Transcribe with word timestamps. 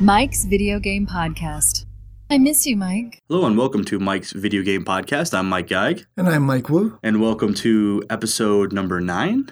Mike's 0.00 0.44
Video 0.44 0.78
Game 0.78 1.06
Podcast. 1.06 1.86
I 2.28 2.38
miss 2.38 2.66
you, 2.66 2.76
Mike. 2.76 3.22
Hello 3.28 3.46
and 3.46 3.56
welcome 3.56 3.84
to 3.86 3.98
Mike's 3.98 4.32
Video 4.32 4.62
Game 4.62 4.84
Podcast. 4.84 5.32
I'm 5.32 5.48
Mike 5.48 5.68
Geig, 5.68 6.04
And 6.16 6.28
I'm 6.28 6.42
Mike 6.42 6.68
Wu. 6.68 6.98
and 7.02 7.20
welcome 7.20 7.54
to 7.54 8.02
episode 8.10 8.72
number 8.72 9.00
nine. 9.00 9.48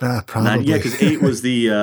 Uh, 0.00 0.20
probably. 0.26 0.50
Nine, 0.50 0.62
yeah, 0.64 0.76
because 0.76 1.00
eight 1.02 1.22
was 1.22 1.40
the 1.42 1.70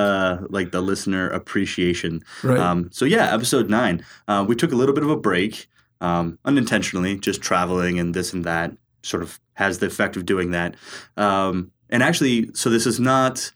uh, 0.42 0.46
like 0.50 0.70
the 0.70 0.80
listener 0.80 1.28
appreciation. 1.30 2.22
right. 2.44 2.58
Um, 2.58 2.90
so 2.92 3.04
yeah, 3.04 3.34
episode 3.34 3.68
nine. 3.70 4.04
Uh, 4.28 4.44
we 4.46 4.54
took 4.54 4.72
a 4.72 4.76
little 4.76 4.94
bit 4.94 5.02
of 5.04 5.10
a 5.10 5.16
break, 5.16 5.66
um, 6.00 6.38
unintentionally, 6.44 7.18
just 7.18 7.40
traveling 7.42 7.98
and 7.98 8.14
this 8.14 8.32
and 8.32 8.44
that. 8.44 8.72
Sort 9.02 9.22
of 9.22 9.40
has 9.54 9.78
the 9.78 9.86
effect 9.86 10.16
of 10.16 10.26
doing 10.26 10.50
that. 10.52 10.76
Um, 11.16 11.72
and 11.88 12.02
actually, 12.02 12.50
so 12.54 12.70
this 12.70 12.86
is 12.86 13.00
not 13.00 13.50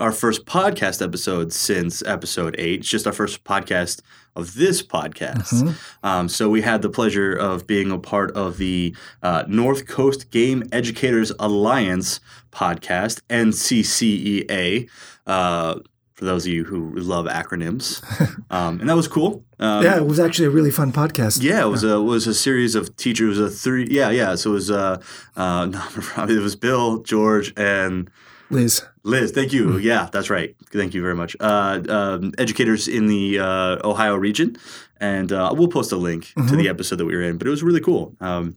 our 0.00 0.12
first 0.12 0.46
podcast 0.46 1.02
episode 1.04 1.52
since 1.52 2.02
episode 2.04 2.54
eight. 2.58 2.80
It's 2.80 2.88
just 2.88 3.06
our 3.06 3.12
first 3.12 3.44
podcast 3.44 4.00
of 4.36 4.54
this 4.54 4.82
podcast. 4.82 5.52
Mhm. 5.52 5.74
Um, 6.02 6.28
so 6.28 6.48
we 6.48 6.62
had 6.62 6.82
the 6.82 6.88
pleasure 6.88 7.32
of 7.34 7.66
being 7.66 7.90
a 7.90 7.98
part 7.98 8.30
of 8.32 8.58
the 8.58 8.94
uh, 9.22 9.44
North 9.48 9.86
Coast 9.86 10.30
Game 10.30 10.62
Educators 10.72 11.32
Alliance 11.38 12.20
podcast, 12.52 13.20
NCGEA. 13.28 14.88
Uh, 15.26 15.76
for 16.14 16.24
those 16.24 16.46
of 16.46 16.52
you 16.52 16.64
who 16.64 16.90
love 16.96 17.26
acronyms, 17.26 18.02
um, 18.50 18.80
and 18.80 18.88
that 18.88 18.96
was 18.96 19.06
cool. 19.06 19.44
Um, 19.60 19.84
yeah, 19.84 19.96
it 19.98 20.04
was 20.06 20.18
actually 20.18 20.46
a 20.46 20.50
really 20.50 20.72
fun 20.72 20.92
podcast. 20.92 21.42
yeah, 21.42 21.62
it 21.64 21.68
was 21.68 21.84
a 21.84 21.94
it 21.94 22.02
was 22.02 22.26
a 22.26 22.34
series 22.34 22.74
of 22.74 22.96
teachers. 22.96 23.38
It 23.38 23.42
was 23.42 23.52
a 23.54 23.56
three. 23.56 23.86
Yeah, 23.88 24.10
yeah. 24.10 24.34
So 24.34 24.50
it 24.50 24.54
was 24.54 24.70
uh, 24.70 25.00
uh, 25.36 25.70
it 26.28 26.40
was 26.42 26.56
Bill, 26.56 27.02
George, 27.02 27.52
and 27.56 28.10
Liz. 28.50 28.84
Liz, 29.02 29.30
thank 29.32 29.52
you. 29.52 29.78
Yeah, 29.78 30.08
that's 30.12 30.30
right. 30.30 30.54
Thank 30.72 30.94
you 30.94 31.02
very 31.02 31.14
much. 31.14 31.36
Uh, 31.40 31.82
um, 31.88 32.32
educators 32.38 32.88
in 32.88 33.06
the 33.06 33.38
uh, 33.38 33.86
Ohio 33.86 34.16
region, 34.16 34.56
and 35.00 35.32
uh, 35.32 35.52
we'll 35.56 35.68
post 35.68 35.92
a 35.92 35.96
link 35.96 36.32
to 36.48 36.56
the 36.56 36.68
episode 36.68 36.96
that 36.96 37.04
we 37.04 37.14
were 37.14 37.22
in. 37.22 37.38
But 37.38 37.46
it 37.46 37.50
was 37.50 37.62
really 37.62 37.80
cool. 37.80 38.16
Um, 38.20 38.56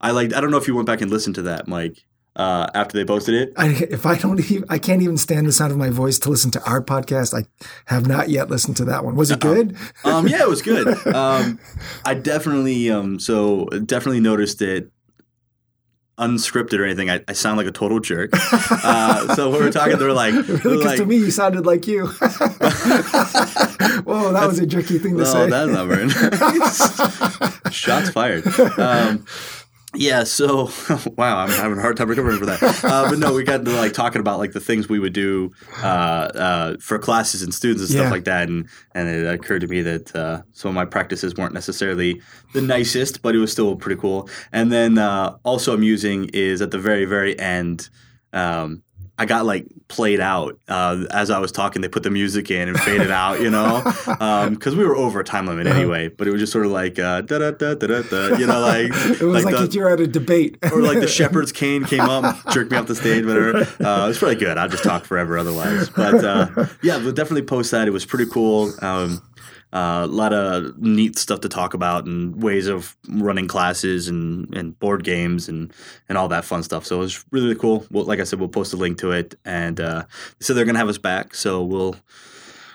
I 0.00 0.12
liked. 0.12 0.34
I 0.34 0.40
don't 0.40 0.50
know 0.50 0.56
if 0.56 0.68
you 0.68 0.74
went 0.74 0.86
back 0.86 1.00
and 1.00 1.10
listened 1.10 1.34
to 1.36 1.42
that, 1.42 1.66
Mike, 1.66 2.04
uh, 2.36 2.68
after 2.74 2.96
they 2.96 3.04
posted 3.04 3.34
it. 3.34 3.52
I, 3.56 3.68
if 3.90 4.06
I 4.06 4.16
don't, 4.16 4.40
even, 4.40 4.64
I 4.68 4.78
can't 4.78 5.02
even 5.02 5.16
stand 5.16 5.46
the 5.46 5.52
sound 5.52 5.72
of 5.72 5.78
my 5.78 5.90
voice 5.90 6.18
to 6.20 6.30
listen 6.30 6.50
to 6.52 6.62
our 6.64 6.82
podcast. 6.82 7.34
I 7.34 7.46
have 7.86 8.06
not 8.06 8.28
yet 8.28 8.50
listened 8.50 8.76
to 8.78 8.84
that 8.86 9.04
one. 9.04 9.14
Was 9.16 9.30
it 9.30 9.40
good? 9.40 9.76
Um, 10.04 10.26
yeah, 10.28 10.42
it 10.42 10.48
was 10.48 10.62
good. 10.62 10.96
Um, 11.14 11.60
I 12.04 12.14
definitely, 12.14 12.90
um, 12.90 13.18
so 13.20 13.66
definitely 13.66 14.20
noticed 14.20 14.60
it. 14.62 14.90
Unscripted 16.16 16.78
or 16.78 16.84
anything, 16.84 17.10
I, 17.10 17.24
I 17.26 17.32
sound 17.32 17.56
like 17.56 17.66
a 17.66 17.72
total 17.72 17.98
jerk. 17.98 18.30
Uh, 18.32 19.34
so 19.34 19.50
when 19.50 19.58
we 19.58 19.64
were 19.66 19.72
talking, 19.72 19.98
they 19.98 20.04
were 20.04 20.12
like, 20.12 20.32
Really? 20.34 20.52
Because 20.52 20.84
like 20.84 20.96
to 20.98 21.06
me, 21.06 21.16
you 21.16 21.30
sounded 21.32 21.66
like 21.66 21.88
you. 21.88 22.06
Whoa, 24.04 24.32
that 24.32 24.44
was 24.46 24.58
a 24.60 24.66
jerky 24.66 24.98
thing 24.98 25.12
to 25.16 25.24
No, 25.24 25.24
say. 25.24 25.50
that's 25.50 25.72
not 25.72 25.86
very 25.88 26.06
nice. 26.06 27.72
Shots 27.74 28.10
fired. 28.10 28.46
Um, 28.78 29.24
yeah, 29.94 30.24
so 30.24 30.70
wow, 31.16 31.38
I'm 31.38 31.50
having 31.50 31.78
a 31.78 31.80
hard 31.80 31.96
time 31.96 32.08
recovering 32.08 32.38
for 32.38 32.46
that. 32.46 32.62
Uh, 32.84 33.08
but 33.10 33.18
no, 33.18 33.32
we 33.34 33.44
got 33.44 33.60
into 33.60 33.72
like 33.72 33.92
talking 33.92 34.20
about 34.20 34.38
like 34.38 34.52
the 34.52 34.60
things 34.60 34.88
we 34.88 34.98
would 34.98 35.12
do 35.12 35.52
uh, 35.82 35.86
uh, 35.86 36.76
for 36.80 36.98
classes 36.98 37.42
and 37.42 37.52
students 37.54 37.82
and 37.82 37.90
stuff 37.90 38.04
Yeah. 38.04 38.10
like 38.10 38.24
that, 38.24 38.48
and 38.48 38.68
and 38.94 39.08
it 39.08 39.26
occurred 39.26 39.60
to 39.60 39.66
me 39.66 39.82
that 39.82 40.14
uh, 40.14 40.42
some 40.52 40.68
of 40.70 40.74
my 40.74 40.84
practices 40.84 41.34
weren't 41.36 41.54
necessarily 41.54 42.20
the 42.52 42.60
nicest, 42.62 43.22
but 43.22 43.34
it 43.34 43.38
was 43.38 43.52
still 43.52 43.76
pretty 43.76 44.00
cool. 44.00 44.28
And 44.52 44.70
then 44.72 44.98
uh, 44.98 45.36
also 45.44 45.74
amusing 45.74 46.30
is 46.32 46.60
at 46.62 46.70
the 46.70 46.78
very 46.78 47.04
very 47.04 47.38
end. 47.38 47.88
Um, 48.32 48.82
I 49.16 49.26
got 49.26 49.46
like 49.46 49.66
played 49.86 50.18
out 50.18 50.58
uh, 50.66 51.04
as 51.12 51.30
I 51.30 51.38
was 51.38 51.52
talking. 51.52 51.82
They 51.82 51.88
put 51.88 52.02
the 52.02 52.10
music 52.10 52.50
in 52.50 52.68
and 52.68 52.78
faded 52.80 53.12
out, 53.12 53.40
you 53.40 53.48
know, 53.48 53.80
because 54.50 54.74
we 54.74 54.84
were 54.84 54.96
over 54.96 55.20
a 55.20 55.24
time 55.24 55.46
limit 55.46 55.68
anyway. 55.68 56.08
But 56.08 56.26
it 56.26 56.32
was 56.32 56.40
just 56.40 56.52
sort 56.52 56.66
of 56.66 56.72
like 56.72 56.98
uh, 56.98 57.20
da 57.20 57.38
da 57.38 57.52
da 57.52 57.74
da 57.74 57.86
da 57.86 58.02
da, 58.02 58.36
you 58.36 58.46
know, 58.46 58.60
like 58.60 58.86
it 59.20 59.22
was 59.22 59.44
like, 59.44 59.54
the, 59.54 59.70
you're 59.72 59.88
at 59.88 60.00
a 60.00 60.08
debate. 60.08 60.58
or 60.64 60.82
like 60.82 60.98
the 60.98 61.06
shepherd's 61.20 61.52
cane 61.52 61.84
came 61.84 62.00
up, 62.00 62.36
jerked 62.50 62.72
me 62.72 62.76
off 62.76 62.88
the 62.88 62.96
stage, 62.96 63.24
whatever. 63.24 63.58
Uh, 63.80 64.08
it's 64.08 64.20
really 64.20 64.34
good. 64.34 64.58
I'll 64.58 64.68
just 64.68 64.82
talk 64.82 65.04
forever 65.04 65.38
otherwise. 65.38 65.88
But 65.90 66.24
uh, 66.24 66.66
yeah, 66.82 66.96
we'll 66.96 67.12
definitely 67.12 67.42
post 67.42 67.70
that. 67.70 67.86
It 67.86 67.92
was 67.92 68.04
pretty 68.04 68.28
cool. 68.28 68.72
Um, 68.82 69.22
uh, 69.74 70.02
a 70.04 70.06
lot 70.06 70.32
of 70.32 70.78
neat 70.78 71.18
stuff 71.18 71.40
to 71.40 71.48
talk 71.48 71.74
about 71.74 72.06
and 72.06 72.40
ways 72.40 72.68
of 72.68 72.96
running 73.08 73.48
classes 73.48 74.06
and, 74.06 74.54
and 74.54 74.78
board 74.78 75.02
games 75.02 75.48
and, 75.48 75.72
and 76.08 76.16
all 76.16 76.28
that 76.28 76.44
fun 76.44 76.62
stuff. 76.62 76.86
So 76.86 76.96
it 76.96 77.00
was 77.00 77.24
really, 77.32 77.56
cool. 77.56 77.84
Like 77.90 78.20
I 78.20 78.24
said, 78.24 78.38
we'll 78.38 78.48
post 78.48 78.72
a 78.72 78.76
link 78.76 78.98
to 78.98 79.10
it. 79.10 79.34
And 79.44 79.80
uh, 79.80 80.04
they 80.38 80.44
said 80.44 80.56
they're 80.56 80.64
going 80.64 80.76
to 80.76 80.80
have 80.80 80.88
us 80.88 80.98
back. 80.98 81.34
So 81.34 81.62
we'll 81.62 81.96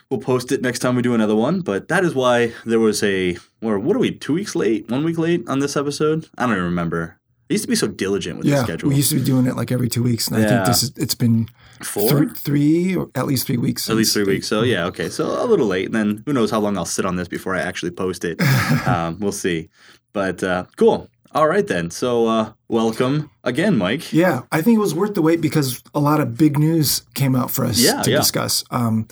we'll 0.09 0.19
post 0.19 0.51
it 0.51 0.61
next 0.61 0.79
time 0.79 0.95
we 0.95 1.01
do 1.01 1.13
another 1.13 1.35
one. 1.35 1.61
But 1.61 1.87
that 1.87 2.03
is 2.03 2.13
why 2.13 2.53
there 2.65 2.79
was 2.79 3.01
a, 3.03 3.37
or 3.61 3.79
what 3.79 3.95
are 3.95 3.99
we, 3.99 4.11
two 4.11 4.33
weeks 4.33 4.55
late, 4.55 4.89
one 4.89 5.05
week 5.05 5.17
late 5.17 5.47
on 5.47 5.59
this 5.59 5.77
episode? 5.77 6.27
I 6.37 6.45
don't 6.45 6.55
even 6.55 6.65
remember. 6.65 7.18
I 7.49 7.53
used 7.53 7.63
to 7.63 7.67
be 7.67 7.75
so 7.75 7.87
diligent 7.87 8.37
with 8.37 8.45
the 8.45 8.51
yeah, 8.51 8.63
schedule. 8.63 8.89
we 8.89 8.95
used 8.95 9.09
to 9.09 9.15
be 9.15 9.23
doing 9.23 9.47
it 9.47 9.55
like 9.55 9.71
every 9.71 9.89
two 9.89 10.03
weeks, 10.03 10.27
and 10.27 10.37
I 10.37 10.47
think 10.47 10.65
this 10.65 10.83
is 10.83 10.91
it's 10.97 11.15
been 11.15 11.49
Four? 11.81 12.07
three, 12.09 12.27
three 12.35 12.95
or 12.95 13.09
at 13.15 13.25
least 13.25 13.47
three 13.47 13.57
weeks. 13.57 13.89
At 13.89 13.95
least 13.95 14.13
three 14.13 14.23
weeks. 14.23 14.47
So 14.47 14.61
yeah, 14.61 14.85
okay. 14.85 15.09
So 15.09 15.25
a 15.43 15.45
little 15.45 15.65
late. 15.65 15.87
And 15.87 15.95
then 15.95 16.23
who 16.27 16.33
knows 16.33 16.51
how 16.51 16.59
long 16.59 16.77
I'll 16.77 16.85
sit 16.85 17.05
on 17.05 17.15
this 17.15 17.27
before 17.27 17.55
I 17.55 17.61
actually 17.61 17.91
post 17.91 18.23
it. 18.23 18.39
um, 18.87 19.19
we'll 19.19 19.31
see. 19.31 19.69
But 20.13 20.43
uh, 20.43 20.65
cool. 20.75 21.09
All 21.31 21.47
right 21.47 21.65
then. 21.65 21.89
So 21.89 22.27
uh, 22.27 22.53
welcome 22.67 23.31
again, 23.43 23.77
Mike. 23.79 24.13
Yeah, 24.13 24.41
I 24.51 24.61
think 24.61 24.75
it 24.75 24.81
was 24.81 24.93
worth 24.93 25.15
the 25.15 25.21
wait 25.23 25.41
because 25.41 25.81
a 25.95 25.99
lot 25.99 26.19
of 26.19 26.37
big 26.37 26.59
news 26.59 27.01
came 27.15 27.35
out 27.35 27.49
for 27.49 27.65
us 27.65 27.79
Yeah, 27.79 28.03
to 28.03 28.11
yeah. 28.11 28.17
discuss. 28.17 28.63
Um, 28.69 29.07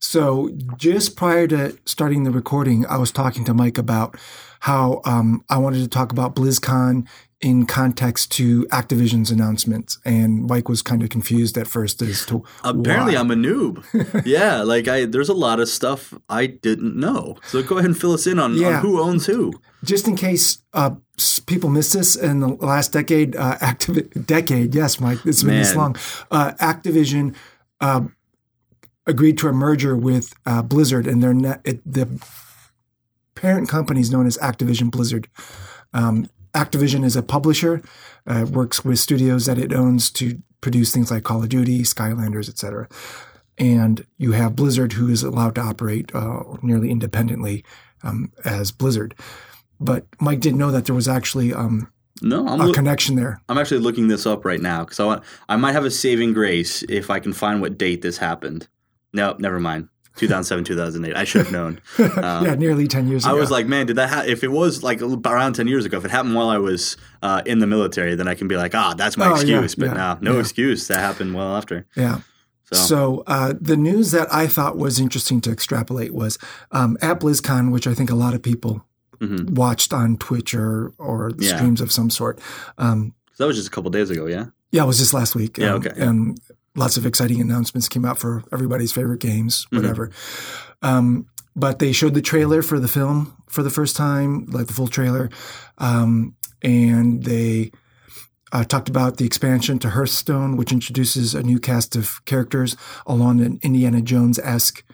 so 0.00 0.50
just 0.76 1.16
prior 1.16 1.46
to 1.48 1.76
starting 1.84 2.24
the 2.24 2.30
recording, 2.32 2.84
I 2.86 2.96
was 2.98 3.12
talking 3.12 3.44
to 3.44 3.54
Mike 3.54 3.78
about 3.78 4.16
how 4.60 5.00
um, 5.04 5.44
I 5.48 5.58
wanted 5.58 5.80
to 5.82 5.88
talk 5.88 6.12
about 6.12 6.34
BlizzCon 6.34 7.06
in 7.42 7.66
context 7.66 8.32
to 8.32 8.64
Activision's 8.68 9.30
announcements, 9.30 9.98
and 10.06 10.44
Mike 10.46 10.70
was 10.70 10.80
kind 10.80 11.02
of 11.02 11.10
confused 11.10 11.58
at 11.58 11.66
first 11.66 12.00
as 12.00 12.24
to 12.26 12.42
Apparently, 12.64 13.14
why. 13.14 13.20
I'm 13.20 13.30
a 13.30 13.34
noob. 13.34 13.84
yeah, 14.24 14.62
like 14.62 14.88
I, 14.88 15.04
there's 15.04 15.28
a 15.28 15.34
lot 15.34 15.60
of 15.60 15.68
stuff 15.68 16.14
I 16.30 16.46
didn't 16.46 16.96
know. 16.96 17.36
So 17.46 17.62
go 17.62 17.76
ahead 17.76 17.90
and 17.90 17.98
fill 17.98 18.12
us 18.12 18.26
in 18.26 18.38
on, 18.38 18.54
Yeah. 18.54 18.76
on 18.78 18.80
who 18.82 19.00
owns 19.00 19.26
who. 19.26 19.52
just 19.84 20.08
in 20.08 20.16
case 20.16 20.58
uh, 20.72 20.92
people 21.46 21.68
missed 21.68 21.92
this 21.92 22.16
in 22.16 22.40
the 22.40 22.48
last 22.48 22.92
decade, 22.92 23.36
uh, 23.36 23.58
Activ- 23.58 24.24
decade, 24.26 24.74
yes, 24.74 24.98
Mike, 24.98 25.18
it's 25.26 25.42
been 25.42 25.58
this 25.58 25.76
long. 25.76 25.94
Uh, 26.30 26.52
Activision 26.58 27.34
uh, 27.82 28.00
agreed 29.06 29.36
to 29.38 29.48
a 29.48 29.52
merger 29.52 29.94
with 29.94 30.32
uh, 30.46 30.62
Blizzard, 30.62 31.06
and 31.06 31.22
their 31.22 31.34
ne- 31.34 31.60
it, 31.66 31.80
the 31.84 32.08
parent 33.34 33.68
company 33.68 34.00
is 34.00 34.10
known 34.10 34.26
as 34.26 34.38
Activision 34.38 34.90
Blizzard. 34.90 35.28
Um, 35.92 36.28
Activision 36.56 37.04
is 37.04 37.16
a 37.16 37.22
publisher, 37.22 37.82
uh, 38.26 38.46
works 38.50 38.84
with 38.84 38.98
studios 38.98 39.44
that 39.44 39.58
it 39.58 39.74
owns 39.74 40.10
to 40.12 40.40
produce 40.62 40.92
things 40.92 41.10
like 41.10 41.22
Call 41.22 41.42
of 41.42 41.50
Duty, 41.50 41.82
Skylanders, 41.82 42.48
etc. 42.48 42.88
And 43.58 44.06
you 44.16 44.32
have 44.32 44.56
Blizzard, 44.56 44.94
who 44.94 45.08
is 45.08 45.22
allowed 45.22 45.54
to 45.56 45.60
operate 45.60 46.14
uh, 46.14 46.42
nearly 46.62 46.90
independently 46.90 47.64
um, 48.02 48.32
as 48.44 48.72
Blizzard. 48.72 49.14
But 49.78 50.06
Mike 50.18 50.40
didn't 50.40 50.58
know 50.58 50.70
that 50.70 50.86
there 50.86 50.94
was 50.94 51.08
actually 51.08 51.52
um, 51.52 51.92
No, 52.22 52.46
I'm, 52.48 52.60
a 52.60 52.72
connection 52.72 53.16
there. 53.16 53.40
I'm 53.48 53.58
actually 53.58 53.80
looking 53.80 54.08
this 54.08 54.26
up 54.26 54.44
right 54.44 54.60
now 54.60 54.84
because 54.84 54.98
I 54.98 55.04
want. 55.04 55.22
I 55.48 55.56
might 55.56 55.72
have 55.72 55.84
a 55.84 55.90
saving 55.90 56.32
grace 56.32 56.82
if 56.88 57.10
I 57.10 57.20
can 57.20 57.34
find 57.34 57.60
what 57.60 57.76
date 57.76 58.00
this 58.00 58.16
happened. 58.16 58.66
No, 59.12 59.36
never 59.38 59.60
mind. 59.60 59.88
2007, 60.16 60.64
2008. 60.64 61.14
I 61.16 61.24
should 61.24 61.42
have 61.42 61.52
known. 61.52 61.80
Um, 61.98 62.44
yeah, 62.46 62.54
nearly 62.54 62.86
10 62.88 63.08
years 63.08 63.24
ago. 63.24 63.34
I 63.36 63.38
was 63.38 63.50
like, 63.50 63.66
man, 63.66 63.86
did 63.86 63.96
that? 63.96 64.08
Ha- 64.10 64.24
if 64.26 64.42
it 64.42 64.48
was 64.50 64.82
like 64.82 65.00
around 65.02 65.52
ten 65.54 65.68
years 65.68 65.84
ago, 65.84 65.98
if 65.98 66.04
it 66.04 66.10
happened 66.10 66.34
while 66.34 66.48
I 66.48 66.58
was 66.58 66.96
uh, 67.22 67.42
in 67.46 67.58
the 67.58 67.66
military, 67.66 68.14
then 68.14 68.26
I 68.28 68.34
can 68.34 68.48
be 68.48 68.56
like, 68.56 68.74
ah, 68.74 68.94
that's 68.96 69.16
my 69.16 69.26
Oh, 69.26 69.34
yeah, 69.40 69.62
excuse. 69.62 69.74
but 69.74 69.86
yeah, 69.86 70.16
no, 70.20 70.30
no 70.30 70.34
yeah. 70.34 70.40
excuse. 70.40 70.88
That 70.88 71.00
happened 71.00 71.34
well 71.34 71.54
after. 71.56 71.86
yeah. 71.94 72.20
So, 72.72 72.76
So 72.76 73.24
uh, 73.26 73.54
the 73.60 73.76
news 73.76 74.10
that 74.10 74.26
I 74.34 74.46
thought 74.48 74.76
was 74.76 74.98
interesting 74.98 75.40
to 75.42 75.50
extrapolate 75.52 76.12
was 76.12 76.36
um, 76.72 76.96
at 77.00 77.20
BlizzCon, 77.20 77.70
which 77.70 77.86
I 77.86 77.94
think 77.94 78.10
a 78.10 78.14
lot 78.16 78.34
of 78.34 78.42
people 78.42 78.84
Mhm. 79.20 79.50
watched 79.50 79.92
on 79.92 80.16
Twitch 80.18 80.52
or 80.54 80.92
or 80.98 81.30
Yeah. 81.38 81.56
streams 81.56 81.80
of 81.80 81.90
some 81.92 82.10
sort. 82.10 82.40
Um, 82.76 83.14
that 83.38 83.46
was 83.46 83.56
just 83.56 83.68
a 83.68 83.70
couple 83.70 83.90
days 83.90 84.10
ago. 84.10 84.26
Yeah. 84.26 84.46
yeah, 84.72 84.82
it 84.82 84.86
was 84.86 84.98
just 84.98 85.14
last 85.14 85.34
week. 85.34 85.58
Yeah, 85.58 85.74
um, 85.74 85.76
okay. 85.86 85.92
And 85.96 86.38
lots 86.76 86.96
of 86.96 87.04
exciting 87.06 87.40
announcements 87.40 87.88
came 87.88 88.04
out 88.04 88.18
for 88.18 88.44
everybody's 88.52 88.92
favorite 88.92 89.20
games, 89.20 89.64
Mm-hmm. 89.66 89.76
whatever. 89.76 90.10
Um, 90.82 91.26
but 91.54 91.78
they 91.78 91.92
showed 91.92 92.14
the 92.14 92.22
trailer 92.22 92.62
for 92.62 92.78
the 92.78 92.88
film 92.88 93.34
for 93.48 93.62
the 93.62 93.70
first 93.70 93.96
time, 93.96 94.46
like 94.46 94.66
the 94.66 94.74
full 94.74 94.88
trailer, 94.88 95.30
um, 95.78 96.34
and 96.62 97.24
they 97.24 97.70
uh, 98.52 98.62
talked 98.64 98.88
about 98.88 99.16
the 99.16 99.24
expansion 99.24 99.78
to 99.80 99.90
Hearthstone, 99.90 100.56
which 100.56 100.70
introduces 100.72 101.34
a 101.34 101.42
new 101.42 101.58
cast 101.58 101.96
of 101.96 102.24
characters 102.26 102.76
along 103.06 103.40
an 103.40 103.58
Indiana 103.62 104.00
Jones 104.02 104.38
esque 104.38 104.84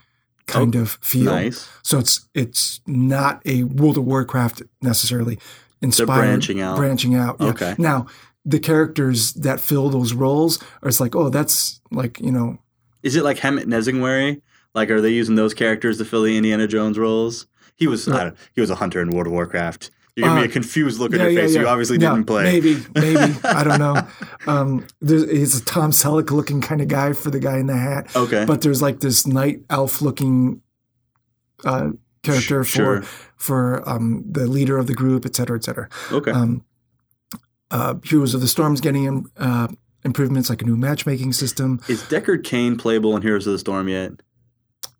kind 0.47 0.75
of 0.75 0.99
feel. 1.03 1.31
Oh, 1.31 1.35
Nice. 1.35 1.69
So 1.83 1.99
it's 1.99 2.29
it's 2.35 2.81
not 2.87 3.43
a 3.45 3.65
World 3.65 3.99
of 3.99 4.05
Warcraft 4.05 4.63
necessarily 4.83 5.39
inspired. 5.81 6.09
They're 6.09 6.17
branching 6.17 6.61
out. 6.61 6.77
Branching 6.77 7.15
out. 7.15 7.37
yeah. 7.41 7.47
Okay. 7.49 7.75
Now 7.79 8.07
the 8.45 8.59
characters 8.59 9.33
that 9.35 9.61
fill 9.61 9.89
those 9.91 10.13
roles 10.15 10.59
are 10.83 10.89
it's 10.89 11.01
like, 11.01 11.15
oh, 11.15 11.29
that's 11.29 11.81
like 11.91 12.21
you 12.21 12.33
know 12.33 12.59
Is 13.03 13.17
it 13.17 13.25
like 13.25 13.39
Hemet 13.39 13.65
Nesingwary? 13.67 14.41
Like, 14.75 14.91
are 14.91 15.01
they 15.01 15.11
using 15.11 15.35
those 15.37 15.55
characters 15.55 15.99
to 15.99 16.05
fill 16.05 16.23
the 16.23 16.37
Indiana 16.37 16.67
Jones 16.67 16.99
roles? 16.99 17.47
He 17.77 17.87
was 17.87 18.07
don't- 18.07 18.37
he 18.55 18.61
was 18.61 18.71
a 18.71 18.77
hunter 18.77 19.01
in 19.01 19.11
World 19.11 19.27
of 19.27 19.33
Warcraft. 19.33 19.91
You're 20.15 20.25
giving 20.27 20.37
me 20.37 20.43
Uh, 20.43 20.51
a 20.51 20.53
confused 20.53 21.01
look 21.01 21.15
on 21.15 21.21
your 21.21 21.31
face. 21.31 21.55
You 21.55 21.67
obviously 21.67 21.97
didn't 21.97 22.25
play. 22.25 22.45
Maybe, 22.45 22.77
maybe. 22.95 23.35
I 23.45 23.65
don't 23.65 23.79
know. 23.79 24.07
Um, 24.47 24.87
there's, 25.01 25.31
he's 25.31 25.59
a 25.61 25.65
Tom 25.65 25.91
Selleck 25.91 26.31
looking 26.31 26.61
kind 26.61 26.83
of 26.83 26.89
guy 26.89 27.15
for 27.15 27.31
the 27.31 27.41
guy 27.41 27.57
in 27.59 27.67
the 27.67 27.77
hat. 27.79 28.15
Okay. 28.15 28.45
But 28.45 28.61
there's 28.61 28.83
like 28.83 29.01
this 29.01 29.27
night 29.27 29.63
elf 29.71 30.03
looking 30.03 30.61
uh, 31.65 31.91
character 32.23 32.63
Sh- 32.65 32.71
sure. 32.73 33.03
for 33.03 33.09
for 33.37 33.89
um, 33.89 34.23
the 34.31 34.47
leader 34.47 34.77
of 34.79 34.87
the 34.87 34.95
group, 34.95 35.25
et 35.27 35.35
cetera, 35.35 35.57
et 35.57 35.65
cetera. 35.65 35.89
Okay. 36.13 36.31
Um, 36.31 36.63
uh, 37.73 37.95
Heroes 38.05 38.35
of 38.35 38.41
the 38.41 38.47
Storm's 38.49 38.81
getting 38.81 39.27
uh, 39.37 39.67
improvements 40.05 40.49
like 40.51 40.63
a 40.63 40.65
new 40.65 40.77
matchmaking 40.77 41.33
system. 41.33 41.81
Is 41.89 42.03
Deckard 42.03 42.45
Cain 42.45 42.77
playable 42.77 43.17
in 43.17 43.23
Heroes 43.23 43.47
of 43.47 43.53
the 43.55 43.59
Storm 43.59 43.89
yet? 43.89 44.13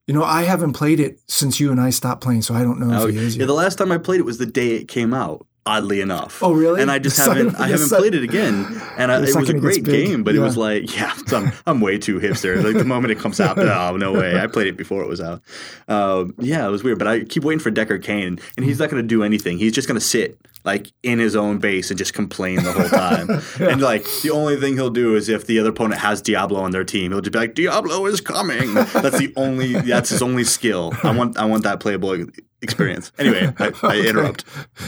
You 0.09 0.15
know, 0.15 0.25
I 0.25 0.43
haven't 0.43 0.73
played 0.73 0.99
it 0.99 1.21
since 1.29 1.61
you 1.61 1.71
and 1.71 1.81
I 1.81 1.91
stopped 1.91 2.23
playing, 2.23 2.43
so 2.43 2.55
I 2.55 2.63
don't 2.63 2.81
know 2.81 3.03
Oh, 3.03 3.07
if 3.07 3.15
he 3.15 3.21
is 3.21 3.37
yeah, 3.37 3.41
yet. 3.43 3.47
the 3.47 3.55
last 3.55 3.79
time 3.79 3.93
I 3.93 3.99
played 3.99 4.19
it 4.19 4.25
was 4.27 4.39
the 4.39 4.47
day 4.47 4.71
it 4.77 4.89
came 4.89 5.15
out. 5.15 5.47
Oddly 5.65 6.01
enough. 6.01 6.43
Oh, 6.43 6.53
really? 6.53 6.83
And 6.83 6.91
I 6.91 6.99
just 6.99 7.17
haven't. 7.25 7.55
I 7.55 7.69
haven't 7.69 7.87
sec- 7.87 7.99
played 8.01 8.15
it 8.15 8.25
again. 8.25 8.67
And 8.97 9.13
I, 9.13 9.19
it 9.19 9.21
was 9.21 9.31
a 9.31 9.33
second 9.35 9.57
it 9.59 9.61
gets 9.61 9.79
great 9.79 9.85
game, 9.85 10.25
but 10.25 10.35
it 10.35 10.41
was 10.41 10.57
like, 10.57 10.95
yeah, 10.97 11.15
I'm, 11.33 11.53
I'm 11.67 11.81
way 11.81 11.99
too 11.99 12.19
hipster. 12.19 12.63
Like 12.63 12.75
the 12.75 12.85
moment 12.85 13.13
it 13.13 13.19
comes 13.19 13.41
out, 13.41 13.57
no, 13.57 13.97
no 13.97 14.13
way. 14.13 14.41
I 14.41 14.49
played 14.49 14.67
it 14.67 14.77
before 14.77 15.03
it 15.03 15.09
was 15.09 15.21
out. 15.21 15.41
Um, 15.87 16.35
yeah, 16.39 16.67
it 16.67 16.71
was 16.71 16.83
weird. 16.83 16.99
But 16.99 17.07
I 17.07 17.21
keep 17.25 17.45
waiting 17.45 17.61
for 17.61 17.71
Deckard 17.71 18.03
Cain, 18.03 18.41
and 18.57 18.67
he's 18.67 18.81
not 18.81 18.91
going 18.91 19.03
to 19.03 19.07
do 19.07 19.23
anything. 19.23 19.59
He's 19.59 19.73
just 19.73 19.87
going 19.87 19.99
to 20.01 20.05
sit 20.05 20.37
like 20.65 20.93
in 21.03 21.19
his 21.19 21.35
own 21.37 21.59
base 21.59 21.91
and 21.91 21.99
just 21.99 22.15
complain 22.15 22.63
the 22.63 22.73
whole 22.73 22.89
time. 22.89 23.29
And 23.73 23.81
like 23.81 24.05
the 24.23 24.31
only 24.31 24.57
thing 24.57 24.75
he'll 24.75 24.91
do 24.91 25.15
is 25.15 25.29
if 25.29 25.47
the 25.47 25.59
other 25.59 25.71
opponent 25.71 26.01
has 26.01 26.21
Diablo 26.23 26.61
on 26.61 26.73
their 26.73 26.85
team, 26.85 27.13
he'll 27.13 27.21
just 27.21 27.33
be 27.33 27.39
like, 27.39 27.55
"Diablo 27.55 28.07
is 28.07 28.21
coming." 28.21 28.75
That's 28.75 29.19
the 29.19 29.33
only. 29.37 29.75
That's 29.75 30.11
his 30.11 30.23
only 30.23 30.45
skill. 30.45 30.93
I 31.05 31.17
want. 31.17 31.39
I 31.39 31.45
want 31.45 31.63
that 31.63 31.79
playable 31.81 32.27
experience. 32.63 33.13
Anyway, 33.19 33.53
I, 33.59 33.65
I 33.65 33.69
Okay. 33.99 34.09
interrupt. 34.09 34.45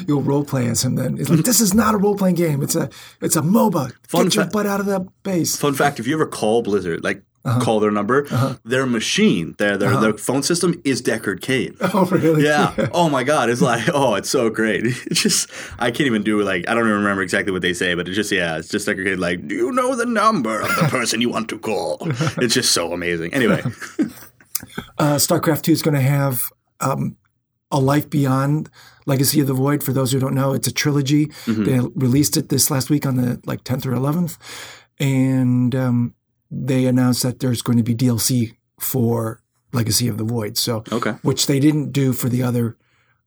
You'll 0.08 0.22
role 0.22 0.44
play 0.44 0.66
as 0.68 0.84
him 0.84 0.94
then. 0.94 1.18
It's 1.18 1.28
like 1.30 1.44
this 1.44 1.60
is 1.60 1.74
not 1.74 1.94
a 1.94 1.98
role 1.98 2.16
playing 2.16 2.36
game. 2.36 2.62
It's 2.62 2.76
a 2.76 2.88
it's 3.20 3.36
a 3.36 3.42
MOBA. 3.42 3.92
Fun 4.08 4.24
Get 4.24 4.34
your 4.36 4.46
butt 4.46 4.66
out 4.66 4.80
of 4.80 4.86
that 4.86 5.06
base. 5.22 5.56
Fun 5.56 5.74
fact: 5.74 6.00
If 6.00 6.06
you 6.06 6.14
ever 6.14 6.26
call 6.26 6.62
Blizzard, 6.62 7.02
like 7.04 7.22
Uh-huh. 7.46 7.60
call 7.60 7.78
their 7.80 7.90
number, 7.90 8.24
their 8.64 8.86
machine, 8.86 9.54
their 9.58 9.76
their, 9.76 9.94
their 10.00 10.14
phone 10.16 10.42
system 10.42 10.80
is 10.82 11.02
Deckard 11.02 11.42
Cain. 11.42 11.76
Oh 11.92 12.06
really? 12.06 12.42
Yeah. 12.50 12.72
Oh 12.94 13.10
my 13.10 13.22
God. 13.22 13.50
It's 13.50 13.60
like, 13.60 13.84
oh, 13.92 14.14
it's 14.14 14.30
so 14.30 14.48
great. 14.48 14.82
It's 15.10 15.20
just, 15.20 15.50
I 15.78 15.90
can't 15.90 16.06
even 16.06 16.22
do 16.22 16.40
like, 16.42 16.64
I 16.68 16.72
don't 16.72 16.86
even 16.88 16.96
remember 17.04 17.20
exactly 17.22 17.52
what 17.52 17.60
they 17.60 17.74
say, 17.74 17.94
but 17.94 18.08
it's 18.08 18.16
just, 18.16 18.32
yeah, 18.32 18.56
it's 18.56 18.68
just 18.70 18.88
Deckard. 18.88 19.18
Like, 19.18 19.46
do 19.46 19.54
you 19.54 19.72
know 19.72 19.94
the 19.94 20.06
number 20.06 20.58
of 20.58 20.68
the 20.76 20.88
person 20.88 21.20
you 21.20 21.28
want 21.28 21.50
to 21.50 21.58
call? 21.58 21.98
It's 22.40 22.54
just 22.54 22.72
so 22.72 22.94
amazing. 22.94 23.34
Anyway, 23.34 23.60
Uh, 24.98 25.16
StarCraft 25.16 25.62
Two 25.62 25.72
is 25.72 25.82
going 25.82 25.94
to 25.94 26.00
have 26.00 26.40
um, 26.80 27.16
a 27.74 27.80
life 27.80 28.08
beyond 28.08 28.70
Legacy 29.04 29.40
of 29.40 29.48
the 29.48 29.52
Void. 29.52 29.82
For 29.82 29.92
those 29.92 30.12
who 30.12 30.20
don't 30.20 30.34
know, 30.34 30.54
it's 30.54 30.68
a 30.68 30.72
trilogy. 30.72 31.26
Mm-hmm. 31.26 31.64
They 31.64 31.80
released 31.94 32.36
it 32.36 32.48
this 32.48 32.70
last 32.70 32.88
week 32.88 33.04
on 33.04 33.16
the 33.16 33.40
like 33.44 33.64
tenth 33.64 33.84
or 33.84 33.92
eleventh, 33.92 34.38
and 34.98 35.74
um, 35.74 36.14
they 36.50 36.86
announced 36.86 37.22
that 37.24 37.40
there's 37.40 37.60
going 37.60 37.76
to 37.76 37.84
be 37.84 37.94
DLC 37.94 38.56
for 38.78 39.42
Legacy 39.72 40.08
of 40.08 40.16
the 40.16 40.24
Void. 40.24 40.56
So 40.56 40.84
okay. 40.92 41.12
which 41.22 41.48
they 41.48 41.58
didn't 41.58 41.90
do 41.90 42.12
for 42.12 42.28
the 42.28 42.44
other 42.44 42.76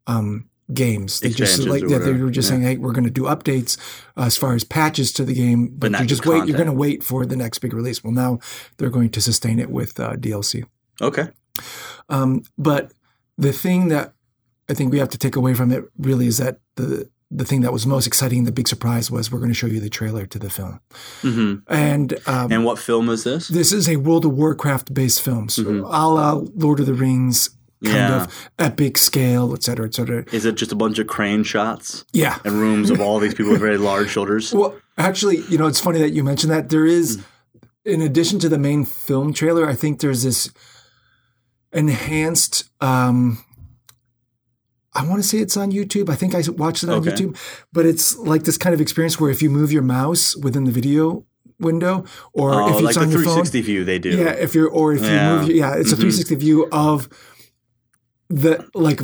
um, 0.08 0.50
games. 0.74 1.20
They 1.20 1.30
just 1.30 1.60
like 1.66 1.84
yeah, 1.88 1.98
they 1.98 2.14
were 2.14 2.32
just 2.32 2.48
yeah. 2.48 2.58
saying, 2.58 2.64
"Hey, 2.64 2.78
we're 2.78 2.94
going 2.94 3.04
to 3.04 3.12
do 3.12 3.24
updates 3.24 3.78
uh, 4.16 4.22
as 4.22 4.38
far 4.38 4.56
as 4.56 4.64
patches 4.64 5.12
to 5.14 5.26
the 5.26 5.34
game, 5.34 5.74
but, 5.78 5.92
not 5.92 6.02
you 6.02 6.08
just 6.08 6.26
wait. 6.26 6.48
You're 6.48 6.58
going 6.58 6.68
to 6.68 6.74
wait 6.74 7.04
for 7.04 7.26
the 7.26 7.36
next 7.36 7.60
big 7.60 7.74
release." 7.74 8.02
Well, 8.02 8.14
now 8.14 8.40
they're 8.78 8.90
going 8.90 9.10
to 9.10 9.22
sustain 9.22 9.60
it 9.60 9.70
with 9.70 10.00
uh, 10.00 10.14
DLC. 10.14 10.64
Okay. 11.02 11.28
Um, 12.08 12.44
but 12.58 12.94
the 13.38 13.52
thing 13.52 13.90
that 13.90 14.14
I 14.70 14.74
think 14.74 14.92
we 14.92 15.00
have 15.00 15.10
to 15.10 15.18
take 15.18 15.36
away 15.36 15.54
from 15.54 15.72
it 15.72 15.84
really 15.98 16.28
is 16.28 16.38
that 16.38 16.60
the 16.76 17.10
the 17.30 17.44
thing 17.46 17.60
that 17.62 17.74
was 17.74 17.86
most 17.86 18.08
exciting, 18.08 18.46
the 18.46 18.54
big 18.54 18.68
surprise 18.70 19.12
was 19.12 19.30
we're 19.32 19.40
going 19.40 19.52
to 19.52 19.54
show 19.58 19.68
you 19.68 19.82
the 19.82 19.90
trailer 19.90 20.26
to 20.26 20.40
the 20.40 20.50
film, 20.50 20.80
hmm 21.22 21.56
and 21.68 22.14
um, 22.26 22.52
And 22.52 22.64
what 22.64 22.80
film 22.80 23.10
is 23.10 23.24
this? 23.26 23.48
this 23.50 23.74
is 23.74 23.90
a 23.90 23.98
World 23.98 24.24
of 24.26 24.32
Warcraft 24.32 24.94
based 24.94 25.22
film, 25.22 25.50
so 25.50 25.64
a 25.70 26.08
la 26.08 26.34
Lord 26.56 26.80
of 26.80 26.86
the 26.86 26.94
Rings. 26.94 27.50
Kind 27.50 27.58
Mm-hmm. 27.84 27.96
Yeah. 27.96 28.24
of 28.24 28.50
epic 28.58 28.98
scale, 28.98 29.54
et 29.54 29.62
cetera, 29.62 29.86
et 29.86 29.94
cetera. 29.94 30.26
Is 30.32 30.46
it 30.46 30.56
just 30.56 30.72
a 30.72 30.76
bunch 30.76 30.98
of 30.98 31.06
crane 31.06 31.44
shots 31.44 32.06
Yeah. 32.12 32.40
and 32.44 32.54
rooms 32.60 32.90
of 32.90 33.00
all 33.00 33.20
these 33.20 33.36
people 33.36 33.52
with 33.52 33.62
very 33.62 33.78
large 33.78 34.10
shoulders? 34.10 34.52
Well, 34.60 34.74
actually, 34.98 35.44
you 35.48 35.60
know, 35.60 35.68
it's 35.68 35.80
funny 35.80 36.00
that 36.00 36.10
you 36.10 36.24
mentioned 36.24 36.52
that. 36.52 36.70
There 36.70 36.88
is, 36.88 37.20
in 37.86 38.02
addition 38.02 38.40
to 38.40 38.50
the 38.50 38.58
main 38.58 38.84
film 38.84 39.32
trailer, 39.32 39.70
I 39.70 39.76
think 39.76 40.00
there's 40.00 40.24
this 40.24 40.50
enhanced. 41.72 42.64
Um, 42.82 43.44
I 44.98 45.04
want 45.08 45.22
to 45.22 45.28
say 45.28 45.38
it's 45.38 45.56
on 45.56 45.72
YouTube. 45.72 46.10
I 46.10 46.16
think 46.16 46.34
I 46.36 46.42
watched 46.58 46.84
it 46.84 46.90
on 46.90 46.98
Okay. 47.00 47.12
YouTube, 47.12 47.38
but 47.72 47.86
it's 47.86 48.18
like 48.18 48.44
this 48.44 48.58
kind 48.58 48.74
of 48.74 48.82
experience 48.82 49.20
where 49.20 49.30
if 49.30 49.42
you 49.42 49.50
move 49.50 49.72
your 49.72 49.84
mouse 49.84 50.36
within 50.36 50.64
the 50.64 50.72
video 50.72 51.24
window, 51.60 52.04
or 52.34 52.54
Oh, 52.54 52.68
if 52.70 52.74
it's 52.76 52.82
like 52.84 52.96
the 52.96 53.02
on 53.02 53.10
your 53.12 53.20
phone, 53.24 53.46
360 53.46 53.62
view 53.62 53.86
they 53.86 54.00
do. 54.00 54.10
yeah, 54.10 54.32
if 54.32 54.54
you're 54.56 54.70
or 54.70 54.94
if 54.94 55.02
Yeah. 55.04 55.34
you 55.34 55.40
move, 55.40 55.48
your, 55.50 55.58
yeah, 55.58 55.74
it's 55.76 55.92
a 55.92 55.96
Mhm. 55.96 56.00
360 56.00 56.36
view 56.36 56.68
of 56.72 57.08
the 58.30 58.66
like 58.74 59.02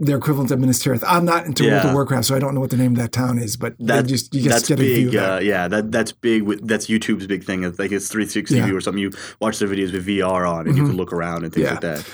their 0.00 0.16
equivalent 0.16 0.50
of 0.50 0.58
Minas 0.58 0.82
Tirith. 0.82 1.04
I'm 1.06 1.24
not 1.24 1.46
into 1.46 1.64
World 1.68 1.86
of 1.86 1.94
Warcraft, 1.94 2.26
so 2.26 2.34
I 2.34 2.40
don't 2.40 2.52
know 2.54 2.60
what 2.60 2.70
the 2.70 2.76
name 2.76 2.92
of 2.92 2.98
that 2.98 3.12
town 3.12 3.38
is, 3.38 3.56
but 3.56 3.74
That, 3.78 4.06
just 4.06 4.34
you 4.34 4.42
just 4.42 4.66
that's 4.66 4.68
get 4.68 4.80
a 4.80 4.82
view. 4.82 5.20
Uh, 5.20 5.38
yeah, 5.42 5.68
that 5.68 5.92
that's 5.92 6.10
big. 6.12 6.42
With, 6.42 6.66
that's 6.66 6.86
YouTube's 6.88 7.26
big 7.28 7.44
thing. 7.44 7.62
It's 7.62 7.78
like 7.78 7.92
it's 7.92 8.08
360 8.08 8.56
Yeah. 8.56 8.66
view 8.66 8.76
or 8.76 8.80
something. 8.80 9.00
You 9.00 9.12
watch 9.40 9.58
their 9.60 9.68
videos 9.68 9.92
with 9.92 10.04
VR 10.06 10.44
on, 10.46 10.66
and 10.66 10.76
you 10.76 10.84
can 10.84 10.96
look 10.96 11.12
around 11.12 11.44
and 11.44 11.52
things 11.52 11.64
Yeah. 11.64 11.70
like 11.72 11.80
that. 11.82 12.04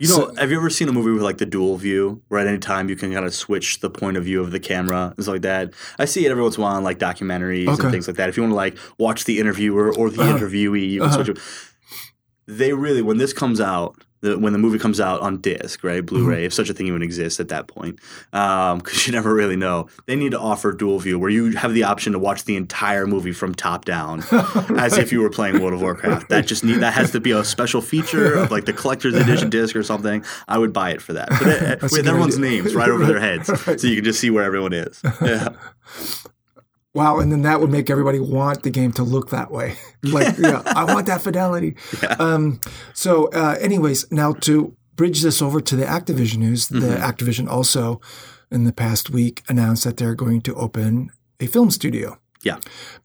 You 0.00 0.08
know, 0.08 0.14
So- 0.14 0.34
have 0.36 0.50
you 0.50 0.56
ever 0.56 0.70
seen 0.70 0.88
a 0.88 0.92
movie 0.92 1.10
with 1.10 1.22
like 1.22 1.36
the 1.36 1.44
dual 1.44 1.76
view, 1.76 2.22
where 2.28 2.40
at 2.40 2.46
any 2.46 2.56
time 2.58 2.88
you 2.88 2.96
can 2.96 3.12
kind 3.12 3.26
of 3.26 3.34
switch 3.34 3.80
the 3.80 3.90
point 3.90 4.16
of 4.16 4.24
view 4.24 4.40
of 4.40 4.50
the 4.50 4.58
camera 4.58 5.12
and 5.14 5.22
stuff 5.24 5.34
like 5.34 5.42
that? 5.42 5.74
I 5.98 6.06
see 6.06 6.24
it 6.24 6.30
every 6.30 6.42
once 6.42 6.56
in 6.56 6.62
a 6.62 6.64
while 6.64 6.78
in 6.78 6.84
like 6.84 6.98
documentaries 6.98 7.68
Okay. 7.68 7.82
and 7.82 7.92
things 7.92 8.08
like 8.08 8.16
that. 8.16 8.30
If 8.30 8.36
you 8.38 8.42
want 8.42 8.52
to 8.52 8.56
like 8.56 8.78
watch 8.98 9.26
the 9.26 9.38
interviewer 9.38 9.94
or 9.94 10.08
the 10.08 10.22
Uh-huh. 10.22 10.38
interviewee, 10.38 10.88
you 10.88 11.00
can 11.00 11.08
Uh-huh. 11.10 11.22
switch. 11.24 11.28
It. 11.36 11.38
They 12.46 12.72
really, 12.72 13.02
when 13.02 13.18
this 13.18 13.34
comes 13.34 13.60
out, 13.60 13.94
the, 14.22 14.38
when 14.38 14.52
the 14.52 14.58
movie 14.58 14.78
comes 14.78 15.00
out 15.00 15.20
on 15.20 15.38
disc, 15.38 15.82
right, 15.82 16.04
Blu-ray, 16.04 16.36
Mm-hmm. 16.36 16.44
if 16.46 16.52
such 16.54 16.68
a 16.70 16.74
thing 16.74 16.86
even 16.86 17.02
exists 17.02 17.40
at 17.40 17.48
that 17.48 17.68
point, 17.68 17.98
because 18.30 19.06
you 19.06 19.12
never 19.20 19.34
really 19.34 19.56
know. 19.56 19.88
They 20.06 20.16
need 20.16 20.32
to 20.32 20.38
offer 20.38 20.72
dual 20.72 20.98
view, 20.98 21.18
where 21.18 21.30
you 21.30 21.52
have 21.56 21.72
the 21.74 21.84
option 21.84 22.12
to 22.12 22.18
watch 22.18 22.44
the 22.44 22.56
entire 22.56 23.06
movie 23.06 23.32
from 23.32 23.54
top 23.54 23.84
down, 23.84 24.22
as 24.78 24.98
if 24.98 25.10
you 25.12 25.20
were 25.20 25.30
playing 25.30 25.60
World 25.60 25.72
of 25.74 25.80
Warcraft. 25.80 26.28
That 26.28 26.46
just 26.46 26.64
need 26.64 26.80
that 26.80 26.92
has 26.94 27.10
to 27.12 27.20
be 27.20 27.30
a 27.32 27.44
special 27.44 27.80
feature 27.80 28.34
of 28.34 28.50
like 28.50 28.64
the 28.66 28.72
collector's 28.72 29.14
edition 29.22 29.50
disc 29.50 29.74
or 29.74 29.82
something. 29.82 30.24
I 30.48 30.58
would 30.58 30.72
buy 30.72 30.90
it 30.90 31.00
for 31.02 31.14
that. 31.14 31.28
But 31.30 31.48
it, 31.48 31.82
with 31.82 32.06
everyone's 32.06 32.36
idea. 32.38 32.50
names 32.62 32.74
right 32.74 32.88
over 32.90 33.06
their 33.06 33.20
heads, 33.20 33.48
Right. 33.66 33.80
so 33.80 33.86
you 33.86 33.96
can 33.96 34.04
just 34.04 34.20
see 34.20 34.30
where 34.30 34.44
everyone 34.44 34.72
is. 34.72 35.00
Yeah. 35.22 35.50
Wow, 36.94 37.20
and 37.20 37.30
then 37.30 37.42
that 37.42 37.60
would 37.60 37.70
make 37.70 37.88
everybody 37.88 38.18
want 38.18 38.62
the 38.64 38.70
game 38.70 38.92
to 38.92 39.02
look 39.04 39.30
that 39.30 39.50
way. 39.50 39.76
Like, 40.02 40.38
yeah, 40.38 40.62
I 40.64 40.84
want 40.84 41.06
that 41.06 41.20
fidelity. 41.22 41.76
Um, 42.18 42.60
so, 42.94 43.26
uh, 43.28 43.56
anyways, 43.60 44.10
now 44.10 44.32
to 44.32 44.74
bridge 44.96 45.20
this 45.22 45.40
over 45.42 45.60
to 45.60 45.76
the 45.76 45.84
Activision 45.84 46.38
news, 46.38 46.68
the 46.68 46.80
Mm-hmm. 46.80 47.02
Activision 47.02 47.48
also 47.48 48.00
in 48.50 48.64
the 48.64 48.72
past 48.72 49.10
week 49.10 49.42
announced 49.48 49.84
that 49.84 49.96
they're 49.96 50.14
going 50.14 50.40
to 50.42 50.54
open 50.54 51.10
a 51.38 51.46
film 51.46 51.70
studio. 51.70 52.18
Yeah. 52.42 52.58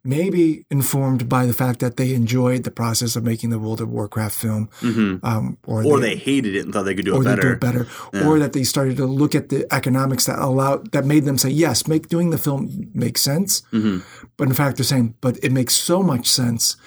Maybe 0.04 0.66
informed 0.70 1.28
by 1.28 1.46
the 1.46 1.54
fact 1.54 1.80
that 1.80 1.98
they 1.98 2.14
enjoyed 2.14 2.64
the 2.64 2.72
process 2.72 3.16
of 3.16 3.24
making 3.24 3.50
the 3.50 3.60
World 3.60 3.82
of 3.82 3.90
Warcraft 3.90 4.36
film, 4.36 4.70
hmm 4.80 5.16
um, 5.24 5.58
or, 5.66 5.84
Or 5.84 6.00
they 6.00 6.16
hated 6.16 6.56
it 6.56 6.64
and 6.66 6.74
thought 6.74 6.84
they 6.84 6.96
could 6.96 7.06
do 7.06 7.16
or 7.16 7.22
it 7.22 7.26
they 7.26 7.30
better. 7.36 7.42
do 7.42 7.50
it 7.54 7.60
better, 7.60 7.88
or 8.26 8.40
that 8.40 8.54
they 8.54 8.64
started 8.64 8.98
to 8.98 9.06
look 9.06 9.36
at 9.36 9.50
the 9.50 9.66
economics 9.74 10.26
that 10.26 10.40
allowed 10.40 10.92
that 10.92 11.06
made 11.06 11.26
them 11.26 11.38
say, 11.38 11.50
yes, 11.50 11.88
make 11.88 12.08
doing 12.08 12.30
the 12.30 12.38
film 12.38 12.90
makes 12.94 13.22
sense. 13.22 13.62
hmm 13.72 14.00
But 14.38 14.48
in 14.48 14.54
fact, 14.54 14.78
they're 14.78 14.84
saying, 14.86 15.16
but 15.22 15.38
it 15.44 15.52
makes 15.52 15.76
so 15.76 16.02
much 16.04 16.28
sense 16.30 16.78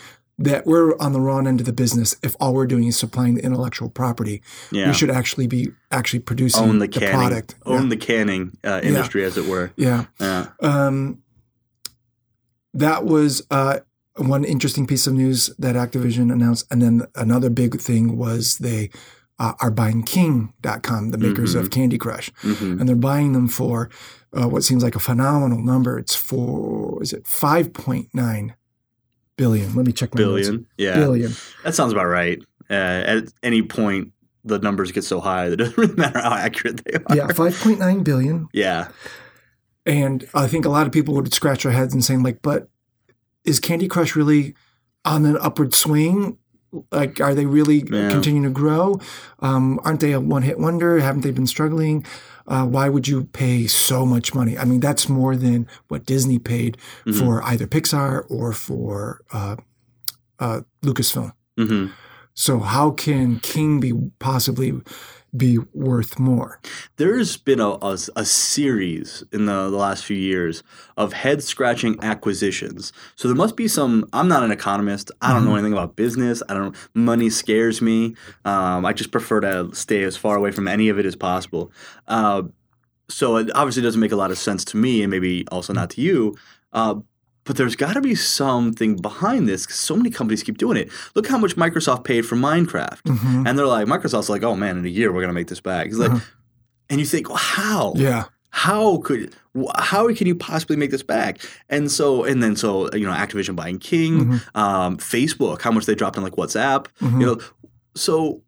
that 0.40 0.64
we're 0.64 0.97
on 0.99 1.12
the 1.12 1.21
wrong 1.21 1.49
end 1.49 1.59
of 1.61 1.67
the 1.67 1.73
business 1.73 2.14
if 2.23 2.37
all 2.38 2.55
we're 2.55 2.67
doing 2.67 2.85
is 2.87 2.97
supplying 2.97 3.35
the 3.35 3.43
intellectual 3.43 3.90
property. 3.90 4.40
Yeah. 4.71 4.87
We 4.87 4.95
should 4.95 5.11
actually 5.11 5.49
be 5.49 5.71
actually 5.90 6.21
producing 6.21 6.62
Own 6.62 6.78
the 6.78 6.87
the, 6.87 7.11
product. 7.11 7.57
own 7.67 7.88
the 7.88 7.97
canning 7.97 8.57
uh, 8.64 8.81
industry, 8.83 9.25
as 9.25 9.37
it 9.37 9.47
were. 9.47 9.73
yeah. 9.76 10.05
Yeah. 10.21 10.47
yeah. 10.62 10.87
Um, 10.87 11.23
that 12.78 13.04
was 13.04 13.42
uh, 13.50 13.80
one 14.16 14.44
interesting 14.44 14.87
piece 14.87 15.06
of 15.06 15.14
news 15.14 15.50
that 15.58 15.75
Activision 15.76 16.32
announced. 16.32 16.66
And 16.70 16.82
then 16.82 17.02
another 17.14 17.50
big 17.50 17.80
thing 17.80 18.16
was 18.16 18.58
they 18.58 18.90
uh, 19.38 19.52
are 19.61 19.70
buying 19.70 20.02
King.com, 20.02 21.11
the 21.11 21.18
makers 21.18 21.54
of 21.54 21.70
Candy 21.70 21.99
Crush. 21.99 22.30
hmm 22.40 22.78
And 22.78 22.88
they're 22.88 22.97
buying 22.97 23.32
them 23.32 23.49
for 23.49 23.88
uh, 24.32 24.49
what 24.49 24.64
seems 24.64 24.82
like 24.82 24.97
a 24.97 25.00
phenomenal 25.00 25.62
number. 25.62 25.99
It's 25.99 26.14
for, 26.14 27.02
is 27.02 27.12
it 27.12 27.25
5.9 27.25 28.54
billion? 29.37 29.75
Let 29.76 29.87
me 29.87 29.92
check 29.92 30.14
my 30.14 30.20
notes. 30.20 30.49
Billion. 30.49 30.66
Yeah. 30.76 30.97
Billion. 30.97 31.32
That 31.64 31.75
sounds 31.75 31.92
about 31.92 32.06
right. 32.06 32.42
Uh, 32.68 32.75
at 32.75 33.32
any 33.42 33.62
point, 33.62 34.12
the 34.44 34.58
numbers 34.58 34.92
get 34.92 35.04
so 35.04 35.20
high 35.20 35.49
that 35.49 35.61
it 35.61 35.64
doesn't 35.64 35.78
really 35.78 35.94
matter 35.94 36.18
how 36.18 36.35
accurate 36.35 36.82
they 36.85 36.94
are. 36.94 37.16
Yeah, 37.16 37.26
5.9 37.28 38.04
billion. 38.04 38.49
Yeah. 38.52 38.88
And 39.88 40.28
I 40.35 40.47
think 40.47 40.64
a 40.64 40.68
lot 40.68 40.87
of 40.87 40.92
people 40.92 41.14
would 41.14 41.33
scratch 41.33 41.62
their 41.64 41.73
heads 41.73 41.95
and 41.95 42.04
saying, 42.04 42.23
like, 42.23 42.42
but 42.42 42.68
is 43.45 43.59
Candy 43.59 43.88
Crush 43.88 44.14
really 44.14 44.54
on 45.04 45.25
an 45.25 45.38
upward 45.40 45.75
swing? 45.75 46.37
Like, 46.92 47.21
are 47.21 47.35
they 47.35 47.47
really 47.47 47.78
Yeah. 47.90 48.11
continuing 48.11 48.45
to 48.45 48.50
grow? 48.50 49.00
Um, 49.38 49.80
aren't 49.85 50.00
they 50.00 50.12
a 50.12 50.21
one 50.21 50.42
hit 50.42 50.59
wonder? 50.59 51.00
Haven't 51.00 51.23
they 51.23 51.30
been 51.30 51.47
struggling? 51.47 52.04
Uh, 52.47 52.66
why 52.66 52.90
would 52.90 53.09
you 53.09 53.25
pay 53.25 53.66
so 53.66 54.04
much 54.04 54.35
money? 54.35 54.59
I 54.59 54.64
mean, 54.66 54.80
that's 54.80 55.09
more 55.09 55.35
than 55.37 55.66
what 55.88 56.04
Disney 56.04 56.38
paid 56.38 56.76
Mm-hmm. 57.07 57.18
for 57.18 57.42
either 57.45 57.66
Pixar 57.66 58.25
or 58.30 58.52
for 58.52 59.23
uh, 59.33 59.57
uh, 60.38 60.61
Lucasfilm. 60.83 61.33
hmm 61.57 61.87
So 62.35 62.59
how 62.61 62.90
can 62.90 63.40
King 63.40 63.80
be 63.80 63.92
possibly 64.18 64.73
be 65.37 65.58
worth 65.75 66.18
more? 66.18 66.61
There's 66.97 67.37
been 67.37 67.61
a, 67.61 67.70
a, 67.82 67.99
a 68.16 68.25
series 68.25 69.25
in 69.32 69.47
the, 69.47 69.70
the 69.70 69.76
last 69.76 70.04
few 70.04 70.16
years 70.16 70.62
of 70.97 71.12
head 71.12 71.42
scratching 71.42 71.99
acquisitions. 72.02 72.92
So 73.16 73.28
there 73.28 73.37
must 73.37 73.56
be 73.56 73.68
some. 73.68 74.08
I'm 74.12 74.28
not 74.28 74.42
an 74.42 74.50
economist. 74.50 75.11
I 75.20 75.32
don't 75.32 75.44
know 75.44 75.54
anything 75.54 75.73
about 75.73 75.97
business. 75.97 76.42
I 76.49 76.54
don't. 76.54 76.76
Money 76.94 77.30
scares 77.30 77.80
me. 77.82 78.14
Um, 78.44 78.85
I 78.85 78.92
just 78.92 79.11
prefer 79.11 79.40
to 79.40 79.75
stay 79.75 80.02
as 80.02 80.16
far 80.16 80.37
away 80.37 80.50
from 80.50 80.68
any 80.68 80.88
of 80.88 80.99
it 80.99 81.06
as 81.06 81.16
possible. 81.16 81.73
Uh, 82.06 82.42
so 83.08 83.37
it 83.37 83.50
obviously 83.54 83.82
doesn't 83.82 84.00
make 84.00 84.12
a 84.12 84.16
lot 84.16 84.30
of 84.30 84.38
sense 84.38 84.64
to 84.66 84.76
me, 84.76 85.02
and 85.02 85.11
maybe 85.11 85.47
also 85.50 85.73
not 85.73 85.90
to 85.90 86.00
you. 86.00 86.37
Uh, 86.73 86.97
but 87.49 87.57
there's 87.57 87.75
got 87.75 87.95
to 87.95 88.00
be 88.00 88.14
something 88.14 88.95
behind 88.97 89.49
this 89.49 89.64
because 89.67 89.78
so 89.81 89.97
many 89.97 90.11
companies 90.11 90.45
keep 90.45 90.59
doing 90.59 90.76
it. 90.76 90.90
Look 91.17 91.26
how 91.26 91.38
much 91.38 91.57
Microsoft 91.57 92.05
paid 92.05 92.23
for 92.26 92.37
Minecraft, 92.37 93.02
Mhm. 93.02 93.49
and 93.49 93.59
they're 93.59 93.67
like, 93.67 93.87
Microsoft's 93.88 94.28
like, 94.28 94.45
oh 94.45 94.55
man, 94.55 94.76
in 94.78 94.85
a 94.85 94.88
year 94.88 95.11
we're 95.12 95.23
gonna 95.23 95.33
make 95.33 95.49
this 95.49 95.61
back. 95.61 95.87
It's 95.88 95.97
like, 95.97 96.11
Uh-huh. 96.12 96.21
and 96.90 97.00
you 97.00 97.07
think, 97.07 97.28
well, 97.28 97.38
how? 97.38 97.95
Yeah. 97.97 98.25
How 98.50 98.99
could? 98.99 99.35
How 99.78 100.12
can 100.14 100.26
you 100.26 100.35
possibly 100.35 100.76
make 100.76 100.90
this 100.90 101.02
back? 101.02 101.40
And 101.69 101.90
so, 101.90 102.23
and 102.25 102.43
then 102.43 102.55
so 102.55 102.88
you 102.95 103.07
know, 103.07 103.12
Activision 103.12 103.57
buying 103.57 103.78
King, 103.78 104.14
Mm-hmm. 104.26 104.59
um, 104.59 104.97
Facebook, 104.99 105.62
how 105.62 105.71
much 105.73 105.87
they 105.87 105.95
dropped 105.95 106.17
on 106.17 106.23
like 106.23 106.37
WhatsApp, 106.37 106.87
Mhm. 107.00 107.21
you 107.21 107.26
know, 107.26 107.38
so. 107.95 108.43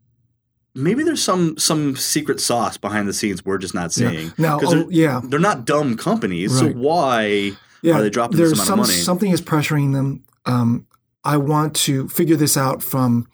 Maybe 0.72 1.02
there's 1.02 1.20
some 1.22 1.58
some 1.58 1.96
secret 1.96 2.38
sauce 2.40 2.76
behind 2.76 3.08
the 3.08 3.12
scenes 3.12 3.44
we're 3.44 3.58
just 3.58 3.74
not 3.74 3.94
Yeah. 3.96 4.08
seeing. 4.10 4.32
Now, 4.38 4.56
'Cause 4.56 4.72
oh, 4.72 4.86
yeah, 4.88 5.20
They're 5.24 5.40
not 5.40 5.64
dumb 5.64 5.96
companies, 5.96 6.56
so 6.56 6.68
why 6.68 7.54
yeah. 7.82 7.94
are 7.94 8.02
they 8.02 8.10
dropping 8.10 8.36
There's 8.36 8.50
this 8.50 8.58
amount 8.58 8.68
some, 8.68 8.80
of 8.80 8.86
money? 8.86 8.98
Something 8.98 9.30
is 9.32 9.40
pressuring 9.42 9.92
them. 9.92 10.24
Um, 10.46 10.86
I 11.24 11.36
want 11.36 11.74
to 11.76 12.08
figure 12.08 12.36
this 12.36 12.56
out 12.56 12.82
from 12.82 13.26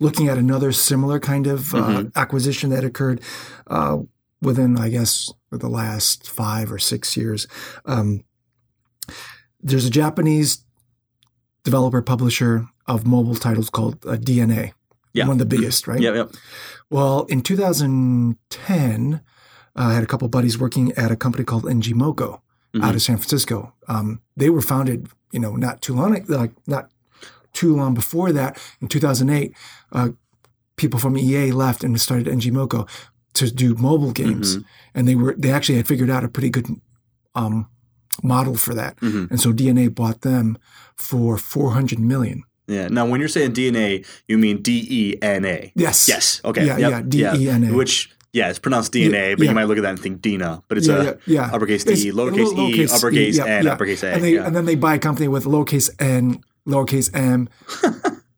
looking 0.00 0.28
at 0.28 0.38
another 0.38 0.72
similar 0.72 1.20
kind 1.20 1.46
of 1.46 1.74
uh, 1.74 1.78
Mhm. 1.78 2.12
acquisition 2.16 2.70
that 2.70 2.84
occurred 2.84 3.20
uh, 3.66 3.98
within, 4.42 4.76
I 4.78 4.88
guess, 4.88 5.32
the 5.50 5.68
last 5.68 6.28
five 6.28 6.72
or 6.72 6.78
six 6.78 7.16
years. 7.16 7.46
Um, 7.84 8.24
there's 9.62 9.86
a 9.86 9.90
Japanese 9.90 10.64
developer 11.64 12.02
publisher 12.02 12.66
of 12.86 13.06
mobile 13.06 13.36
titles 13.36 13.70
called 13.70 14.04
uh, 14.06 14.16
DNA. 14.16 14.72
Yeah. 15.12 15.26
One 15.28 15.34
of 15.34 15.38
the 15.38 15.46
biggest, 15.56 15.86
right? 15.86 16.00
Yeah, 16.00 16.12
yeah. 16.14 16.24
Well, 16.90 17.24
in 17.26 17.40
2010, 17.42 19.14
uh, 19.14 19.18
I 19.80 19.94
had 19.94 20.02
a 20.02 20.06
couple 20.06 20.28
buddies 20.28 20.58
working 20.58 20.92
at 20.92 21.10
a 21.12 21.16
company 21.16 21.44
called 21.44 21.64
ngmoco 21.64 22.40
Mm-hmm. 22.74 22.84
out 22.84 22.94
of 22.96 23.02
San 23.02 23.16
Francisco. 23.18 23.72
Um, 23.86 24.20
they 24.36 24.50
were 24.50 24.60
founded, 24.60 25.08
you 25.30 25.38
know, 25.38 25.54
not 25.54 25.80
too 25.80 25.94
long, 25.94 26.20
like 26.28 26.52
not 26.66 26.90
too 27.52 27.76
long 27.76 27.94
before 27.94 28.32
that. 28.32 28.58
In 28.80 28.88
2008, 28.88 29.54
uh, 29.92 30.08
people 30.76 30.98
from 30.98 31.16
EA 31.16 31.52
left 31.52 31.84
and 31.84 32.00
started 32.00 32.26
ngmoco 32.26 32.88
to 33.34 33.50
do 33.50 33.74
mobile 33.76 34.10
games, 34.12 34.56
Mm-hmm. 34.56 34.66
and 34.98 35.06
they 35.08 35.14
were 35.14 35.34
they 35.38 35.52
actually 35.52 35.76
had 35.76 35.86
figured 35.86 36.10
out 36.10 36.24
a 36.24 36.28
pretty 36.28 36.50
good 36.50 36.66
um, 37.36 37.66
model 38.22 38.56
for 38.56 38.74
that. 38.74 38.96
Mhm. 39.00 39.30
And 39.30 39.40
so 39.40 39.52
DNA 39.52 39.88
bought 39.94 40.20
them 40.22 40.58
for 40.96 41.36
400 41.38 41.98
million. 41.98 42.42
Yeah. 42.66 42.88
Now, 42.88 43.06
when 43.06 43.20
you're 43.20 43.28
saying 43.28 43.52
DNA, 43.52 44.04
you 44.26 44.38
mean 44.38 44.62
D 44.62 44.84
E 44.90 45.14
N 45.22 45.44
A. 45.44 45.70
Yes. 45.76 46.08
Yes. 46.08 46.40
Okay. 46.44 46.66
Yeah, 46.66 46.78
Yep. 46.78 46.90
yeah, 46.90 47.02
D-E-N-A. 47.36 47.72
Which, 47.74 48.10
yeah, 48.34 48.50
it's 48.50 48.58
pronounced 48.58 48.92
DNA, 48.92 49.36
but 49.36 49.44
yeah. 49.44 49.50
you 49.50 49.54
might 49.54 49.64
look 49.64 49.78
at 49.78 49.82
that 49.82 49.90
and 49.90 50.00
think 50.00 50.20
Dina, 50.20 50.62
but 50.68 50.76
it's 50.76 50.88
yeah, 50.88 50.94
a 50.94 51.04
yeah, 51.04 51.14
yeah. 51.26 51.50
uppercase 51.52 51.84
D, 51.84 52.10
lowercase 52.10 52.52
little 52.52 52.68
E, 52.68 52.86
uppercase 52.86 53.38
yeah, 53.38 53.44
N, 53.44 53.64
yeah. 53.64 53.72
uppercase 53.72 54.02
A. 54.02 54.12
And, 54.12 54.22
they, 54.24 54.34
yeah. 54.34 54.46
and 54.46 54.54
then 54.56 54.64
they 54.66 54.74
buy 54.74 54.96
a 54.96 54.98
company 54.98 55.28
with 55.28 55.44
lowercase 55.44 55.88
n, 56.00 56.42
lowercase 56.66 57.14
m, 57.14 57.48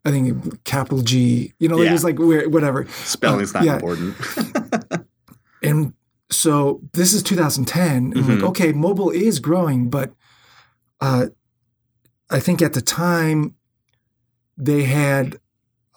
I 0.04 0.10
think 0.10 0.62
capital 0.64 1.00
G. 1.00 1.54
You 1.58 1.68
know, 1.68 1.80
Yeah. 1.80 1.94
it's 1.94 2.04
like 2.04 2.18
whatever. 2.18 2.86
Spelling's 2.88 3.54
not 3.54 3.64
yeah. 3.64 3.74
important. 3.74 4.14
And 5.62 5.94
so 6.30 6.80
this 6.92 7.12
is 7.12 7.22
2010. 7.22 8.12
And 8.12 8.16
I'm 8.16 8.28
like, 8.28 8.48
okay, 8.50 8.72
mobile 8.72 9.10
is 9.10 9.40
growing, 9.40 9.90
but 9.90 10.12
uh, 11.00 11.26
I 12.30 12.40
think 12.40 12.62
at 12.62 12.72
the 12.72 12.80
time 12.80 13.54
they 14.56 14.84
had 14.84 15.38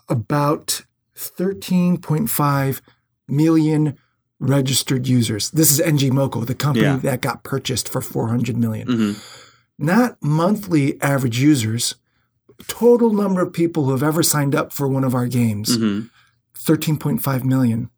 about 0.08 0.86
13.5 1.15 2.82
million 3.31 3.98
registered 4.39 5.07
users. 5.07 5.51
This 5.51 5.71
is 5.71 5.79
ngmoco, 5.81 6.45
the 6.45 6.55
company 6.55 6.86
Yeah. 6.86 6.98
that 6.98 7.21
got 7.21 7.43
purchased 7.43 7.89
for 7.89 8.01
400 8.01 8.55
million. 8.57 8.88
hmm 8.88 9.12
Not 9.77 10.17
monthly 10.21 11.01
average 11.01 11.39
users, 11.39 11.95
total 12.67 13.13
number 13.13 13.41
of 13.41 13.51
people 13.53 13.86
who 13.86 13.91
have 13.91 14.03
ever 14.03 14.24
signed 14.24 14.55
up 14.55 14.71
for 14.74 14.88
one 14.88 15.03
of 15.03 15.13
our 15.15 15.27
games, 15.27 15.75
hmm 15.75 16.01
13.5 16.57 17.43
million. 17.45 17.89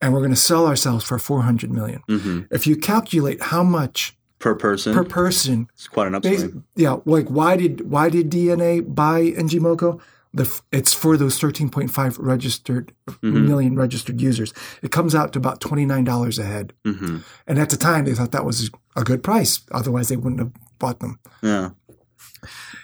And 0.00 0.12
we're 0.12 0.20
going 0.20 0.30
to 0.30 0.36
sell 0.36 0.66
ourselves 0.66 1.04
for 1.04 1.18
400 1.18 1.70
million. 1.72 2.02
hmm 2.08 2.40
If 2.50 2.66
you 2.66 2.76
calculate 2.76 3.40
how 3.42 3.62
much 3.62 4.14
Per 4.38 4.54
person, 4.54 4.94
per 4.94 5.02
person, 5.02 5.66
it's 5.74 5.88
quite 5.88 6.06
an 6.06 6.20
bas- 6.20 6.46
yeah, 6.76 6.98
like 7.04 7.26
why 7.28 7.56
did 7.56 7.90
why 7.90 8.08
did 8.08 8.30
DNA 8.30 8.80
buy 8.94 9.32
ngmoco? 9.32 10.00
The 10.34 10.42
f- 10.44 10.62
it's 10.70 10.92
for 10.92 11.16
those 11.16 11.38
13.5 11.40 12.18
registered 12.18 12.92
Mhm. 13.22 13.46
million 13.46 13.76
registered 13.76 14.20
users. 14.20 14.52
It 14.82 14.90
comes 14.90 15.14
out 15.14 15.32
to 15.32 15.38
about 15.38 15.60
$29 15.60 16.38
a 16.38 16.44
head. 16.44 16.74
hmm 16.84 17.18
And 17.46 17.58
at 17.58 17.70
the 17.70 17.76
time 17.76 18.04
they 18.04 18.14
thought 18.14 18.32
that 18.32 18.44
was 18.44 18.70
a 18.94 19.04
good 19.04 19.22
price. 19.22 19.60
Otherwise 19.72 20.08
they 20.08 20.16
wouldn't 20.16 20.40
have 20.40 20.52
bought 20.78 21.00
them. 21.00 21.18
Yeah. 21.42 21.70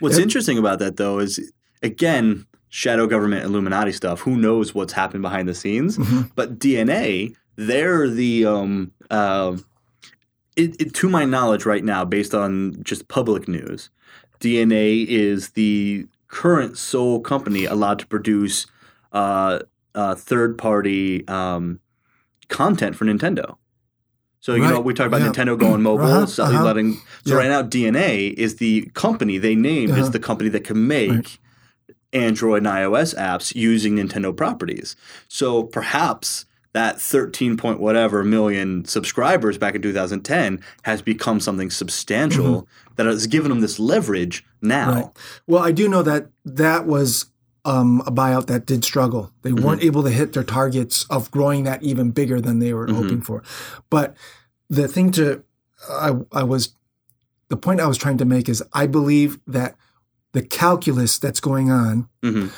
What's 0.01 0.17
It- 0.19 0.23
interesting 0.23 0.59
about 0.59 0.79
that, 0.81 0.97
though, 0.97 1.19
is 1.19 1.53
again, 1.83 2.47
shadow 2.71 3.07
government 3.07 3.45
Illuminati 3.45 3.93
stuff. 3.93 4.21
Who 4.23 4.37
knows 4.37 4.75
what's 4.75 4.95
happened 4.95 5.23
behind 5.23 5.49
the 5.49 5.55
scenes? 5.55 5.99
Mhm. 5.99 6.31
But 6.35 6.59
DNA, 6.59 7.35
they're 7.57 8.09
the 8.09 8.47
um, 8.47 8.91
uh, 9.11 9.57
it, 10.57 10.81
it, 10.81 10.95
to 10.95 11.09
my 11.09 11.25
knowledge, 11.25 11.67
right 11.67 11.85
now, 11.85 12.05
based 12.05 12.35
on 12.35 12.77
just 12.83 13.07
public 13.09 13.49
news, 13.49 13.91
DNA 14.41 15.05
is 15.05 15.51
the 15.51 16.07
current 16.35 16.77
sole 16.77 17.21
company 17.21 17.65
allowed 17.65 17.99
to 18.01 18.07
produce 18.09 18.67
uh, 19.13 19.61
uh, 19.95 20.15
third-party 20.17 21.27
um, 21.29 21.79
content 22.49 22.97
for 22.97 23.05
Nintendo. 23.05 23.57
So 24.41 24.55
you 24.57 24.67
know 24.69 24.81
we 24.81 24.93
talked 24.95 25.07
about 25.07 25.21
yeah. 25.23 25.29
Nintendo 25.31 25.57
going 25.59 25.81
mobile, 25.91 26.07
Uh-huh, 26.07 26.27
so 26.27 26.45
uh-huh. 26.45 26.65
letting. 26.65 26.95
So 27.25 27.33
Yeah. 27.35 27.37
right 27.37 27.49
now, 27.49 27.63
DNA 27.63 28.35
is 28.47 28.57
the 28.57 28.91
company 28.95 29.39
they 29.39 29.55
named 29.55 29.93
is 29.93 29.99
Uh-huh. 29.99 30.09
the 30.11 30.19
company 30.19 30.51
that 30.51 30.65
can 30.65 30.87
make 30.89 31.11
Right. 31.11 31.39
Android 32.13 32.59
and 32.59 32.67
iOS 32.67 33.15
apps 33.17 33.55
using 33.55 33.97
Nintendo 33.97 34.37
properties. 34.37 34.97
So 35.29 35.63
perhaps 35.63 36.45
that 36.75 37.01
13 37.01 37.57
point 37.57 37.81
whatever 37.81 38.23
million 38.23 38.85
subscribers 38.85 39.57
back 39.57 39.75
in 39.75 39.81
2010 39.83 40.61
has 40.83 41.01
become 41.01 41.41
something 41.41 41.71
substantial 41.71 42.69
that 42.97 43.07
has 43.07 43.27
given 43.27 43.49
them 43.49 43.61
this 43.61 43.79
leverage 43.79 44.45
now. 44.61 44.89
Mm-hmm. 44.91 45.01
Right. 45.01 45.11
Well, 45.47 45.63
I 45.63 45.73
do 45.73 45.89
know 45.89 46.03
that 46.03 46.29
that 46.45 46.87
was 46.87 47.27
um, 47.65 48.03
a 48.07 48.13
buyout 48.13 48.47
that 48.49 48.67
did 48.67 48.85
struggle. 48.85 49.33
They 49.41 49.53
weren't 49.55 49.83
able 49.83 50.03
to 50.03 50.11
hit 50.11 50.35
their 50.35 50.45
targets 50.45 51.07
of 51.09 51.31
growing 51.31 51.65
that 51.65 51.83
even 51.83 52.11
bigger 52.11 52.39
than 52.39 52.59
they 52.59 52.75
were 52.75 52.87
Mhm. 52.87 52.95
hoping 52.97 53.21
for. 53.23 53.43
But 53.89 54.15
the 54.69 54.87
thing 54.87 55.13
to, 55.13 55.43
I, 55.89 56.13
I 56.31 56.43
was, 56.43 56.75
the 57.49 57.57
point 57.57 57.81
I 57.81 57.87
was 57.87 57.97
trying 57.97 58.19
to 58.19 58.27
make 58.27 58.51
is 58.51 58.63
I 58.75 58.87
believe 58.87 59.39
that 59.47 59.77
the 60.33 60.43
calculus 60.43 61.17
that's 61.19 61.41
going 61.41 61.71
on 61.71 62.09
Mhm. 62.23 62.51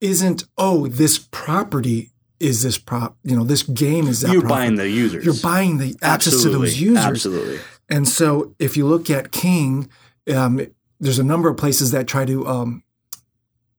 isn't, 0.00 0.44
oh, 0.56 0.86
this 0.86 1.18
property 1.18 2.12
is 2.40 2.62
this 2.62 2.78
prop, 2.78 3.16
you 3.22 3.36
know, 3.36 3.44
this 3.44 3.62
game 3.62 4.06
is 4.08 4.20
that 4.20 4.32
You're 4.32 4.42
profit. 4.42 4.56
buying 4.56 4.74
the 4.76 4.88
users. 4.88 5.24
You're 5.24 5.34
buying 5.42 5.78
the 5.78 5.94
access 6.02 6.42
to 6.42 6.48
those 6.50 6.80
users. 6.80 7.04
Absolutely. 7.04 7.58
And 7.88 8.08
so 8.08 8.54
if 8.58 8.76
you 8.76 8.86
look 8.86 9.08
at 9.10 9.30
King, 9.32 9.88
um, 10.34 10.60
there's 11.00 11.18
a 11.18 11.24
number 11.24 11.48
of 11.48 11.56
places 11.56 11.90
that 11.92 12.06
try 12.08 12.24
to, 12.24 12.46
um, 12.46 12.82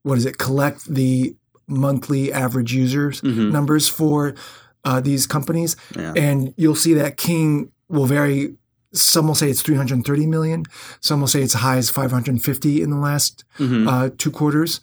what 0.04 0.18
is 0.18 0.26
it, 0.26 0.38
collect 0.38 0.86
the 0.86 1.36
monthly 1.68 2.32
average 2.32 2.74
users 2.74 3.22
Mhm. 3.22 3.52
numbers 3.52 3.88
for 3.88 4.36
uh, 4.84 5.02
these 5.02 5.26
companies. 5.26 5.76
Yeah. 5.96 6.14
And 6.16 6.54
you'll 6.58 6.76
see 6.76 6.94
that 6.94 7.18
King 7.18 7.72
will 7.90 8.06
vary. 8.06 8.54
Some 8.94 9.28
will 9.28 9.34
say 9.36 9.50
it's 9.50 9.64
330 9.64 10.28
million. 10.28 10.64
Some 11.02 11.22
will 11.22 11.28
say 11.28 11.42
it's 11.42 11.56
as 11.56 11.62
high 11.62 11.78
as 11.78 11.90
550 11.90 12.84
in 12.84 12.92
the 12.92 12.98
last 12.98 13.44
Mhm. 13.58 13.88
uh, 13.90 14.10
two 14.16 14.30
quarters 14.30 14.80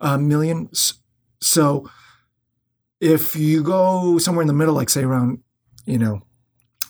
uh, 0.00 0.18
million. 0.18 0.68
So 1.40 1.88
if 3.04 3.36
you 3.36 3.62
go 3.62 4.16
somewhere 4.16 4.42
in 4.42 4.48
the 4.48 4.54
middle, 4.54 4.74
like 4.74 4.88
say 4.88 5.04
around, 5.04 5.40
you 5.84 5.98
know, 5.98 6.22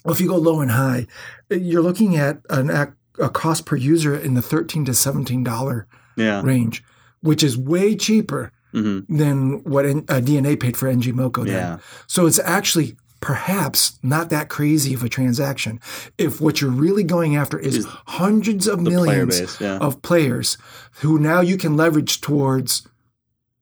if 0.07 0.21
you 0.21 0.29
go 0.29 0.37
low 0.37 0.61
and 0.61 0.71
high, 0.71 1.09
you're 1.51 1.83
looking 1.83 2.17
at 2.17 2.39
an 2.51 2.71
a 3.19 3.29
cost 3.31 3.67
per 3.67 3.77
user 3.77 4.17
in 4.17 4.35
the 4.35 4.43
13 4.43 4.85
to 4.85 4.95
17 4.95 5.43
dollar 5.43 5.89
yeah. 6.17 6.41
range, 6.43 6.85
which 7.21 7.43
is 7.43 7.59
way 7.59 7.97
cheaper 7.97 8.53
than 8.73 9.63
what 9.65 9.87
N- 9.87 10.05
uh, 10.09 10.15
DNA 10.15 10.59
paid 10.59 10.77
for 10.77 10.93
ngmoco. 10.93 11.45
Then. 11.45 11.55
Yeah. 11.55 11.79
So 12.07 12.27
it's 12.27 12.41
actually 12.41 12.97
perhaps 13.21 13.99
not 14.03 14.31
that 14.31 14.49
crazy 14.49 14.95
of 14.95 15.03
a 15.03 15.09
transaction. 15.09 15.81
If 16.19 16.41
what 16.41 16.61
you're 16.61 16.71
really 16.71 17.05
going 17.05 17.37
after 17.37 17.59
is, 17.59 17.87
hundreds 18.07 18.67
of 18.67 18.81
player 18.85 18.97
millions 18.97 19.41
base, 19.41 19.61
yeah. 19.61 19.79
of 19.79 20.03
players 20.03 20.59
who 21.01 21.19
now 21.19 21.41
you 21.41 21.57
can 21.57 21.77
leverage 21.77 22.21
towards 22.21 22.87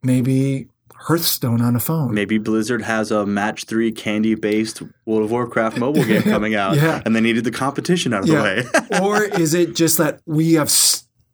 maybe 0.03 0.69
Hearthstone 1.07 1.61
on 1.61 1.75
a 1.75 1.81
phone. 1.81 2.15
Maybe 2.15 2.39
Blizzard 2.39 2.83
has 2.83 3.11
a 3.11 3.27
match 3.27 3.65
three 3.65 3.91
candy 3.93 4.35
based 4.35 4.83
World 5.05 5.25
of 5.25 5.31
Warcraft 5.31 5.79
mobile 5.79 6.05
game 6.05 6.23
coming 6.23 6.55
out, 6.55 6.77
Yeah. 6.77 7.03
and 7.05 7.15
they 7.17 7.21
needed 7.21 7.45
the 7.45 7.51
competition 7.51 8.13
out 8.15 8.21
of 8.23 8.27
the 8.29 8.35
way. 8.35 8.65
or 9.03 9.25
is 9.25 9.53
it 9.55 9.75
just 9.75 9.99
that 9.99 10.21
we 10.27 10.55
have 10.55 10.69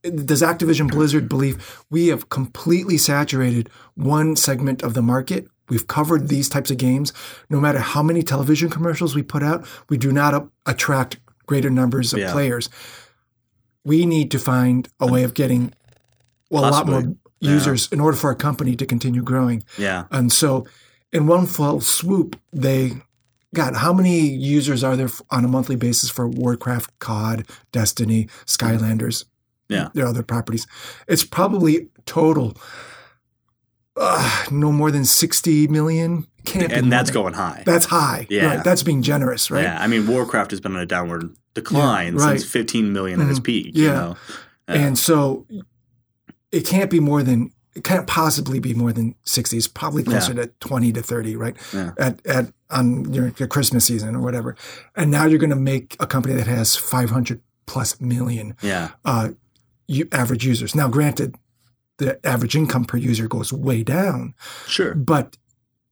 does 0.02 0.42
Activision 0.42 0.90
Blizzard 0.90 1.28
believe 1.28 1.82
we 1.90 2.06
have 2.06 2.28
completely 2.28 2.96
saturated 2.96 3.68
one 3.94 4.36
segment 4.36 4.82
of 4.82 4.94
the 4.94 5.02
market? 5.02 5.48
We've 5.68 5.86
covered 5.86 6.28
these 6.28 6.48
types 6.48 6.70
of 6.70 6.78
games. 6.78 7.12
No 7.50 7.60
matter 7.60 7.78
how 7.80 8.02
many 8.02 8.22
television 8.22 8.70
commercials 8.70 9.14
we 9.14 9.22
put 9.22 9.42
out, 9.42 9.66
we 9.90 9.98
do 9.98 10.12
not 10.12 10.48
attract 10.64 11.18
greater 11.46 11.68
numbers 11.68 12.12
of 12.14 12.20
Yeah. 12.20 12.32
players. 12.32 12.70
We 13.84 14.06
need 14.06 14.30
to 14.30 14.38
find 14.38 14.88
a 15.00 15.06
way 15.06 15.24
of 15.24 15.34
getting 15.34 15.72
well, 16.50 16.64
a 16.64 16.70
lot 16.70 16.86
more 16.86 17.14
users 17.40 17.88
in 17.92 18.00
order 18.00 18.16
for 18.16 18.28
our 18.28 18.34
company 18.34 18.74
to 18.76 18.86
continue 18.86 19.22
growing. 19.22 19.62
yeah, 19.76 20.04
And 20.10 20.32
so, 20.32 20.66
in 21.12 21.26
one 21.26 21.46
fell 21.46 21.80
swoop, 21.80 22.38
they 22.52 22.92
God, 23.54 23.76
how 23.76 23.92
many 23.94 24.20
users 24.28 24.84
are 24.84 24.94
there 24.96 25.08
on 25.30 25.44
a 25.44 25.48
monthly 25.48 25.76
basis 25.76 26.10
for 26.10 26.28
Warcraft, 26.28 26.98
COD, 26.98 27.46
Destiny, 27.72 28.28
Skylanders, 28.44 29.24
yeah. 29.70 29.88
their 29.94 30.06
other 30.06 30.22
properties? 30.22 30.66
It's 31.06 31.24
probably 31.24 31.88
total 32.04 32.54
uh, 33.96 34.44
no 34.50 34.70
more 34.70 34.90
than 34.90 35.04
sixty 35.04 35.66
million. 35.66 36.26
Can't 36.44 36.72
And 36.72 36.90
that's 36.92 37.10
going 37.10 37.34
high. 37.34 37.62
That's 37.66 37.86
high. 37.86 38.26
Yeah. 38.30 38.46
Right. 38.56 38.64
That's 38.64 38.82
being 38.82 39.02
generous, 39.02 39.50
right? 39.50 39.64
Yeah, 39.64 39.78
I 39.82 39.86
mean, 39.86 40.06
Warcraft 40.06 40.50
has 40.52 40.60
been 40.60 40.74
on 40.76 40.80
a 40.82 40.86
downward 40.86 41.28
decline 41.54 42.14
Yeah, 42.16 42.20
right. 42.24 42.28
Mm-hmm. 42.30 42.38
since 42.38 42.50
15 42.50 42.92
million 42.92 43.20
at 43.20 43.28
its 43.28 43.40
peak. 43.40 43.76
You 43.76 43.84
Yeah. 43.86 43.92
know? 43.94 44.16
And 44.68 44.98
so 44.98 45.46
it 46.52 46.66
can't 46.66 46.90
be 46.90 47.00
more 47.00 47.22
than 47.22 47.52
it 47.74 47.84
can't 47.84 48.06
possibly 48.06 48.58
be 48.58 48.74
more 48.74 48.92
than 48.92 49.14
60. 49.24 49.56
It's 49.56 49.68
probably 49.68 50.02
closer 50.02 50.34
to 50.34 50.48
20 50.60 50.92
to 50.94 51.02
30, 51.02 51.36
right? 51.36 51.56
Yeah. 51.72 51.92
At 51.98 52.26
at 52.26 52.52
on 52.70 53.12
your, 53.12 53.32
your 53.38 53.48
Christmas 53.48 53.84
season 53.84 54.16
or 54.16 54.20
whatever. 54.20 54.56
And 54.96 55.10
now 55.10 55.26
you're 55.26 55.38
going 55.38 55.50
to 55.50 55.56
make 55.56 55.96
a 56.00 56.06
company 56.06 56.34
that 56.34 56.46
has 56.46 56.76
500 56.76 57.40
plus 57.66 58.00
million 58.00 58.56
Yeah, 58.62 58.90
uh, 59.04 59.30
you, 59.86 60.08
average 60.12 60.44
users. 60.44 60.74
Now, 60.74 60.88
granted, 60.88 61.36
the 61.98 62.24
average 62.26 62.56
income 62.56 62.84
per 62.84 62.96
user 62.96 63.28
goes 63.28 63.52
way 63.52 63.82
down, 63.82 64.34
sure. 64.66 64.94
but 64.94 65.36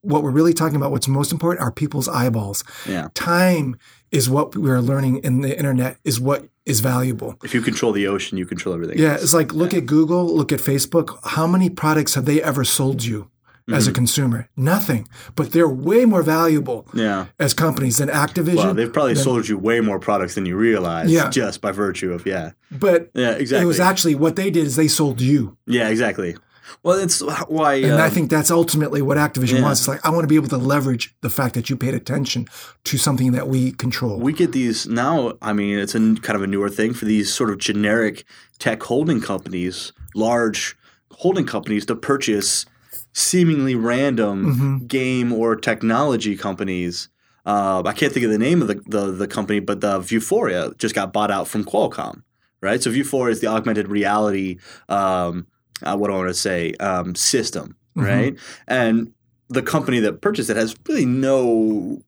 what 0.06 0.22
we're 0.22 0.30
really 0.30 0.54
talking 0.54 0.76
about, 0.76 0.90
what's 0.90 1.08
most 1.08 1.32
important, 1.32 1.62
are 1.64 1.72
people's 1.72 2.08
eyeballs. 2.08 2.64
Yeah. 2.88 3.08
Time 3.14 3.76
is 4.10 4.30
what 4.30 4.56
we're 4.56 4.80
learning 4.80 5.18
in 5.18 5.40
the 5.42 5.56
internet 5.56 5.98
is 6.04 6.20
what 6.20 6.48
is 6.64 6.80
valuable. 6.80 7.36
If 7.44 7.54
you 7.54 7.60
control 7.60 7.92
the 7.92 8.06
ocean, 8.06 8.38
you 8.38 8.46
control 8.46 8.74
everything. 8.74 8.98
Yeah, 8.98 9.14
it's 9.14 9.34
like 9.34 9.52
look 9.52 9.74
at 9.74 9.86
Google, 9.86 10.24
look 10.34 10.52
at 10.52 10.60
Facebook. 10.60 11.18
How 11.24 11.46
many 11.46 11.68
products 11.70 12.14
have 12.14 12.24
they 12.24 12.42
ever 12.42 12.64
sold 12.64 13.04
you 13.04 13.30
as 13.72 13.86
a 13.86 13.90
Mm-hmm. 13.90 13.94
consumer? 13.96 14.48
Nothing. 14.56 15.08
But 15.34 15.50
they're 15.52 15.68
way 15.68 16.04
more 16.04 16.22
valuable 16.22 16.86
Yeah. 16.94 17.26
as 17.38 17.52
companies 17.54 17.96
than 17.98 18.08
Activision. 18.08 18.56
Well, 18.56 18.74
they've 18.74 18.92
probably 18.92 19.16
sold 19.16 19.48
you 19.48 19.58
way 19.58 19.80
more 19.80 19.98
products 19.98 20.34
than 20.36 20.46
you 20.46 20.56
realize 20.56 21.10
Yeah. 21.10 21.30
just 21.30 21.60
by 21.60 21.72
virtue 21.72 22.12
of, 22.12 22.26
yeah. 22.26 22.52
but 22.70 23.10
Yeah, 23.14 23.30
exactly. 23.32 23.64
it 23.64 23.66
was 23.66 23.80
actually 23.80 24.14
what 24.14 24.36
they 24.36 24.50
did 24.50 24.66
is 24.66 24.76
they 24.76 24.88
sold 24.88 25.20
you. 25.20 25.56
yeah, 25.66 25.88
exactly. 25.88 26.36
Well, 26.82 26.98
it's 26.98 27.20
why. 27.48 27.74
And 27.74 27.94
I 27.94 28.06
um, 28.06 28.10
think 28.10 28.30
that's 28.30 28.50
ultimately 28.50 29.02
what 29.02 29.16
Activision 29.16 29.58
yeah. 29.58 29.62
wants. 29.62 29.80
It's 29.80 29.88
like 29.88 30.04
I 30.04 30.10
want 30.10 30.22
to 30.24 30.28
be 30.28 30.36
able 30.36 30.48
to 30.48 30.56
leverage 30.56 31.14
the 31.20 31.30
fact 31.30 31.54
that 31.54 31.70
you 31.70 31.76
paid 31.76 31.94
attention 31.94 32.46
to 32.84 32.98
something 32.98 33.32
that 33.32 33.48
we 33.48 33.72
control. 33.72 34.18
we 34.18 34.32
get 34.32 34.52
these 34.52 34.86
now. 34.86 35.34
I 35.42 35.52
mean, 35.52 35.78
it's 35.78 35.94
a 35.94 35.98
kind 35.98 36.36
of 36.36 36.42
a 36.42 36.46
newer 36.46 36.68
thing 36.68 36.94
for 36.94 37.04
these 37.04 37.32
sort 37.32 37.50
of 37.50 37.58
generic 37.58 38.24
tech 38.58 38.82
holding 38.82 39.20
companies, 39.20 39.92
large 40.14 40.76
holding 41.12 41.46
companies, 41.46 41.86
to 41.86 41.96
purchase 41.96 42.66
seemingly 43.12 43.74
random 43.74 44.46
Mm-hmm. 44.46 44.86
game 44.86 45.32
or 45.32 45.56
technology 45.56 46.36
companies. 46.36 47.08
Uh, 47.46 47.82
I 47.86 47.92
can't 47.92 48.12
think 48.12 48.26
of 48.26 48.32
the 48.32 48.38
name 48.38 48.60
of 48.60 48.68
the, 48.68 48.82
the, 48.86 49.12
the 49.12 49.28
company, 49.28 49.60
but 49.60 49.80
the 49.80 50.00
Vuforia 50.00 50.76
just 50.78 50.94
got 50.94 51.12
bought 51.12 51.30
out 51.30 51.46
from 51.46 51.64
Qualcomm, 51.64 52.22
right? 52.60 52.82
So 52.82 52.90
Vuforia 52.90 53.30
is 53.30 53.40
the 53.40 53.46
augmented 53.46 53.88
reality. 53.88 54.58
Um, 54.88 55.46
uh, 55.82 55.96
what 55.96 56.08
do 56.08 56.14
I 56.14 56.16
want 56.16 56.28
to 56.28 56.34
say? 56.34 56.72
Um, 56.80 57.14
system, 57.14 57.76
right? 57.94 58.36
And 58.66 59.12
the 59.48 59.62
company 59.62 60.00
that 60.00 60.20
purchased 60.20 60.50
it 60.50 60.56
has 60.56 60.74
really 60.88 61.06
no 61.06 62.02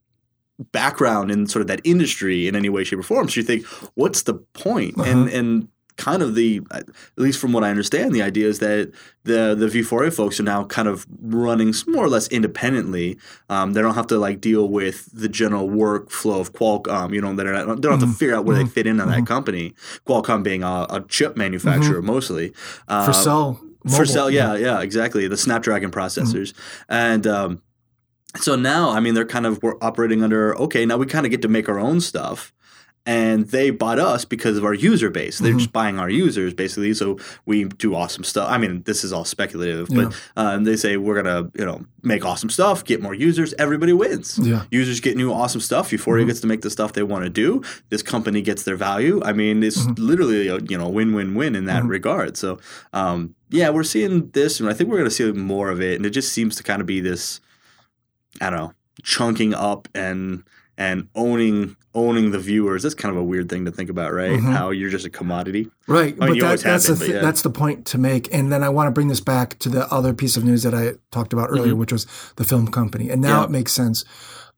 background 0.73 1.31
in 1.31 1.47
sort 1.47 1.61
of 1.61 1.69
that 1.69 1.81
industry 1.85 2.49
in 2.49 2.57
any 2.57 2.69
way, 2.69 2.83
shape, 2.85 2.99
or 2.99 3.03
form. 3.03 3.29
So 3.29 3.41
you 3.41 3.47
think, 3.47 3.65
what's 3.95 4.23
the 4.23 4.35
point? 4.35 4.97
And 5.07 5.29
and 5.29 5.69
kind 5.99 6.23
of 6.23 6.35
the 6.35 6.63
at 6.71 6.87
least 7.17 7.39
from 7.39 7.53
what 7.53 7.65
I 7.65 7.71
understand, 7.71 8.15
the 8.15 8.23
idea 8.23 8.47
is 8.47 8.61
that 8.61 8.93
the 9.25 9.55
the 9.55 9.67
Vuforia 9.67 10.11
folks 10.13 10.41
are 10.41 10.45
now 10.45 10.65
kind 10.65 10.89
of 10.89 11.07
running 11.21 11.75
more 11.87 12.05
or 12.05 12.09
less 12.09 12.29
independently. 12.29 13.19
Um, 13.51 13.75
they 13.75 13.83
don't 13.83 13.95
have 13.95 14.07
to 14.07 14.19
like 14.19 14.41
deal 14.41 14.69
with 14.69 15.11
the 15.13 15.29
general 15.29 15.69
workflow 15.69 16.41
of 16.41 16.55
Qualcomm. 16.55 17.13
You 17.13 17.21
know, 17.21 17.35
they're 17.35 17.53
not, 17.53 17.83
they 17.83 17.89
don't 17.89 18.01
have 18.01 18.09
to 18.09 18.15
figure 18.15 18.35
out 18.35 18.47
where 18.47 18.57
they 18.57 18.65
fit 18.65 18.87
in 18.87 19.01
on 19.01 19.09
that 19.11 19.27
company. 19.27 19.75
Qualcomm 20.07 20.43
being 20.43 20.63
a, 20.63 20.87
a 20.89 21.05
chip 21.09 21.37
manufacturer 21.37 22.01
mostly 22.01 22.55
uh, 22.87 23.05
for 23.05 23.13
cell. 23.13 23.55
for 23.83 23.91
mobile. 23.91 24.07
cell, 24.07 24.31
yeah, 24.31 24.55
yeah, 24.57 24.81
exactly. 24.81 25.29
The 25.29 25.37
Snapdragon 25.37 25.91
processors, 25.91 26.55
and 26.89 27.27
um, 27.27 27.63
so 28.37 28.57
now, 28.57 28.91
I 28.91 29.01
mean, 29.01 29.15
they're 29.15 29.25
kind 29.25 29.47
of 29.47 29.63
we're 29.63 29.77
operating 29.81 30.23
under 30.23 30.57
okay. 30.59 30.87
Now 30.87 30.97
we 30.97 31.07
kind 31.07 31.27
of 31.27 31.31
get 31.31 31.43
to 31.43 31.49
make 31.49 31.69
our 31.69 31.79
own 31.79 32.01
stuff, 32.01 32.53
and 33.09 33.47
they 33.49 33.71
bought 33.71 33.99
us 33.99 34.27
because 34.27 34.59
of 34.59 34.67
our 34.67 34.75
user 34.75 35.09
base. 35.09 35.39
They're 35.39 35.53
mm-hmm. 35.53 35.61
just 35.61 35.73
buying 35.73 35.99
our 35.99 36.11
users 36.11 36.53
basically, 36.53 36.93
so 36.93 37.19
we 37.47 37.65
do 37.65 37.95
awesome 37.95 38.23
stuff. 38.23 38.51
I 38.51 38.59
mean, 38.59 38.83
this 38.83 39.03
is 39.03 39.15
all 39.15 39.25
speculative, 39.25 39.89
but 39.89 40.15
um, 40.37 40.65
they 40.65 40.77
say 40.77 40.99
we're 40.99 41.21
gonna 41.21 41.51
you 41.59 41.65
know 41.65 41.87
make 42.03 42.27
awesome 42.27 42.51
stuff, 42.51 42.85
get 42.85 43.01
more 43.01 43.15
users, 43.15 43.55
everybody 43.55 43.95
wins. 43.95 44.39
Yeah. 44.39 44.65
Users 44.71 45.01
get 45.01 45.17
new 45.17 45.33
awesome 45.33 45.63
stuff. 45.63 45.91
Vuforia 45.91 46.19
mm-hmm. 46.19 46.27
gets 46.27 46.41
to 46.41 46.47
make 46.47 46.61
the 46.61 46.69
stuff 46.69 46.93
they 46.93 47.03
want 47.03 47.25
to 47.25 47.31
do. 47.31 47.63
This 47.89 48.03
company 48.03 48.43
gets 48.43 48.65
their 48.65 48.77
value. 48.77 49.23
I 49.25 49.33
mean, 49.33 49.63
it's 49.63 49.87
mm-hmm. 49.87 50.05
literally 50.05 50.49
a 50.49 50.59
you 50.69 50.77
know 50.77 50.91
win 50.91 51.15
win 51.15 51.35
win 51.35 51.57
in 51.57 51.65
that 51.65 51.85
regard. 51.85 52.37
So 52.37 52.59
um, 52.93 53.35
yeah, 53.49 53.71
we're 53.71 53.85
seeing 53.85 54.29
this, 54.33 54.61
and 54.61 54.69
I 54.69 54.75
think 54.75 54.91
we're 54.91 54.99
going 54.99 55.09
to 55.09 55.15
see 55.15 55.33
more 55.33 55.71
of 55.71 55.81
it. 55.81 55.97
And 55.97 56.05
it 56.05 56.11
just 56.11 56.31
seems 56.31 56.57
to 56.57 56.63
kind 56.63 56.83
of 56.83 56.87
be 56.87 57.01
this, 57.01 57.41
I 58.39 58.51
don't 58.51 58.59
know, 58.59 58.73
chunking 59.03 59.55
up 59.55 59.89
and 59.95 60.45
and 60.77 61.09
owning 61.15 61.75
owning 61.99 62.31
the 62.31 62.39
viewers. 62.39 62.83
That's 62.83 62.95
kind 62.95 63.15
of 63.15 63.21
a 63.21 63.25
weird 63.25 63.49
thing 63.49 63.65
to 63.67 63.71
think 63.71 63.91
about, 63.91 64.13
right? 64.13 64.39
How 64.41 64.71
you're 64.71 64.91
just 64.91 65.05
a 65.07 65.11
commodity. 65.11 65.71
Right, 65.87 66.17
I 66.21 66.31
mean, 66.31 66.41
but 66.41 66.61
that, 66.61 66.61
that's 66.61 66.87
the 66.87 66.93
been, 66.95 66.99
but 66.99 67.07
thi- 67.07 67.13
yeah. 67.15 67.21
that's 67.21 67.43
the 67.43 67.51
point 67.51 67.87
to 67.87 67.99
make. 67.99 68.33
And 68.33 68.51
then 68.53 68.63
I 68.63 68.69
want 68.69 68.87
to 68.87 68.91
bring 68.93 69.09
this 69.09 69.21
back 69.21 69.59
to 69.61 69.69
the 69.69 69.87
other 69.93 70.13
piece 70.15 70.37
of 70.37 70.45
news 70.45 70.63
that 70.63 70.75
I 70.75 70.95
talked 71.11 71.33
about 71.33 71.51
earlier, 71.51 71.75
which 71.77 71.93
was 71.93 72.07
the 72.37 72.45
film 72.45 72.69
company. 72.69 73.11
And 73.11 73.21
now 73.23 73.29
Mm-hmm. 73.29 73.41
Yeah. 73.41 73.45
it 73.45 73.51
makes 73.51 73.73
sense. 73.73 74.05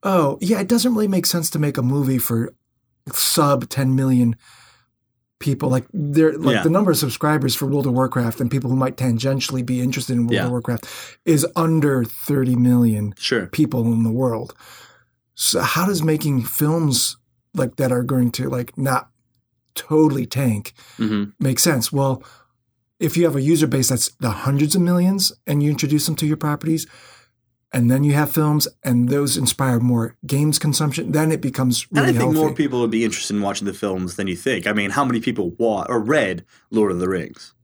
Oh, 0.03 0.38
yeah, 0.40 0.61
it 0.61 0.68
doesn't 0.68 0.92
really 0.94 1.09
make 1.09 1.26
sense 1.26 1.50
to 1.50 1.59
make 1.59 1.76
a 1.76 1.83
movie 1.83 2.18
for 2.18 2.53
sub 3.12 3.68
10 3.68 3.94
million 3.94 4.37
people. 5.38 5.68
Like 5.70 5.87
there, 5.92 6.37
like 6.38 6.57
Yeah. 6.57 6.62
the 6.62 6.70
number 6.70 6.90
of 6.90 6.96
subscribers 6.96 7.55
for 7.55 7.66
World 7.66 7.87
of 7.87 7.92
Warcraft 7.94 8.40
and 8.40 8.50
people 8.50 8.70
who 8.70 8.76
might 8.76 8.96
tangentially 8.96 9.64
be 9.64 9.81
interested 9.81 10.14
in 10.14 10.26
World 10.26 10.42
of 10.44 10.50
Warcraft 10.50 10.87
is 11.24 11.46
under 11.57 12.05
30 12.05 12.57
million 12.57 13.14
Sure. 13.18 13.46
people 13.46 13.92
in 13.92 14.03
the 14.03 14.11
world. 14.11 14.55
So 15.35 15.61
how 15.61 15.87
does 15.87 16.03
making 16.03 16.42
films 16.42 17.16
like 17.55 17.77
that 17.77 17.93
are 17.93 18.03
going 18.03 18.31
to 18.33 18.49
like 18.49 18.77
not 18.79 19.11
totally 19.75 20.27
tank 20.27 20.73
hmm 20.97 21.25
make 21.39 21.59
sense? 21.59 21.91
Well, 21.93 22.23
if 22.99 23.17
you 23.17 23.25
have 23.25 23.37
a 23.37 23.41
user 23.41 23.67
base 23.67 23.89
that's 23.89 24.09
the 24.21 24.31
hundreds 24.31 24.75
of 24.77 24.83
millions 24.83 25.33
and 25.47 25.63
you 25.63 25.71
introduce 25.71 26.05
them 26.07 26.17
to 26.17 26.27
your 26.27 26.37
properties, 26.37 26.87
and 27.73 27.91
then 27.91 28.05
you 28.05 28.13
have 28.13 28.31
films 28.33 28.67
and 28.83 29.09
those 29.09 29.37
inspire 29.37 29.79
more 29.81 30.17
games 30.27 30.59
consumption, 30.59 31.13
then 31.13 31.31
it 31.33 31.41
becomes 31.41 31.87
And 31.91 32.01
I 32.01 32.03
really 32.03 32.13
think 32.13 32.35
healthy. 32.35 32.35
more 32.41 32.53
people 32.55 32.81
would 32.81 32.91
be 32.91 33.05
interested 33.05 33.37
in 33.37 33.43
watching 33.43 33.67
the 33.67 33.73
films 33.73 34.17
than 34.17 34.27
you 34.27 34.37
think. 34.37 34.67
I 34.67 34.73
mean, 34.73 34.91
how 34.91 35.05
many 35.05 35.21
people 35.21 35.51
wa- 35.53 35.87
or 35.89 36.01
read 36.01 36.45
Lord 36.71 36.91
of 36.93 36.99
the 36.99 37.09
Rings? 37.09 37.55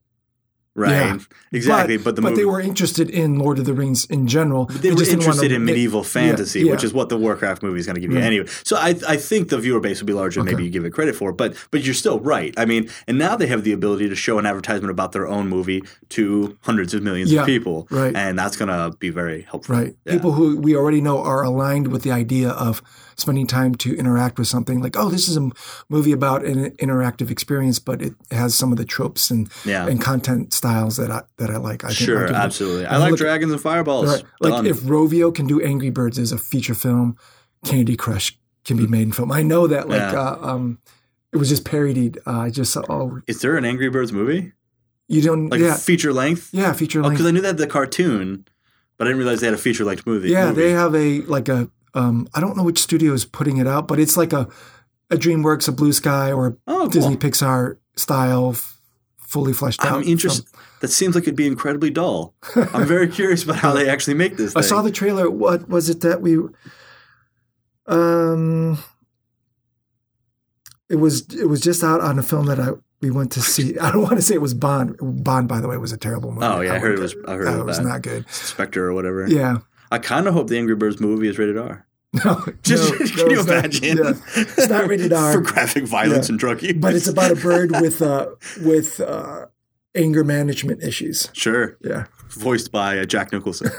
Right. 0.77 0.91
Yeah. 0.91 1.19
Exactly. 1.53 1.97
But, 1.97 2.17
the 2.17 2.23
but 2.23 2.31
movie, 2.31 2.43
they 2.43 2.45
were 2.45 2.61
interested 2.61 3.09
in 3.09 3.39
Lord 3.39 3.59
of 3.59 3.65
the 3.65 3.73
Rings 3.73 4.05
in 4.05 4.27
general. 4.27 4.67
They 4.67 4.91
were 4.91 4.97
just 4.97 5.11
didn't 5.11 5.21
wanna- 5.23 5.33
interested 5.33 5.53
in 5.53 5.65
they- 5.65 5.73
medieval 5.73 6.05
fantasy, 6.05 6.61
yeah. 6.61 6.73
which 6.73 6.85
is 6.85 6.93
what 6.93 7.09
the 7.09 7.17
Warcraft 7.17 7.63
movie 7.63 7.81
is 7.81 7.87
going 7.87 7.95
to 7.95 8.01
give 8.01 8.11
you 8.11 8.19
Right. 8.19 8.25
anyway. 8.27 8.47
So 8.63 8.77
I, 8.77 8.91
I 9.09 9.17
think 9.17 9.49
the 9.49 9.57
viewer 9.59 9.81
base 9.81 10.01
would 10.01 10.07
be 10.07 10.13
larger 10.13 10.41
than 10.41 10.47
maybe 10.53 10.65
you 10.65 10.71
give 10.71 10.85
it 10.85 10.91
credit 10.91 11.17
for. 11.17 11.33
But 11.33 11.57
but 11.71 11.83
you're 11.83 11.95
still 11.95 12.21
right. 12.21 12.53
I 12.59 12.67
mean, 12.67 12.91
and 13.09 13.17
now 13.19 13.37
they 13.37 13.47
have 13.47 13.65
the 13.65 13.73
ability 13.73 14.09
to 14.11 14.15
show 14.15 14.39
an 14.39 14.45
advertisement 14.45 14.91
about 14.91 15.13
their 15.13 15.27
own 15.27 15.49
movie 15.49 15.83
to 16.11 16.57
hundreds 16.61 16.93
of 16.93 17.03
millions 17.03 17.33
Yeah, 17.33 17.41
of 17.41 17.47
people, 17.47 17.87
right. 17.91 18.15
And 18.15 18.39
that's 18.39 18.57
going 18.57 18.69
to 18.69 18.95
be 18.99 19.09
very 19.11 19.43
helpful. 19.43 19.75
Right. 19.77 19.95
Yeah. 20.05 20.13
People 20.13 20.33
who 20.33 20.59
we 20.59 20.77
already 20.77 21.01
know 21.01 21.19
are 21.23 21.43
aligned 21.43 21.89
with 21.89 22.03
the 22.03 22.13
idea 22.13 22.51
of 22.51 22.83
spending 23.17 23.47
time 23.47 23.75
to 23.75 23.97
interact 23.97 24.39
with 24.39 24.47
something 24.47 24.81
like, 24.81 24.97
oh, 24.99 25.09
this 25.09 25.29
is 25.29 25.37
a 25.37 25.51
movie 25.89 26.13
about 26.13 26.45
an 26.45 26.71
interactive 26.73 27.31
experience, 27.31 27.79
but 27.79 28.03
it 28.03 28.15
has 28.31 28.55
some 28.55 28.73
of 28.73 28.79
the 28.79 28.85
tropes 28.85 29.31
and, 29.31 29.49
Yeah. 29.65 29.87
and 29.87 30.01
content 30.01 30.53
styles 30.53 30.97
that 30.99 31.11
I 31.11 31.23
that 31.39 31.51
I 31.51 31.57
like. 31.57 31.83
I 31.85 31.89
think 31.89 31.99
Sure, 31.99 32.29
arguably- 32.29 32.35
absolutely. 32.35 32.87
I 32.87 32.99
like 32.99 33.13
look- 33.13 33.21
dragons 33.21 33.53
and 33.53 33.61
fireballs. 33.61 34.07
Right. 34.09 34.25
Like 34.41 34.53
Done. 34.53 34.67
if 34.67 34.81
Rovio 34.83 35.35
can 35.35 35.47
do 35.47 35.61
Angry 35.63 35.91
Birds 35.91 36.19
as 36.19 36.31
a 36.33 36.39
feature 36.39 36.75
film, 36.75 37.17
Candy 37.65 37.97
Crush 37.97 38.39
can 38.65 38.77
be 38.77 38.87
made 38.87 39.03
in 39.03 39.13
film. 39.13 39.33
I 39.33 39.43
know 39.43 39.67
that 39.67 39.89
like 39.89 40.01
Yeah. 40.13 40.21
uh, 40.21 40.39
um 40.43 40.79
it 41.33 41.39
was 41.39 41.49
just 41.49 41.65
parodied. 41.65 42.19
Uh, 42.27 42.41
I 42.41 42.51
just 42.51 42.73
saw 42.73 42.83
oh 42.89 43.21
is 43.27 43.41
there 43.41 43.57
an 43.57 43.65
Angry 43.65 43.89
Birds 43.89 44.13
movie? 44.13 44.53
you 45.09 45.23
don't 45.23 45.49
Like 45.51 45.61
yeah 45.61 45.77
feature 45.77 46.13
length? 46.13 46.51
yeah 46.53 46.73
feature 46.73 46.99
Oh, 47.01 47.05
length. 47.05 47.15
because 47.19 47.27
I 47.27 47.31
knew 47.31 47.41
that 47.43 47.57
the 47.59 47.67
cartoon, 47.67 48.45
but 48.99 49.07
I 49.07 49.11
didn't 49.11 49.19
realize 49.21 49.41
they 49.41 49.47
had 49.47 49.55
a 49.55 49.59
feature 49.59 49.85
length 49.85 50.05
movie. 50.07 50.31
yeah, 50.31 50.49
movie. 50.49 50.63
they 50.63 50.71
have 50.73 50.95
a 50.97 51.21
like 51.23 51.49
a 51.49 51.71
um 51.97 52.29
I 52.35 52.41
don't 52.41 52.57
know 52.57 52.63
which 52.63 52.81
studio 52.81 53.13
is 53.13 53.25
putting 53.25 53.57
it 53.57 53.67
out, 53.67 53.89
but 53.89 53.99
it's 53.99 54.17
like 54.17 54.33
a 54.33 54.49
a 55.11 55.17
DreamWorks, 55.17 55.69
a 55.69 55.73
Blue 55.73 55.93
Sky, 55.93 56.31
or 56.33 56.47
a 56.49 56.57
Oh, 56.67 56.79
cool. 56.81 56.89
Disney 56.89 57.17
Pixar 57.17 57.79
style, 57.97 58.51
f- 58.51 58.81
fully 59.19 59.53
fleshed 59.53 59.85
out. 59.85 59.99
I'm 59.99 60.03
interested. 60.03 60.47
That 60.81 60.89
seems 60.89 61.15
like 61.15 61.23
it'd 61.25 61.37
be 61.37 61.47
incredibly 61.47 61.91
dull. 61.91 62.35
I'm 62.57 62.87
very 62.95 63.09
curious 63.09 63.43
about 63.45 63.57
how 63.57 63.73
they 63.73 63.89
actually 63.89 64.15
make 64.15 64.37
this. 64.37 64.55
I 64.57 64.61
Thing. 64.61 64.69
saw 64.69 64.83
the 64.83 64.91
trailer. 64.91 65.31
What 65.31 65.69
was 65.69 65.89
it 65.89 66.01
that 66.03 66.21
we? 66.23 66.39
Um, 67.87 68.79
it 70.89 70.97
was 70.97 71.27
it 71.35 71.47
was 71.49 71.61
just 71.61 71.83
out 71.83 72.01
on 72.01 72.19
a 72.19 72.23
film 72.23 72.47
that 72.47 72.59
I 72.61 72.71
we 73.01 73.11
went 73.11 73.33
to 73.33 73.41
see. 73.41 73.79
I 73.81 73.91
don't 73.93 74.03
want 74.03 74.17
to 74.17 74.23
say 74.23 74.35
it 74.35 74.41
was 74.43 74.55
Bond. 74.55 74.97
Bond, 75.01 75.49
by 75.49 75.61
the 75.61 75.69
way, 75.69 75.77
was 75.77 75.93
a 75.93 75.97
terrible 75.97 76.33
movie. 76.33 76.47
Oh, 76.47 76.61
yeah, 76.61 76.75
I 76.75 76.79
heard 76.79 76.99
it 76.99 77.03
was- 77.03 77.15
I 77.29 77.35
heard 77.35 77.47
it 77.49 77.65
was 77.65 77.79
was 77.79 77.87
not 77.87 78.03
good. 78.03 78.29
Spectre 78.31 78.85
or 78.87 78.93
whatever. 78.95 79.27
Yeah. 79.29 79.59
I 79.91 79.99
kind 79.99 80.27
of 80.27 80.35
hope 80.35 80.49
the 80.49 80.59
Angry 80.59 80.75
Birds 80.77 81.01
movie 81.01 81.29
is 81.29 81.39
rated 81.39 81.59
R. 81.59 81.87
No, 82.25 82.45
Just 82.63 82.93
no, 82.93 82.99
can 83.07 83.17
no, 83.17 83.33
you 83.33 83.39
it's 83.41 83.47
not- 83.49 83.59
imagine? 83.59 83.99
yeah. 83.99 84.13
It's 84.37 84.69
not 84.69 84.87
rated 84.89 85.13
R. 85.13 85.33
for 85.35 85.41
graphic 85.41 85.85
violence 85.85 86.29
Yeah. 86.29 86.33
and 86.33 86.39
drug 86.39 86.63
use. 86.63 86.73
but 86.79 86.95
it's 86.95 87.09
about 87.09 87.31
a 87.31 87.37
bird 87.37 87.73
with 87.73 88.01
uh 88.01 88.29
with 88.63 89.01
uh 89.01 89.47
anger 89.95 90.25
management 90.25 90.83
issues. 90.83 91.29
sure 91.35 91.77
Yeah. 91.83 92.05
voiced 92.31 92.71
by 92.73 92.99
uh, 92.99 93.05
Jack 93.05 93.33
Nicholson. 93.33 93.71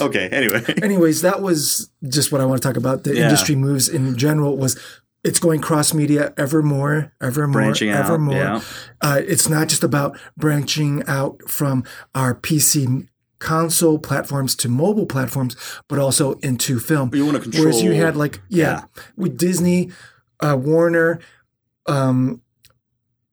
Okay. 0.00 0.28
Anyway. 0.30 0.64
anyways, 0.82 1.22
that 1.22 1.40
was 1.40 1.90
just 2.08 2.32
what 2.32 2.40
I 2.40 2.44
want 2.44 2.60
to 2.62 2.66
talk 2.68 2.76
about. 2.76 3.04
The 3.04 3.14
Yeah. 3.14 3.24
industry 3.24 3.54
moves 3.56 3.88
in 3.88 4.16
general 4.16 4.56
was 4.56 4.78
it's 5.22 5.38
going 5.38 5.60
cross 5.60 5.92
media 5.94 6.32
ever 6.36 6.62
more, 6.62 7.12
ever 7.20 7.46
more, 7.46 7.52
Branching 7.62 7.90
out, 7.90 8.04
ever 8.06 8.18
more. 8.18 8.34
yeah. 8.36 8.60
Uh, 9.00 9.20
it's 9.26 9.48
not 9.48 9.68
just 9.68 9.82
about 9.84 10.18
branching 10.36 11.02
out 11.06 11.40
from 11.48 11.84
our 12.14 12.34
PC 12.34 13.08
console 13.38 13.98
platforms 13.98 14.54
to 14.56 14.68
mobile 14.68 15.06
platforms, 15.06 15.56
but 15.88 15.98
also 15.98 16.32
into 16.42 16.78
film. 16.78 17.10
You 17.14 17.24
want 17.26 17.36
to 17.36 17.42
control. 17.42 17.64
Whereas 17.64 17.82
you 17.82 17.92
had 17.92 18.16
like 18.16 18.40
yeah, 18.48 18.84
with 19.16 19.36
Disney, 19.38 19.90
uh, 20.40 20.56
Warner, 20.58 21.20
um, 21.86 22.40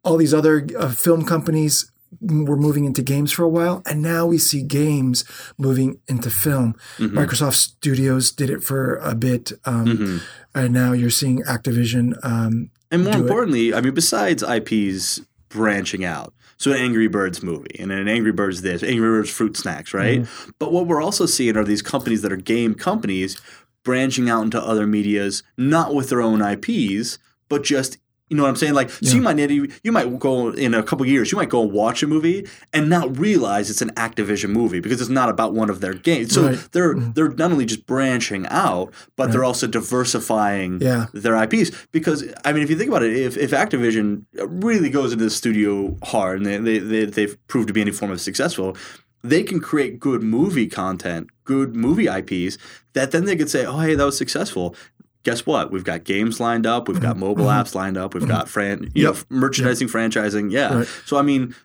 all 0.04 0.18
these 0.18 0.34
other 0.34 0.68
uh, 0.78 0.90
film 0.90 1.24
companies 1.26 1.90
were 2.22 2.58
moving 2.58 2.86
into 2.86 3.02
games 3.02 3.32
for 3.32 3.44
a 3.44 3.50
while, 3.50 3.82
and 3.88 4.02
now 4.02 4.26
we 4.26 4.38
see 4.38 4.62
games 4.62 5.24
moving 5.58 6.00
into 6.08 6.30
film. 6.30 6.76
Mhm. 7.00 7.10
Microsoft 7.12 7.56
Studios 7.56 8.32
did 8.32 8.50
it 8.52 8.64
for 8.64 8.98
a 8.98 9.16
bit, 9.16 9.52
um, 9.66 9.86
Mhm. 9.88 10.22
and 10.54 10.74
now 10.74 10.92
you're 10.92 11.10
seeing 11.10 11.42
Activision. 11.44 12.14
Um, 12.24 12.70
And 12.92 13.04
more 13.06 13.14
do 13.14 13.20
it. 13.20 13.22
importantly, 13.24 13.74
I 13.74 13.82
mean, 13.82 13.94
besides 13.96 14.44
IPs 14.44 15.22
branching 15.50 16.06
out, 16.06 16.34
so 16.64 16.72
an 16.72 16.78
Angry 16.78 17.08
Birds 17.08 17.44
movie 17.44 17.76
and 17.78 17.92
an 17.92 18.08
Angry 18.08 18.32
Birds 18.32 18.62
this, 18.62 18.84
Angry 18.84 19.10
Birds 19.10 19.30
fruit 19.30 19.58
snacks, 19.58 19.94
right? 19.94 20.22
Mm-hmm. 20.22 20.52
But 20.60 20.72
what 20.72 20.88
we're 20.88 21.02
also 21.04 21.26
seeing 21.26 21.58
are 21.58 21.66
these 21.66 21.82
companies 21.82 22.22
that 22.22 22.32
are 22.32 22.38
game 22.38 22.74
companies 22.74 23.40
branching 23.84 24.30
out 24.30 24.44
into 24.44 24.64
other 24.64 24.88
medias, 24.88 25.44
not 25.58 25.94
with 25.94 26.08
their 26.08 26.22
own 26.22 26.42
IPs, 26.42 27.20
but 27.50 27.66
just 27.66 27.98
you 28.34 28.38
know 28.38 28.44
what 28.44 28.50
I'm 28.50 28.56
saying? 28.56 28.74
Like, 28.74 28.90
so 28.90 29.16
you 29.16 29.22
might 29.22 29.36
need 29.36 29.52
you 29.84 29.92
might 29.92 30.18
go 30.18 30.50
in 30.50 30.74
a 30.74 30.82
couple 30.82 31.06
years, 31.06 31.32
you 31.32 31.38
might 31.38 31.50
go 31.50 31.62
and 31.62 31.72
watch 31.72 32.02
a 32.02 32.08
movie 32.08 32.48
and 32.74 32.90
not 32.90 33.16
realize 33.20 33.70
it's 33.70 33.84
an 33.84 33.92
Activision 33.92 34.50
movie 34.50 34.80
because 34.80 35.00
it's 35.02 35.10
not 35.12 35.30
about 35.30 35.54
one 35.54 35.70
of 35.70 35.82
their 35.82 35.94
games. 35.94 36.34
So 36.34 36.48
Right. 36.48 36.56
Mm-hmm. 36.56 36.68
they're 36.72 36.94
they're 36.96 37.30
not 37.38 37.52
only 37.52 37.66
just 37.68 37.86
branching 37.86 38.48
out, 38.48 38.92
but 39.18 39.32
they're 39.32 39.44
also 39.44 39.68
diversifying 39.68 40.82
Yeah. 40.82 41.06
their 41.14 41.36
IPs. 41.36 41.70
Because 41.92 42.24
I 42.44 42.54
mean, 42.54 42.64
if 42.64 42.70
you 42.72 42.78
think 42.78 42.90
about 42.90 43.04
it, 43.04 43.16
if, 43.16 43.38
if 43.38 43.52
Activision 43.52 44.24
really 44.34 44.90
goes 44.90 45.14
into 45.14 45.26
the 45.26 45.30
studio 45.30 45.96
hard 46.04 46.38
and 46.42 46.46
they, 46.48 46.58
they, 46.58 46.80
they 46.80 47.06
they've 47.06 47.38
proved 47.48 47.68
to 47.68 47.74
be 47.74 47.82
any 47.82 47.92
form 47.92 48.10
of 48.12 48.20
successful, 48.20 48.76
they 49.24 49.44
can 49.44 49.60
create 49.60 50.00
good 50.00 50.24
movie 50.24 50.68
content, 50.68 51.28
good 51.46 51.76
movie 51.76 52.08
IPs 52.08 52.58
that 52.94 53.12
then 53.12 53.26
they 53.26 53.36
could 53.36 53.50
say, 53.50 53.66
oh 53.66 53.80
hey, 53.80 53.96
that 53.96 54.04
was 54.06 54.18
successful. 54.18 54.76
Guess 55.24 55.46
what? 55.46 55.72
We've 55.72 55.84
got 55.86 56.04
games 56.04 56.40
lined 56.40 56.66
up. 56.66 56.88
We've 56.88 57.00
got 57.00 57.18
mobile 57.18 57.46
apps 57.46 57.76
lined 57.76 57.98
up. 57.98 58.14
We've 58.14 58.28
got 58.28 58.50
fran, 58.50 58.84
you 58.84 58.88
Mm-hmm. 58.88 58.98
Yep. 59.00 59.16
know, 59.32 59.38
merchandising, 59.40 59.88
franchising. 59.88 60.52
Yeah. 60.52 60.80
Right. 60.80 60.88
So 61.06 61.18
I 61.18 61.22
mean, 61.22 61.56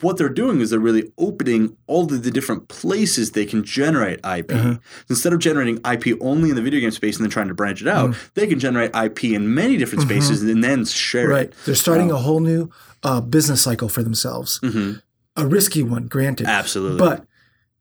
what 0.00 0.16
they're 0.16 0.28
doing 0.28 0.60
is 0.60 0.70
they're 0.70 0.78
really 0.80 1.12
opening 1.18 1.76
all 1.86 2.04
of 2.04 2.22
the 2.24 2.30
different 2.30 2.68
places 2.68 3.32
they 3.32 3.46
can 3.46 3.62
generate 3.64 4.18
IP. 4.24 4.52
Uh-huh. 4.52 4.76
Instead 5.08 5.32
of 5.32 5.38
generating 5.40 5.76
IP 5.88 6.16
only 6.20 6.50
in 6.50 6.56
the 6.56 6.62
video 6.62 6.80
game 6.80 6.90
space 6.92 7.16
and 7.16 7.24
then 7.24 7.30
trying 7.30 7.48
to 7.48 7.54
branch 7.54 7.80
it 7.82 7.88
out, 7.88 8.10
Mm-hmm. 8.10 8.28
they 8.34 8.46
can 8.46 8.58
generate 8.60 8.94
IP 8.96 9.24
in 9.24 9.54
many 9.54 9.76
different 9.76 10.02
spaces 10.02 10.42
and 10.42 10.62
then 10.62 10.84
share 10.84 11.28
right, 11.28 11.46
it. 11.48 11.54
they're 11.66 11.74
starting 11.74 12.10
a 12.10 12.16
whole 12.16 12.40
new 12.40 12.70
uh, 13.02 13.20
business 13.20 13.62
cycle 13.62 13.88
for 13.88 14.02
themselves. 14.02 14.60
Mhm. 14.62 15.02
A 15.36 15.46
risky 15.46 15.82
one, 15.82 16.06
granted, 16.06 16.46
Absolutely. 16.46 16.98
but 16.98 17.24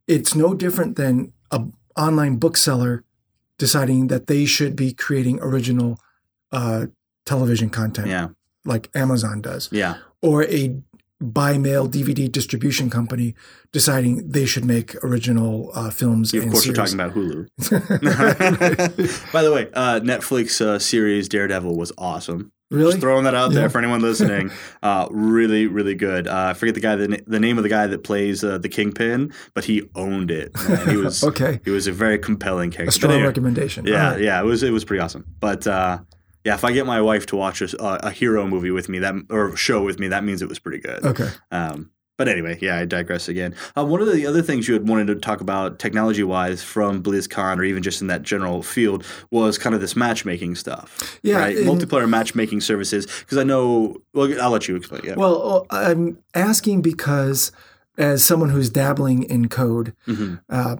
it's 0.07 0.33
no 0.35 0.53
different 0.53 0.95
than 0.95 1.33
an 1.51 1.73
online 1.97 2.37
bookseller 2.37 3.03
deciding 3.59 4.07
that 4.07 4.25
they 4.25 4.45
should 4.45 4.75
be 4.75 4.91
creating 4.91 5.39
original 5.41 5.99
uh, 6.51 6.87
television 7.25 7.69
content, 7.69 8.07
yeah, 8.07 8.29
like 8.65 8.89
Amazon 8.95 9.41
does, 9.41 9.69
yeah, 9.71 9.97
or 10.23 10.45
a 10.45 10.75
buy 11.21 11.57
mail 11.57 11.87
DVD 11.87 12.31
distribution 12.31 12.89
company 12.89 13.35
deciding 13.71 14.29
they 14.29 14.45
should 14.45 14.65
make 14.65 14.95
original 15.03 15.69
uh, 15.75 15.91
films. 15.91 16.33
of 16.33 16.43
and 16.43 16.51
course, 16.51 16.65
we're 16.65 16.73
talking 16.73 16.95
about 16.95 17.13
Hulu. 17.13 17.47
By 19.31 19.43
the 19.43 19.53
way, 19.53 19.69
uh, 19.73 19.99
Netflix 19.99 20.59
uh, 20.61 20.79
series 20.79 21.29
Daredevil 21.29 21.75
was 21.75 21.91
awesome. 21.97 22.51
Really. 22.69 22.91
Just 22.91 23.01
throwing 23.01 23.23
that 23.25 23.35
out 23.35 23.51
there 23.51 23.69
for 23.69 23.77
anyone 23.79 24.01
listening. 24.01 24.51
Uh, 24.81 25.07
really, 25.11 25.67
really 25.67 25.93
good. 25.93 26.25
Uh, 26.27 26.47
I 26.49 26.53
forget 26.53 26.73
the 26.73 26.79
guy, 26.79 26.95
the, 26.95 27.21
the 27.27 27.39
name 27.39 27.57
of 27.57 27.63
the 27.63 27.69
guy 27.69 27.85
that 27.87 28.03
plays 28.05 28.45
uh, 28.45 28.57
the 28.57 28.69
Kingpin, 28.69 29.33
but 29.53 29.65
he 29.65 29.89
owned 29.93 30.31
it. 30.31 30.51
He 30.87 30.95
was 30.95 31.21
Okay. 31.29 31.59
He 31.65 31.71
was 31.71 31.85
a 31.85 31.91
very 31.91 32.17
compelling 32.17 32.71
character. 32.71 32.89
a 32.89 32.91
strong 32.93 33.13
anyway, 33.13 33.27
recommendation. 33.27 33.85
Yeah, 33.85 34.11
right. 34.11 34.21
yeah, 34.21 34.39
it 34.39 34.45
was 34.45 34.63
it 34.63 34.71
was 34.71 34.85
pretty 34.85 35.01
awesome. 35.01 35.25
But 35.41 35.67
uh, 35.67 35.99
yeah, 36.45 36.53
if 36.53 36.63
I 36.63 36.71
get 36.71 36.85
my 36.85 37.01
wife 37.01 37.25
to 37.27 37.35
watch 37.35 37.61
a, 37.61 38.07
a 38.07 38.09
hero 38.11 38.47
movie 38.47 38.71
with 38.71 38.87
me, 38.87 38.99
that 38.99 39.15
or 39.29 39.55
show 39.57 39.83
with 39.83 39.99
me, 39.99 40.07
that 40.07 40.23
means 40.23 40.41
it 40.41 40.47
was 40.47 40.59
pretty 40.59 40.79
good. 40.79 41.03
Okay. 41.05 41.29
Um, 41.51 41.91
but 42.19 42.27
anyway, 42.27 42.59
yeah, 42.61 42.77
I 42.77 42.83
digress 42.85 43.29
again. 43.29 43.55
Uh, 43.77 43.85
one 43.85 44.01
of 44.01 44.11
the 44.11 44.27
other 44.27 44.41
things 44.41 44.67
you 44.67 44.73
had 44.73 44.89
wanted 44.89 45.07
to 45.07 45.15
talk 45.15 45.39
about 45.39 45.79
technology 45.79 46.21
wise 46.21 46.61
from 46.61 47.01
BlizzCon 47.01 47.57
or 47.57 47.63
even 47.63 47.81
just 47.81 48.01
in 48.01 48.07
that 48.07 48.23
general 48.23 48.61
field 48.61 49.05
was 49.31 49.57
kind 49.57 49.73
of 49.73 49.79
this 49.79 49.95
matchmaking 49.95 50.55
stuff. 50.55 51.17
Yeah, 51.23 51.37
Right? 51.37 51.55
Multiplayer 51.59 52.09
matchmaking 52.09 52.59
services. 52.59 53.05
Because 53.21 53.37
I 53.37 53.43
know, 53.43 53.95
well, 54.13 54.29
I'll 54.41 54.51
let 54.51 54.67
you 54.67 54.75
explain. 54.75 55.01
Yeah. 55.05 55.15
Well, 55.15 55.65
uh, 55.69 55.75
I'm 55.77 56.17
asking 56.35 56.81
because 56.81 57.53
as 57.97 58.21
someone 58.21 58.49
who's 58.49 58.69
dabbling 58.69 59.23
in 59.23 59.47
code, 59.47 59.93
Mhm. 60.05 60.41
uh, 60.49 60.75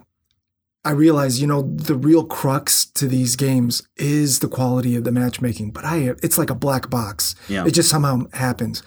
I 0.84 0.90
realize, 0.92 1.40
you 1.40 1.46
know, 1.46 1.62
the 1.62 1.94
real 1.94 2.24
crux 2.24 2.84
to 2.84 3.06
these 3.08 3.34
games 3.36 3.82
is 3.96 4.40
the 4.40 4.48
quality 4.48 4.94
of 4.94 5.04
the 5.04 5.12
matchmaking, 5.12 5.70
but 5.70 5.86
I, 5.86 6.14
it's 6.22 6.36
like 6.36 6.50
a 6.50 6.54
black 6.54 6.90
box. 6.90 7.34
Yeah. 7.48 7.64
It 7.66 7.70
just 7.72 7.88
somehow 7.88 8.26
happens. 8.34 8.82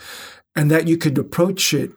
And 0.56 0.70
that 0.70 0.88
you 0.88 0.98
could 0.98 1.18
approach 1.18 1.74
it 1.74 1.92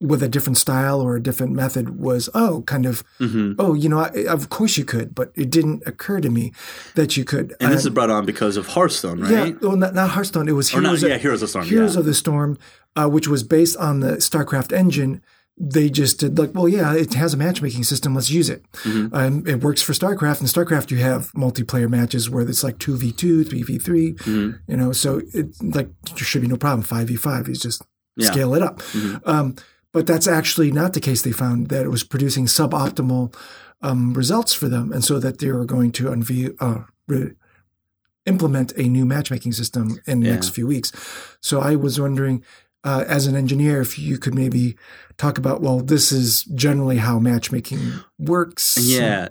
with 0.00 0.22
a 0.22 0.28
different 0.28 0.58
style 0.58 1.00
or 1.00 1.16
a 1.16 1.22
different 1.22 1.52
method 1.52 1.98
was, 1.98 2.28
oh, 2.34 2.62
kind 2.66 2.84
of, 2.84 3.02
hmm 3.18 3.52
oh, 3.58 3.74
you 3.74 3.88
know, 3.88 4.00
I, 4.00 4.26
of 4.28 4.50
course 4.50 4.76
you 4.76 4.84
could, 4.84 5.14
but 5.14 5.32
it 5.34 5.50
didn't 5.50 5.82
occur 5.86 6.20
to 6.20 6.28
me 6.30 6.52
that 6.94 7.16
you 7.16 7.24
could. 7.24 7.54
And 7.60 7.72
this 7.72 7.84
is 7.84 7.90
brought 7.90 8.10
on 8.10 8.26
because 8.26 8.56
of 8.56 8.66
Hearthstone, 8.68 9.20
right? 9.20 9.30
yeah, 9.30 9.50
well, 9.62 9.76
not, 9.76 9.94
not 9.94 10.10
Hearthstone. 10.10 10.48
It 10.48 10.52
was 10.52 10.74
Or 10.74 10.80
not, 10.80 10.88
Heroes. 10.98 11.02
yeah, 11.04 11.14
of, 11.14 11.22
Heroes 11.22 11.42
of 11.42 11.48
Storm. 11.50 11.64
Heroes 11.66 11.94
yeah. 11.94 12.00
of 12.00 12.06
the 12.06 12.14
Storm, 12.14 12.58
uh, 12.96 13.08
which 13.08 13.28
was 13.28 13.42
based 13.44 13.76
on 13.78 14.00
the 14.00 14.16
StarCraft 14.16 14.72
engine. 14.72 15.22
They 15.56 15.88
just 15.88 16.18
did 16.18 16.36
like, 16.36 16.50
well, 16.52 16.68
yeah, 16.68 16.92
it 16.94 17.14
has 17.14 17.32
a 17.32 17.36
matchmaking 17.36 17.84
system. 17.84 18.14
Let's 18.16 18.28
use 18.28 18.50
it. 18.50 18.64
Mm-hmm. 18.82 19.14
Um, 19.14 19.46
it 19.46 19.62
works 19.62 19.80
for 19.80 19.92
StarCraft. 19.92 20.40
And 20.40 20.48
StarCraft, 20.48 20.90
you 20.90 20.96
have 20.98 21.30
multiplayer 21.32 21.88
matches 21.88 22.28
where 22.28 22.46
it's 22.46 22.64
like 22.64 22.78
two 22.78 22.96
v 22.96 23.12
two, 23.12 23.44
three 23.44 23.62
v 23.62 23.78
three. 23.78 24.14
Mm-hmm. 24.14 24.70
You 24.70 24.76
know, 24.76 24.90
so 24.90 25.22
it 25.32 25.54
like 25.62 25.88
there 26.08 26.18
should 26.24 26.42
be 26.42 26.48
no 26.48 26.56
problem. 26.56 26.82
Five 26.82 27.06
v 27.06 27.14
five. 27.14 27.46
You 27.48 27.54
just 27.54 27.82
Yeah. 28.16 28.32
scale 28.32 28.54
it 28.54 28.62
up. 28.62 28.80
Mhm. 28.92 29.20
Um, 29.26 29.54
but 29.94 30.06
that's 30.06 30.28
actually 30.28 30.70
not 30.70 30.92
the 30.92 31.00
case. 31.00 31.22
They 31.22 31.32
found 31.32 31.68
that 31.68 31.84
it 31.86 31.90
was 31.90 32.04
producing 32.04 32.44
suboptimal 32.46 33.34
um, 33.80 34.12
results 34.14 34.52
for 34.52 34.68
them, 34.68 34.92
and 34.92 35.02
so 35.02 35.18
that 35.20 35.38
they 35.38 35.50
were 35.50 35.64
going 35.64 35.92
to 35.92 36.12
unveil. 36.12 36.50
Uh, 36.60 36.80
re- 37.08 37.32
implement 38.26 38.72
a 38.78 38.84
new 38.88 39.04
matchmaking 39.04 39.52
system 39.52 39.98
in 40.06 40.20
the 40.20 40.26
Yeah. 40.26 40.32
next 40.34 40.48
few 40.50 40.66
weeks. 40.66 40.90
So 41.42 41.60
I 41.60 41.76
was 41.76 42.00
wondering, 42.00 42.42
uh, 42.82 43.04
as 43.06 43.26
an 43.26 43.36
engineer, 43.36 43.82
if 43.82 43.98
you 43.98 44.16
could 44.16 44.34
maybe 44.34 44.76
talk 45.18 45.36
about, 45.36 45.60
well, 45.60 45.80
this 45.80 46.10
is 46.10 46.44
generally 46.44 46.96
how 46.96 47.18
matchmaking 47.18 47.80
works. 48.18 48.78
Yeah. 48.80 49.28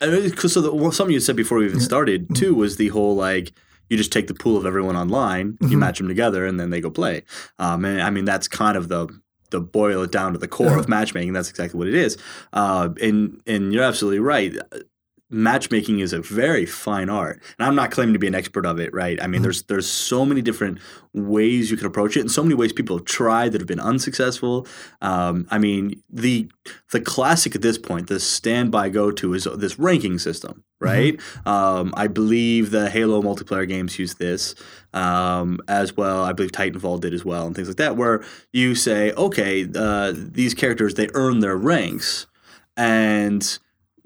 So 0.00 0.60
the, 0.62 0.70
well, 0.72 0.90
something 0.90 1.12
you 1.12 1.20
said 1.20 1.36
before 1.36 1.58
we 1.58 1.66
even 1.66 1.80
started 1.80 2.22
Mm-hmm. 2.24 2.34
too 2.34 2.54
was 2.54 2.76
the 2.76 2.88
whole 2.88 3.14
like 3.14 3.52
You 3.90 3.96
just 3.98 4.12
take 4.12 4.28
the 4.28 4.34
pool 4.34 4.56
of 4.56 4.64
everyone 4.64 4.96
online, 4.96 5.58
you 5.60 5.76
Mhm. 5.76 5.80
match 5.80 5.98
them 5.98 6.06
together, 6.08 6.46
and 6.46 6.58
then 6.60 6.70
they 6.70 6.80
go 6.80 6.90
play. 6.90 7.24
Um, 7.58 7.84
and 7.84 8.00
I 8.00 8.08
mean, 8.10 8.24
that's 8.24 8.46
kind 8.48 8.76
of 8.76 8.88
the 8.88 9.08
the 9.50 9.60
boil 9.60 10.02
it 10.02 10.12
down 10.12 10.32
to 10.32 10.38
the 10.38 10.48
core 10.48 10.78
of 10.78 10.88
matchmaking. 10.88 11.32
That's 11.32 11.50
exactly 11.50 11.78
what 11.78 11.88
it 11.88 11.94
is. 11.94 12.16
Uh, 12.52 12.90
and 13.00 13.40
and 13.46 13.72
you're 13.72 13.84
absolutely 13.84 14.20
right. 14.20 14.56
Matchmaking 15.32 16.00
is 16.00 16.12
a 16.12 16.20
very 16.20 16.66
fine 16.66 17.08
art, 17.08 17.40
and 17.58 17.66
I'm 17.66 17.76
not 17.76 17.90
claiming 17.92 18.14
to 18.14 18.18
be 18.18 18.26
an 18.26 18.34
expert 18.34 18.66
of 18.66 18.80
it. 18.80 18.92
Right? 18.92 19.20
I 19.22 19.26
mean, 19.28 19.40
Mhm. 19.40 19.44
there's 19.44 19.62
there's 19.62 19.86
so 19.86 20.26
many 20.26 20.42
different 20.42 20.78
ways 21.12 21.70
you 21.70 21.76
can 21.76 21.86
approach 21.86 22.16
it, 22.16 22.20
and 22.20 22.30
so 22.30 22.42
many 22.42 22.54
ways 22.54 22.72
people 22.72 22.96
have 22.96 23.04
tried 23.06 23.52
that 23.52 23.60
have 23.60 23.68
been 23.68 23.80
unsuccessful. 23.80 24.66
Um, 25.00 25.46
I 25.50 25.58
mean, 25.58 26.02
the 26.12 26.48
the 26.90 27.00
classic 27.00 27.54
at 27.54 27.62
this 27.62 27.78
point, 27.78 28.08
the 28.08 28.18
standby 28.20 28.88
go 28.88 29.10
to 29.12 29.34
is 29.34 29.46
this 29.56 29.78
ranking 29.78 30.18
system, 30.18 30.64
right? 30.80 31.18
Um, 31.46 31.94
I 31.96 32.08
believe 32.08 32.70
the 32.72 32.90
Halo 32.90 33.22
multiplayer 33.22 33.68
games 33.68 33.98
use 33.98 34.14
this 34.14 34.54
um, 34.92 35.60
as 35.68 35.96
well. 35.96 36.24
I 36.24 36.32
believe 36.32 36.50
Titanfall 36.50 37.00
did 37.00 37.14
as 37.14 37.24
well, 37.24 37.46
and 37.46 37.54
things 37.54 37.68
like 37.68 37.76
that, 37.76 37.96
where 37.96 38.24
you 38.52 38.74
say, 38.74 39.12
okay, 39.12 39.68
uh, 39.76 40.12
these 40.16 40.54
characters 40.54 40.94
they 40.94 41.08
earn 41.14 41.38
their 41.38 41.56
ranks, 41.56 42.26
and 42.76 43.58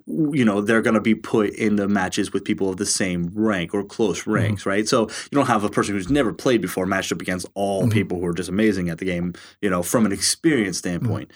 you 0.06 0.44
know 0.44 0.60
they're 0.60 0.82
going 0.82 0.94
to 0.94 1.00
be 1.00 1.14
put 1.14 1.50
in 1.54 1.76
the 1.76 1.88
matches 1.88 2.32
with 2.32 2.44
people 2.44 2.68
of 2.68 2.76
the 2.76 2.84
same 2.86 3.30
rank 3.34 3.72
or 3.72 3.82
close 3.82 4.26
ranks, 4.26 4.66
right? 4.66 4.86
So 4.86 5.02
you 5.02 5.30
don't 5.32 5.46
have 5.46 5.64
a 5.64 5.70
person 5.70 5.94
who's 5.94 6.10
never 6.10 6.32
played 6.32 6.60
before 6.60 6.84
matched 6.86 7.10
up 7.12 7.22
against 7.22 7.46
all 7.54 7.84
Mhm. 7.84 7.92
people 7.92 8.20
who 8.20 8.26
are 8.26 8.34
just 8.34 8.48
amazing 8.50 8.90
at 8.90 8.98
the 8.98 9.06
game, 9.06 9.32
you 9.62 9.70
know, 9.70 9.82
from 9.82 10.04
an 10.04 10.12
experience 10.12 10.76
standpoint. 10.78 11.30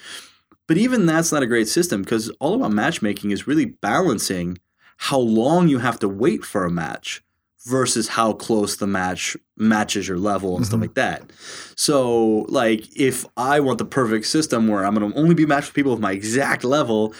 But 0.67 0.77
even 0.77 1.07
that's 1.07 1.33
not 1.33 1.43
a 1.43 1.47
great 1.47 1.69
system 1.69 2.03
because 2.03 2.29
all 2.41 2.55
about 2.55 2.73
matchmaking 2.73 3.31
is 3.31 3.47
really 3.47 3.65
balancing 3.65 4.59
how 4.99 5.19
long 5.19 5.69
you 5.69 5.79
have 5.79 5.99
to 6.01 6.09
wait 6.09 6.45
for 6.45 6.65
a 6.67 6.71
match 6.71 7.23
versus 7.67 8.09
how 8.09 8.33
close 8.33 8.77
the 8.77 8.87
match 8.87 9.37
matches 9.57 10.07
your 10.09 10.19
level 10.19 10.57
and 10.57 10.65
stuff 10.67 10.79
Mhm. 10.79 10.83
like 10.83 10.95
that. 10.95 11.31
So, 11.77 12.47
like, 12.49 12.87
if 12.97 13.25
I 13.37 13.61
want 13.61 13.79
the 13.79 13.85
perfect 13.85 14.27
system 14.27 14.69
where 14.69 14.85
I'm 14.85 14.95
going 14.95 15.11
to 15.13 15.19
only 15.19 15.35
be 15.35 15.47
matched 15.47 15.69
with 15.69 15.75
people 15.75 15.93
of 15.93 16.01
my 16.01 16.13
exact 16.13 16.65
level, 16.65 17.15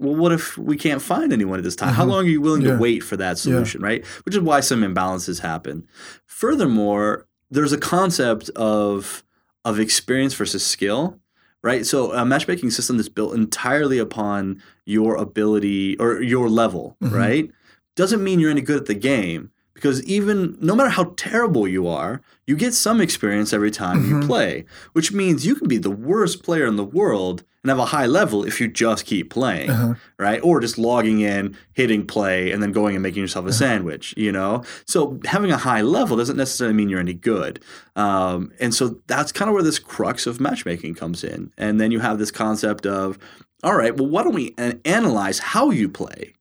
well, 0.00 0.16
what 0.16 0.32
if 0.32 0.56
we 0.58 0.76
can't 0.76 1.02
find 1.02 1.32
anyone 1.32 1.58
at 1.58 1.64
this 1.64 1.76
time? 1.76 1.94
How 1.94 2.04
Mhm. 2.04 2.08
long 2.08 2.24
are 2.26 2.28
you 2.30 2.40
willing 2.40 2.62
Yeah. 2.62 2.72
to 2.72 2.78
wait 2.78 3.04
for 3.04 3.16
that 3.18 3.38
solution, 3.38 3.82
right? 3.82 4.04
Which 4.24 4.34
is 4.34 4.40
why 4.40 4.60
some 4.60 4.82
imbalances 4.82 5.40
happen. 5.40 5.86
Furthermore, 6.26 7.26
there's 7.50 7.72
a 7.72 7.78
concept 7.78 8.48
of 8.50 9.22
of 9.66 9.78
experience 9.78 10.32
versus 10.32 10.64
skill, 10.64 11.18
right? 11.62 11.84
So 11.84 12.12
a 12.14 12.24
matchmaking 12.24 12.70
system 12.70 12.96
that's 12.96 13.10
built 13.10 13.34
entirely 13.34 13.98
upon 13.98 14.62
your 14.86 15.16
ability 15.16 15.98
or 15.98 16.22
your 16.22 16.48
level, 16.48 16.96
Mhm. 17.02 17.12
right? 17.12 17.50
Doesn't 17.94 18.24
mean 18.24 18.40
you're 18.40 18.50
any 18.50 18.62
good 18.62 18.78
at 18.78 18.86
the 18.86 18.94
game 18.94 19.50
because 19.74 20.02
even 20.04 20.56
no 20.62 20.74
matter 20.74 20.88
how 20.88 21.12
terrible 21.18 21.68
you 21.68 21.86
are, 21.86 22.22
you 22.46 22.56
get 22.56 22.72
some 22.72 23.02
experience 23.02 23.52
every 23.52 23.70
time 23.70 24.08
you 24.08 24.14
Mhm. 24.16 24.26
play, 24.26 24.64
which 24.94 25.12
means 25.12 25.44
you 25.44 25.54
can 25.54 25.68
be 25.68 25.76
the 25.76 25.90
worst 25.90 26.42
player 26.42 26.64
in 26.64 26.76
the 26.76 26.84
world 26.84 27.42
and 27.62 27.68
have 27.70 27.78
a 27.78 27.84
high 27.86 28.06
level 28.06 28.44
if 28.44 28.60
you 28.60 28.68
just 28.68 29.04
keep 29.04 29.28
playing 29.30 29.68
Uh-huh. 29.70 29.94
right? 30.18 30.40
Or 30.42 30.60
just 30.60 30.78
logging 30.78 31.20
in, 31.20 31.56
hitting 31.74 32.06
play, 32.06 32.50
and 32.52 32.62
then 32.62 32.72
going 32.72 32.96
and 32.96 33.02
making 33.02 33.20
yourself 33.20 33.46
a 33.46 33.52
sandwich, 33.52 34.14
you 34.16 34.32
know? 34.32 34.62
So 34.86 35.20
having 35.26 35.50
a 35.52 35.58
high 35.58 35.82
level 35.82 36.16
doesn't 36.16 36.36
necessarily 36.38 36.74
mean 36.74 36.88
you're 36.88 37.00
any 37.00 37.12
good. 37.12 37.60
Um, 37.96 38.52
and 38.60 38.74
so 38.74 39.00
that's 39.08 39.30
kind 39.30 39.48
of 39.50 39.54
where 39.54 39.62
this 39.62 39.78
crux 39.78 40.26
of 40.26 40.40
matchmaking 40.40 40.94
comes 40.94 41.22
in. 41.22 41.52
And 41.58 41.78
then 41.80 41.90
you 41.90 42.00
have 42.00 42.18
this 42.18 42.30
concept 42.30 42.86
of, 42.86 43.18
all 43.62 43.76
right, 43.76 43.94
well, 43.94 44.08
why 44.08 44.22
don't 44.22 44.34
we 44.34 44.54
an- 44.56 44.80
analyze 44.86 45.38
how 45.40 45.70
you 45.70 45.88
play? 45.88 46.34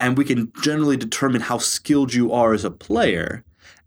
And 0.00 0.18
we 0.18 0.24
can 0.24 0.52
generally 0.60 0.96
determine 0.96 1.42
how 1.42 1.58
skilled 1.58 2.14
you 2.14 2.32
are 2.32 2.52
as 2.52 2.64
a 2.64 2.70
player. 2.70 3.44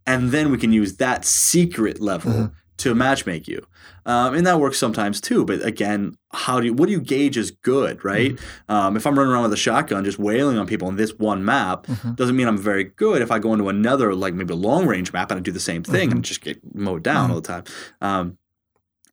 And 0.08 0.32
then 0.32 0.52
we 0.52 0.58
can 0.58 0.72
use 0.72 0.96
that 0.98 1.26
secret 1.26 2.00
level 2.02 2.32
Mhm. 2.32 2.52
To 2.82 2.94
matchmake 2.96 3.48
you. 3.48 3.66
Um, 4.06 4.34
and 4.34 4.46
that 4.48 4.60
works 4.60 4.78
sometimes 4.78 5.20
too. 5.22 5.46
But 5.46 5.64
again, 5.66 6.16
how 6.34 6.60
do 6.60 6.66
you, 6.68 6.74
what 6.74 6.88
do 6.88 6.92
you 6.92 7.02
gauge 7.02 7.38
as 7.38 7.52
good, 7.52 8.04
right? 8.04 8.40
Um, 8.70 8.98
if 8.98 9.06
I'm 9.08 9.18
running 9.18 9.32
around 9.34 9.44
with 9.44 9.54
a 9.54 9.58
shotgun 9.58 10.04
just 10.04 10.18
wailing 10.20 10.58
on 10.58 10.66
people 10.68 10.88
on 10.88 10.96
this 10.96 11.12
one 11.18 11.44
map, 11.46 11.86
Mhm. 11.88 12.16
doesn't 12.16 12.36
mean 12.36 12.48
I'm 12.48 12.58
very 12.58 12.84
good. 12.84 13.22
If 13.22 13.32
I 13.32 13.40
go 13.40 13.54
into 13.54 13.70
another, 13.70 14.14
like 14.16 14.34
maybe 14.34 14.54
a 14.54 14.58
long 14.58 14.86
range 14.88 15.14
map 15.14 15.32
and 15.32 15.40
I 15.40 15.42
do 15.42 15.52
the 15.52 15.60
same 15.60 15.84
thing 15.84 16.12
and 16.12 16.24
just 16.24 16.42
get 16.42 16.60
mowed 16.76 17.04
down 17.04 17.30
all 17.30 17.40
the 17.40 17.48
time. 17.48 17.64
Um, 18.02 18.38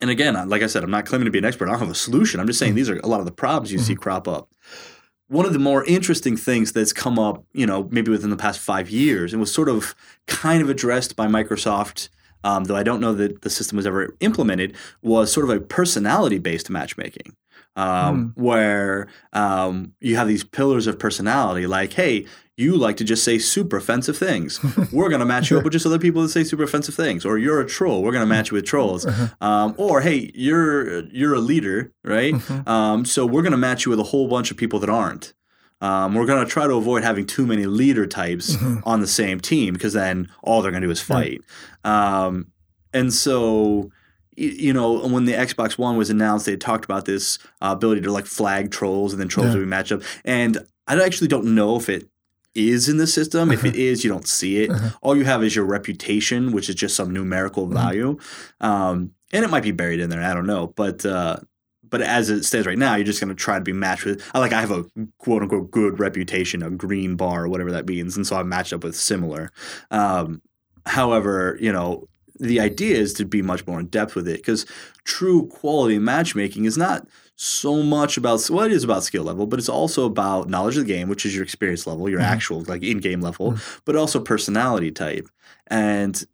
and 0.01 0.11
again, 0.11 0.35
like 0.49 0.63
I 0.63 0.67
said, 0.69 0.85
I'm 0.85 0.91
not 0.91 1.07
claiming 1.07 1.25
to 1.27 1.31
be 1.31 1.39
an 1.39 1.45
expert. 1.45 1.69
I 1.69 1.73
don't 1.73 1.81
have 1.81 1.91
a 1.91 1.95
solution. 1.95 2.41
I'm 2.41 2.47
just 2.47 2.59
saying 2.59 2.75
these 2.75 2.89
are 2.89 2.99
a 3.01 3.07
lot 3.09 3.21
of 3.21 3.27
the 3.27 3.33
problems 3.33 3.73
you 3.73 3.79
see 3.79 3.95
crop 3.97 4.29
up. 4.29 4.49
One 5.27 5.45
of 5.45 5.53
the 5.53 5.59
more 5.59 5.85
interesting 5.85 6.37
things 6.39 6.73
that's 6.73 6.93
come 6.95 7.19
up, 7.19 7.45
you 7.53 7.67
know, 7.67 7.87
maybe 7.91 8.11
within 8.11 8.31
the 8.31 8.37
past 8.37 8.61
five 8.61 8.89
years, 8.89 9.33
and 9.35 9.41
was 9.41 9.53
sort 9.53 9.69
of 9.69 9.95
kind 10.27 10.63
of 10.63 10.71
addressed 10.71 11.17
by 11.17 11.27
Microsoft, 11.27 12.09
um, 12.44 12.64
though 12.64 12.77
I 12.77 12.83
don't 12.83 13.01
know 13.01 13.14
that 13.14 13.42
the 13.42 13.51
system 13.51 13.77
was 13.77 13.87
ever 13.87 14.14
implemented, 14.20 14.77
was 15.03 15.33
sort 15.33 15.48
of 15.48 15.57
a 15.57 15.61
personality 15.61 16.38
based 16.38 16.70
matchmaking. 16.70 17.35
Um, 17.77 18.33
Where 18.35 19.07
um, 19.33 19.92
you 20.01 20.16
have 20.16 20.27
these 20.27 20.42
pillars 20.42 20.88
of 20.88 20.98
personality, 20.98 21.66
like, 21.68 21.92
hey, 21.92 22.27
you 22.57 22.77
like 22.77 22.96
to 22.96 23.05
just 23.05 23.22
say 23.22 23.38
super 23.38 23.77
offensive 23.77 24.18
things. 24.18 24.61
We're 24.92 25.09
going 25.09 25.20
to 25.20 25.27
match 25.27 25.48
you 25.48 25.59
up 25.59 25.64
with 25.64 25.72
just 25.72 25.87
other 25.87 25.98
people 26.01 26.22
that 26.22 26.31
say 26.31 26.42
super 26.42 26.64
offensive 26.64 26.96
things. 26.96 27.24
Or 27.24 27.38
you're 27.38 27.61
a 27.61 27.66
troll. 27.66 28.03
We're 28.03 28.11
going 28.11 28.22
to 28.22 28.27
match 28.27 28.51
you 28.51 28.57
with 28.57 28.66
trolls. 28.66 29.07
Um, 29.40 29.74
or 29.79 30.01
hey, 30.01 30.33
you're 30.35 31.05
you're 31.07 31.35
a 31.35 31.38
leader, 31.38 31.92
right? 32.03 32.35
Um, 32.66 33.05
so 33.05 33.24
we're 33.24 33.42
going 33.42 33.53
to 33.53 33.57
match 33.59 33.87
you 33.87 33.90
with 33.90 34.01
a 34.01 34.05
whole 34.05 34.27
bunch 34.27 34.51
of 34.51 34.57
people 34.57 34.81
that 34.81 34.90
aren't. 34.90 35.35
Um, 35.81 36.14
we're 36.14 36.27
going 36.27 36.45
to 36.45 36.51
try 36.51 36.67
to 36.67 36.75
avoid 36.75 37.05
having 37.05 37.25
too 37.27 37.47
many 37.47 37.67
leader 37.67 38.07
types 38.07 38.57
on 38.85 39.01
the 39.01 39.07
same 39.07 39.38
team 39.41 39.75
because 39.75 39.93
then 39.93 40.29
all 40.43 40.61
they're 40.62 40.73
going 40.73 40.83
to 40.83 40.88
do 40.88 40.93
is 40.93 41.01
fight. 41.01 41.41
Um, 41.85 42.49
and 42.93 43.12
so, 43.12 43.91
you 44.37 44.73
know, 44.73 45.07
when 45.07 45.25
the 45.25 45.35
Xbox 45.35 45.79
One 45.79 45.97
was 45.97 46.11
announced, 46.11 46.47
they 46.47 46.57
talked 46.57 46.85
about 46.85 47.05
this 47.05 47.38
uh, 47.61 47.71
ability 47.77 48.01
to 48.03 48.12
like 48.12 48.27
flag 48.27 48.71
trolls 48.71 49.12
and 49.12 49.21
then 49.21 49.29
trolls 49.29 49.49
Yeah. 49.51 49.55
would 49.55 49.61
be 49.61 49.67
matched 49.67 49.93
up. 49.93 50.03
And 50.25 50.59
I 50.87 51.01
actually 51.03 51.29
don't 51.29 51.55
know 51.55 51.77
if 51.77 51.88
it 51.88 52.09
is 52.55 52.88
in 52.88 52.97
the 52.97 53.07
system. 53.07 53.53
If 53.53 53.64
it 53.64 53.77
is, 53.77 54.03
you 54.03 54.11
don't 54.11 54.27
see 54.27 54.62
it. 54.64 54.71
Uh-huh. 54.71 54.88
All 55.03 55.17
you 55.17 55.25
have 55.27 55.45
is 55.45 55.55
your 55.55 55.64
reputation, 55.67 56.51
which 56.51 56.69
is 56.69 56.75
just 56.75 56.97
some 56.97 57.12
numerical 57.12 57.64
Mm-hmm. 57.67 57.75
value. 57.75 58.19
Um, 58.61 59.12
and 59.33 59.45
it 59.45 59.49
might 59.51 59.62
be 59.62 59.71
buried 59.73 60.01
in 60.01 60.11
there. 60.11 60.23
I 60.23 60.35
don't 60.35 60.47
know. 60.47 60.69
But 60.75 61.05
uh, 61.07 61.37
but 61.90 62.03
as 62.03 62.31
it 62.31 62.44
stands 62.44 62.66
right 62.66 62.79
now, 62.79 62.94
you're 62.94 63.05
just 63.05 63.20
going 63.20 63.29
to 63.29 63.35
try 63.35 63.57
to 63.59 63.64
be 63.64 63.72
matched 63.72 64.05
with. 64.05 64.22
I 64.35 64.38
like 64.38 64.53
I 64.53 64.61
have 64.61 64.70
a 64.70 64.85
quote 65.18 65.42
unquote 65.42 65.70
good 65.70 65.98
reputation, 65.98 66.62
a 66.62 66.70
green 66.70 67.16
bar, 67.16 67.44
or 67.44 67.48
whatever 67.48 67.70
that 67.72 67.87
means, 67.87 68.16
and 68.16 68.27
so 68.27 68.37
I'm 68.37 68.48
matched 68.48 68.72
up 68.72 68.85
with 68.85 68.96
similar. 68.96 69.51
Um, 69.90 70.42
however, 70.87 71.57
you 71.61 71.72
know 71.72 72.09
the 72.40 72.61
idea 72.61 72.96
is 72.96 73.12
to 73.14 73.24
be 73.24 73.42
much 73.42 73.66
more 73.66 73.81
in 73.81 73.87
depth 73.87 74.14
with 74.14 74.29
it 74.29 74.37
because 74.37 74.64
true 75.05 75.46
quality 75.48 75.98
matchmaking 75.98 76.66
is 76.66 76.79
not 76.79 77.05
so 77.35 77.83
much 77.83 78.16
about 78.16 78.48
well 78.48 78.64
it 78.64 78.70
is 78.70 78.85
about 78.85 79.03
skill 79.03 79.24
level 79.24 79.44
but 79.44 79.59
it's 79.59 79.68
also 79.68 80.05
about 80.05 80.48
knowledge 80.48 80.77
of 80.77 80.87
the 80.87 80.92
game 80.92 81.09
which 81.09 81.27
is 81.27 81.35
your 81.35 81.42
experience 81.42 81.85
level 81.85 82.09
your 82.09 82.20
Mhm. 82.20 82.24
actual 82.31 82.62
like 82.68 82.83
in-game 82.85 83.20
level 83.20 83.57
but 83.85 83.96
also 83.96 84.20
personality 84.20 84.92
type 84.92 85.29
and 85.66 86.24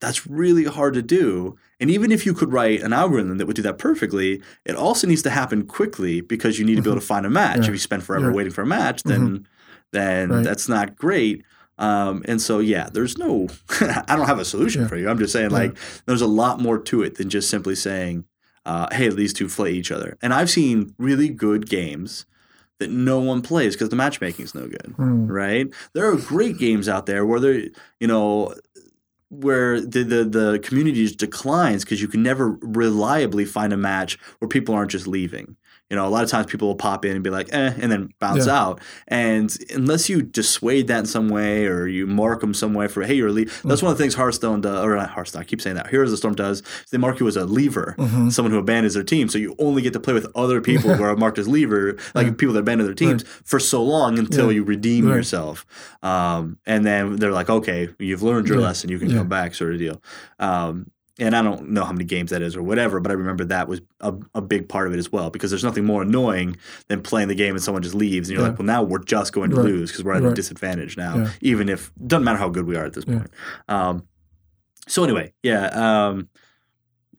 that's 0.00 0.26
really 0.26 0.64
hard 0.64 0.92
to 0.92 1.02
do 1.02 1.56
and 1.80 1.90
even 1.90 2.10
if 2.10 2.24
you 2.26 2.32
could 2.34 2.52
write 2.52 2.80
an 2.82 2.92
algorithm 2.92 3.38
that 3.38 3.46
would 3.46 3.56
do 3.56 3.62
that 3.62 3.78
perfectly 3.78 4.42
it 4.64 4.74
also 4.76 5.06
needs 5.06 5.22
to 5.22 5.30
happen 5.30 5.66
quickly 5.66 6.20
because 6.20 6.58
you 6.58 6.64
need 6.64 6.76
to 6.76 6.82
be 6.82 6.90
able 6.90 7.00
to 7.00 7.06
find 7.06 7.26
a 7.26 7.30
match 7.30 7.58
Yeah. 7.58 7.64
if 7.64 7.70
you 7.70 7.78
spend 7.78 8.02
forever 8.04 8.30
Yeah. 8.30 8.36
waiting 8.36 8.52
for 8.52 8.62
a 8.62 8.66
match 8.66 9.02
then 9.02 9.46
then 9.92 10.30
Right. 10.30 10.44
that's 10.44 10.68
not 10.68 10.96
great 10.96 11.44
um, 11.78 12.22
and 12.26 12.40
so 12.40 12.58
yeah 12.58 12.88
there's 12.92 13.18
no 13.18 13.48
i 14.08 14.16
don't 14.16 14.26
have 14.26 14.38
a 14.38 14.44
solution 14.44 14.82
Yeah. 14.82 14.88
for 14.88 14.96
you 14.96 15.08
i'm 15.08 15.18
just 15.18 15.32
saying 15.32 15.50
like 15.50 15.76
there's 16.06 16.22
a 16.22 16.26
lot 16.26 16.60
more 16.60 16.78
to 16.78 17.02
it 17.02 17.16
than 17.16 17.28
just 17.30 17.50
simply 17.50 17.74
saying 17.74 18.24
uh, 18.64 18.88
hey 18.92 19.08
these 19.10 19.32
two 19.32 19.48
play 19.48 19.72
each 19.72 19.92
other 19.92 20.16
and 20.22 20.32
i've 20.34 20.50
seen 20.50 20.94
really 20.98 21.28
good 21.28 21.68
games 21.68 22.26
that 22.78 22.90
no 22.90 23.18
one 23.20 23.40
plays 23.40 23.74
because 23.74 23.88
the 23.90 23.96
matchmaking 23.96 24.44
is 24.44 24.54
no 24.54 24.66
good 24.68 24.92
Hmm. 24.96 25.26
right? 25.26 25.66
There 25.94 26.06
are 26.10 26.16
great 26.16 26.58
games 26.58 26.90
out 26.90 27.06
there 27.06 27.24
where 27.24 27.40
there, 27.40 27.62
you 28.00 28.06
know, 28.06 28.54
where 29.28 29.80
the 29.80 30.02
the, 30.02 30.24
the 30.24 30.58
community 30.60 31.08
declines 31.14 31.84
because 31.84 32.00
you 32.00 32.08
can 32.08 32.22
never 32.22 32.58
reliably 32.60 33.44
find 33.44 33.72
a 33.72 33.76
match 33.76 34.18
where 34.38 34.48
people 34.48 34.74
aren't 34.74 34.90
just 34.90 35.06
leaving. 35.06 35.56
You 35.88 35.96
know, 35.96 36.06
a 36.06 36.10
lot 36.10 36.24
of 36.24 36.30
times 36.30 36.46
people 36.46 36.66
will 36.66 36.74
pop 36.74 37.04
in 37.04 37.12
and 37.12 37.22
be 37.22 37.30
like, 37.30 37.48
eh, 37.52 37.72
and 37.80 37.92
then 37.92 38.08
bounce 38.18 38.46
Yeah. 38.46 38.60
out. 38.60 38.80
And 39.06 39.56
unless 39.72 40.08
you 40.08 40.20
dissuade 40.20 40.88
that 40.88 40.98
in 41.00 41.06
some 41.06 41.28
way 41.28 41.66
or 41.66 41.86
you 41.86 42.08
mark 42.08 42.40
them 42.40 42.54
some 42.54 42.74
way 42.74 42.88
for, 42.88 43.04
hey, 43.04 43.14
you're 43.14 43.28
a 43.28 43.32
leave. 43.32 43.60
That's 43.64 43.82
one 43.82 43.92
of 43.92 43.98
the 43.98 44.02
things 44.02 44.14
Hearthstone 44.16 44.60
does, 44.62 44.84
or 44.84 44.96
not 44.96 45.10
Hearthstone, 45.10 45.42
I 45.42 45.44
keep 45.44 45.60
saying 45.60 45.76
that. 45.76 45.86
Heroes 45.88 46.08
of 46.08 46.12
the 46.12 46.16
Storm 46.16 46.34
does. 46.34 46.64
They 46.90 46.98
mark 46.98 47.20
you 47.20 47.28
as 47.28 47.36
a 47.36 47.44
leaver, 47.46 47.94
Mhm. 47.98 48.32
someone 48.32 48.50
who 48.50 48.58
abandons 48.58 48.94
their 48.94 49.04
team. 49.04 49.28
So 49.28 49.38
you 49.38 49.54
only 49.60 49.80
get 49.80 49.92
to 49.92 50.00
play 50.00 50.12
with 50.14 50.26
other 50.34 50.60
people 50.60 50.92
who 50.92 51.04
are 51.04 51.14
marked 51.16 51.38
as 51.38 51.46
leaver, 51.46 51.96
like 52.16 52.36
people 52.36 52.54
that 52.54 52.60
abandon 52.60 52.86
their 52.86 52.94
teams 52.94 53.24
for 53.44 53.60
so 53.60 53.80
long 53.82 54.18
until 54.18 54.46
Yeah. 54.46 54.56
you 54.56 54.64
redeem 54.64 55.06
Right. 55.06 55.14
yourself. 55.16 55.64
Um, 56.02 56.58
and 56.66 56.84
then 56.84 57.16
they're 57.16 57.30
like, 57.32 57.48
okay, 57.48 57.90
you've 58.00 58.22
learned 58.24 58.48
your 58.48 58.58
Yeah. 58.58 58.64
lesson. 58.66 58.90
You 58.90 58.98
can 58.98 59.10
Yeah. 59.10 59.18
come 59.18 59.28
back, 59.28 59.54
sort 59.54 59.72
of 59.72 59.78
deal. 59.78 60.02
Um, 60.40 60.86
and 61.18 61.34
I 61.34 61.42
don't 61.42 61.70
know 61.70 61.84
how 61.84 61.92
many 61.92 62.04
games 62.04 62.30
that 62.30 62.42
is 62.42 62.56
or 62.56 62.62
whatever, 62.62 63.00
but 63.00 63.10
I 63.10 63.14
remember 63.14 63.44
that 63.46 63.68
was 63.68 63.80
a, 64.00 64.14
a 64.34 64.42
big 64.42 64.68
part 64.68 64.86
of 64.86 64.92
it 64.92 64.98
as 64.98 65.10
well 65.10 65.30
because 65.30 65.50
there's 65.50 65.64
nothing 65.64 65.84
more 65.84 66.02
annoying 66.02 66.56
than 66.88 67.00
playing 67.02 67.28
the 67.28 67.34
game 67.34 67.54
and 67.54 67.62
someone 67.64 67.82
just 67.82 67.94
leaves 67.94 68.28
and 68.28 68.34
you're 68.36 68.44
Yeah. 68.44 68.50
like, 68.50 68.58
well, 68.58 68.66
now 68.66 68.82
we're 68.82 68.98
just 69.02 69.32
going 69.32 69.48
to 69.50 69.56
Right. 69.56 69.64
lose 69.64 69.90
because 69.90 70.04
we're 70.04 70.14
at 70.14 70.22
a 70.24 70.34
disadvantage 70.34 70.96
now, 70.96 71.16
Yeah. 71.16 71.30
even 71.40 71.68
if 71.70 71.90
doesn't 72.06 72.24
matter 72.24 72.38
how 72.38 72.48
good 72.50 72.66
we 72.66 72.76
are 72.76 72.84
at 72.84 72.92
this 72.92 73.04
Yeah. 73.06 73.18
point. 73.18 73.30
Um, 73.68 74.02
so 74.88 75.04
anyway, 75.04 75.32
yeah, 75.42 75.66
um, 75.68 76.28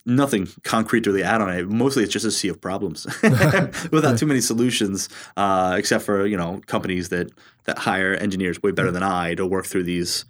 nothing 0.05 0.47
concrete 0.63 1.03
to 1.03 1.09
really 1.11 1.23
add 1.23 1.41
on 1.41 1.49
it. 1.49 1.67
Mostly, 1.67 2.03
it's 2.03 2.13
just 2.13 2.23
a 2.25 2.31
sea 2.31 2.47
of 2.49 2.61
problems 2.61 3.05
without 3.91 4.17
too 4.17 4.25
many 4.25 4.41
solutions, 4.41 5.09
uh, 5.35 5.75
except 5.77 6.05
for 6.05 6.25
you 6.25 6.37
know 6.37 6.61
companies 6.67 7.09
that 7.09 7.31
that 7.65 7.79
hire 7.79 8.13
engineers 8.13 8.61
way 8.61 8.71
better 8.71 8.91
than 8.91 9.03
I 9.03 9.33
to 9.35 9.45
work 9.45 9.65
through 9.65 9.83
these 9.83 10.23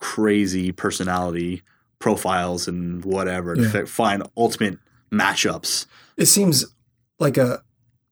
crazy 0.00 0.70
personality 0.72 1.62
profiles 1.98 2.68
and 2.68 3.04
whatever 3.04 3.54
to 3.56 3.62
Yeah. 3.62 3.70
fi- 3.70 3.84
find 3.84 4.22
ultimate 4.36 4.78
matchups. 5.12 5.86
It 6.16 6.26
seems 6.26 6.64
like 7.18 7.36
a 7.36 7.62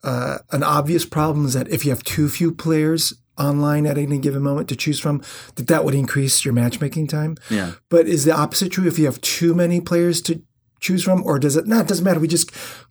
uh, 0.03 0.38
an 0.53 0.62
obvious 0.62 1.05
problem 1.05 1.46
is 1.46 1.55
that 1.55 1.68
if 1.68 1.85
you 1.85 1.90
have 1.90 2.05
too 2.05 2.29
few 2.29 2.53
players 2.53 3.14
online 3.38 3.87
at 3.87 3.99
any 3.99 4.18
given 4.18 4.40
moment 4.42 4.68
to 4.68 4.77
choose 4.77 5.01
from, 5.01 5.20
that 5.57 5.66
that 5.66 5.85
would 5.85 5.94
increase 5.94 6.44
your 6.44 6.55
matchmaking 6.55 7.09
time. 7.09 7.37
Yeah. 7.51 7.72
But 7.88 8.07
is 8.07 8.25
the 8.25 8.33
opposite 8.37 8.70
true 8.70 8.87
if 8.87 8.99
you 8.99 9.07
have 9.07 9.20
too 9.20 9.53
many 9.53 9.81
players 9.81 10.22
to 10.22 10.42
choose 10.79 11.03
from, 11.03 11.25
or 11.25 11.38
does 11.40 11.57
it? 11.57 11.66
No, 11.66 11.81
it 11.81 11.88
doesn't 11.88 12.05
matter. 12.05 12.20
We 12.20 12.29
just 12.29 12.51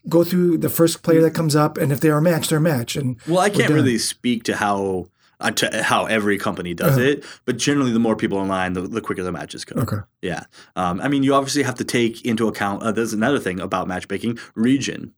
go 0.10 0.23
through 0.25 0.58
the 0.58 0.69
first 0.69 1.03
player 1.03 1.21
that 1.21 1.34
comes 1.34 1.55
up, 1.55 1.77
and 1.77 1.91
if 1.91 2.01
they 2.01 2.10
are 2.10 2.17
a 2.17 2.21
match, 2.21 2.49
they're 2.49 2.58
a 2.58 2.62
match. 2.62 2.95
And 2.97 3.17
Well, 3.27 3.39
I 3.39 3.49
can't 3.49 3.71
really 3.71 3.97
speak 3.97 4.43
to 4.45 4.58
how 4.58 5.08
to 5.56 5.84
how 5.84 6.06
every 6.06 6.38
company 6.38 6.74
does 6.74 6.98
it, 6.98 7.24
but 7.45 7.58
generally, 7.58 7.91
the 7.91 8.00
more 8.00 8.15
people 8.15 8.38
online, 8.38 8.74
the, 8.74 8.82
the 8.82 9.02
quicker 9.02 9.24
the 9.24 9.32
matches 9.32 9.65
go. 9.65 9.82
Okay. 9.82 9.98
Yeah. 10.21 10.43
Um, 10.76 11.00
I 11.02 11.08
mean, 11.08 11.24
you 11.24 11.34
obviously 11.34 11.63
have 11.63 11.76
to 11.76 11.84
take 11.84 12.24
into 12.26 12.48
account. 12.48 12.84
Uh, 12.84 12.91
there's 12.91 13.13
another 13.13 13.39
thing 13.39 13.60
about 13.60 13.88
matchmaking: 13.88 14.39
region. 14.56 15.13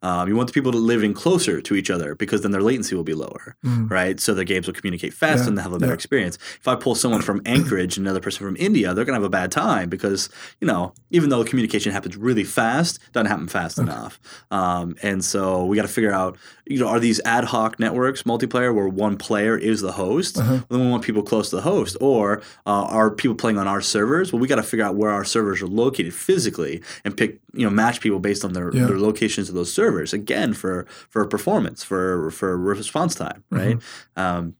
Um, 0.00 0.28
you 0.28 0.36
want 0.36 0.46
the 0.46 0.52
people 0.52 0.70
to 0.70 0.78
live 0.78 1.02
in 1.02 1.12
closer 1.12 1.60
to 1.60 1.74
each 1.74 1.90
other 1.90 2.14
because 2.14 2.42
then 2.42 2.52
their 2.52 2.60
latency 2.62 2.94
will 2.94 3.02
be 3.02 3.14
lower, 3.14 3.56
Mm. 3.66 3.90
right? 3.90 4.20
So 4.20 4.32
their 4.32 4.44
games 4.44 4.68
will 4.68 4.74
communicate 4.74 5.12
faster 5.12 5.42
Yeah, 5.42 5.48
and 5.48 5.58
they'll 5.58 5.64
have 5.64 5.72
a 5.72 5.78
better 5.80 5.90
yeah. 5.90 5.94
experience. 5.94 6.36
If 6.60 6.68
I 6.68 6.76
pull 6.76 6.94
someone 6.94 7.20
from 7.20 7.42
Anchorage 7.44 7.96
and 7.96 8.06
another 8.06 8.20
person 8.20 8.46
from 8.46 8.54
India, 8.60 8.94
they're 8.94 9.04
gonna 9.04 9.16
have 9.16 9.24
a 9.24 9.28
bad 9.28 9.50
time 9.50 9.88
because 9.88 10.30
you 10.60 10.68
know, 10.68 10.94
even 11.10 11.30
though 11.30 11.42
communication 11.42 11.90
happens 11.90 12.16
really 12.16 12.44
fast, 12.44 12.98
it 13.08 13.12
doesn't 13.12 13.26
happen 13.26 13.48
fast 13.48 13.76
enough. 13.80 14.20
Um, 14.52 14.94
and 15.02 15.24
so 15.24 15.64
we 15.64 15.74
got 15.74 15.82
to 15.82 15.88
figure 15.88 16.12
out, 16.12 16.38
you 16.68 16.78
know, 16.78 16.86
are 16.88 17.00
these 17.00 17.20
ad 17.24 17.44
hoc 17.44 17.78
networks 17.80 18.24
multiplayer 18.24 18.74
where 18.74 18.86
one 18.88 19.16
player 19.16 19.56
is 19.56 19.80
the 19.80 19.92
host? 19.92 20.38
Uh-huh. 20.38 20.60
Then 20.68 20.80
we 20.80 20.86
want 20.90 21.02
people 21.02 21.22
close 21.22 21.50
to 21.50 21.56
the 21.56 21.62
host, 21.62 21.96
or 22.00 22.42
uh, 22.66 22.84
are 22.84 23.10
people 23.10 23.34
playing 23.34 23.58
on 23.58 23.66
our 23.66 23.80
servers? 23.80 24.32
Well, 24.32 24.40
we 24.40 24.48
got 24.48 24.56
to 24.56 24.62
figure 24.62 24.84
out 24.84 24.94
where 24.96 25.10
our 25.10 25.24
servers 25.24 25.62
are 25.62 25.66
located 25.66 26.12
physically 26.14 26.82
and 27.04 27.16
pick, 27.16 27.40
you 27.54 27.64
know, 27.64 27.70
match 27.70 28.00
people 28.00 28.18
based 28.18 28.44
on 28.44 28.52
their, 28.52 28.70
Yeah. 28.74 28.86
their 28.86 28.98
locations 28.98 29.48
of 29.48 29.54
those 29.54 29.72
servers. 29.72 30.12
Again, 30.12 30.52
for 30.52 30.86
for 31.08 31.24
performance, 31.26 31.82
for 31.82 32.30
for 32.30 32.56
response 32.58 33.14
time, 33.14 33.44
right? 33.50 33.78
Um, 34.16 34.54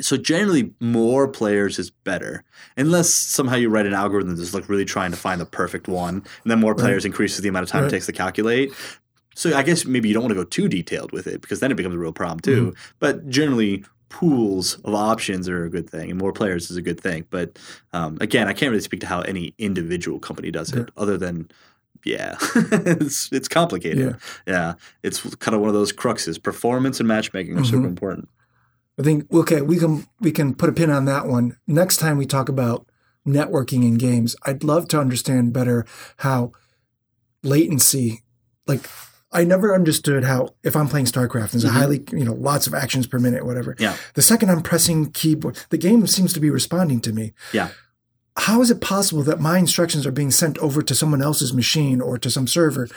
so 0.00 0.18
generally, 0.18 0.72
more 0.78 1.26
players 1.26 1.78
is 1.78 1.90
better, 1.90 2.44
unless 2.76 3.08
somehow 3.08 3.56
you 3.56 3.70
write 3.70 3.86
an 3.86 3.94
algorithm 3.94 4.36
that's 4.36 4.52
like 4.52 4.68
really 4.68 4.84
trying 4.84 5.10
to 5.10 5.16
find 5.16 5.40
the 5.40 5.46
perfect 5.46 5.88
one, 5.88 6.16
and 6.16 6.50
then 6.50 6.60
more 6.60 6.74
players 6.74 7.04
increases 7.06 7.40
the 7.40 7.48
amount 7.48 7.62
of 7.62 7.70
time 7.70 7.82
Right. 7.82 7.88
it 7.88 7.96
takes 7.96 8.06
to 8.06 8.12
calculate. 8.12 8.72
So 9.36 9.54
I 9.56 9.62
guess 9.62 9.84
maybe 9.84 10.08
you 10.08 10.14
don't 10.14 10.22
want 10.24 10.30
to 10.34 10.42
go 10.42 10.44
too 10.44 10.66
detailed 10.68 11.12
with 11.12 11.26
it 11.26 11.40
because 11.42 11.60
then 11.60 11.70
it 11.70 11.76
becomes 11.76 11.94
a 11.94 11.98
real 11.98 12.12
problem 12.12 12.40
too. 12.40 12.74
But 12.98 13.28
generally, 13.28 13.84
pools 14.08 14.78
of 14.84 14.94
options 14.94 15.48
are 15.48 15.64
a 15.64 15.70
good 15.70 15.88
thing, 15.90 16.10
and 16.10 16.18
more 16.18 16.32
players 16.32 16.70
is 16.70 16.76
a 16.76 16.82
good 16.82 16.98
thing. 17.00 17.26
But 17.30 17.58
um, 17.92 18.16
again, 18.20 18.48
I 18.48 18.52
can't 18.54 18.70
really 18.70 18.82
speak 18.82 19.00
to 19.00 19.06
how 19.06 19.20
any 19.20 19.54
individual 19.58 20.18
company 20.18 20.50
does 20.50 20.72
it, 20.72 20.90
other 20.96 21.18
than 21.18 21.50
yeah, 22.04 22.36
it's 22.54 23.28
it's 23.32 23.48
complicated. 23.48 24.16
Yeah. 24.46 24.74
it's 25.02 25.20
kind 25.36 25.54
of 25.54 25.60
one 25.60 25.68
of 25.68 25.74
those 25.74 25.92
cruxes. 25.92 26.42
Performance 26.42 26.98
and 27.00 27.06
matchmaking 27.08 27.58
are 27.58 27.64
super 27.64 27.82
Mhm. 27.86 27.88
important. 27.90 28.28
I 28.98 29.02
think 29.02 29.30
okay, 29.32 29.60
we 29.60 29.76
can 29.76 30.06
we 30.20 30.30
can 30.32 30.54
put 30.54 30.70
a 30.70 30.72
pin 30.72 30.88
on 30.90 31.04
that 31.06 31.26
one. 31.26 31.58
Next 31.66 31.98
time 31.98 32.16
we 32.16 32.24
talk 32.26 32.48
about 32.48 32.86
networking 33.26 33.82
in 33.82 33.96
games, 33.98 34.34
I'd 34.46 34.62
love 34.64 34.88
to 34.88 35.00
understand 35.00 35.52
better 35.52 35.84
how 36.18 36.52
latency 37.42 38.22
like 38.66 38.88
I 39.36 39.44
never 39.44 39.74
understood 39.74 40.24
how 40.24 40.54
if 40.64 40.74
I'm 40.74 40.88
playing 40.88 41.06
StarCraft, 41.06 41.50
there's 41.52 41.64
a 41.64 41.68
highly 41.70 42.02
you 42.12 42.24
know 42.24 42.32
lots 42.34 42.66
of 42.66 42.72
actions 42.74 43.06
per 43.06 43.18
minute, 43.18 43.44
whatever. 43.44 43.76
Yeah. 43.78 43.96
The 44.14 44.22
second 44.22 44.50
I'm 44.50 44.62
pressing 44.62 45.10
keyboard, 45.12 45.58
the 45.70 45.78
game 45.78 46.06
seems 46.06 46.32
to 46.32 46.40
be 46.40 46.50
responding 46.50 47.00
to 47.02 47.12
me. 47.12 47.34
Yeah. 47.52 47.68
How 48.38 48.60
is 48.62 48.70
it 48.70 48.80
possible 48.80 49.22
that 49.24 49.40
my 49.40 49.58
instructions 49.58 50.06
are 50.06 50.12
being 50.12 50.30
sent 50.30 50.58
over 50.58 50.82
to 50.82 50.94
someone 50.94 51.22
else's 51.22 51.52
machine 51.52 52.00
or 52.00 52.18
to 52.18 52.30
some 52.30 52.46
server? 52.46 52.88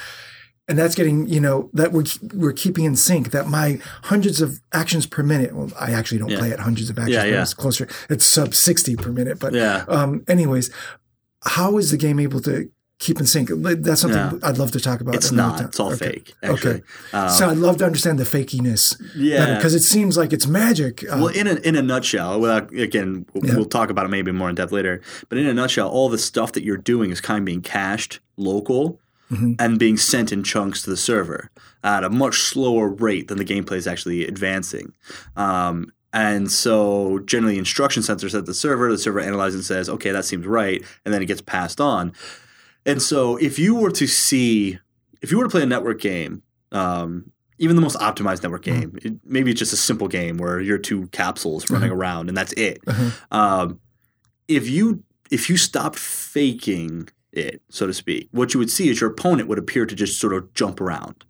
And 0.68 0.78
that's 0.78 0.94
getting, 0.94 1.28
you 1.28 1.40
know, 1.42 1.70
that 1.74 1.92
we're 1.92 2.06
we're 2.34 2.54
keeping 2.54 2.86
in 2.86 2.96
sync. 2.96 3.32
That 3.32 3.48
my 3.48 3.80
hundreds 4.04 4.40
of 4.40 4.62
actions 4.72 5.06
per 5.08 5.24
minute. 5.24 5.56
Well, 5.56 5.72
I 5.80 5.92
actually 5.92 6.20
don't 6.20 6.30
Yeah. 6.30 6.40
play 6.40 6.52
at 6.52 6.60
hundreds 6.60 6.90
of 6.90 6.98
actions. 7.00 7.14
Yeah, 7.16 7.22
per 7.22 7.26
yeah. 7.28 7.32
minute. 7.32 7.44
It's 7.44 7.54
closer. 7.54 7.88
It's 8.10 8.26
sub 8.26 8.54
sixty 8.54 8.96
per 8.96 9.12
minute. 9.12 9.40
But 9.40 9.54
Yeah. 9.54 9.84
um, 9.88 10.24
anyways, 10.28 10.70
how 11.44 11.78
is 11.80 11.90
the 11.92 11.98
game 11.98 12.20
able 12.20 12.40
to 12.42 12.70
keep 13.00 13.20
in 13.20 13.26
sync? 13.26 13.50
That's 13.54 14.02
something. 14.02 14.40
I'd 14.44 14.58
love 14.58 14.72
to 14.72 14.80
talk 14.80 15.02
about. 15.02 15.16
It's 15.16 15.32
not. 15.32 15.58
time. 15.58 15.68
It's 15.68 15.80
all 15.80 15.94
Okay. 15.94 16.12
fake. 16.12 16.34
Actually. 16.44 16.72
Okay. 16.72 16.84
Um, 17.14 17.30
so 17.30 17.50
I'd 17.50 17.58
love 17.58 17.78
to 17.78 17.86
understand 17.86 18.20
the 18.20 18.24
fakiness. 18.26 19.02
yeah. 19.16 19.56
because 19.56 19.74
it 19.74 19.82
seems 19.84 20.18
like 20.18 20.34
it's 20.34 20.46
magic. 20.48 21.04
Uh, 21.04 21.18
well, 21.18 21.28
in 21.28 21.48
a, 21.48 21.56
in 21.56 21.76
a 21.76 21.82
nutshell, 21.82 22.40
without 22.40 22.72
again, 22.74 23.26
we'll, 23.34 23.46
Yeah. 23.46 23.56
we'll 23.56 23.66
talk 23.66 23.90
about 23.90 24.06
it 24.06 24.10
maybe 24.10 24.32
more 24.32 24.50
in 24.50 24.56
depth 24.56 24.72
later. 24.72 25.02
But 25.30 25.38
in 25.38 25.48
a 25.48 25.54
nutshell, 25.54 25.90
all 25.90 26.10
the 26.10 26.18
stuff 26.18 26.52
that 26.54 26.64
you're 26.64 26.78
doing 26.78 27.12
is 27.12 27.22
kind 27.22 27.40
of 27.40 27.46
being 27.46 27.62
cached 27.62 28.20
local 28.38 29.00
Mhm. 29.32 29.56
and 29.60 29.78
being 29.80 29.96
sent 29.96 30.32
in 30.32 30.44
chunks 30.44 30.82
to 30.84 30.90
the 30.90 30.98
server 30.98 31.52
at 31.84 32.04
a 32.04 32.10
much 32.10 32.40
slower 32.42 32.90
rate 32.90 33.28
than 33.28 33.38
the 33.38 33.46
gameplay 33.46 33.78
is 33.78 33.86
actually 33.88 34.26
advancing. 34.28 34.92
Um, 35.38 35.92
and 36.12 36.52
so 36.52 37.20
generally, 37.26 37.58
instruction 37.60 38.02
sensors 38.02 38.36
at 38.38 38.48
the 38.48 38.54
server, 38.56 38.92
the 38.92 38.98
server 38.98 39.20
analyzes 39.20 39.56
and 39.56 39.64
says, 39.66 39.88
"Okay, 39.88 40.10
that 40.12 40.26
seems 40.26 40.46
right," 40.48 40.84
and 41.06 41.14
then 41.14 41.22
it 41.22 41.28
gets 41.28 41.42
passed 41.42 41.80
on. 41.80 42.12
And 42.90 43.02
so, 43.02 43.38
if 43.38 43.60
you 43.60 43.76
were 43.76 43.92
to 43.92 44.08
see, 44.08 44.80
if 45.22 45.32
you 45.32 45.38
were 45.38 45.44
to 45.46 45.50
play 45.50 45.64
a 45.64 45.66
network 45.66 46.00
game, 46.02 46.42
um, 46.72 47.32
even 47.58 47.76
the 47.76 47.82
most 47.82 47.98
optimized 47.98 48.42
network 48.44 48.64
game, 48.64 48.98
it, 49.04 49.14
maybe 49.26 49.52
it's 49.52 49.60
just 49.60 49.74
a 49.74 49.78
simple 49.78 50.08
game 50.08 50.38
where 50.38 50.60
you're 50.62 50.78
two 50.78 51.08
capsules 51.08 51.70
running 51.70 51.92
around 51.92 52.30
and 52.30 52.38
that's 52.38 52.54
it. 52.54 52.80
Uh-huh. 52.88 53.10
Um, 53.32 53.80
if 54.48 54.70
you 54.70 55.04
if 55.30 55.50
you 55.50 55.58
stopped 55.58 56.00
faking 56.00 57.10
it, 57.32 57.62
so 57.70 57.86
to 57.86 57.94
speak, 57.94 58.30
what 58.32 58.54
you 58.54 58.60
would 58.60 58.72
see 58.72 58.90
is 58.90 59.00
your 59.02 59.10
opponent 59.12 59.48
would 59.50 59.60
appear 59.60 59.86
to 59.86 59.94
just 59.96 60.20
sort 60.20 60.34
of 60.34 60.52
jump 60.54 60.80
around, 60.82 61.24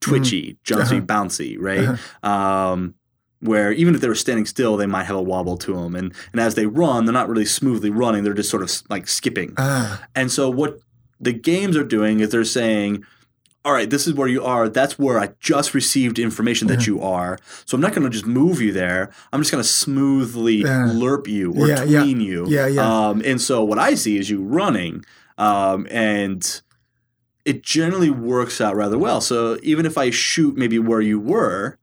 twitchy, 0.00 0.56
jumpy, 0.64 0.96
Uh-huh. 0.98 1.06
bouncy, 1.06 1.56
right? 1.58 1.98
Um, 2.22 2.94
where 3.40 3.72
even 3.72 3.94
if 3.94 4.00
they 4.02 4.08
were 4.08 4.14
standing 4.14 4.44
still, 4.44 4.76
they 4.76 4.86
might 4.86 5.04
have 5.04 5.16
a 5.16 5.22
wobble 5.22 5.56
to 5.56 5.72
them, 5.74 5.96
and 5.96 6.12
and 6.32 6.40
as 6.40 6.54
they 6.56 6.66
run, 6.66 7.06
they're 7.06 7.12
not 7.14 7.28
really 7.28 7.46
smoothly 7.46 7.88
running; 7.90 8.22
they're 8.22 8.34
just 8.34 8.50
sort 8.50 8.62
of 8.62 8.70
like 8.90 9.08
skipping. 9.08 9.54
ah, 9.56 10.04
And 10.14 10.30
so 10.30 10.50
what 10.50 10.78
the 11.20 11.32
games 11.32 11.76
are 11.76 11.84
doing 11.84 12.20
is 12.20 12.30
they're 12.30 12.44
saying, 12.44 13.04
all 13.64 13.72
right, 13.74 13.90
this 13.90 14.06
is 14.06 14.14
where 14.14 14.26
you 14.28 14.42
are. 14.42 14.70
That's 14.70 14.98
where 14.98 15.18
I 15.18 15.30
just 15.38 15.74
received 15.74 16.18
information 16.18 16.66
that 16.68 16.86
you 16.86 17.02
are. 17.02 17.38
So 17.66 17.74
I'm 17.74 17.82
not 17.82 17.92
going 17.92 18.04
to 18.04 18.08
just 18.10 18.24
move 18.26 18.60
you 18.62 18.72
there. 18.72 19.10
I'm 19.32 19.40
just 19.42 19.52
going 19.52 19.62
to 19.62 19.68
smoothly 19.68 20.56
Yeah. 20.62 20.88
lerp 20.94 21.26
you 21.28 21.52
or 21.52 21.68
Yeah, 21.68 21.84
yeah. 21.84 22.00
tween 22.00 22.20
you. 22.22 22.46
Yeah, 22.48 22.66
yeah. 22.66 23.08
Um, 23.08 23.20
and 23.24 23.38
so 23.38 23.62
what 23.62 23.78
I 23.78 23.94
see 23.96 24.16
is 24.16 24.30
you 24.30 24.42
running, 24.42 25.04
um, 25.36 25.86
and 25.90 26.62
it 27.44 27.62
generally 27.62 28.08
works 28.10 28.62
out 28.62 28.76
rather 28.76 28.96
well. 28.98 29.20
So 29.20 29.58
even 29.62 29.84
if 29.84 29.98
I 29.98 30.08
shoot 30.08 30.56
maybe 30.56 30.78
where 30.78 31.02
you 31.02 31.20
were, 31.20 31.76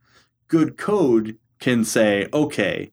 good 0.47 0.77
code 0.77 1.37
can 1.59 1.83
say, 1.83 2.27
okay, 2.33 2.91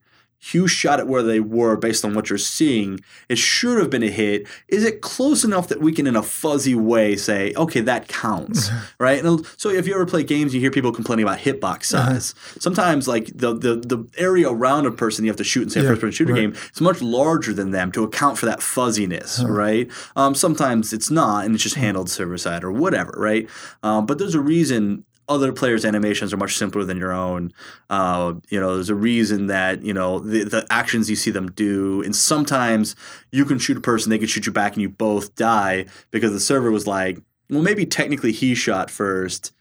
Hugh 0.51 0.67
shot 0.67 0.99
it 0.99 1.07
where 1.07 1.23
they 1.23 1.39
were 1.39 1.75
based 1.75 2.05
on 2.05 2.13
what 2.13 2.29
you're 2.29 2.37
seeing. 2.37 2.99
It 3.29 3.39
should 3.39 3.79
have 3.79 3.89
been 3.89 4.03
a 4.03 4.11
hit. 4.11 4.47
Is 4.67 4.83
it 4.83 5.01
close 5.01 5.43
enough 5.43 5.69
that 5.69 5.81
we 5.81 5.91
can, 5.91 6.05
in 6.05 6.15
a 6.15 6.21
fuzzy 6.21 6.75
way, 6.75 7.15
say, 7.15 7.51
okay, 7.55 7.81
that 7.81 8.07
counts, 8.07 8.69
right? 8.99 9.25
And 9.25 9.43
so 9.57 9.69
if 9.69 9.87
you 9.87 9.95
ever 9.95 10.05
play 10.05 10.23
games, 10.23 10.53
you 10.53 10.59
hear 10.59 10.69
people 10.69 10.91
complaining 10.91 11.25
about 11.25 11.39
hitbox 11.39 11.85
size. 11.85 12.35
Sometimes, 12.59 13.07
like 13.07 13.25
the, 13.33 13.57
the 13.57 13.75
the 13.77 14.07
area 14.19 14.47
around 14.47 14.85
a 14.85 14.91
person 14.91 15.25
you 15.25 15.31
have 15.31 15.37
to 15.37 15.43
shoot 15.43 15.63
and 15.63 15.71
say 15.71 15.79
a 15.79 15.83
first-person 15.83 16.11
shooter 16.11 16.33
right. 16.33 16.41
game, 16.41 16.55
it's 16.69 16.81
much 16.81 17.01
larger 17.01 17.51
than 17.51 17.71
them 17.71 17.91
to 17.93 18.03
account 18.03 18.37
for 18.37 18.45
that 18.45 18.61
fuzziness, 18.61 19.43
right? 19.43 19.89
Um, 20.15 20.35
sometimes 20.35 20.93
it's 20.93 21.09
not, 21.09 21.45
and 21.45 21.55
it's 21.55 21.63
just 21.63 21.75
handled 21.75 22.09
server 22.11 22.37
side 22.37 22.63
or 22.63 22.71
whatever, 22.71 23.13
right? 23.17 23.49
Um, 23.81 24.05
but 24.05 24.19
there's 24.19 24.35
a 24.35 24.41
reason 24.41 25.05
other 25.27 25.51
players' 25.51 25.85
animations 25.85 26.33
are 26.33 26.37
much 26.37 26.57
simpler 26.57 26.83
than 26.83 26.97
your 26.97 27.11
own. 27.11 27.51
Uh, 27.89 28.33
you 28.49 28.59
know, 28.59 28.75
there's 28.75 28.89
a 28.89 28.95
reason 28.95 29.47
that 29.47 29.81
you 29.81 29.93
know 29.93 30.19
the, 30.19 30.43
the 30.43 30.65
actions 30.69 31.09
you 31.09 31.15
see 31.15 31.31
them 31.31 31.51
do, 31.51 32.01
and 32.03 32.15
sometimes 32.15 32.95
you 33.31 33.45
can 33.45 33.59
shoot 33.59 33.77
a 33.77 33.81
person, 33.81 34.09
they 34.09 34.17
can 34.17 34.27
shoot 34.27 34.45
you 34.45 34.51
back, 34.51 34.73
and 34.73 34.81
you 34.81 34.89
both 34.89 35.35
die 35.35 35.85
because 36.11 36.31
the 36.31 36.39
server 36.39 36.71
was 36.71 36.87
like, 36.87 37.19
well, 37.49 37.61
maybe 37.61 37.85
technically 37.85 38.31
he 38.31 38.55
shot 38.55 38.89
first. 38.89 39.51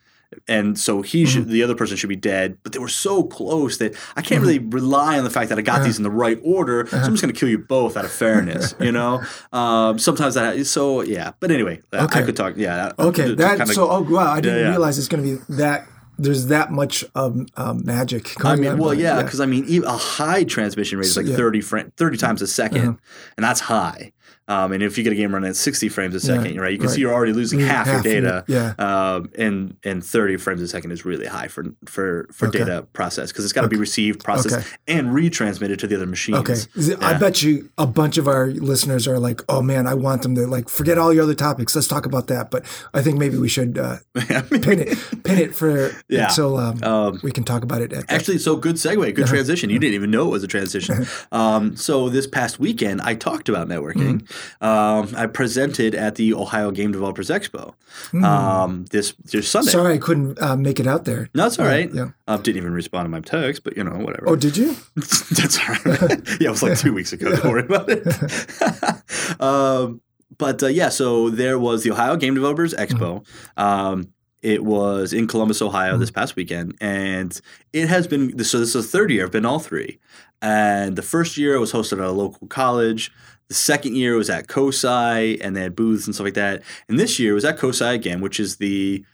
And 0.49 0.79
so 0.79 1.03
he 1.03 1.25
should 1.27 1.49
the 1.49 1.63
other 1.63 1.75
person 1.75 1.97
should 1.97 2.09
be 2.09 2.17
dead. 2.17 2.59
But 2.63 2.73
they 2.73 2.79
were 2.79 2.89
so 2.89 3.23
close 3.25 3.79
that 3.79 3.95
I 4.17 4.23
can't 4.23 4.41
really 4.43 4.59
rely 4.59 5.19
on 5.19 5.25
the 5.25 5.31
fact 5.31 5.49
that 5.51 5.59
I 5.59 5.63
got 5.63 5.83
these 5.85 5.97
in 5.99 6.03
the 6.03 6.11
right 6.11 6.39
order. 6.43 6.87
So 6.87 6.97
I'm 6.99 7.11
just 7.13 7.23
going 7.23 7.33
to 7.35 7.39
kill 7.39 7.49
you 7.49 7.59
both 7.59 7.97
out 7.97 8.05
of 8.05 8.11
fairness, 8.13 8.75
you 8.81 8.93
know. 8.93 9.23
Um, 9.53 9.99
sometimes 9.99 10.35
that 10.35 10.65
so 10.67 11.03
yeah. 11.03 11.33
But 11.41 11.51
anyway, 11.51 11.81
I- 11.93 12.05
I 12.05 12.23
could 12.23 12.37
talk. 12.37 12.55
Yeah. 12.57 12.93
Okay, 12.99 13.23
to- 13.23 13.29
to 13.31 13.37
that 13.37 13.59
kinda- 13.59 13.73
so 13.75 13.91
oh 13.91 14.01
wow, 14.03 14.33
I 14.33 14.41
didn't 14.41 14.61
yeah. 14.61 14.71
realize 14.71 14.99
it's 14.99 15.09
going 15.09 15.23
to 15.25 15.37
be 15.47 15.55
that. 15.57 15.87
There's 16.17 16.47
that 16.47 16.71
much 16.71 17.05
um, 17.17 17.47
um, 17.57 17.85
magic. 17.85 18.45
I 18.45 18.55
mean, 18.55 18.79
well, 18.79 18.95
yeah, 18.95 19.21
because 19.23 19.41
I 19.41 19.47
mean, 19.47 19.83
a 19.85 19.97
high 19.97 20.45
transmission 20.45 20.99
rate 20.99 21.07
is 21.07 21.17
like 21.17 21.27
yeah. 21.27 21.35
30, 21.35 21.61
fra- 21.61 21.91
30 21.97 22.17
times 22.19 22.41
a 22.41 22.45
2nd 22.45 22.77
Uh-huh. 22.77 22.93
and 23.37 23.45
that's 23.45 23.59
high. 23.59 24.13
Um, 24.47 24.73
and 24.73 24.83
if 24.83 24.99
you 24.99 25.05
get 25.05 25.13
a 25.13 25.17
game 25.17 25.33
running 25.33 25.49
at 25.49 25.57
60 25.57 25.89
frames 25.89 26.15
a 26.15 26.21
second, 26.21 26.61
right, 26.61 26.71
you 26.73 26.79
can 26.79 26.87
right. 26.89 26.95
see 26.95 27.01
you're 27.01 27.15
already 27.15 27.33
losing 27.33 27.61
half, 27.61 27.87
half 27.87 28.05
your 28.05 28.21
data. 28.21 28.45
yeah. 28.47 28.75
Um, 28.79 29.31
and, 29.39 29.77
and 29.85 30.05
30 30.05 30.37
frames 30.37 30.61
a 30.61 30.69
second 30.69 30.91
is 30.93 31.05
really 31.05 31.27
high 31.27 31.49
for 31.49 31.65
for, 31.87 32.29
for 32.33 32.49
Okay. 32.49 32.59
data 32.59 32.87
process 32.93 33.33
because 33.33 33.45
it's 33.45 33.53
got 33.55 33.63
to 33.63 33.69
be 33.69 33.77
received, 33.77 34.23
processed, 34.23 34.57
Okay. 34.57 34.67
and 34.89 35.09
retransmitted 35.09 35.79
to 35.79 35.87
the 35.87 35.97
other 35.97 36.07
machines. 36.07 36.39
Okay, 36.39 36.95
I 37.01 37.15
bet 37.15 37.43
you 37.43 37.71
a 37.79 37.87
bunch 37.87 38.19
of 38.19 38.29
our 38.29 38.49
listeners 38.49 39.09
are 39.09 39.19
like, 39.19 39.41
"Oh 39.49 39.63
man, 39.63 39.87
I 39.87 39.95
want 39.95 40.23
them 40.23 40.35
to 40.35 40.47
like 40.47 40.69
forget 40.69 40.99
all 40.99 41.13
your 41.13 41.23
other 41.23 41.35
topics. 41.35 41.75
Let's 41.75 41.89
talk 41.89 42.05
about 42.07 42.27
that." 42.27 42.51
But 42.51 42.65
I 42.93 43.01
think 43.03 43.19
maybe 43.19 43.39
we 43.39 43.49
should 43.49 43.79
uh, 43.79 43.97
pin 44.15 44.79
it, 44.81 44.99
pin 45.25 45.39
it 45.39 45.55
for 45.55 45.91
Yeah. 46.09 46.29
until 46.29 46.59
um, 46.59 46.83
Um, 46.85 47.21
we 47.23 47.33
can 47.33 47.45
talk 47.45 47.63
about 47.63 47.81
it. 47.81 47.93
At 47.93 48.11
Actually, 48.13 48.39
so 48.39 48.57
good 48.57 48.77
segue, 48.77 48.99
Uh-huh. 49.03 49.11
good 49.13 49.27
transition. 49.27 49.71
You 49.71 49.79
didn't 49.79 49.95
even 49.95 50.11
know 50.11 50.27
it 50.29 50.31
was 50.31 50.45
a 50.45 50.49
transition. 50.49 51.07
Um, 51.33 51.77
so 51.77 52.09
this 52.09 52.27
past 52.27 52.61
weekend, 52.61 53.01
I 53.01 53.15
talked 53.15 53.49
about 53.49 53.69
networking. 53.69 54.21
Mm. 54.23 54.31
Um, 54.61 55.15
I 55.17 55.27
presented 55.27 55.95
at 55.95 56.17
the 56.17 56.35
Ohio 56.35 56.71
Game 56.71 56.93
Developers 56.93 57.31
Expo 57.31 57.75
um, 58.23 58.85
this 58.87 59.13
this 59.25 59.49
Sunday. 59.49 59.71
Sorry, 59.71 59.95
I 59.95 59.99
couldn't 59.99 60.41
uh, 60.41 60.57
make 60.57 60.81
it 60.81 60.87
out 60.87 61.05
there. 61.05 61.29
No, 61.35 61.47
it's 61.47 61.59
all 61.59 61.67
right. 61.67 61.93
yeah. 61.93 62.11
Uh, 62.27 62.37
didn't 62.37 62.59
even 62.59 62.73
respond 62.73 63.07
to 63.07 63.11
my 63.11 63.21
text, 63.21 63.65
but 63.65 63.77
you 63.77 63.85
know, 63.85 63.93
whatever. 63.93 64.29
Oh, 64.29 64.37
did 64.37 64.57
you? 64.57 64.77
That's 64.97 65.59
all 65.59 65.75
right. 65.75 66.11
yeah, 66.41 66.49
it 66.49 66.51
was 66.51 66.63
like 66.63 66.79
two 66.79 66.93
weeks 66.93 67.13
ago. 67.13 67.35
Don't 67.35 67.45
worry 67.45 67.65
about 67.65 67.89
it. 67.89 69.41
um, 69.41 70.01
but 70.37 70.63
uh, 70.63 70.67
yeah, 70.67 70.89
so 70.89 71.31
there 71.31 71.59
was 71.59 71.85
the 71.85 71.93
Ohio 71.93 72.17
Game 72.17 72.35
Developers 72.35 72.75
Expo. 72.75 73.25
Um, 73.57 74.13
it 74.43 74.63
was 74.63 75.15
in 75.15 75.27
Columbus, 75.27 75.63
Ohio, 75.63 75.97
this 75.97 76.11
past 76.11 76.37
weekend, 76.37 76.77
and 76.81 77.41
it 77.73 77.89
has 77.89 78.07
been. 78.07 78.31
So 78.45 78.59
this 78.59 78.75
is 78.75 78.75
the 78.75 78.83
third 78.83 79.11
year. 79.11 79.25
I've 79.25 79.33
been 79.33 79.47
all 79.47 79.59
three, 79.59 79.99
and 80.43 80.97
the 80.97 81.03
first 81.03 81.39
year 81.39 81.55
it 81.55 81.61
was 81.61 81.73
hosted 81.73 81.95
at 81.95 82.01
a 82.01 82.11
local 82.11 82.47
college. 82.49 83.11
The 83.49 83.55
second 83.55 83.97
year 83.97 84.17
was 84.17 84.31
at 84.31 84.49
COSI, 84.49 85.41
and 85.41 85.55
they 85.55 85.63
had 85.63 85.77
booths 85.77 86.07
and 86.07 86.15
stuff 86.15 86.25
like 86.25 86.35
that. 86.35 86.63
And 86.89 86.99
this 86.99 87.19
year 87.19 87.35
was 87.35 87.45
at 87.45 87.59
COSI 87.59 87.95
again, 87.95 88.21
which 88.21 88.41
is 88.41 88.57
the 88.57 89.05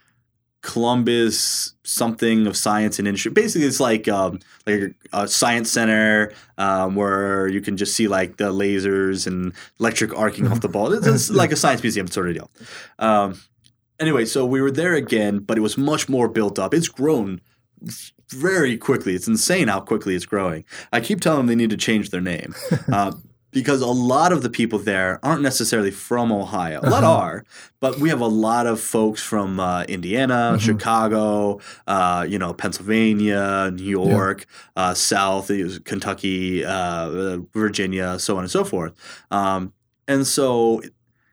Columbus 0.62 1.74
something 1.84 2.46
of 2.46 2.56
science 2.56 2.98
and 2.98 3.08
industry. 3.08 3.30
Basically, 3.30 3.66
it's 3.66 3.80
like 3.80 4.08
um, 4.08 4.40
like 4.66 4.94
a, 5.12 5.22
a 5.22 5.28
science 5.28 5.70
center 5.70 6.32
um, 6.58 6.94
where 6.94 7.48
you 7.48 7.60
can 7.60 7.76
just 7.76 7.96
see 7.96 8.08
like 8.08 8.36
the 8.36 8.52
lasers 8.52 9.26
and 9.26 9.54
electric 9.78 10.16
arcing 10.16 10.46
off 10.46 10.60
the 10.60 10.68
ball. 10.68 10.92
It's, 10.92 11.06
it's 11.06 11.30
like 11.42 11.50
a 11.50 11.56
science 11.56 11.82
museum 11.82 12.08
sort 12.08 12.28
of 12.28 12.34
deal. 12.34 12.50
Um, 12.98 13.40
anyway, 13.98 14.26
so 14.26 14.44
we 14.44 14.60
were 14.60 14.70
there 14.70 14.94
again, 14.94 15.38
but 15.38 15.56
it 15.56 15.62
was 15.62 15.78
much 15.78 16.08
more 16.08 16.28
built 16.28 16.58
up. 16.58 16.74
It's 16.74 16.88
grown 16.88 17.40
very 18.28 18.76
quickly. 18.76 19.14
It's 19.14 19.28
insane 19.28 19.68
how 19.68 19.80
quickly 19.80 20.14
it's 20.14 20.26
growing. 20.26 20.64
I 20.92 21.00
keep 21.00 21.20
telling 21.20 21.38
them 21.38 21.46
they 21.46 21.54
need 21.54 21.70
to 21.70 21.76
change 21.76 22.10
their 22.10 22.20
name. 22.20 22.54
Uh, 22.92 23.12
because 23.52 23.80
a 23.82 23.86
lot 23.86 24.32
of 24.32 24.42
the 24.42 24.50
people 24.50 24.78
there 24.78 25.18
aren't 25.24 25.42
necessarily 25.42 25.90
from 25.90 26.30
Ohio. 26.32 26.80
A 26.82 26.88
lot 26.90 27.04
are, 27.04 27.44
but 27.80 27.98
we 27.98 28.08
have 28.08 28.20
a 28.20 28.26
lot 28.26 28.66
of 28.66 28.80
folks 28.80 29.22
from 29.22 29.58
uh, 29.58 29.82
Indiana, 29.84 30.56
Chicago, 30.60 31.60
uh, 31.86 32.24
you 32.28 32.38
know, 32.38 32.52
Pennsylvania, 32.54 33.70
New 33.74 33.82
York, 33.84 34.46
uh, 34.76 34.94
South, 34.94 35.50
Kentucky, 35.84 36.64
uh, 36.64 37.38
Virginia, 37.52 38.18
so 38.18 38.36
on 38.36 38.42
and 38.44 38.50
so 38.50 38.64
forth. 38.64 38.92
Um, 39.30 39.72
and 40.08 40.26
so 40.26 40.80
it, 40.80 40.92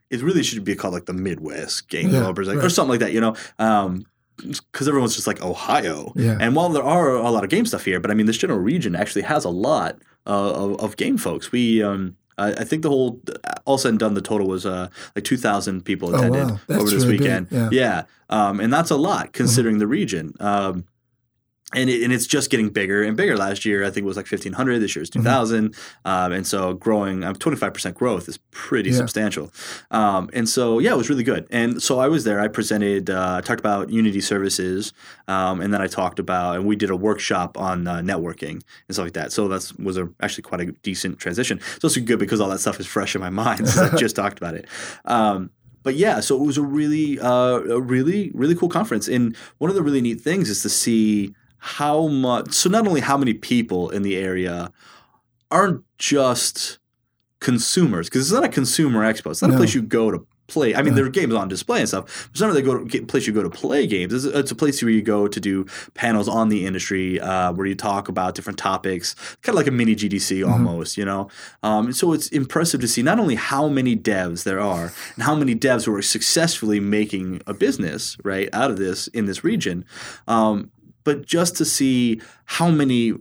it 0.09 0.22
really 0.22 0.43
should 0.43 0.63
be 0.63 0.76
called 0.76 0.93
like 0.93 1.05
the 1.05 1.13
Midwest 1.13 1.89
Game 1.89 2.07
Yeah, 2.07 2.13
Developers, 2.20 2.47
like, 2.47 2.57
or 2.63 2.70
something 2.70 2.91
like 2.91 2.99
that, 3.01 3.11
you 3.13 3.22
know. 3.22 3.36
Um, 3.59 4.05
because 4.39 4.88
everyone's 4.88 5.15
just 5.15 5.26
like 5.26 5.41
Ohio, 5.43 6.13
Yeah. 6.15 6.38
and 6.39 6.55
while 6.55 6.70
there 6.70 6.84
are 6.84 7.09
a 7.15 7.32
lot 7.32 7.43
of 7.43 7.49
game 7.49 7.65
stuff 7.65 7.86
here, 7.86 7.99
but 7.99 8.11
I 8.11 8.13
mean, 8.13 8.28
this 8.28 8.38
general 8.38 8.59
region 8.59 8.95
actually 8.95 9.24
has 9.24 9.45
a 9.45 9.49
lot 9.49 9.97
uh, 10.28 10.51
of, 10.51 10.80
of 10.80 10.97
game 10.97 11.17
folks. 11.17 11.51
We, 11.51 11.82
um, 11.82 12.15
I, 12.38 12.51
I 12.51 12.63
think 12.65 12.84
the 12.84 12.89
whole, 12.89 13.19
all 13.65 13.78
said 13.80 13.89
and 13.89 13.99
done, 13.99 14.13
the 14.13 14.21
total 14.21 14.47
was 14.47 14.65
uh, 14.65 14.89
like 15.15 15.25
two 15.25 15.38
thousand 15.38 15.86
people 15.86 16.13
Oh, 16.13 16.17
attended 16.17 16.47
wow. 16.51 16.59
Over 16.69 16.84
this 16.89 16.93
really 17.05 17.17
big. 17.17 17.21
weekend. 17.21 17.47
Yeah. 17.49 17.69
yeah, 17.71 18.03
um, 18.30 18.59
and 18.59 18.71
that's 18.71 18.91
a 18.91 18.97
lot 18.97 19.34
considering 19.34 19.80
the 19.80 19.88
region. 19.88 20.34
Um, 20.39 20.86
and, 21.74 21.89
it, 21.89 22.01
and 22.01 22.13
it's 22.13 22.26
just 22.26 22.49
getting 22.49 22.70
bigger 22.70 23.03
and 23.03 23.18
bigger. 23.18 23.36
Last 23.38 23.65
year, 23.65 23.84
I 23.84 23.88
think 23.89 24.05
it 24.05 24.07
was 24.07 24.15
like 24.15 24.32
1,500. 24.32 24.80
This 24.80 24.95
year 24.95 25.03
is 25.03 25.09
2,000. 25.09 25.76
Um, 26.05 26.32
and 26.32 26.47
so 26.47 26.74
growing, 26.74 27.26
um, 27.26 27.36
25% 27.36 27.93
growth 27.93 28.30
is 28.30 28.38
pretty 28.51 28.89
Yeah. 28.91 28.95
substantial. 28.97 29.51
Um, 29.91 30.30
and 30.32 30.47
so, 30.47 30.80
yeah, 30.80 30.93
it 30.93 30.97
was 30.97 31.09
really 31.09 31.26
good. 31.26 31.45
And 31.51 31.84
so 31.84 31.99
I 31.99 32.07
was 32.07 32.24
there. 32.24 32.39
I 32.39 32.47
presented, 32.47 33.09
uh, 33.09 33.36
I 33.38 33.41
talked 33.41 33.59
about 33.59 33.89
Unity 33.89 34.22
services. 34.22 34.93
Um, 35.28 35.59
and 35.59 35.74
then 35.74 35.82
I 35.82 35.88
talked 35.88 36.20
about, 36.20 36.55
and 36.55 36.65
we 36.65 36.78
did 36.78 36.89
a 36.89 36.95
workshop 36.95 37.57
on 37.57 37.86
uh, 37.86 37.97
networking 37.97 38.51
and 38.51 38.63
stuff 38.91 39.03
like 39.05 39.13
that. 39.13 39.34
So 39.34 39.49
that 39.49 39.70
was 39.78 39.97
a, 39.97 40.07
actually 40.22 40.43
quite 40.43 40.61
a 40.61 40.72
decent 40.84 41.20
transition. 41.20 41.59
It's 41.76 41.84
also 41.84 41.99
good 41.99 42.18
because 42.20 42.39
all 42.39 42.49
that 42.49 42.59
stuff 42.61 42.80
is 42.80 42.88
fresh 42.88 43.13
in 43.13 43.20
my 43.20 43.30
mind 43.30 43.68
since 43.68 43.93
I 43.93 43.97
just 43.97 44.15
talked 44.15 44.38
about 44.38 44.55
it. 44.55 44.68
Um, 45.03 45.49
but 45.84 45.95
yeah, 45.95 46.20
so 46.22 46.36
it 46.41 46.45
was 46.45 46.57
a 46.57 46.61
really, 46.61 47.20
uh, 47.20 47.59
a 47.59 47.80
really, 47.82 48.32
really 48.34 48.55
cool 48.55 48.68
conference. 48.70 49.07
And 49.07 49.36
one 49.57 49.70
of 49.70 49.76
the 49.76 49.82
really 49.84 50.01
neat 50.01 50.20
things 50.22 50.49
is 50.49 50.61
to 50.63 50.70
see 50.70 51.34
how 51.60 52.08
much. 52.08 52.53
So 52.53 52.70
not 52.70 52.88
only 52.88 53.01
how 53.01 53.18
many 53.18 53.34
people 53.34 53.89
in 53.89 54.03
the 54.03 54.18
area 54.18 54.72
aren't 55.51 55.84
just 55.97 56.80
consumers, 57.39 58.10
because 58.10 58.24
it's 58.24 58.32
not 58.32 58.43
a 58.43 58.49
consumer 58.49 59.01
expo. 59.01 59.32
It's 59.32 59.41
not 59.41 59.53
a 59.53 59.58
place 59.58 59.74
you 59.74 59.82
go 59.82 60.12
to 60.12 60.26
play. 60.47 60.74
I 60.74 60.82
mean, 60.82 60.95
there 60.95 61.05
are 61.05 61.10
games 61.10 61.34
on 61.34 61.47
display 61.49 61.80
and 61.80 61.88
stuff. 61.88 62.30
It's 62.32 62.39
not 62.39 62.47
really 62.47 62.62
go 62.62 62.84
to, 62.84 63.05
place 63.05 63.28
you 63.28 63.34
go 63.34 63.43
to 63.43 63.49
play 63.49 63.86
games. 63.86 64.14
It's, 64.14 64.24
it's 64.24 64.51
a 64.51 64.55
place 64.55 64.82
where 64.82 64.91
you 64.91 65.01
go 65.01 65.28
to 65.28 65.39
do 65.39 65.66
panels 65.93 66.28
on 66.28 66.49
the 66.49 66.66
industry, 66.66 67.20
uh, 67.20 67.51
where 67.51 67.68
you 67.68 67.76
talk 67.76 68.08
about 68.08 68.34
different 68.36 68.58
topics, 68.58 69.14
kind 69.41 69.49
of 69.49 69.55
like 69.55 69.68
a 69.68 69.72
mini 69.72 69.95
GDC 69.95 70.49
almost, 70.49 70.97
you 70.97 71.05
know. 71.05 71.30
Um, 71.64 71.91
so 71.91 72.14
it's 72.14 72.30
impressive 72.30 72.82
to 72.82 72.88
see 72.88 73.03
not 73.03 73.20
only 73.20 73.36
how 73.36 73.68
many 73.68 73.95
devs 73.95 74.43
there 74.43 74.60
are 74.60 74.93
and 75.16 75.24
how 75.24 75.36
many 75.36 75.53
devs 75.53 75.86
who 75.86 75.93
are 75.93 76.01
successfully 76.01 76.80
making 76.80 77.41
a 77.45 77.53
business 77.53 78.18
right 78.24 78.49
out 78.53 78.72
of 78.72 78.78
this 78.78 79.08
in 79.08 79.26
this 79.26 79.43
region, 79.43 79.86
um, 80.28 80.72
but 81.08 81.26
just 81.26 81.55
to 81.55 81.64
see 81.64 82.20
how 82.43 82.70
many 82.70 83.14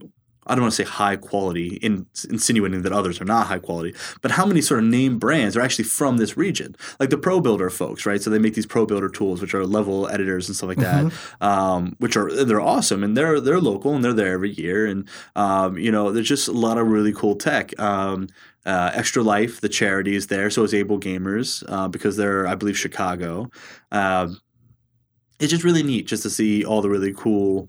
I 0.49 0.55
don't 0.55 0.63
want 0.63 0.75
to 0.75 0.85
say 0.85 0.91
high 0.91 1.15
quality, 1.15 1.77
in, 1.77 2.07
insinuating 2.29 2.83
that 2.83 2.93
others 2.93 3.21
are 3.21 3.25
not 3.25 3.47
high 3.47 3.61
quality, 3.61 3.95
but 4.23 4.33
how 4.33 4.45
many 4.45 4.61
sort 4.61 4.81
of 4.81 4.87
name 4.87 5.19
brands 5.19 5.57
are 5.57 5.61
actually 5.61 5.85
from 5.85 6.17
this 6.17 6.37
region? 6.37 6.75
Like 6.99 7.11
the 7.11 7.17
ProBuilder 7.17 7.71
folks, 7.73 8.07
right? 8.07 8.21
So 8.21 8.29
they 8.29 8.41
make 8.41 8.55
these 8.55 8.67
ProBuilder 8.67 9.13
tools, 9.13 9.41
which 9.41 9.55
are 9.55 9.65
level 9.65 10.09
editors 10.09 10.49
and 10.49 10.57
stuff 10.57 10.69
like 10.69 10.79
that, 10.79 11.13
um, 11.41 11.95
which 11.99 12.17
are 12.17 12.45
they're 12.45 12.61
awesome 12.61 13.05
and 13.05 13.17
they're 13.17 13.41
they're 13.41 13.61
local 13.61 13.95
and 13.95 14.05
they're 14.05 14.13
there 14.13 14.33
every 14.33 14.51
year, 14.51 14.85
and 14.85 15.09
um, 15.37 15.79
you 15.79 15.93
know 15.93 16.11
there's 16.11 16.29
just 16.29 16.49
a 16.49 16.53
lot 16.53 16.79
of 16.79 16.89
really 16.89 17.13
cool 17.13 17.37
tech. 17.37 17.79
Um, 17.79 18.27
uh, 18.65 18.91
Extra 18.95 19.23
Life, 19.23 19.61
the 19.61 19.69
charity 19.69 20.17
is 20.17 20.27
there, 20.27 20.51
so 20.51 20.65
is 20.65 20.73
AbleGamers 20.73 21.63
uh, 21.69 21.87
because 21.87 22.17
they're, 22.17 22.49
I 22.49 22.57
believe, 22.57 22.77
Chicago. 22.77 23.49
Um, 23.93 24.41
it's 25.39 25.51
just 25.51 25.65
really 25.65 25.83
neat 25.83 26.07
just 26.07 26.23
to 26.23 26.31
see 26.31 26.65
all 26.65 26.83
the 26.83 26.89
really 26.89 27.13
cool 27.13 27.69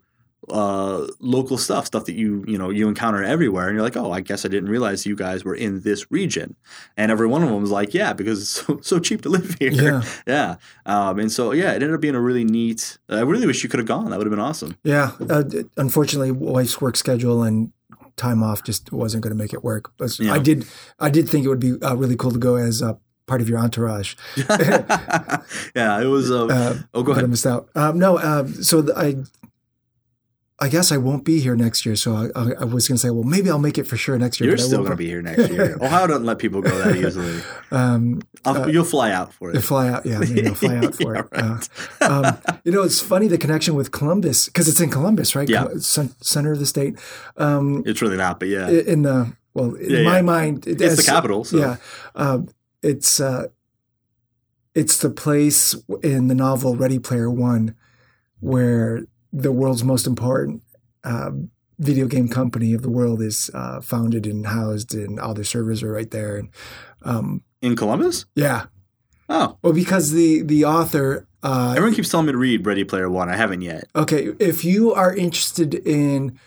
uh, 0.50 1.08
local 1.20 1.58
stuff, 1.58 1.86
stuff 1.88 2.06
that 2.06 2.16
you 2.16 2.44
you 2.48 2.58
know 2.58 2.70
you 2.70 2.88
encounter 2.88 3.24
everywhere, 3.24 3.68
and 3.68 3.76
you're 3.76 3.84
like, 3.84 3.98
oh, 3.98 4.12
I 4.12 4.22
guess 4.22 4.46
I 4.46 4.48
didn't 4.50 4.70
realize 4.70 5.06
you 5.06 5.16
guys 5.16 5.44
were 5.44 5.56
in 5.56 5.82
this 5.82 6.10
region. 6.12 6.56
And 6.96 7.12
every 7.12 7.28
one 7.28 7.44
of 7.44 7.50
them 7.50 7.62
was 7.62 7.72
like, 7.72 7.94
yeah, 7.94 8.14
because 8.14 8.42
it's 8.42 8.50
so, 8.66 8.80
so 8.82 9.00
cheap 9.00 9.22
to 9.24 9.30
live 9.30 9.56
here. 9.60 9.72
Yeah. 9.72 10.04
yeah. 10.28 10.56
Um, 10.86 11.20
and 11.20 11.32
so 11.32 11.52
yeah, 11.52 11.72
it 11.72 11.76
ended 11.84 11.94
up 11.94 12.02
being 12.02 12.16
a 12.16 12.22
really 12.22 12.44
neat. 12.44 12.98
I 13.10 13.22
really 13.22 13.48
wish 13.48 13.64
you 13.64 13.70
could 13.70 13.80
have 13.80 13.88
gone. 13.88 14.10
That 14.12 14.18
would 14.18 14.28
have 14.28 14.32
been 14.32 14.40
awesome. 14.40 14.78
Yeah. 14.84 15.12
Uh, 15.30 15.44
unfortunately, 15.78 16.32
wife's 16.32 16.80
work 16.82 16.96
schedule 16.98 17.44
and 17.44 17.72
time 18.16 18.42
off 18.42 18.64
just 18.64 18.92
wasn't 18.92 19.22
going 19.24 19.32
to 19.36 19.38
make 19.38 19.54
it 19.54 19.64
work. 19.64 19.92
But 19.98 20.18
Yeah. 20.20 20.34
I 20.34 20.40
did. 20.40 20.66
I 21.00 21.10
did 21.10 21.30
think 21.30 21.46
it 21.46 21.50
would 21.50 21.60
be 21.60 21.74
uh, 21.82 21.96
really 21.96 22.16
cool 22.16 22.32
to 22.32 22.40
go 22.40 22.56
as 22.56 22.82
uh, 22.82 22.94
part 23.28 23.42
of 23.42 23.50
your 23.50 23.60
entourage. 23.60 24.16
yeah, 25.76 26.02
it 26.02 26.08
was. 26.08 26.32
Uh, 26.32 26.46
Uh, 26.48 26.76
oh, 26.94 27.04
go 27.04 27.12
but 27.12 27.18
I 27.18 27.18
ahead. 27.20 27.30
missed 27.30 27.46
out. 27.46 27.70
Um, 27.76 28.00
no. 28.00 28.18
Um, 28.18 28.54
so 28.64 28.82
the, 28.82 28.98
I. 28.98 29.16
I 30.60 30.70
guess 30.70 30.92
I 30.92 30.98
won't 30.98 31.24
be 31.24 31.40
here 31.40 31.56
next 31.56 31.86
year, 31.86 31.96
so 31.96 32.32
I, 32.36 32.54
I, 32.62 32.64
was 32.64 32.88
going 32.88 32.96
to 32.96 32.98
say, 32.98 33.12
well, 33.12 33.24
maybe 33.24 33.48
I'll 33.52 33.60
make 33.60 33.78
it 33.78 33.84
for 33.84 33.96
sure 33.96 34.18
next 34.18 34.40
year. 34.40 34.50
You're 34.50 34.58
still 34.58 34.80
going 34.80 34.90
to 34.90 34.96
be 34.98 35.06
here 35.06 35.22
next 35.22 35.52
year. 35.52 35.78
Ohio 35.82 36.08
doesn't 36.08 36.26
let 36.26 36.40
people 36.40 36.62
go 36.62 36.76
that 36.80 36.96
easily. 36.96 37.42
Um, 37.70 38.22
I'll, 38.46 38.70
you'll 38.72 38.86
fly 38.86 39.12
out 39.12 39.34
for 39.34 39.52
it. 39.52 39.60
fly 39.60 39.90
out, 39.90 40.06
yeah, 40.06 40.20
maybe 40.20 40.48
I'll 40.48 40.56
fly 40.56 40.78
out 40.78 40.96
for 40.96 41.16
Yeah, 41.34 41.58
it. 41.58 41.70
Uh, 42.02 42.40
um, 42.50 42.60
you 42.64 42.72
know, 42.72 42.82
it's 42.82 43.02
funny 43.02 43.28
the 43.28 43.38
connection 43.38 43.76
with 43.76 43.92
Columbus 43.92 44.46
because 44.46 44.70
it's 44.70 44.80
in 44.80 44.90
Columbus, 44.90 45.36
right? 45.36 45.50
Yeah. 45.50 45.68
Center 45.80 46.54
of 46.54 46.60
the 46.60 46.66
state. 46.66 46.98
Um, 47.36 47.84
It's 47.86 48.02
really 48.02 48.16
not, 48.16 48.40
but 48.40 48.48
yeah, 48.48 48.70
in 48.70 49.02
the 49.02 49.34
well, 49.54 49.74
in 49.76 49.90
Yeah, 49.92 50.04
my 50.04 50.16
yeah. 50.18 50.22
mind, 50.22 50.66
it, 50.66 50.80
it's 50.82 50.96
the 50.96 51.04
capital. 51.04 51.44
So. 51.44 51.58
Yeah, 51.58 51.76
um, 52.16 52.48
it's 52.82 53.20
uh, 53.20 53.48
it's 54.74 54.98
the 54.98 55.10
place 55.10 55.76
in 56.04 56.30
the 56.30 56.36
novel 56.36 56.76
Ready 56.78 57.00
Player 57.00 57.30
One 57.30 57.76
where 58.40 59.08
the 59.34 59.52
world's 59.52 59.84
most 59.84 60.08
important 60.08 60.64
uh, 61.04 61.32
video 61.80 62.08
game 62.08 62.28
company 62.28 62.74
of 62.74 62.82
the 62.82 62.90
world 62.90 63.22
is 63.22 63.52
uh, 63.54 63.82
founded 63.82 64.26
and 64.26 64.48
housed, 64.48 64.94
and 64.96 65.20
all 65.20 65.34
their 65.34 65.44
servers 65.44 65.84
are 65.84 65.92
right 65.92 66.10
there. 66.12 66.38
And 66.38 66.50
um, 67.04 67.44
In 67.62 67.76
Columbus? 67.76 68.26
yeah, 68.36 68.66
Oh, 69.30 69.58
well, 69.62 69.74
because 69.74 70.12
the 70.12 70.42
the 70.42 70.64
author. 70.66 71.28
Uh, 71.44 71.74
everyone 71.78 71.94
keeps 71.94 72.10
telling 72.10 72.26
me 72.26 72.32
to 72.32 72.38
read 72.38 72.66
Ready 72.66 72.84
Player 72.84 73.10
One. 73.10 73.30
I 73.30 73.36
haven't 73.36 73.62
yet. 73.62 73.86
Okay, 73.96 74.30
if 74.40 74.64
you 74.66 74.94
are 74.94 75.14
interested 75.16 75.74
in 75.76 76.40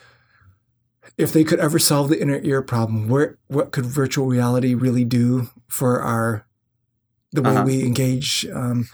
if 1.18 1.33
they 1.33 1.45
could 1.45 1.61
ever 1.61 1.78
solve 1.78 2.09
the 2.09 2.20
inner 2.20 2.41
ear 2.43 2.62
problem, 2.62 3.09
where 3.09 3.37
what 3.49 3.70
could 3.70 3.85
virtual 3.85 4.26
reality 4.26 4.74
really 4.74 5.05
do 5.05 5.51
for 5.68 6.01
our 6.03 6.47
the 7.33 7.43
way 7.43 7.51
Uh-huh. 7.55 7.64
we 7.64 7.83
engage 7.85 8.47
um, 8.53 8.89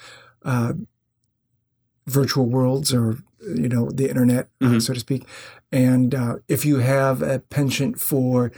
uh, 0.44 0.72
virtual 2.06 2.46
worlds 2.46 2.92
or 2.92 3.18
you 3.54 3.68
know 3.68 3.90
the 3.90 4.08
internet, 4.08 4.48
uh, 4.60 4.66
Mhm. 4.66 4.82
so 4.82 4.92
to 4.94 5.00
speak, 5.00 5.24
and 5.72 6.14
uh, 6.14 6.36
if 6.48 6.64
you 6.64 6.78
have 6.78 7.22
a 7.22 7.38
penchant 7.38 8.00
for 8.00 8.52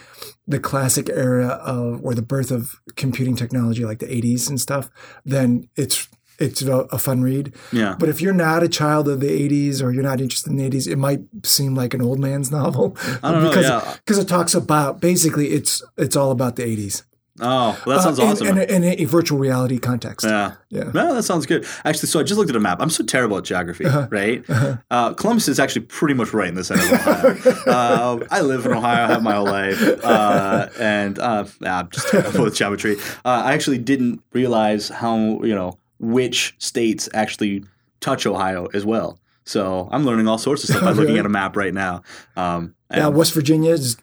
the 0.46 0.58
classic 0.60 1.08
era 1.10 1.48
of 1.64 2.00
or 2.02 2.14
the 2.14 2.22
birth 2.22 2.50
of 2.50 2.76
computing 2.96 3.36
technology 3.36 3.84
like 3.84 3.98
the 3.98 4.06
80s 4.12 4.48
and 4.48 4.60
stuff, 4.60 4.90
then 5.24 5.68
it's 5.76 6.08
it's 6.40 6.62
a, 6.62 6.98
fun 6.98 7.20
read. 7.20 7.52
Yeah. 7.72 7.96
But 7.98 8.08
if 8.08 8.20
you're 8.22 8.32
not 8.32 8.62
a 8.62 8.68
child 8.68 9.08
of 9.08 9.18
the 9.18 9.26
80s 9.28 9.82
or 9.82 9.90
you're 9.92 10.04
not 10.04 10.20
interested 10.20 10.50
in 10.52 10.56
the 10.56 10.70
80s, 10.70 10.86
it 10.86 10.94
might 10.96 11.22
seem 11.44 11.74
like 11.74 11.94
an 11.94 12.00
old 12.00 12.20
man's 12.20 12.52
novel. 12.60 12.96
I 13.24 13.32
don't 13.32 13.42
know, 13.42 13.48
because, 13.48 13.66
yeah. 13.66 13.94
Because 14.04 14.18
it 14.18 14.28
talks 14.28 14.54
about 14.54 15.00
basically 15.00 15.48
it's 15.48 15.82
it's 15.96 16.14
all 16.14 16.30
about 16.30 16.54
the 16.54 16.62
80s. 16.62 17.02
Oh, 17.40 17.78
well, 17.86 17.96
that 17.96 18.02
sounds 18.02 18.18
Uh, 18.18 18.24
awesome. 18.24 18.46
In, 18.48 18.58
a, 18.58 18.62
in 18.62 18.84
a 18.84 19.04
virtual 19.04 19.38
reality 19.38 19.78
context. 19.78 20.26
yeah. 20.26 20.54
Yeah. 20.70 20.90
No, 20.92 21.14
that 21.14 21.22
sounds 21.22 21.46
good. 21.46 21.64
Actually, 21.84 22.08
so 22.08 22.20
I 22.20 22.22
just 22.22 22.36
looked 22.38 22.50
at 22.50 22.56
a 22.56 22.60
map. 22.60 22.78
I'm 22.80 22.90
so 22.90 23.04
terrible 23.04 23.38
at 23.38 23.44
geography, 23.44 23.84
Uh-huh. 23.86 24.06
right? 24.10 24.44
Uh, 24.90 25.14
Columbus 25.14 25.48
is 25.48 25.58
actually 25.60 25.82
pretty 25.82 26.14
much 26.14 26.32
right 26.32 26.48
in 26.48 26.54
the 26.54 26.64
center 26.64 26.82
of 26.94 27.46
Ohio. 27.46 27.60
uh, 27.66 28.26
I 28.30 28.40
live 28.40 28.66
in 28.66 28.72
Ohio, 28.72 29.04
I 29.04 29.06
have 29.08 29.22
my 29.22 29.34
whole 29.34 29.44
life, 29.46 29.80
uh, 30.04 30.68
and 30.78 31.18
uh, 31.18 31.44
nah, 31.60 31.80
I'm 31.80 31.90
just 31.90 32.08
terrible 32.08 32.44
with 32.44 32.54
geometry. 32.56 32.96
Uh, 33.24 33.42
I 33.44 33.52
actually 33.54 33.78
didn't 33.78 34.20
realize 34.32 34.88
how 34.88 35.16
you 35.42 35.54
know 35.54 35.78
which 36.00 36.54
states 36.58 37.08
actually 37.14 37.64
touch 38.00 38.26
Ohio 38.26 38.68
as 38.74 38.84
well. 38.84 39.18
So 39.44 39.88
I'm 39.90 40.04
learning 40.04 40.28
all 40.28 40.38
sorts 40.38 40.62
of 40.64 40.70
stuff 40.70 40.82
by 40.82 40.90
looking 40.90 41.06
Really? 41.06 41.18
at 41.20 41.26
a 41.26 41.30
map 41.30 41.56
right 41.56 41.72
now. 41.74 42.02
Um, 42.36 42.74
Yeah, 42.94 43.08
West 43.08 43.32
Virginia 43.32 43.72
is 43.72 43.96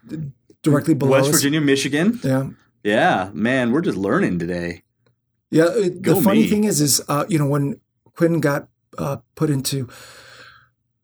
directly 0.63 0.93
below 0.95 1.11
West 1.11 1.29
us. 1.29 1.35
Virginia, 1.35 1.61
Michigan. 1.61 2.19
Yeah. 2.23 2.47
Yeah, 2.85 3.31
man, 3.33 3.71
we're 3.71 3.81
just 3.81 3.97
learning 3.97 4.37
today. 4.37 4.83
Yeah. 5.49 5.69
it- 5.73 6.03
the 6.03 6.21
funny 6.21 6.41
me. 6.43 6.47
thing 6.47 6.63
is, 6.65 6.81
is, 6.81 7.01
uh, 7.07 7.25
you 7.27 7.39
know, 7.39 7.47
when 7.47 7.81
Quinn 8.15 8.39
got 8.39 8.67
uh, 8.99 9.17
put 9.33 9.49
into, 9.49 9.89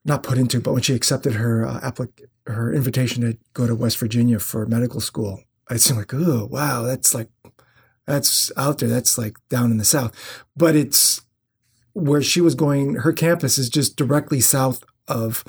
not 0.06 0.22
put 0.22 0.38
into, 0.38 0.62
but 0.62 0.74
when 0.74 0.84
she 0.84 0.94
accepted 0.94 1.34
her 1.34 1.66
uh, 1.66 1.80
applic- 1.82 2.28
her 2.46 2.72
invitation 2.72 3.24
to 3.24 3.36
go 3.54 3.66
to 3.66 3.74
West 3.74 3.98
Virginia 3.98 4.38
for 4.38 4.68
medical 4.68 5.02
school, 5.02 5.44
it 5.72 5.80
seemed 5.80 5.98
like, 5.98 6.14
oh, 6.14 6.48
wow, 6.52 6.84
that's 6.84 7.16
like, 7.16 7.30
that's 8.06 8.52
out 8.56 8.78
there. 8.78 8.90
That's 8.90 9.18
like 9.18 9.38
down 9.50 9.72
in 9.72 9.78
the 9.78 9.86
South. 9.86 10.14
But 10.56 10.76
it's 10.76 11.22
where 11.94 12.22
she 12.22 12.42
was 12.42 12.54
going, 12.54 12.96
her 12.98 13.12
campus 13.14 13.58
is 13.58 13.70
just 13.70 13.96
directly 13.96 14.40
south 14.40 14.84
of 15.08 15.44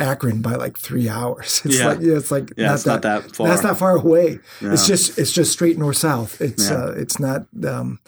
Akron 0.00 0.42
by 0.42 0.54
like 0.54 0.78
three 0.78 1.08
hours. 1.08 1.62
It's 1.64 1.78
Yeah. 1.78 1.88
like, 1.88 2.00
yeah, 2.00 2.16
it's 2.16 2.30
like, 2.30 2.52
Yeah, 2.56 2.74
it's 2.74 2.86
not 2.86 3.02
that 3.02 3.34
far. 3.36 3.48
That's 3.48 3.62
not 3.62 3.78
far 3.78 3.96
away. 3.96 4.38
It's 4.60 4.86
just 4.86 5.18
it's 5.18 5.32
just 5.32 5.52
straight 5.52 5.78
north 5.78 5.96
south. 5.98 6.40
It's 6.40 6.68
Yeah. 6.70 6.76
uh, 6.84 6.90
it's 7.02 7.18
not 7.20 7.46
um, 7.64 7.98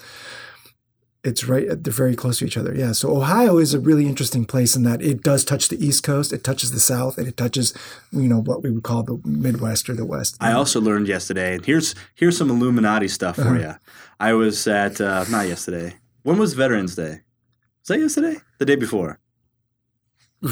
it's 1.24 1.44
right 1.44 1.66
they're 1.82 1.92
very 1.92 2.16
close 2.16 2.38
to 2.38 2.44
each 2.46 2.56
other. 2.56 2.74
Yeah. 2.74 2.92
So 2.92 3.16
Ohio 3.16 3.58
is 3.58 3.74
a 3.74 3.78
really 3.78 4.06
interesting 4.06 4.44
place 4.44 4.74
in 4.74 4.82
that 4.82 5.00
it 5.02 5.22
does 5.22 5.44
touch 5.44 5.68
the 5.68 5.78
East 5.86 6.02
Coast, 6.02 6.32
it 6.32 6.42
touches 6.42 6.72
the 6.72 6.80
South, 6.80 7.16
and 7.18 7.28
it 7.28 7.36
touches 7.36 7.72
you 8.10 8.28
know 8.28 8.40
what 8.40 8.62
we 8.64 8.70
would 8.72 8.82
call 8.82 9.02
the 9.04 9.20
Midwest 9.24 9.88
or 9.88 9.94
the 9.94 10.04
West. 10.04 10.36
I 10.40 10.52
also 10.52 10.80
learned 10.80 11.06
yesterday. 11.08 11.54
and 11.54 11.64
Here's 11.64 11.94
here's 12.14 12.36
some 12.36 12.50
Illuminati 12.50 13.08
stuff 13.08 13.36
for 13.36 13.42
Uh-huh. 13.42 13.54
you. 13.60 13.74
I 14.18 14.32
was 14.34 14.66
at 14.66 15.00
uh, 15.00 15.24
not 15.30 15.46
yesterday. 15.48 15.96
When 16.24 16.38
was 16.38 16.54
Veterans 16.54 16.94
Day? 16.96 17.20
Was 17.82 17.88
that 17.88 17.98
yesterday? 18.00 18.36
The 18.58 18.64
day 18.66 18.76
before? 18.76 19.18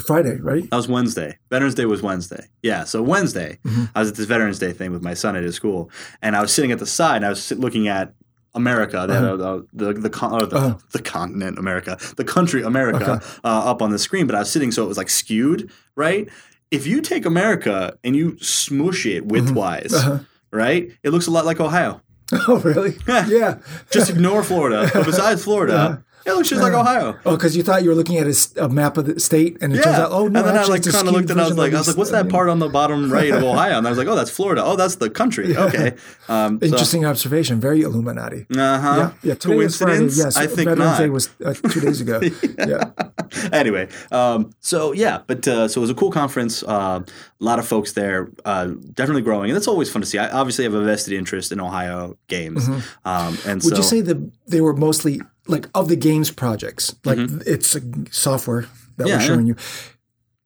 Friday, 0.07 0.36
right? 0.41 0.68
That 0.70 0.76
was 0.76 0.88
Wednesday. 0.88 1.36
Veterans 1.51 1.74
Day 1.74 1.84
was 1.86 2.03
Wednesday. 2.03 2.47
Yeah, 2.62 2.84
so 2.84 3.03
Wednesday, 3.03 3.59
Mhm. 3.66 3.91
I 3.95 4.01
was 4.01 4.11
at 4.11 4.16
this 4.16 4.26
Veterans 4.26 4.59
Day 4.59 4.72
thing 4.72 4.93
with 4.93 5.03
my 5.03 5.14
son 5.14 5.36
at 5.36 5.43
his 5.43 5.55
school, 5.55 5.91
and 6.22 6.36
I 6.36 6.41
was 6.41 6.53
sitting 6.53 6.70
at 6.72 6.78
the 6.78 6.86
side, 6.86 7.16
and 7.16 7.26
I 7.26 7.30
was 7.30 7.51
looking 7.53 7.88
at 7.88 8.14
America, 8.55 9.05
the 9.09 9.14
Uh-huh. 9.14 9.62
the 9.72 9.93
the, 9.93 10.11
con- 10.11 10.32
or 10.32 10.47
the, 10.47 10.57
Uh-huh. 10.57 10.74
the 10.93 11.01
continent 11.03 11.59
America, 11.59 11.99
the 12.16 12.24
country 12.24 12.62
America, 12.62 13.12
Okay. 13.12 13.26
uh, 13.45 13.70
up 13.70 13.80
on 13.82 13.91
the 13.91 13.99
screen. 13.99 14.26
But 14.26 14.34
I 14.36 14.41
was 14.41 14.51
sitting 14.51 14.72
so 14.72 14.84
it 14.84 14.88
was 14.88 14.97
like 14.99 15.11
skewed, 15.11 15.70
right? 15.97 16.28
If 16.70 16.86
you 16.86 17.01
take 17.01 17.26
America 17.26 17.95
and 18.05 18.14
you 18.16 18.36
smush 18.41 19.07
it 19.07 19.26
widthwise, 19.28 19.93
Uh-huh. 19.95 20.18
right, 20.53 20.91
it 21.03 21.11
looks 21.11 21.26
a 21.26 21.30
lot 21.30 21.45
like 21.47 21.61
Ohio. 21.61 22.01
Oh, 22.49 22.59
really? 22.59 22.97
yeah. 23.09 23.57
Just 23.91 24.09
ignore 24.11 24.43
Florida. 24.45 24.88
But 24.95 25.05
besides 25.07 25.43
Florida, 25.43 26.05
it 26.27 26.33
looks 26.33 26.49
just 26.49 26.61
like 26.62 26.73
Ohio. 26.73 27.18
Oh, 27.25 27.37
because 27.37 27.57
you 27.57 27.62
thought 27.62 27.83
you 27.83 27.89
were 27.91 27.95
looking 27.95 28.18
at 28.18 28.27
a 28.57 28.68
map 28.68 28.97
of 28.97 29.07
the 29.07 29.18
state, 29.21 29.59
and 29.61 29.73
it 29.75 29.83
turns 29.83 29.99
out, 29.99 30.12
oh 30.12 30.29
no, 30.29 30.41
and 30.41 30.49
then 30.49 30.57
I 30.57 30.64
like 30.64 30.85
kind 30.85 31.09
of 31.09 31.14
looked 31.14 31.31
and 31.31 31.41
I 31.41 31.49
was 31.49 31.57
like, 31.57 31.73
I 31.73 31.79
was 31.79 31.89
like, 31.89 31.97
what's 31.97 32.11
that 32.11 32.29
part 32.29 32.49
on 32.49 32.59
the 32.59 32.68
bottom 32.68 33.11
right 33.12 33.31
of 33.31 33.43
Ohio? 33.43 33.79
And 33.79 33.87
I 33.87 33.91
was 33.91 33.99
like, 33.99 34.09
oh, 34.09 34.16
that's 34.16 34.31
Florida. 34.31 34.62
Oh, 34.64 34.77
that's 34.77 34.97
the 34.97 35.11
country. 35.11 35.57
Okay. 35.57 35.95
Um, 36.29 36.59
so- 36.61 36.66
Interesting 36.66 37.05
observation. 37.05 37.61
Very 37.61 37.83
Illuminati. 37.83 38.47
Uh-huh. 38.55 38.57
Yeah, 38.97 39.12
yeah. 39.23 39.35
Today 39.35 39.68
Friday. 39.68 39.99
Coincidence? 39.99 40.18
Yes, 40.18 40.37
I 40.37 40.47
think 40.47 40.68
Veterans 40.68 40.79
not. 40.79 40.99
Day 40.99 41.09
was 41.09 41.29
uh, 41.45 41.55
two 41.55 41.81
days 41.81 42.01
ago. 42.01 42.21
yeah. 42.59 42.91
anyway, 43.53 43.89
um, 44.12 44.51
so 44.61 44.93
yeah, 44.93 45.21
but 45.27 45.47
uh, 45.49 45.68
so 45.68 45.81
it 45.81 45.83
was 45.83 45.91
a 45.91 45.95
cool 45.95 46.11
conference. 46.11 46.62
Uh, 46.62 47.01
a 47.41 47.45
lot 47.45 47.59
of 47.59 47.66
folks 47.66 47.93
there, 47.93 48.31
uh, 48.45 48.66
definitely 48.93 49.23
growing, 49.23 49.51
and 49.51 49.57
that's 49.57 49.68
always 49.68 49.91
fun 49.91 50.03
to 50.03 50.07
see. 50.07 50.18
I 50.18 50.29
obviously 50.31 50.64
have 50.64 50.75
a 50.75 50.83
vested 50.85 51.14
interest 51.14 51.53
in 51.53 51.61
Ohio 51.61 52.16
games, 52.29 52.68
um, 52.68 52.79
and 53.05 53.61
Mm-hmm. 53.61 53.68
Would 53.68 53.77
so 53.77 53.77
you 53.77 53.83
say 53.83 54.01
that 54.03 54.31
they 54.47 54.61
were 54.61 54.75
mostly 54.75 55.21
like 55.51 55.69
of 55.75 55.89
the 55.89 55.97
games 55.97 56.31
projects? 56.31 56.95
Like 57.05 57.19
Mhm. 57.19 57.43
it's 57.47 57.75
a 57.77 57.81
software 58.11 58.67
that 58.97 59.09
Yeah, 59.09 59.17
we're 59.17 59.27
showing 59.27 59.47
you. 59.47 59.57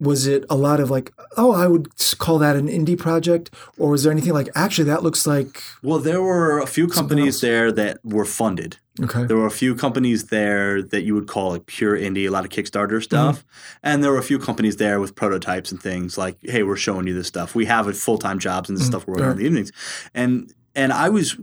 Was 0.01 0.27
it 0.27 0.45
a 0.51 0.57
lot 0.57 0.81
of 0.81 0.91
like, 0.91 1.13
oh, 1.37 1.53
I 1.53 1.67
would 1.69 1.89
call 2.19 2.39
that 2.41 2.57
an 2.57 2.67
indie 2.69 2.99
project, 2.99 3.51
or 3.79 3.91
was 3.91 4.03
there 4.03 4.11
anything 4.13 4.33
like, 4.33 4.49
actually, 4.55 4.85
that 4.87 5.03
looks 5.05 5.25
like 5.27 5.63
well, 5.83 5.99
there 6.01 6.21
were 6.21 6.59
a 6.59 6.67
few 6.67 6.89
companies 6.89 7.41
there 7.41 7.71
that 7.73 7.99
were 8.05 8.25
funded. 8.25 8.77
okay, 9.03 9.25
There 9.25 9.37
were 9.37 9.47
a 9.47 9.51
few 9.63 9.75
companies 9.75 10.25
there 10.25 10.83
that 10.83 11.05
you 11.05 11.15
would 11.15 11.29
call 11.29 11.51
like 11.53 11.67
pure 11.67 11.97
indie, 11.97 12.27
a 12.27 12.31
lot 12.31 12.45
of 12.45 12.51
Kickstarter 12.51 13.03
stuff. 13.03 13.39
Mm-hmm. 13.39 13.79
And 13.89 14.05
there 14.05 14.11
were 14.11 14.19
a 14.19 14.23
few 14.23 14.39
companies 14.39 14.77
there 14.77 14.99
with 15.01 15.15
prototypes 15.15 15.71
and 15.73 15.81
things 15.81 16.19
like, 16.19 16.37
hey, 16.43 16.65
we're 16.65 16.77
showing 16.77 17.07
you 17.07 17.15
this 17.15 17.29
stuff. 17.29 17.55
We 17.55 17.65
have 17.67 17.97
full 17.97 18.19
time 18.19 18.39
jobs 18.41 18.69
and 18.69 18.77
this 18.77 18.87
stuff 18.87 19.07
we're 19.07 19.15
working 19.15 19.31
in 19.31 19.37
the 19.39 19.45
evenings. 19.45 19.73
And 20.13 20.53
and 20.75 20.93
I 20.93 21.09
was 21.09 21.37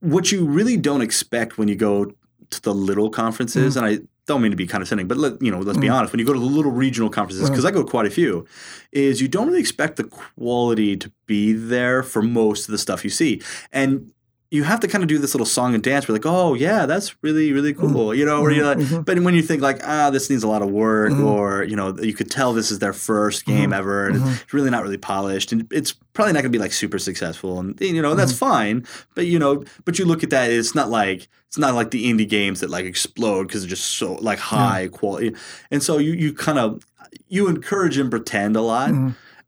what 0.00 0.30
you 0.30 0.44
really 0.44 0.76
don't 0.76 1.00
expect 1.02 1.58
when 1.58 1.68
you 1.68 1.74
go 1.74 2.12
to 2.50 2.62
the 2.62 2.74
little 2.74 3.10
conferences, 3.10 3.74
mm. 3.74 3.76
and 3.78 3.86
I 3.86 3.98
don't 4.26 4.42
mean 4.42 4.50
to 4.50 4.56
be 4.56 4.66
condescending, 4.66 5.08
but 5.08 5.16
let, 5.16 5.40
you 5.42 5.50
know, 5.50 5.58
let's 5.58 5.78
be 5.78 5.88
mm. 5.88 5.94
honest. 5.94 6.12
When 6.12 6.20
you 6.20 6.26
go 6.26 6.32
to 6.32 6.38
the 6.38 6.44
little 6.44 6.70
regional 6.70 7.08
conferences, 7.08 7.48
because 7.48 7.64
I 7.64 7.70
go 7.70 7.82
to 7.82 7.88
quite 7.88 8.06
a 8.06 8.10
few, 8.10 8.46
is 8.92 9.20
you 9.20 9.28
don't 9.28 9.46
really 9.46 9.60
expect 9.60 9.96
the 9.96 10.04
quality 10.04 10.96
to 10.96 11.10
be 11.26 11.52
there 11.52 12.02
for 12.02 12.22
most 12.22 12.68
of 12.68 12.72
the 12.72 12.78
stuff 12.78 13.04
you 13.04 13.10
see, 13.10 13.42
and 13.72 14.12
you 14.50 14.64
have 14.64 14.80
to 14.80 14.88
kind 14.88 15.04
of 15.04 15.08
do 15.08 15.18
this 15.18 15.34
little 15.34 15.46
song 15.46 15.74
and 15.74 15.82
dance. 15.82 16.08
We're 16.08 16.14
like, 16.14 16.24
oh 16.24 16.54
yeah, 16.54 16.86
that's 16.86 17.14
really 17.22 17.52
really 17.52 17.74
mm-hmm. 17.74 17.92
cool, 17.92 18.14
you 18.14 18.24
know. 18.24 18.40
Or 18.40 18.50
you're 18.50 18.64
like, 18.64 18.78
mm-hmm. 18.78 19.02
but 19.02 19.18
when 19.20 19.34
you 19.34 19.42
think 19.42 19.60
like, 19.60 19.80
ah, 19.84 20.08
this 20.10 20.30
needs 20.30 20.42
a 20.42 20.48
lot 20.48 20.62
of 20.62 20.70
work, 20.70 21.12
mm-hmm. 21.12 21.24
or 21.24 21.64
you 21.64 21.76
know, 21.76 21.94
you 21.98 22.14
could 22.14 22.30
tell 22.30 22.54
this 22.54 22.70
is 22.70 22.78
their 22.78 22.94
first 22.94 23.44
game 23.44 23.72
ever, 23.72 24.06
and 24.06 24.26
it's 24.26 24.54
really 24.54 24.70
not 24.70 24.82
really 24.82 24.96
polished, 24.96 25.52
and 25.52 25.70
it's 25.70 25.92
probably 25.92 26.32
not 26.32 26.40
going 26.40 26.52
to 26.52 26.58
be 26.58 26.62
like 26.62 26.72
super 26.72 26.98
successful, 26.98 27.60
and 27.60 27.78
you 27.80 28.00
know 28.00 28.14
that's 28.14 28.36
fine. 28.36 28.86
But 29.14 29.26
you 29.26 29.38
know, 29.38 29.64
but 29.84 29.98
you 29.98 30.06
look 30.06 30.22
at 30.22 30.30
that, 30.30 30.50
it's 30.50 30.74
not 30.74 30.88
like 30.88 31.28
it's 31.46 31.58
not 31.58 31.74
like 31.74 31.90
the 31.90 32.10
indie 32.10 32.28
games 32.28 32.60
that 32.60 32.70
like 32.70 32.86
explode 32.86 33.48
because 33.48 33.62
they're 33.62 33.70
just 33.70 33.96
so 33.96 34.14
like 34.14 34.38
high 34.38 34.88
quality, 34.88 35.34
and 35.70 35.82
so 35.82 35.98
you 35.98 36.12
you 36.12 36.32
kind 36.32 36.58
of 36.58 36.86
you 37.28 37.48
encourage 37.48 37.98
and 37.98 38.10
pretend 38.10 38.56
a 38.56 38.62
lot. 38.62 38.94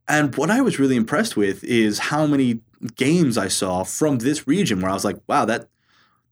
And 0.09 0.35
what 0.35 0.51
I 0.51 0.61
was 0.61 0.81
really 0.81 0.97
impressed 0.97 1.37
with 1.37 1.63
is 1.63 2.01
how 2.01 2.27
many 2.27 2.61
games 2.97 3.37
I 3.39 3.49
saw 3.49 3.85
from 3.85 4.18
this 4.18 4.47
region 4.47 4.81
where 4.81 4.91
I 4.91 4.95
was 4.95 5.05
like, 5.05 5.16
wow, 5.26 5.45
that 5.45 5.68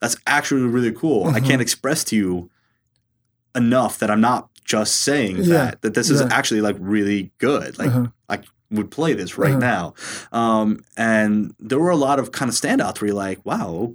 that's 0.00 0.16
actually 0.26 0.62
really 0.62 0.92
cool. 0.92 1.26
I 1.28 1.40
can't 1.40 1.60
express 1.60 2.04
to 2.04 2.16
you 2.16 2.50
enough 3.54 3.98
that 3.98 4.10
I'm 4.10 4.20
not 4.20 4.48
just 4.64 4.96
saying 5.00 5.38
Yeah. 5.38 5.44
that 5.44 5.82
that 5.82 5.94
this 5.94 6.10
is 6.10 6.20
Yeah. 6.20 6.28
actually 6.30 6.60
like 6.60 6.76
really 6.78 7.32
good. 7.38 7.78
Like 7.78 7.88
Uh-huh. 7.88 8.06
I 8.28 8.40
would 8.70 8.90
play 8.90 9.14
this 9.14 9.38
right 9.38 9.52
Uh-huh. 9.52 9.58
now. 9.60 9.94
Um, 10.30 10.84
and 10.96 11.54
there 11.58 11.78
were 11.78 11.90
a 11.90 11.96
lot 11.96 12.18
of 12.18 12.32
kind 12.32 12.48
of 12.50 12.54
standouts 12.54 13.00
where 13.00 13.08
you're 13.08 13.16
like, 13.16 13.44
wow, 13.44 13.94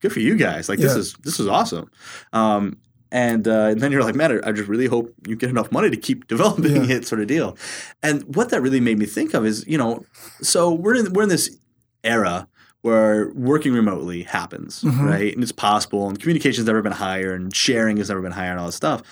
good 0.00 0.12
for 0.12 0.20
you 0.20 0.36
guys. 0.36 0.68
Like 0.68 0.78
this 0.78 0.94
is 0.94 1.14
this 1.22 1.40
is 1.40 1.48
awesome. 1.48 1.90
Um, 2.32 2.76
and, 3.10 3.46
uh, 3.46 3.66
and 3.70 3.80
then 3.80 3.92
you're 3.92 4.02
like, 4.02 4.16
man, 4.16 4.40
I 4.44 4.50
just 4.50 4.68
really 4.68 4.86
hope 4.88 5.14
you 5.26 5.36
get 5.36 5.48
enough 5.48 5.70
money 5.70 5.88
to 5.88 5.96
keep 5.96 6.26
developing 6.34 6.84
Yeah. 6.88 6.96
it, 6.96 7.06
sort 7.06 7.20
of 7.20 7.28
deal. 7.28 7.56
And 8.02 8.22
what 8.36 8.48
that 8.50 8.60
really 8.60 8.80
made 8.80 8.98
me 8.98 9.06
think 9.06 9.34
of 9.34 9.46
is, 9.46 9.64
you 9.66 9.78
know, 9.78 10.04
so 10.42 10.72
we're 10.72 10.96
in 10.96 11.12
we're 11.12 11.22
in 11.22 11.28
this 11.28 11.56
era 12.04 12.46
where 12.82 13.32
working 13.34 13.72
remotely 13.72 14.24
happens, 14.24 14.82
Mhm. 14.82 15.06
right? 15.06 15.34
And 15.34 15.42
it's 15.42 15.52
possible, 15.52 16.06
and 16.08 16.20
communication's 16.20 16.66
never 16.66 16.82
been 16.82 16.92
higher, 16.92 17.32
and 17.32 17.54
sharing 17.54 17.96
has 17.96 18.08
never 18.10 18.20
been 18.20 18.32
higher, 18.32 18.50
and 18.50 18.60
all 18.60 18.66
that 18.66 18.72
stuff. 18.72 19.02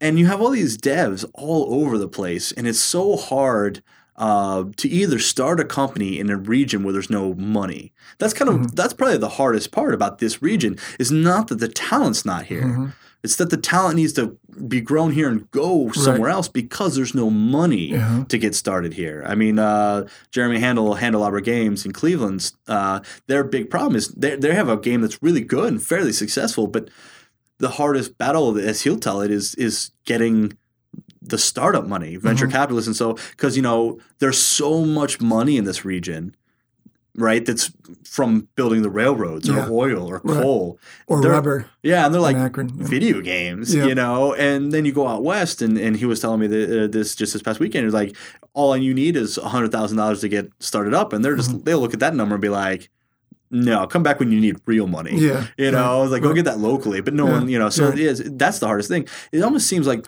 and 0.00 0.16
you 0.16 0.26
have 0.26 0.40
all 0.40 0.50
these 0.50 0.78
devs 0.78 1.24
all 1.34 1.74
over 1.74 1.98
the 1.98 2.06
place, 2.06 2.52
and 2.52 2.66
it's 2.68 2.78
so 2.78 3.16
hard. 3.16 3.82
Uh, 4.20 4.64
to 4.76 4.88
either 4.88 5.16
start 5.20 5.60
a 5.60 5.64
company 5.64 6.18
in 6.18 6.28
a 6.28 6.36
region 6.36 6.82
where 6.82 6.92
there's 6.92 7.08
no 7.08 7.34
money. 7.34 7.92
That's 8.18 8.34
kind 8.34 8.48
of 8.48 8.54
Mm-hmm. 8.56 8.74
that's 8.74 8.92
probably 8.92 9.16
the 9.18 9.28
hardest 9.28 9.70
part 9.70 9.94
about 9.94 10.18
this 10.18 10.42
region 10.42 10.76
is 10.98 11.12
not 11.12 11.46
that 11.46 11.60
the 11.60 11.68
talent's 11.68 12.24
not 12.24 12.46
here. 12.46 12.62
Mm-hmm. 12.64 12.86
It's 13.24 13.36
that 13.36 13.50
the 13.50 13.56
talent 13.56 13.96
needs 13.96 14.12
to 14.14 14.38
be 14.68 14.80
grown 14.80 15.10
here 15.12 15.28
and 15.28 15.50
go 15.50 15.90
somewhere 15.92 16.30
else 16.30 16.48
because 16.48 16.94
there's 16.94 17.14
no 17.14 17.30
money 17.30 17.94
Uh-huh. 17.96 18.24
to 18.28 18.38
get 18.38 18.54
started 18.54 18.94
here. 18.94 19.24
I 19.26 19.34
mean, 19.34 19.58
uh, 19.58 20.06
Jeremy 20.30 20.60
Handel, 20.60 20.94
Handelabra 20.94 21.42
Games 21.42 21.84
in 21.84 21.92
Cleveland, 21.92 22.52
uh, 22.68 23.00
their 23.26 23.42
big 23.44 23.70
problem 23.70 23.96
is 23.96 24.08
they 24.08 24.36
they 24.36 24.54
have 24.54 24.68
a 24.68 24.76
game 24.76 25.00
that's 25.00 25.22
really 25.22 25.40
good 25.42 25.68
and 25.72 25.82
fairly 25.82 26.12
successful, 26.12 26.66
but 26.68 26.88
the 27.58 27.70
hardest 27.70 28.16
battle, 28.18 28.56
as 28.58 28.82
he'll 28.82 28.98
tell 29.00 29.20
it, 29.20 29.30
is 29.32 29.54
is 29.56 29.90
getting 30.04 30.52
the 31.20 31.38
startup 31.38 31.86
money, 31.86 32.16
venture 32.16 32.46
Mm-hmm. 32.46 32.56
capitalists, 32.56 32.86
and 32.86 32.96
so 32.96 33.16
because 33.32 33.56
you 33.56 33.62
know 33.62 33.98
there's 34.20 34.38
so 34.38 34.84
much 34.84 35.20
money 35.20 35.56
in 35.56 35.64
this 35.64 35.84
region, 35.84 36.34
right? 37.18 37.44
That's 37.44 37.70
from 38.04 38.48
building 38.54 38.82
the 38.82 38.90
railroads 38.90 39.48
or 39.50 39.56
Yeah. 39.56 39.68
oil 39.70 40.06
or 40.08 40.20
coal 40.20 40.78
or 41.06 41.20
They're- 41.20 41.30
rubber. 41.32 41.66
yeah, 41.82 42.04
and 42.06 42.14
they're 42.14 42.20
like 42.20 42.36
Akron, 42.36 42.70
yeah. 42.76 42.86
video 42.86 43.20
games, 43.20 43.74
Yeah. 43.74 43.86
you 43.86 43.94
know. 43.94 44.34
And 44.34 44.72
then 44.72 44.84
you 44.84 44.92
go 44.92 45.06
out 45.08 45.22
west, 45.24 45.60
and, 45.60 45.76
and 45.76 45.96
he 45.96 46.06
was 46.06 46.20
telling 46.20 46.40
me 46.40 46.46
that, 46.46 46.84
uh, 46.84 46.86
this 46.86 47.14
just 47.14 47.32
this 47.32 47.42
past 47.42 47.58
weekend. 47.60 47.82
He 47.82 47.86
was 47.86 47.94
like, 47.94 48.16
all 48.54 48.76
you 48.76 48.94
need 48.94 49.16
is 49.16 49.36
hundred 49.36 49.72
thousand 49.72 49.96
dollars 49.98 50.20
to 50.20 50.28
get 50.28 50.50
started 50.60 50.94
up, 50.94 51.12
and 51.12 51.24
they're 51.24 51.36
just 51.36 51.50
Mm-hmm. 51.50 51.64
they'll 51.64 51.80
look 51.80 51.94
at 51.94 52.00
that 52.00 52.14
number 52.14 52.36
and 52.36 52.42
be 52.42 52.48
like, 52.48 52.88
no, 53.50 53.86
come 53.86 54.02
back 54.02 54.20
when 54.20 54.30
you 54.30 54.40
need 54.40 54.56
real 54.66 54.86
money. 54.86 55.18
Yeah, 55.18 55.46
you 55.56 55.70
know, 55.70 55.78
right, 55.78 55.96
I 55.96 56.02
was 56.02 56.10
like, 56.10 56.22
go 56.22 56.32
get 56.34 56.44
that 56.44 56.58
locally, 56.58 57.00
but 57.00 57.14
no 57.14 57.24
one, 57.26 57.48
you 57.48 57.58
know. 57.58 57.70
So 57.70 57.88
it 57.88 57.98
is 57.98 58.22
that's 58.36 58.58
the 58.58 58.66
hardest 58.66 58.88
thing. 58.90 59.06
It 59.32 59.42
almost 59.42 59.66
seems 59.66 59.86
like 59.86 60.06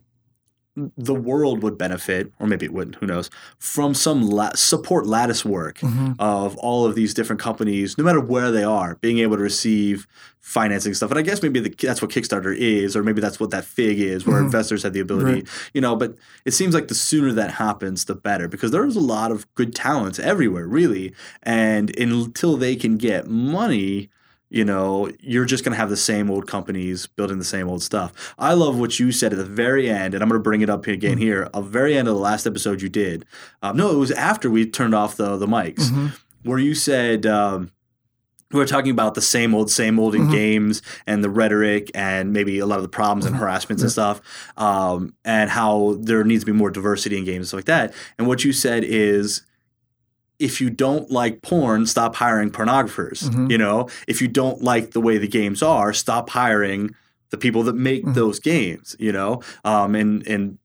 the 0.76 1.14
world 1.14 1.62
would 1.62 1.76
benefit, 1.76 2.32
or 2.38 2.46
maybe 2.46 2.64
it 2.64 2.72
wouldn't. 2.72 2.94
Who 2.96 3.06
knows? 3.06 3.28
From 3.58 3.92
some 3.92 4.22
la- 4.30 4.54
support 4.54 5.04
lattice 5.06 5.44
work 5.44 5.78
Mm-hmm. 5.80 6.12
of 6.20 6.56
all 6.58 6.86
of 6.86 6.94
these 6.94 7.12
different 7.12 7.40
companies, 7.42 7.98
no 7.98 8.04
matter 8.04 8.20
where 8.20 8.50
they 8.52 8.62
are, 8.64 8.94
being 9.00 9.18
able 9.18 9.36
to 9.36 9.42
receive 9.42 10.06
financing 10.40 10.94
stuff. 10.94 11.10
And 11.10 11.18
I 11.18 11.22
guess 11.22 11.42
maybe 11.42 11.60
the, 11.60 11.70
that's 11.70 12.00
what 12.00 12.10
Kickstarter 12.10 12.56
is, 12.56 12.96
or 12.96 13.02
maybe 13.02 13.20
that's 13.20 13.38
what 13.40 13.50
that 13.50 13.64
Fig 13.64 14.00
is, 14.00 14.26
where 14.26 14.38
investors 14.38 14.82
have 14.84 14.92
the 14.92 15.00
ability, 15.00 15.32
Right. 15.40 15.48
you 15.74 15.80
know. 15.80 15.96
But 15.96 16.14
it 16.44 16.52
seems 16.52 16.74
like 16.74 16.88
the 16.88 16.94
sooner 16.94 17.32
that 17.32 17.50
happens, 17.52 18.04
the 18.06 18.14
better, 18.14 18.48
because 18.48 18.70
there's 18.70 18.96
a 18.96 19.00
lot 19.00 19.32
of 19.32 19.52
good 19.54 19.74
talents 19.74 20.18
everywhere, 20.18 20.66
really. 20.66 21.12
And 21.42 21.94
until 21.98 22.56
they 22.56 22.74
can 22.76 22.96
get 22.96 23.26
money, 23.26 24.08
you 24.50 24.64
know, 24.64 25.10
you're 25.20 25.44
just 25.44 25.64
going 25.64 25.72
to 25.72 25.78
have 25.78 25.90
the 25.90 25.96
same 25.96 26.30
old 26.30 26.48
companies 26.48 27.06
building 27.06 27.38
the 27.38 27.44
same 27.44 27.68
old 27.68 27.82
stuff. 27.82 28.34
I 28.36 28.52
love 28.52 28.78
what 28.78 28.98
you 28.98 29.12
said 29.12 29.32
at 29.32 29.38
the 29.38 29.44
very 29.44 29.88
end, 29.88 30.12
and 30.12 30.22
I'm 30.22 30.28
going 30.28 30.40
to 30.40 30.42
bring 30.42 30.60
it 30.60 30.68
up 30.68 30.86
again 30.88 31.18
here. 31.18 31.44
At 31.44 31.52
the 31.52 31.60
very 31.62 31.96
end 31.96 32.08
of 32.08 32.14
the 32.14 32.20
last 32.20 32.46
episode 32.46 32.82
you 32.82 32.88
did. 32.88 33.24
Um, 33.62 33.76
no, 33.76 33.90
it 33.92 33.96
was 33.96 34.10
after 34.10 34.50
we 34.50 34.68
turned 34.68 34.94
off 34.94 35.16
the 35.16 35.36
the 35.36 35.46
mics, 35.46 35.90
where 36.42 36.58
you 36.58 36.74
said. 36.74 37.24
Um, 37.24 37.70
we 38.52 38.58
were 38.58 38.66
talking 38.66 38.90
about 38.90 39.14
the 39.14 39.22
same 39.22 39.54
old, 39.54 39.70
same 39.70 40.00
old 40.00 40.12
in 40.16 40.28
games 40.28 40.82
and 41.06 41.22
the 41.22 41.30
rhetoric 41.30 41.88
and 41.94 42.32
maybe 42.32 42.58
a 42.58 42.66
lot 42.66 42.78
of 42.78 42.82
the 42.82 42.88
problems 42.88 43.24
and 43.24 43.36
harassments 43.36 43.80
and 43.80 43.92
stuff, 43.92 44.20
um, 44.56 45.14
and 45.24 45.50
how 45.50 45.96
there 46.00 46.24
needs 46.24 46.42
to 46.42 46.46
be 46.46 46.58
more 46.58 46.68
diversity 46.68 47.16
in 47.16 47.24
games 47.24 47.36
and 47.36 47.46
stuff 47.46 47.58
like 47.58 47.64
that. 47.66 47.94
And 48.18 48.26
what 48.26 48.44
you 48.44 48.52
said 48.52 48.82
is 48.82 49.42
if 50.40 50.60
you 50.60 50.70
don't 50.70 51.10
like 51.10 51.42
porn, 51.42 51.86
stop 51.86 52.16
hiring 52.16 52.50
pornographers. 52.50 53.22
Mm-hmm. 53.28 53.50
You 53.50 53.58
know, 53.58 53.88
if 54.08 54.20
you 54.20 54.26
don't 54.28 54.62
like 54.62 54.90
the 54.90 55.00
way 55.00 55.18
the 55.18 55.28
games 55.28 55.62
are, 55.62 55.92
stop 55.92 56.30
hiring 56.30 56.94
the 57.30 57.36
people 57.38 57.62
that 57.64 57.76
make 57.76 58.02
Mm-hmm. 58.02 58.14
those 58.14 58.40
games. 58.40 58.96
You 58.98 59.12
know, 59.12 59.42
um, 59.64 59.94
and 59.94 60.26
and 60.26 60.58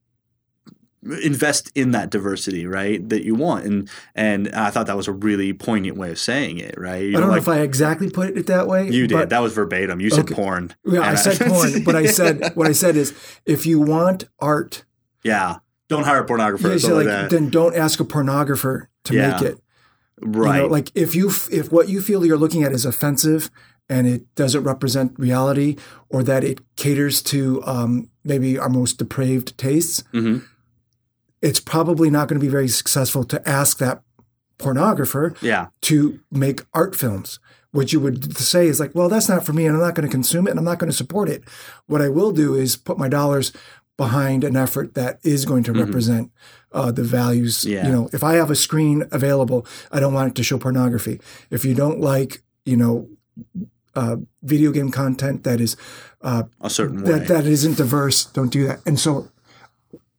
invest 1.22 1.72
in 1.76 1.92
that 1.92 2.10
diversity, 2.10 2.66
right? 2.66 3.08
That 3.10 3.24
you 3.24 3.36
want. 3.36 3.66
And 3.66 3.90
and 4.16 4.50
I 4.56 4.72
thought 4.72 4.88
that 4.88 4.98
was 4.98 5.08
a 5.08 5.12
really 5.12 5.54
poignant 5.54 5.98
way 5.98 6.10
of 6.12 6.18
saying 6.18 6.58
it, 6.58 6.74
right? 6.80 7.04
You 7.04 7.10
I 7.18 7.20
don't 7.20 7.28
know 7.28 7.34
like, 7.34 7.42
if 7.44 7.48
I 7.48 7.60
exactly 7.60 8.10
put 8.10 8.36
it 8.36 8.48
that 8.48 8.68
way. 8.68 8.90
you 8.90 9.06
did. 9.08 9.30
that 9.30 9.40
was 9.40 9.54
verbatim. 9.54 10.00
You 10.02 10.10
said 10.10 10.26
Okay. 10.26 10.34
porn. 10.36 10.74
yeah, 10.86 11.02
I 11.02 11.16
said 11.16 11.38
porn, 11.48 11.84
but 11.84 11.96
I 11.96 12.08
said 12.08 12.52
what 12.56 12.68
I 12.68 12.72
said 12.72 12.96
is 12.96 13.14
if 13.46 13.66
you 13.68 13.80
want 13.80 14.26
art, 14.40 14.84
yeah. 15.24 15.58
Don't 15.88 16.04
hire 16.04 16.24
a 16.24 16.26
pornographer 16.26 16.66
or 16.72 16.74
you 16.76 16.96
like, 16.96 17.06
like 17.06 17.30
then 17.30 17.52
don't 17.52 17.76
ask 17.76 18.00
a 18.00 18.04
pornographer 18.06 18.88
to 19.04 19.14
Yeah. 19.14 19.34
make 19.34 19.42
it. 19.44 19.60
Right. 20.22 20.58
You 20.58 20.62
know, 20.64 20.68
like 20.68 20.92
if 20.96 21.16
you 21.16 21.30
f- 21.30 21.50
if 21.52 21.72
what 21.72 21.90
you 21.90 22.02
feel 22.02 22.26
you're 22.26 22.38
looking 22.38 22.64
at 22.64 22.72
is 22.72 22.86
offensive 22.86 23.50
and 23.90 24.08
it 24.08 24.34
doesn't 24.36 24.64
represent 24.64 25.14
reality, 25.20 25.76
or 26.10 26.24
that 26.24 26.44
it 26.44 26.60
caters 26.76 27.22
to 27.24 27.62
um, 27.66 28.10
maybe 28.24 28.58
our 28.58 28.70
most 28.70 28.98
depraved 28.98 29.56
tastes, 29.60 30.04
Mhm. 30.14 30.44
it's 31.42 31.60
probably 31.60 32.10
not 32.10 32.28
going 32.28 32.40
to 32.40 32.46
be 32.46 32.50
very 32.52 32.68
successful 32.68 33.24
to 33.26 33.48
ask 33.48 33.78
that 33.78 34.02
pornographer 34.58 35.36
yeah. 35.42 35.68
to 35.82 36.20
make 36.32 36.62
art 36.74 36.96
films. 36.96 37.40
What 37.72 37.92
you 37.92 38.00
would 38.00 38.38
say 38.38 38.68
is 38.68 38.80
like, 38.80 38.96
well, 38.96 39.10
that's 39.10 39.28
not 39.30 39.46
for 39.46 39.52
me, 39.54 39.66
and 39.66 39.76
I'm 39.76 39.82
not 39.84 39.96
going 39.96 40.08
to 40.08 40.12
consume 40.12 40.48
it, 40.48 40.52
and 40.52 40.60
I'm 40.60 40.66
not 40.66 40.80
going 40.80 40.90
to 40.90 40.96
support 40.98 41.28
it. 41.30 41.44
What 41.88 42.02
I 42.02 42.10
will 42.10 42.32
do 42.32 42.56
is 42.56 42.78
put 42.78 42.98
my 42.98 43.10
dollars 43.10 43.52
behind 43.98 44.44
an 44.44 44.56
effort 44.56 44.94
that 44.96 45.20
is 45.24 45.46
going 45.46 45.64
to 45.64 45.74
represent 45.74 46.32
uh, 46.76 46.92
the 46.92 47.04
values. 47.04 47.64
Yeah. 47.66 47.88
You 47.88 47.92
know, 47.94 48.10
if 48.14 48.24
I 48.24 48.34
have 48.36 48.52
a 48.52 48.56
screen 48.56 49.04
available, 49.12 49.66
I 49.92 50.00
don't 50.00 50.14
want 50.14 50.30
it 50.30 50.36
to 50.36 50.44
show 50.44 50.58
pornography. 50.60 51.20
If 51.50 51.66
you 51.66 51.74
don't 51.74 52.00
like, 52.00 52.44
you 52.66 52.78
know, 52.78 53.08
uh, 53.96 54.18
video 54.44 54.72
game 54.72 54.92
content 54.92 55.44
that 55.44 55.60
is 55.62 55.76
uh, 56.22 56.44
A 56.62 56.70
certain 56.70 57.02
way. 57.04 57.12
that 57.12 57.28
that 57.28 57.46
isn't 57.46 57.78
diverse, 57.78 58.26
don't 58.26 58.52
do 58.52 58.68
that. 58.68 58.80
And 58.86 59.00
so. 59.00 59.30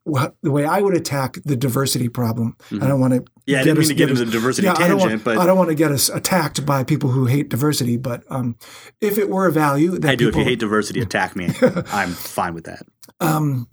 wha- 0.05 0.31
The 0.41 0.51
way 0.51 0.65
I 0.65 0.79
would 0.81 0.95
attack 0.95 1.37
the 1.45 1.55
diversity 1.55 2.09
problem, 2.09 2.55
I 2.81 2.87
don't 2.87 2.99
want 2.99 3.13
to. 3.13 3.19
Mm-hmm. 3.21 3.33
Yeah, 3.51 3.59
I 3.59 3.63
didn't 3.63 3.79
mean 3.79 3.87
to 3.89 3.93
get 3.93 4.09
into 4.09 4.25
the 4.25 4.31
diversity 4.31 4.67
I 4.67 4.73
don't 4.73 4.97
tangent, 4.99 5.11
want, 5.11 5.23
but- 5.23 5.37
I 5.37 5.45
don't 5.45 5.57
want 5.57 5.69
to 5.69 5.75
get 5.75 5.91
us 5.91 6.09
attacked 6.09 6.65
by 6.65 6.83
people 6.83 7.09
who 7.11 7.25
hate 7.27 7.49
diversity. 7.49 7.97
But 7.97 8.23
um, 8.29 8.55
if 8.99 9.17
it 9.17 9.29
were 9.29 9.45
a 9.47 9.51
value 9.51 9.91
that 9.99 10.09
I 10.09 10.15
do. 10.15 10.27
If 10.27 10.33
people, 10.33 10.41
you 10.41 10.49
hate 10.49 10.59
diversity, 10.59 11.01
attack 11.01 11.35
me. 11.35 11.45
I'm 11.91 12.09
fine 12.11 12.53
with 12.53 12.65
that. 12.65 12.83
um, 13.19 13.67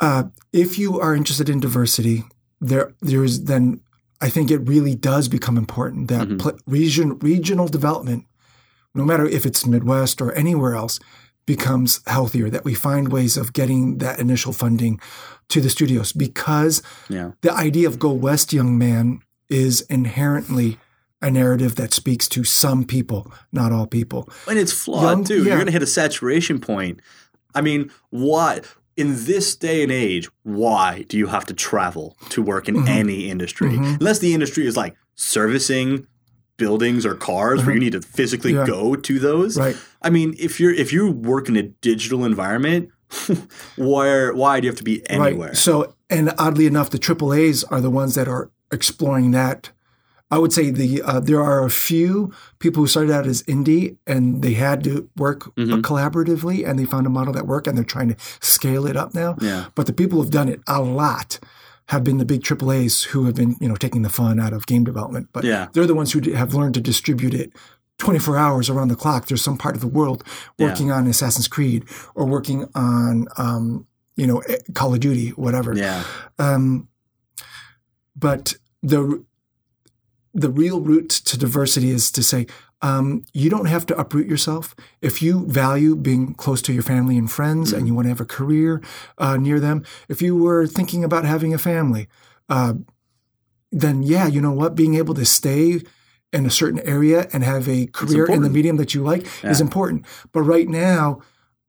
uh, 0.00 0.24
if 0.52 0.78
you 0.78 1.00
are 1.00 1.14
interested 1.14 1.48
in 1.48 1.60
diversity, 1.60 2.24
there 2.60 2.94
there 3.00 3.24
is 3.24 3.44
then 3.44 3.80
I 4.20 4.28
think 4.30 4.50
it 4.50 4.58
really 4.68 4.94
does 4.94 5.28
become 5.28 5.56
important 5.56 6.08
that 6.08 6.28
Mm-hmm. 6.28 6.38
pl- 6.38 6.58
region 6.66 7.18
regional 7.20 7.68
development, 7.68 8.24
no 8.94 9.04
matter 9.04 9.26
if 9.26 9.46
it's 9.46 9.66
Midwest 9.66 10.20
or 10.20 10.32
anywhere 10.32 10.74
else, 10.74 10.98
becomes 11.46 12.00
healthier. 12.06 12.50
That 12.50 12.64
we 12.64 12.74
find 12.74 13.12
ways 13.12 13.36
of 13.36 13.52
getting 13.52 13.98
that 13.98 14.18
initial 14.18 14.52
funding 14.52 15.00
to 15.48 15.60
the 15.60 15.70
studios 15.70 16.12
because 16.12 16.82
Yeah. 17.08 17.30
the 17.42 17.52
idea 17.52 17.86
of 17.88 17.98
go 17.98 18.12
west, 18.12 18.52
young 18.52 18.76
man, 18.76 19.20
is 19.48 19.80
inherently 19.88 20.78
a 21.22 21.30
narrative 21.30 21.74
that 21.76 21.92
speaks 21.94 22.28
to 22.28 22.44
some 22.44 22.84
people, 22.84 23.32
not 23.52 23.72
all 23.72 23.86
people. 23.86 24.28
And 24.46 24.58
it's 24.58 24.72
flawed 24.72 25.02
Young- 25.02 25.24
too. 25.24 25.38
yeah. 25.38 25.44
You're 25.44 25.56
going 25.56 25.66
to 25.66 25.72
hit 25.72 25.82
a 25.82 25.86
saturation 25.86 26.60
point. 26.60 27.00
I 27.54 27.60
mean, 27.62 27.90
why 28.10 28.60
in 28.98 29.24
this 29.24 29.56
day 29.56 29.82
and 29.82 29.92
age? 29.92 30.28
Why 30.42 31.04
do 31.08 31.16
you 31.16 31.28
have 31.28 31.46
to 31.46 31.54
travel 31.54 32.16
to 32.30 32.42
work 32.42 32.68
in 32.68 32.74
Mm-hmm. 32.76 32.88
any 32.88 33.30
industry? 33.30 33.74
Unless 33.76 34.18
the 34.18 34.34
industry 34.34 34.66
is 34.66 34.76
like 34.76 34.96
servicing 35.14 36.06
buildings 36.56 37.06
or 37.06 37.14
cars 37.14 37.64
where 37.64 37.74
you 37.74 37.80
need 37.80 37.92
to 37.92 38.02
physically 38.02 38.52
Mm-hmm. 38.52 38.60
Yeah. 38.60 38.66
go 38.66 38.96
to 38.96 39.18
those. 39.18 39.56
Right. 39.58 39.76
I 40.02 40.10
mean, 40.10 40.34
if 40.38 40.58
you're 40.60 40.74
if 40.74 40.92
you 40.92 41.10
work 41.12 41.48
in 41.48 41.56
a 41.56 41.62
digital 41.62 42.24
environment, 42.24 42.90
where 43.76 44.34
why 44.34 44.60
do 44.60 44.66
you 44.66 44.70
have 44.70 44.78
to 44.78 44.84
be 44.84 45.08
anywhere? 45.08 45.48
Right. 45.48 45.56
So, 45.56 45.94
and 46.10 46.32
oddly 46.38 46.66
enough, 46.66 46.90
the 46.90 46.98
AAA's 46.98 47.64
are 47.64 47.80
the 47.80 47.90
ones 47.90 48.14
that 48.16 48.28
are 48.28 48.50
exploring 48.72 49.30
that. 49.32 49.70
I 50.30 50.36
would 50.38 50.52
say 50.52 50.70
the 50.70 51.00
uh, 51.02 51.20
there 51.20 51.42
are 51.42 51.64
a 51.64 51.70
few 51.70 52.32
people 52.58 52.82
who 52.82 52.86
started 52.86 53.12
out 53.12 53.26
as 53.26 53.42
indie 53.44 53.96
and 54.06 54.42
they 54.42 54.52
had 54.54 54.84
to 54.84 55.08
work 55.16 55.46
uh, 55.46 55.50
Mm-hmm. 55.56 55.80
collaboratively 55.80 56.68
and 56.68 56.78
they 56.78 56.84
found 56.84 57.06
a 57.06 57.10
model 57.10 57.32
that 57.32 57.46
worked 57.46 57.66
and 57.66 57.76
they're 57.76 57.84
trying 57.84 58.08
to 58.08 58.16
scale 58.40 58.86
it 58.86 58.96
up 58.96 59.14
now. 59.14 59.36
Yeah. 59.40 59.66
But 59.74 59.86
the 59.86 59.92
people 59.94 60.20
who've 60.20 60.30
done 60.30 60.48
it 60.50 60.60
a 60.66 60.82
lot 60.82 61.38
have 61.86 62.04
been 62.04 62.18
the 62.18 62.26
big 62.26 62.42
AAA's 62.42 63.04
who 63.04 63.24
have 63.24 63.34
been 63.36 63.56
you 63.60 63.68
know 63.68 63.76
taking 63.76 64.02
the 64.02 64.10
fun 64.10 64.38
out 64.38 64.52
of 64.52 64.66
game 64.66 64.84
development. 64.84 65.28
But 65.32 65.44
Yeah. 65.44 65.68
they're 65.72 65.86
the 65.86 65.94
ones 65.94 66.12
who 66.12 66.20
have 66.34 66.52
learned 66.52 66.74
to 66.74 66.80
distribute 66.82 67.32
it 67.32 67.52
24 67.98 68.36
hours 68.36 68.68
around 68.68 68.88
the 68.88 68.96
clock. 68.96 69.26
There's 69.26 69.42
some 69.42 69.56
part 69.56 69.74
of 69.74 69.80
the 69.80 69.88
world 69.88 70.22
working 70.58 70.92
on 70.92 71.06
Assassin's 71.06 71.48
Creed 71.48 71.84
or 72.14 72.26
working 72.26 72.68
on, 72.74 73.26
um, 73.38 73.86
you 74.14 74.26
know, 74.26 74.38
eh, 74.40 74.58
Call 74.74 74.92
of 74.94 75.00
Duty, 75.00 75.30
whatever. 75.30 75.74
yeah. 75.74 76.04
Um, 76.38 76.86
but 78.14 78.54
the 78.82 79.24
the 80.34 80.50
real 80.50 80.80
route 80.80 81.10
to 81.10 81.38
diversity 81.38 81.90
is 81.90 82.10
to 82.12 82.22
say 82.22 82.46
um, 82.80 83.24
you 83.32 83.50
don't 83.50 83.66
have 83.66 83.86
to 83.86 83.98
uproot 83.98 84.28
yourself 84.28 84.76
if 85.02 85.20
you 85.20 85.46
value 85.46 85.96
being 85.96 86.34
close 86.34 86.62
to 86.62 86.72
your 86.72 86.82
family 86.82 87.18
and 87.18 87.30
friends, 87.30 87.72
and 87.72 87.88
you 87.88 87.94
want 87.94 88.04
to 88.04 88.10
have 88.10 88.20
a 88.20 88.24
career 88.24 88.80
uh, 89.18 89.36
near 89.36 89.58
them. 89.58 89.84
If 90.08 90.22
you 90.22 90.36
were 90.36 90.66
thinking 90.66 91.02
about 91.02 91.24
having 91.24 91.52
a 91.52 91.58
family, 91.58 92.08
uh, 92.48 92.74
then 93.72 94.02
yeah, 94.02 94.26
you 94.26 94.40
know 94.40 94.52
what, 94.52 94.74
being 94.74 94.94
able 94.94 95.14
to 95.14 95.24
stay 95.24 95.80
in 96.32 96.46
a 96.46 96.50
certain 96.50 96.80
area 96.80 97.26
and 97.32 97.42
have 97.42 97.68
a 97.68 97.86
career 97.86 98.26
in 98.26 98.42
the 98.42 98.50
medium 98.50 98.76
that 98.76 98.94
you 98.94 99.02
like 99.02 99.26
is 99.42 99.60
important. 99.60 100.04
But 100.32 100.42
right 100.42 100.68
now, 100.68 101.20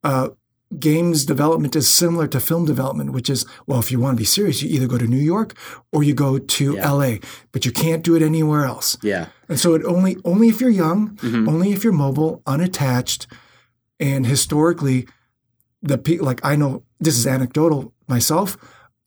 uh, 0.04 0.30
games 0.78 1.26
development 1.26 1.76
is 1.76 1.88
similar 1.92 2.28
to 2.28 2.40
film 2.40 2.66
development, 2.66 3.12
which 3.12 3.30
is, 3.30 3.44
well, 3.66 3.80
if 3.80 3.92
you 3.92 4.00
want 4.00 4.16
to 4.16 4.22
be 4.22 4.26
serious, 4.26 4.62
you 4.62 4.70
either 4.70 4.88
go 4.88 4.98
to 5.00 5.08
New 5.08 5.18
York 5.18 5.56
or 5.92 6.04
you 6.04 6.14
go 6.14 6.38
to 6.38 6.74
Yeah. 6.76 6.92
LA, 6.92 7.16
but 7.52 7.66
you 7.66 7.72
can't 7.72 8.04
do 8.04 8.16
it 8.16 8.22
anywhere 8.22 8.66
else. 8.66 8.96
Yeah. 9.02 9.28
And 9.48 9.60
so 9.60 9.74
it 9.74 9.84
only 9.84 10.18
only 10.26 10.48
if 10.50 10.62
you're 10.62 10.70
young, 10.70 11.18
Mhm. 11.24 11.48
only 11.48 11.72
if 11.72 11.84
you're 11.84 11.94
mobile, 11.94 12.44
unattached, 12.46 13.26
and 14.00 14.28
historically, 14.28 15.08
the 15.82 15.98
pe- 15.98 16.20
like 16.20 16.40
I 16.44 16.56
know 16.56 16.84
this 17.00 17.18
is 17.18 17.26
anecdotal 17.26 17.92
myself. 18.08 18.56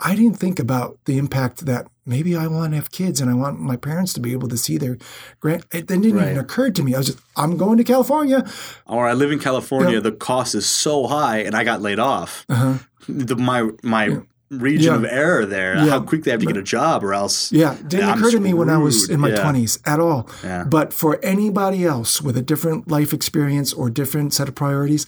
I 0.01 0.17
didn't 0.17 0.39
think 0.41 0.59
about 0.59 0.99
the 1.05 1.17
impact 1.17 1.65
that 1.67 1.87
maybe 2.05 2.37
I 2.37 2.47
want 2.47 2.73
to 2.73 2.77
have 2.77 2.91
kids 2.91 3.21
and 3.21 3.31
I 3.31 3.35
want 3.35 3.61
my 3.61 3.77
parents 3.77 4.13
to 4.15 4.21
be 4.21 4.33
able 4.33 4.49
to 4.49 4.57
see 4.57 4.77
their 4.79 4.99
grand. 5.41 5.65
It 5.73 5.87
then 5.89 6.01
didn't 6.01 6.19
Right. 6.19 6.31
even 6.31 6.39
occur 6.39 6.71
to 6.71 6.83
me. 6.83 6.95
I 6.95 6.99
was 6.99 7.07
just 7.09 7.19
I'm 7.37 7.57
going 7.57 7.79
to 7.79 7.85
California. 7.85 8.45
Or 8.87 9.07
I 9.09 9.13
live 9.13 9.31
in 9.33 9.39
California, 9.39 9.95
Yeah. 9.95 10.01
the 10.01 10.13
cost 10.13 10.55
is 10.55 10.67
so 10.67 11.07
high, 11.07 11.39
and 11.39 11.55
I 11.55 11.65
got 11.65 11.81
laid 11.83 11.99
off. 11.99 12.45
Uh-huh. 12.49 12.75
The, 13.09 13.37
my 13.37 13.69
my 13.83 14.19
region 14.51 14.93
Yeah. 14.93 14.99
of 14.99 15.05
error 15.07 15.47
there. 15.47 15.77
Yeah. 15.77 15.87
How 15.91 16.01
quickly 16.01 16.31
I 16.31 16.35
have 16.35 16.41
to 16.41 16.47
get 16.47 16.57
a 16.59 16.63
job, 16.63 17.03
or 17.03 17.15
else. 17.15 17.51
Yeah, 17.53 17.73
it 17.73 17.89
didn't 17.89 18.09
I'm 18.11 18.19
occur 18.19 18.31
to 18.33 18.41
me 18.41 18.53
when 18.53 18.69
I 18.69 18.77
was 18.77 19.09
in 19.09 19.19
my 19.19 19.31
Yeah. 19.31 19.37
20s 19.43 19.79
at 19.87 19.99
all. 19.99 20.29
Yeah. 20.45 20.65
But 20.65 20.93
for 20.93 21.19
anybody 21.23 21.85
else 21.87 22.21
with 22.21 22.37
a 22.37 22.43
different 22.43 22.87
life 22.89 23.15
experience 23.15 23.73
or 23.73 23.89
different 23.89 24.35
set 24.35 24.49
of 24.49 24.55
priorities, 24.55 25.07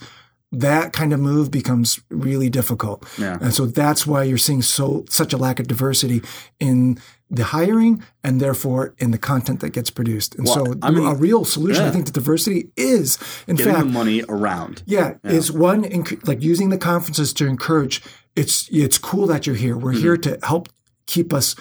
that 0.59 0.93
kind 0.93 1.13
of 1.13 1.19
move 1.19 1.51
becomes 1.51 1.99
really 2.09 2.49
difficult. 2.49 3.05
Yeah. 3.17 3.37
And 3.41 3.53
so 3.53 3.65
that's 3.65 4.05
why 4.07 4.23
you're 4.23 4.37
seeing 4.37 4.61
so 4.61 5.05
such 5.09 5.33
a 5.33 5.37
lack 5.37 5.59
of 5.59 5.67
diversity 5.67 6.21
in 6.59 6.97
the 7.29 7.43
hiring 7.45 8.03
and 8.23 8.39
therefore 8.39 8.93
in 8.99 9.11
the 9.11 9.17
content 9.17 9.59
that 9.61 9.71
gets 9.71 9.89
produced. 9.89 10.35
And 10.35 10.45
Well, 10.45 10.65
so 10.67 10.75
I 10.81 10.91
mean- 10.91 11.05
a 11.07 11.15
real 11.15 11.43
solution, 11.43 11.83
I 11.83 11.91
think, 11.91 12.05
to 12.05 12.11
diversity 12.11 12.69
is, 12.77 13.17
in 13.47 13.55
Getting 13.55 13.73
fact, 13.73 13.87
money 13.87 14.23
around. 14.29 14.83
yeah, 14.85 15.15
is 15.23 15.51
one 15.51 15.83
enc- 15.83 16.27
like 16.27 16.41
using 16.43 16.69
the 16.69 16.77
conferences 16.77 17.33
to 17.33 17.47
encourage. 17.47 18.01
It's 18.35 18.67
it's 18.71 18.97
cool 18.97 19.25
that 19.27 19.47
you're 19.47 19.55
here. 19.55 19.75
We're 19.77 19.93
Mm-hmm. 19.93 20.01
here 20.01 20.17
to 20.17 20.39
help 20.43 20.69
keep 21.07 21.33
us 21.33 21.55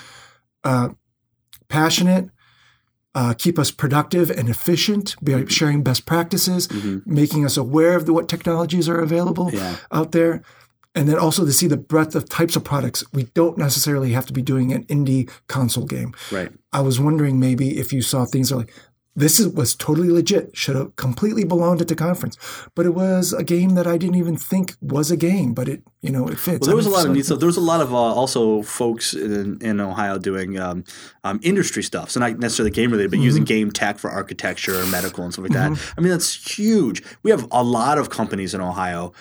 uh, 0.64 0.88
passionate, 1.68 2.28
uh, 3.14 3.34
keep 3.38 3.58
us 3.58 3.70
productive 3.70 4.30
and 4.30 4.48
efficient 4.48 5.14
Mm-hmm. 5.22 5.42
by 5.44 5.48
sharing 5.48 5.82
best 5.82 6.04
practices, 6.06 6.68
making 7.06 7.44
us 7.44 7.56
aware 7.56 7.94
of 7.96 8.06
the, 8.06 8.12
what 8.12 8.28
technologies 8.28 8.88
are 8.88 8.98
available 9.00 9.50
Yeah. 9.52 9.76
out 9.92 10.12
there. 10.12 10.42
And 10.96 11.08
then 11.08 11.18
also 11.18 11.44
to 11.44 11.52
see 11.52 11.66
the 11.66 11.76
breadth 11.76 12.14
of 12.14 12.28
types 12.28 12.54
of 12.54 12.62
products. 12.62 13.02
We 13.12 13.24
don't 13.34 13.58
necessarily 13.58 14.12
have 14.12 14.26
to 14.26 14.32
be 14.32 14.42
doing 14.42 14.72
an 14.72 14.84
indie 14.84 15.28
console 15.48 15.86
game. 15.86 16.14
Right. 16.30 16.52
I 16.72 16.80
was 16.82 17.00
wondering 17.00 17.40
maybe 17.40 17.78
if 17.78 17.92
you 17.92 18.00
saw 18.00 18.24
things 18.24 18.52
like 18.52 18.72
this 19.16 19.38
is, 19.38 19.46
was 19.48 19.76
totally 19.76 20.10
legit, 20.10 20.56
should 20.56 20.74
have 20.76 20.96
completely 20.96 21.44
belonged 21.44 21.80
at 21.80 21.88
the 21.88 21.94
conference, 21.94 22.36
but 22.74 22.84
it 22.84 22.94
was 22.94 23.32
a 23.32 23.44
game 23.44 23.70
that 23.76 23.86
I 23.86 23.96
didn't 23.96 24.16
even 24.16 24.36
think 24.36 24.74
was 24.80 25.10
a 25.12 25.16
game, 25.16 25.54
but 25.54 25.68
it 25.68 25.82
you 26.02 26.10
know 26.10 26.26
it 26.28 26.38
fits. 26.38 26.60
Well, 26.60 26.68
there 26.68 26.76
was 26.76 26.86
a 26.86 26.88
I'm 26.90 26.92
lot 26.94 26.98
of 27.04 27.10
so- 27.10 27.12
neat 27.12 27.24
stuff. 27.26 27.38
There 27.38 27.46
was 27.46 27.56
a 27.56 27.60
lot 27.60 27.80
of 27.80 27.92
uh, 27.94 27.96
also 27.96 28.62
folks 28.62 29.14
in, 29.14 29.58
in 29.60 29.80
Ohio 29.80 30.18
doing 30.18 30.58
um, 30.58 30.84
um, 31.22 31.38
industry 31.42 31.82
stuff. 31.82 32.10
So 32.10 32.20
not 32.20 32.38
necessarily 32.38 32.70
game 32.70 32.90
related, 32.90 33.10
but 33.10 33.16
Mm-hmm. 33.18 33.24
using 33.24 33.44
game 33.44 33.70
tech 33.70 33.98
for 33.98 34.10
architecture 34.10 34.80
and 34.80 34.90
medical 34.90 35.22
and 35.24 35.32
stuff 35.32 35.44
like 35.44 35.52
that. 35.52 35.70
I 35.96 36.00
mean, 36.00 36.10
that's 36.10 36.58
huge. 36.58 37.02
We 37.22 37.30
have 37.30 37.46
a 37.52 37.62
lot 37.62 37.98
of 37.98 38.10
companies 38.10 38.52
in 38.54 38.60
Ohio 38.60 39.12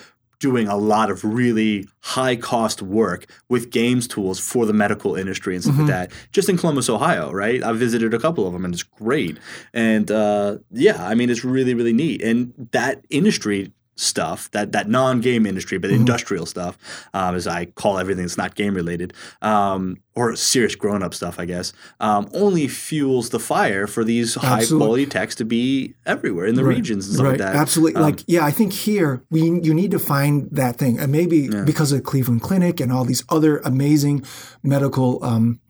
doing 0.48 0.66
a 0.68 0.76
lot 0.76 1.08
of 1.10 1.24
really 1.24 1.88
high 2.00 2.36
cost 2.36 2.82
work 2.82 3.20
with 3.48 3.70
games 3.70 4.06
tools 4.06 4.38
for 4.38 4.66
the 4.66 4.72
medical 4.84 5.14
industry 5.22 5.54
and 5.54 5.62
stuff 5.64 5.76
Mm-hmm. 5.76 5.88
like 5.88 6.10
that. 6.10 6.12
Just 6.32 6.48
in 6.50 6.56
Columbus, 6.58 6.88
Ohio, 6.90 7.32
right? 7.32 7.62
I've 7.62 7.78
visited 7.78 8.12
a 8.12 8.18
couple 8.18 8.46
of 8.46 8.52
them 8.52 8.64
and 8.66 8.74
it's 8.74 8.82
great. 8.82 9.38
And 9.72 10.10
uh, 10.10 10.58
yeah, 10.70 10.98
I 11.10 11.14
mean, 11.14 11.30
it's 11.30 11.44
really, 11.44 11.72
really 11.74 11.92
neat. 11.94 12.20
And 12.22 12.52
that 12.72 12.94
industry 13.10 13.72
stuff, 13.96 14.50
that 14.52 14.72
that 14.72 14.88
non-game 14.88 15.46
industry, 15.46 15.78
Mm-hmm. 15.78 15.82
but 15.82 15.90
industrial 15.90 16.46
stuff, 16.46 16.76
um, 17.14 17.34
as 17.34 17.46
I 17.46 17.66
call 17.66 17.98
everything 17.98 18.24
that's 18.24 18.36
not 18.36 18.54
game 18.54 18.74
related, 18.74 19.12
um, 19.42 19.96
or 20.14 20.36
serious 20.36 20.74
grown-up 20.74 21.14
stuff, 21.14 21.38
I 21.38 21.44
guess, 21.44 21.72
um, 22.00 22.28
only 22.32 22.68
fuels 22.68 23.30
the 23.30 23.38
fire 23.40 23.86
for 23.86 24.04
these 24.04 24.34
high-quality 24.34 25.06
techs 25.06 25.34
to 25.36 25.44
be 25.44 25.94
everywhere 26.06 26.46
in 26.46 26.54
the 26.54 26.64
Right, 26.64 26.76
regions 26.76 27.06
and 27.06 27.14
stuff 27.14 27.24
right, 27.24 27.30
like 27.30 27.38
that. 27.40 27.56
Absolutely. 27.56 27.96
Um, 27.96 28.02
like, 28.02 28.20
yeah, 28.26 28.44
I 28.44 28.50
think 28.50 28.72
here 28.72 29.24
we 29.30 29.42
you 29.42 29.74
need 29.74 29.90
to 29.90 29.98
find 29.98 30.48
that 30.52 30.76
thing, 30.76 30.98
and 30.98 31.10
maybe 31.10 31.48
because 31.64 31.90
of 31.92 32.02
Cleveland 32.04 32.42
Clinic 32.42 32.80
and 32.80 32.92
all 32.92 33.04
these 33.04 33.24
other 33.28 33.58
amazing 33.58 34.24
medical 34.62 35.22
um, 35.24 35.60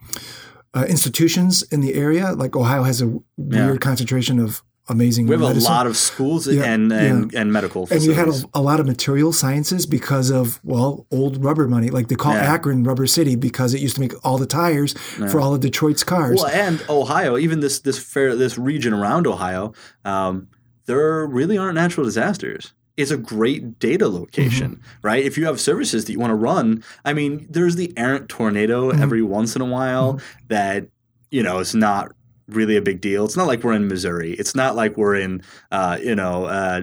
uh, 0.74 0.84
institutions 0.88 1.62
in 1.70 1.80
the 1.80 1.94
area, 1.94 2.32
like 2.32 2.56
Ohio 2.56 2.82
has 2.82 3.00
a 3.00 3.18
weird 3.36 3.80
concentration 3.80 4.38
of 4.38 4.62
amazing. 4.88 5.26
we 5.26 5.32
have 5.32 5.40
medicine. 5.40 5.70
a 5.70 5.74
lot 5.74 5.86
of 5.86 5.96
schools 5.96 6.46
Yeah, 6.46 6.64
and 6.64 6.92
and, 6.92 7.34
and 7.34 7.52
medical 7.52 7.88
and 7.90 8.02
you 8.02 8.12
had 8.12 8.28
a, 8.28 8.34
a 8.54 8.60
lot 8.62 8.80
of 8.80 8.86
material 8.86 9.32
sciences 9.32 9.86
because 9.86 10.30
of 10.30 10.60
well 10.62 11.06
old 11.10 11.42
rubber 11.44 11.66
money 11.68 11.90
like 11.90 12.08
they 12.08 12.16
call 12.16 12.34
Yeah. 12.34 12.52
akron 12.54 12.84
rubber 12.84 13.06
city 13.06 13.36
because 13.36 13.74
it 13.74 13.80
used 13.80 13.94
to 13.96 14.00
make 14.00 14.12
all 14.24 14.38
the 14.38 14.46
tires 14.46 14.92
for 15.30 15.40
all 15.40 15.54
of 15.54 15.60
detroit's 15.60 16.04
cars 16.04 16.40
Well, 16.42 16.48
and 16.52 16.84
Ohio, 16.88 17.38
even 17.38 17.60
this 17.60 17.80
this 17.80 17.98
fair 17.98 18.34
this 18.36 18.58
region 18.58 18.92
around 18.92 19.26
Ohio, 19.26 19.72
um, 20.04 20.48
there 20.86 21.24
really 21.26 21.56
aren't 21.56 21.76
natural 21.76 22.04
disasters. 22.04 22.74
It's 22.96 23.10
a 23.10 23.16
great 23.16 23.78
data 23.80 24.06
location, 24.06 24.76
Mm-hmm. 24.76 25.06
right? 25.08 25.24
If 25.24 25.36
you 25.36 25.46
have 25.46 25.58
services 25.60 26.04
that 26.04 26.12
you 26.12 26.20
want 26.20 26.30
to 26.30 26.36
run, 26.36 26.84
I 27.04 27.12
mean, 27.12 27.46
there's 27.50 27.74
the 27.76 27.92
errant 27.96 28.28
tornado 28.28 28.92
Mm-hmm. 28.92 29.02
every 29.02 29.22
once 29.22 29.56
in 29.56 29.62
a 29.62 29.64
while 29.64 30.20
that 30.48 30.86
you 31.30 31.42
know 31.42 31.58
is 31.58 31.74
not 31.74 32.12
really 32.48 32.76
a 32.76 32.82
big 32.82 33.00
deal. 33.00 33.24
It's 33.24 33.36
not 33.36 33.46
like 33.46 33.62
we're 33.64 33.72
in 33.74 33.88
Missouri. 33.88 34.32
It's 34.34 34.54
not 34.54 34.76
like 34.76 34.96
we're 34.96 35.14
in 35.16 35.42
uh, 35.70 35.98
you 36.02 36.14
know 36.14 36.44
uh, 36.44 36.80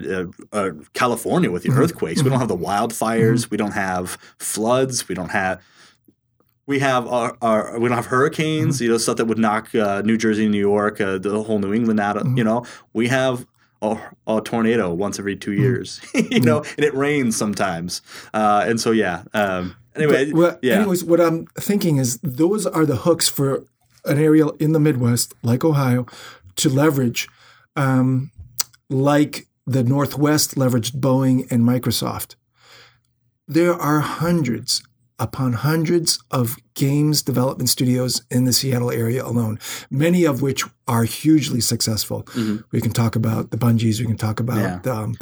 uh, 0.53 0.55
uh, 0.57 0.72
California 0.93 1.51
with 1.51 1.64
the 1.64 1.70
Mm-hmm. 1.70 1.80
earthquakes. 1.80 2.24
We 2.24 2.30
don't 2.30 2.39
have 2.39 2.47
the 2.47 2.57
wildfires. 2.57 3.49
We 3.49 3.57
don't 3.57 3.72
have 3.74 4.18
floods. 4.39 5.07
We 5.07 5.16
don't 5.16 5.30
have 5.30 5.62
we 6.68 6.80
have 6.80 7.07
our, 7.07 7.38
our 7.41 7.80
we 7.80 7.89
don't 7.89 7.95
have 7.97 8.05
hurricanes, 8.07 8.76
Mm-hmm. 8.76 8.84
you 8.86 8.89
know, 8.91 8.97
stuff 8.97 9.18
that 9.18 9.26
would 9.26 9.38
knock 9.39 9.74
uh, 9.76 10.01
New 10.03 10.18
Jersey, 10.18 10.47
New 10.47 10.59
York, 10.59 11.01
uh, 11.01 11.18
the 11.18 11.43
whole 11.43 11.59
New 11.59 11.74
England 11.74 11.99
out. 11.99 12.18
of 12.18 12.24
Mm-hmm. 12.24 12.38
You 12.38 12.43
know, 12.43 12.66
we 12.93 13.07
have 13.07 13.45
a, 13.82 13.97
a 14.28 14.41
tornado 14.41 14.93
once 14.93 15.18
every 15.20 15.36
two 15.36 15.53
years, 15.53 15.99
you 16.14 16.39
know, 16.39 16.59
and 16.78 16.86
it 16.86 16.93
rains 16.93 17.36
sometimes, 17.36 18.01
uh, 18.34 18.64
and 18.68 18.80
so 18.80 18.91
yeah. 18.91 19.24
Um, 19.34 19.76
anyway, 19.95 20.26
But, 20.26 20.36
well, 20.36 20.59
yeah, 20.62 20.76
anyways 20.76 21.03
what 21.03 21.20
i'm 21.20 21.47
thinking 21.59 21.97
is 21.97 22.20
those 22.22 22.66
are 22.68 22.86
the 22.86 22.97
hooks 22.97 23.28
for 23.28 23.66
an 24.06 24.18
area 24.18 24.47
in 24.60 24.72
the 24.72 24.80
midwest 24.80 25.34
like 25.43 25.64
ohio 25.64 26.06
to 26.56 26.70
leverage 26.70 27.28
um, 27.76 28.32
like 28.89 29.47
the 29.66 29.84
northwest 29.84 30.56
leveraged 30.56 30.99
boeing 30.99 31.49
and 31.52 31.64
microsoft 31.64 32.36
there 33.47 33.74
are 33.74 33.99
hundreds 33.99 34.82
upon 35.20 35.54
hundreds 35.54 36.20
of 36.32 36.56
games 36.74 37.22
development 37.22 37.70
studios 37.70 38.24
in 38.32 38.45
the 38.45 38.54
Seattle 38.54 38.89
area 38.89 39.24
alone, 39.24 39.60
many 39.91 40.24
of 40.26 40.41
which 40.41 40.64
are 40.88 41.04
hugely 41.04 41.62
successful. 41.62 42.26
We 42.72 42.82
can 42.82 42.89
talk 42.91 43.16
about 43.16 43.52
the 43.52 43.58
Bungies, 43.58 43.99
we 43.99 44.08
can 44.08 44.18
talk 44.18 44.39
about 44.39 44.84
Yeah. 44.84 44.91
um, 44.91 45.16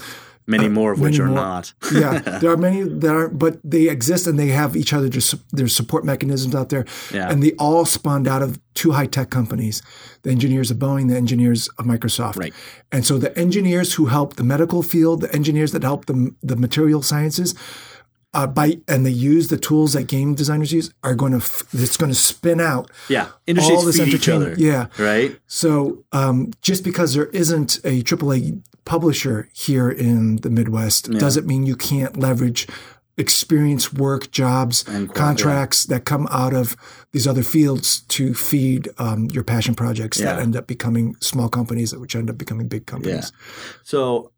many 0.50 0.68
more 0.68 0.92
of 0.92 1.00
which 1.00 1.20
are 1.20 1.26
more. 1.28 1.36
not. 1.36 1.74
yeah, 1.94 2.20
there 2.42 2.52
are 2.52 2.58
many 2.58 2.84
that 2.84 3.14
are, 3.16 3.30
but 3.30 3.60
they 3.64 3.88
exist 3.90 4.28
and 4.28 4.38
they 4.38 4.48
have 4.48 4.76
each 4.76 4.92
other. 4.94 5.08
Just 5.10 5.36
there's 5.56 5.76
support 5.76 6.04
mechanisms 6.04 6.54
out 6.56 6.70
there, 6.70 6.86
Yeah. 7.14 7.30
and 7.32 7.42
they 7.44 7.54
all 7.54 7.86
spawned 7.86 8.28
out 8.28 8.42
of 8.42 8.60
two 8.74 8.92
high 8.92 9.06
tech 9.08 9.30
companies: 9.30 9.82
the 10.24 10.32
engineers 10.32 10.72
of 10.72 10.78
Boeing, 10.78 11.08
the 11.10 11.16
engineers 11.18 11.68
of 11.78 11.86
Microsoft. 11.86 12.38
Right. 12.38 12.54
And 12.92 13.06
so 13.06 13.18
the 13.18 13.38
engineers 13.38 13.94
who 13.94 14.08
help 14.08 14.36
the 14.36 14.44
medical 14.44 14.82
field, 14.84 15.22
the 15.22 15.34
engineers 15.34 15.72
that 15.72 15.84
help 15.84 16.06
the 16.08 16.36
the 16.44 16.56
material 16.56 17.02
sciences. 17.02 17.54
Uh, 18.32 18.46
by 18.46 18.78
and 18.88 19.04
they 19.08 19.10
use 19.10 19.48
the 19.48 19.58
tools 19.58 19.94
that 19.94 20.04
game 20.04 20.36
designers 20.36 20.72
use 20.72 20.94
are 21.04 21.16
going 21.16 21.32
to 21.32 21.40
f- 21.40 21.64
it's 21.74 21.98
going 21.98 22.12
to 22.12 22.16
spin 22.18 22.62
out 22.62 22.92
Yeah, 23.08 23.30
industries 23.48 23.80
all 23.80 23.84
this 23.84 23.98
feed 23.98 24.14
each 24.14 24.30
other. 24.30 24.52
entertainment. 24.52 24.92
Yeah, 25.00 25.04
right. 25.04 25.40
so 25.48 26.04
um, 26.12 26.52
just 26.62 26.84
because 26.84 27.16
there 27.16 27.26
isn't 27.26 27.78
a 27.84 28.04
AAA 28.04 28.62
publisher 28.90 29.48
here 29.54 29.88
in 29.88 30.38
the 30.38 30.50
Midwest 30.50 31.12
doesn't 31.12 31.46
mean 31.46 31.64
you 31.64 31.76
can't 31.76 32.18
leverage 32.18 32.68
experience, 33.18 33.94
work, 33.94 34.32
jobs, 34.32 34.84
And 34.88 35.14
contracts 35.14 35.84
that 35.86 36.06
come 36.06 36.28
out 36.32 36.56
of 36.56 36.76
these 37.12 37.28
other 37.28 37.44
fields 37.44 38.02
to 38.18 38.34
feed 38.34 38.90
um, 38.98 39.26
your 39.26 39.44
passion 39.44 39.76
projects 39.76 40.18
that 40.18 40.40
end 40.40 40.56
up 40.56 40.66
becoming 40.66 41.16
small 41.22 41.50
companies, 41.50 41.96
which 41.96 42.16
end 42.16 42.32
up 42.32 42.38
becoming 42.40 42.68
big 42.68 42.88
companies. 42.88 43.32
So, 43.84 44.32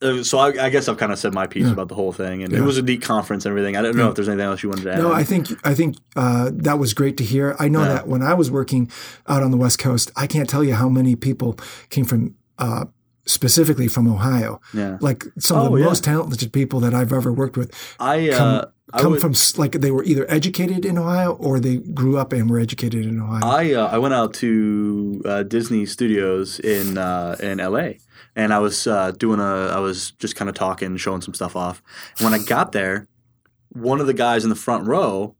uh, 0.00 0.22
so 0.22 0.38
I, 0.38 0.66
I 0.66 0.70
guess 0.70 0.88
I've 0.88 0.96
kind 0.96 1.12
of 1.12 1.18
said 1.18 1.34
my 1.34 1.46
piece 1.46 1.66
Yeah. 1.66 1.72
about 1.72 1.88
the 1.88 1.94
whole 1.94 2.12
thing, 2.12 2.42
and 2.42 2.52
Yeah. 2.52 2.60
it 2.60 2.62
was 2.62 2.78
a 2.78 2.82
neat 2.82 3.02
conference 3.02 3.44
and 3.44 3.50
everything. 3.52 3.76
I 3.76 3.82
don't 3.82 3.96
know 3.96 4.08
if 4.08 4.14
there's 4.14 4.28
anything 4.28 4.46
else 4.46 4.62
you 4.62 4.70
wanted 4.70 4.84
to 4.84 4.92
add. 4.94 4.98
No, 4.98 5.12
I 5.12 5.24
think 5.24 5.48
I 5.62 5.74
think 5.74 5.96
uh, 6.16 6.50
that 6.54 6.78
was 6.78 6.94
great 6.94 7.16
to 7.18 7.24
hear. 7.24 7.54
I 7.58 7.68
know 7.68 7.82
Yeah. 7.82 7.94
that 7.94 8.08
when 8.08 8.22
I 8.22 8.32
was 8.32 8.50
working 8.50 8.90
out 9.26 9.42
on 9.42 9.50
the 9.50 9.58
West 9.58 9.78
Coast, 9.78 10.10
I 10.16 10.26
can't 10.26 10.48
tell 10.48 10.64
you 10.64 10.74
how 10.74 10.88
many 10.88 11.16
people 11.16 11.58
came 11.90 12.06
from 12.06 12.34
uh, 12.58 12.84
specifically 13.26 13.88
from 13.88 14.06
Ohio. 14.06 14.60
Yeah. 14.74 14.98
Like 15.00 15.24
some 15.38 15.58
of 15.58 15.66
Oh, 15.72 15.74
the 15.76 15.80
yeah. 15.80 15.86
most 15.86 16.04
talented 16.04 16.52
people 16.52 16.80
that 16.80 16.94
I've 16.94 17.12
ever 17.12 17.32
worked 17.32 17.56
with 17.56 17.72
I 17.98 18.30
uh, 18.30 18.36
come, 18.38 18.70
I 18.92 19.00
come 19.00 19.12
would- 19.12 19.20
from 19.20 19.34
like 19.56 19.72
they 19.72 19.90
were 19.90 20.04
either 20.04 20.26
educated 20.30 20.84
in 20.84 20.98
Ohio 20.98 21.32
or 21.34 21.58
they 21.58 21.78
grew 21.78 22.18
up 22.18 22.32
and 22.32 22.50
were 22.50 22.58
educated 22.58 23.06
in 23.06 23.20
Ohio. 23.20 23.40
I 23.44 23.72
uh, 23.72 23.86
I 23.88 23.98
went 23.98 24.14
out 24.14 24.34
to 24.34 25.22
uh, 25.24 25.42
Disney 25.44 25.86
Studios 25.86 26.60
in 26.60 26.98
uh, 26.98 27.36
in 27.40 27.60
L.A. 27.60 27.98
and 28.36 28.52
I 28.52 28.58
was 28.58 28.86
uh, 28.86 29.12
doing 29.12 29.40
a 29.40 29.68
I 29.68 29.78
was 29.80 30.10
just 30.12 30.36
kind 30.36 30.48
of 30.50 30.54
talking, 30.54 30.96
showing 30.98 31.22
some 31.22 31.34
stuff 31.34 31.56
off. 31.56 31.82
When 32.20 32.34
I 32.34 32.38
got 32.38 32.72
there, 32.72 33.08
one 33.72 34.00
of 34.02 34.06
the 34.06 34.14
guys 34.14 34.44
in 34.44 34.50
the 34.50 34.56
front 34.56 34.86
row 34.86 35.34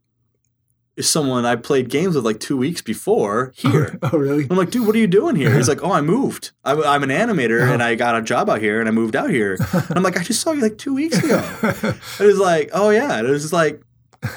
is 0.95 1.09
someone 1.09 1.45
I 1.45 1.55
played 1.55 1.89
games 1.89 2.15
with 2.15 2.25
like 2.25 2.39
two 2.39 2.57
weeks 2.57 2.81
before 2.81 3.51
here. 3.55 3.99
oh, 4.03 4.17
really? 4.17 4.47
I'm 4.49 4.57
like, 4.57 4.71
dude, 4.71 4.87
what 4.87 4.95
are 4.95 4.99
you 4.99 5.07
doing 5.07 5.35
here? 5.35 5.53
He's 5.53 5.67
like, 5.73 5.83
oh, 5.83 5.91
I 5.91 6.01
moved. 6.01 6.51
I'm, 6.63 6.81
I'm 6.83 7.03
an 7.03 7.09
animator 7.09 7.61
and 7.61 7.81
oh. 7.81 7.85
I 7.85 7.95
got 7.95 8.15
a 8.15 8.21
job 8.21 8.49
out 8.49 8.61
here 8.61 8.79
and 8.79 8.87
I 8.87 8.91
moved 8.91 9.15
out 9.15 9.29
here. 9.29 9.57
And 9.71 9.91
I'm 9.97 10.03
like, 10.03 10.17
I 10.17 10.23
just 10.23 10.41
saw 10.41 10.51
you 10.51 10.61
like 10.61 10.77
two 10.77 10.93
weeks 10.93 11.17
ago. 11.17 11.43
And 11.61 11.99
it 12.19 12.25
was 12.25 12.39
like, 12.39 12.69
oh 12.73 12.89
yeah. 12.89 13.17
And 13.17 13.27
it 13.27 13.31
was 13.31 13.43
just 13.43 13.53
like, 13.53 13.81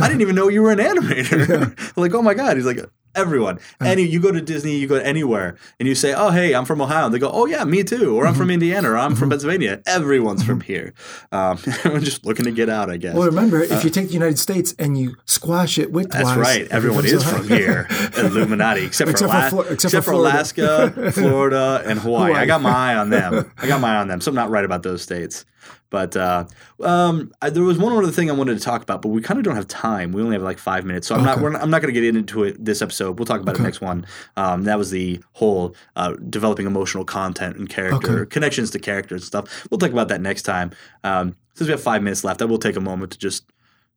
I 0.00 0.08
didn't 0.08 0.20
even 0.20 0.34
know 0.34 0.48
you 0.48 0.62
were 0.62 0.72
an 0.72 0.78
animator. 0.78 1.74
I'm 1.78 2.02
like, 2.02 2.14
oh 2.14 2.22
my 2.22 2.34
god. 2.34 2.56
He's 2.56 2.66
like, 2.66 2.80
everyone. 3.18 3.58
Any 3.80 4.02
you 4.02 4.20
go 4.20 4.32
to 4.32 4.40
Disney, 4.40 4.76
you 4.76 4.86
go 4.86 4.96
anywhere, 4.96 5.56
and 5.78 5.88
you 5.88 5.94
say, 5.94 6.14
oh 6.14 6.30
hey, 6.30 6.54
I'm 6.54 6.64
from 6.64 6.80
Ohio. 6.80 7.06
And 7.06 7.14
they 7.14 7.18
go, 7.18 7.30
oh 7.32 7.46
yeah, 7.46 7.64
me 7.64 7.82
too. 7.84 8.16
Or 8.16 8.26
I'm 8.26 8.34
from 8.34 8.50
Indiana. 8.50 8.90
Or 8.90 8.96
I'm 8.96 9.14
from 9.16 9.30
Pennsylvania. 9.30 9.82
Everyone's 9.86 10.42
from 10.44 10.60
here. 10.60 10.94
Um, 11.32 11.58
I'm 11.84 12.00
just 12.02 12.24
looking 12.24 12.44
to 12.46 12.52
get 12.52 12.68
out, 12.68 12.90
I 12.90 12.96
guess. 12.96 13.14
Well, 13.14 13.26
remember, 13.26 13.62
if 13.62 13.84
you 13.84 13.90
take 13.90 14.08
the 14.08 14.14
United 14.14 14.38
States 14.38 14.74
and 14.78 14.98
you 14.98 15.16
squash 15.24 15.78
it 15.78 15.92
widthwise, 15.92 16.14
Uh, 16.20 16.24
That's 16.24 16.36
right. 16.38 16.68
Everyone 16.70 17.04
is 17.04 17.24
from 17.24 17.46
here. 17.48 17.86
Illuminati, 18.16 18.84
except, 18.86 19.10
Except 19.18 19.30
for, 19.32 19.40
for 19.42 19.48
Flo- 19.50 19.60
except 19.60 19.84
except 19.84 20.04
for 20.04 20.12
Florida. 20.12 20.34
Alaska, 20.36 21.12
Florida, 21.12 21.82
and 21.86 21.98
Hawaii. 21.98 22.26
Hawaii. 22.28 22.42
I 22.42 22.46
got 22.46 22.62
my 22.62 22.70
eye 22.70 22.94
on 22.96 23.10
them. 23.10 23.50
I 23.58 23.66
got 23.66 23.80
my 23.80 23.94
eye 23.94 24.00
on 24.00 24.08
them. 24.08 24.20
So 24.20 24.30
I'm 24.30 24.34
not 24.34 24.50
right 24.50 24.64
about 24.64 24.82
those 24.82 25.02
states. 25.02 25.44
But 25.90 26.16
uh, 26.16 26.44
um, 26.82 27.32
I, 27.40 27.48
there 27.50 27.62
was 27.62 27.78
one 27.78 27.92
other 27.92 28.12
thing 28.12 28.28
I 28.30 28.34
wanted 28.34 28.58
to 28.58 28.64
talk 28.64 28.82
about, 28.82 29.00
but 29.00 29.08
we 29.08 29.22
kind 29.22 29.38
of 29.38 29.44
don't 29.44 29.56
have 29.56 29.66
time. 29.68 30.12
We 30.12 30.20
only 30.22 30.34
have 30.34 30.42
like 30.42 30.58
five 30.58 30.84
minutes, 30.84 31.06
so 31.06 31.14
I'm 31.14 31.24
not. 31.24 31.40
We're 31.40 31.48
not 31.50 31.62
I'm 31.62 31.70
not 31.70 31.80
going 31.80 31.94
to 31.94 31.98
get 32.00 32.14
into 32.14 32.44
it 32.44 32.62
this 32.62 32.82
episode. 32.82 33.18
We'll 33.18 33.26
talk 33.26 33.40
about 33.40 33.56
it 33.58 33.62
next 33.62 33.80
one. 33.80 34.06
Um, 34.36 34.64
that 34.64 34.76
was 34.76 34.90
the 34.90 35.20
whole 35.32 35.74
uh, 35.96 36.14
developing 36.28 36.66
emotional 36.66 37.04
content 37.04 37.56
and 37.56 37.68
character 37.68 38.20
Okay. 38.22 38.28
connections 38.30 38.70
to 38.72 38.78
characters 38.78 39.22
and 39.22 39.26
stuff. 39.26 39.66
We'll 39.70 39.78
talk 39.78 39.90
about 39.92 40.08
that 40.08 40.20
next 40.20 40.42
time. 40.42 40.72
Um, 41.04 41.36
since 41.54 41.68
we 41.68 41.72
have 41.72 41.82
five 41.82 42.02
minutes 42.02 42.22
left, 42.22 42.42
I 42.42 42.44
will 42.44 42.58
take 42.58 42.76
a 42.76 42.80
moment 42.80 43.12
to 43.12 43.18
just 43.18 43.44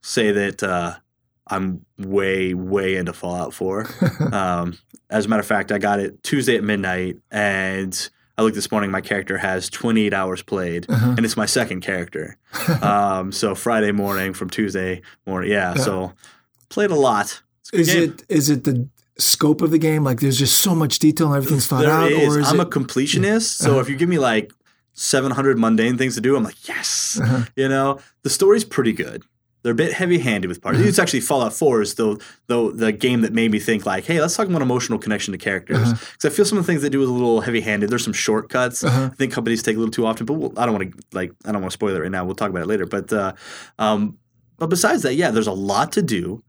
say 0.01 0.31
that 0.31 0.63
uh, 0.63 0.95
I'm 1.47 1.85
way, 1.97 2.53
way 2.53 2.95
into 2.95 3.13
Fallout 3.13 3.53
4. 3.53 3.87
um, 4.31 4.77
as 5.09 5.25
a 5.25 5.27
matter 5.27 5.41
of 5.41 5.45
fact, 5.45 5.71
I 5.71 5.77
got 5.77 5.99
it 5.99 6.23
Tuesday 6.23 6.55
at 6.55 6.63
midnight, 6.63 7.17
and 7.29 8.09
I 8.38 8.43
looked 8.43 8.55
this 8.55 8.71
morning. 8.71 8.91
My 8.91 9.01
character 9.01 9.38
has 9.38 9.69
28 9.69 10.13
hours 10.13 10.41
played, 10.41 10.86
Uh-huh. 10.89 11.11
and 11.17 11.25
it's 11.25 11.38
my 11.38 11.45
second 11.45 11.82
character. 11.82 12.38
um, 12.82 13.32
so 13.32 13.55
Friday 13.55 13.91
morning 13.91 14.34
from 14.34 14.49
Tuesday 14.49 15.01
morning, 15.27 15.51
yeah. 15.51 15.73
So 15.75 16.13
played 16.69 16.91
a 16.91 16.95
lot. 16.95 17.41
A 17.73 17.77
Is 17.77 17.88
game. 17.93 18.03
it 18.03 18.23
is 18.29 18.49
it 18.49 18.63
the 18.63 18.88
scope 19.17 19.61
of 19.61 19.71
the 19.71 19.77
game? 19.77 20.03
Like, 20.03 20.19
there's 20.19 20.38
just 20.39 20.59
so 20.59 20.73
much 20.75 20.99
detail 20.99 21.27
and 21.27 21.36
everything's 21.38 21.67
thought 21.67 21.82
There 21.82 21.91
out, 21.91 22.11
is. 22.11 22.36
or 22.36 22.39
is 22.39 22.47
I'm 22.49 22.59
it? 22.59 22.63
a 22.63 22.69
completionist, 22.69 23.57
so 23.61 23.79
if 23.79 23.88
you 23.89 23.95
give 23.95 24.09
me 24.09 24.17
like 24.19 24.51
700 24.93 25.57
mundane 25.57 25.97
things 25.97 26.15
to 26.15 26.21
do, 26.21 26.36
I'm 26.36 26.43
like, 26.43 26.67
yes. 26.67 27.19
Uh-huh. 27.21 27.45
You 27.55 27.69
know, 27.69 27.99
the 28.23 28.29
story's 28.29 28.65
pretty 28.65 28.93
good. 28.93 29.23
They're 29.64 29.74
a 29.74 29.76
bit 29.76 29.93
heavy-handed 29.93 30.47
with 30.47 30.62
parts. 30.62 30.80
Uh-huh. 30.80 30.88
It's 30.88 30.97
actually 30.97 31.20
Fallout 31.22 31.53
4 31.53 31.82
is 31.84 31.93
the, 31.95 32.20
the 32.47 32.72
the 32.74 32.91
game 32.91 33.22
that 33.22 33.32
made 33.32 33.51
me 33.51 33.59
think 33.59 33.86
like, 33.86 34.05
hey, 34.05 34.20
let's 34.20 34.36
talk 34.36 34.47
about 34.47 34.62
emotional 34.64 34.97
connection 34.97 35.32
to 35.34 35.38
characters. 35.38 35.78
Uh-huh. 35.78 35.93
Because 36.14 36.26
I 36.26 36.36
feel 36.36 36.45
some 36.45 36.57
of 36.57 36.66
the 36.66 36.72
things 36.72 36.82
they 36.82 36.89
do 36.89 37.03
is 37.03 37.09
a 37.09 37.14
little 37.14 37.41
heavy-handed. 37.41 37.89
There's 37.89 38.03
some 38.03 38.14
shortcuts. 38.14 38.84
Uh-huh. 38.84 39.09
I 39.12 39.16
think 39.16 39.32
companies 39.34 39.62
take 39.62 39.76
a 39.76 39.80
little 39.80 39.91
too 39.91 40.05
often, 40.05 40.26
but 40.26 40.34
we'll, 40.34 40.53
I 40.57 40.66
don't 40.66 40.74
want 40.76 40.91
to 40.91 40.97
like 41.12 41.32
I 41.45 41.51
don't 41.51 41.62
want 41.62 41.72
to 41.72 41.76
spoil 41.76 41.95
it 41.95 41.99
right 41.99 42.09
now. 42.12 42.26
We'll 42.26 42.36
talk 42.36 42.49
about 42.49 42.64
it 42.64 42.68
later. 42.68 42.86
But 42.88 43.14
uh, 43.14 43.34
um, 43.78 44.18
but 44.57 44.68
besides 44.70 45.03
that, 45.03 45.14
yeah, 45.16 45.30
there's 45.32 45.47
a 45.47 45.51
lot 45.53 45.91
to 45.93 46.01
do. 46.01 46.43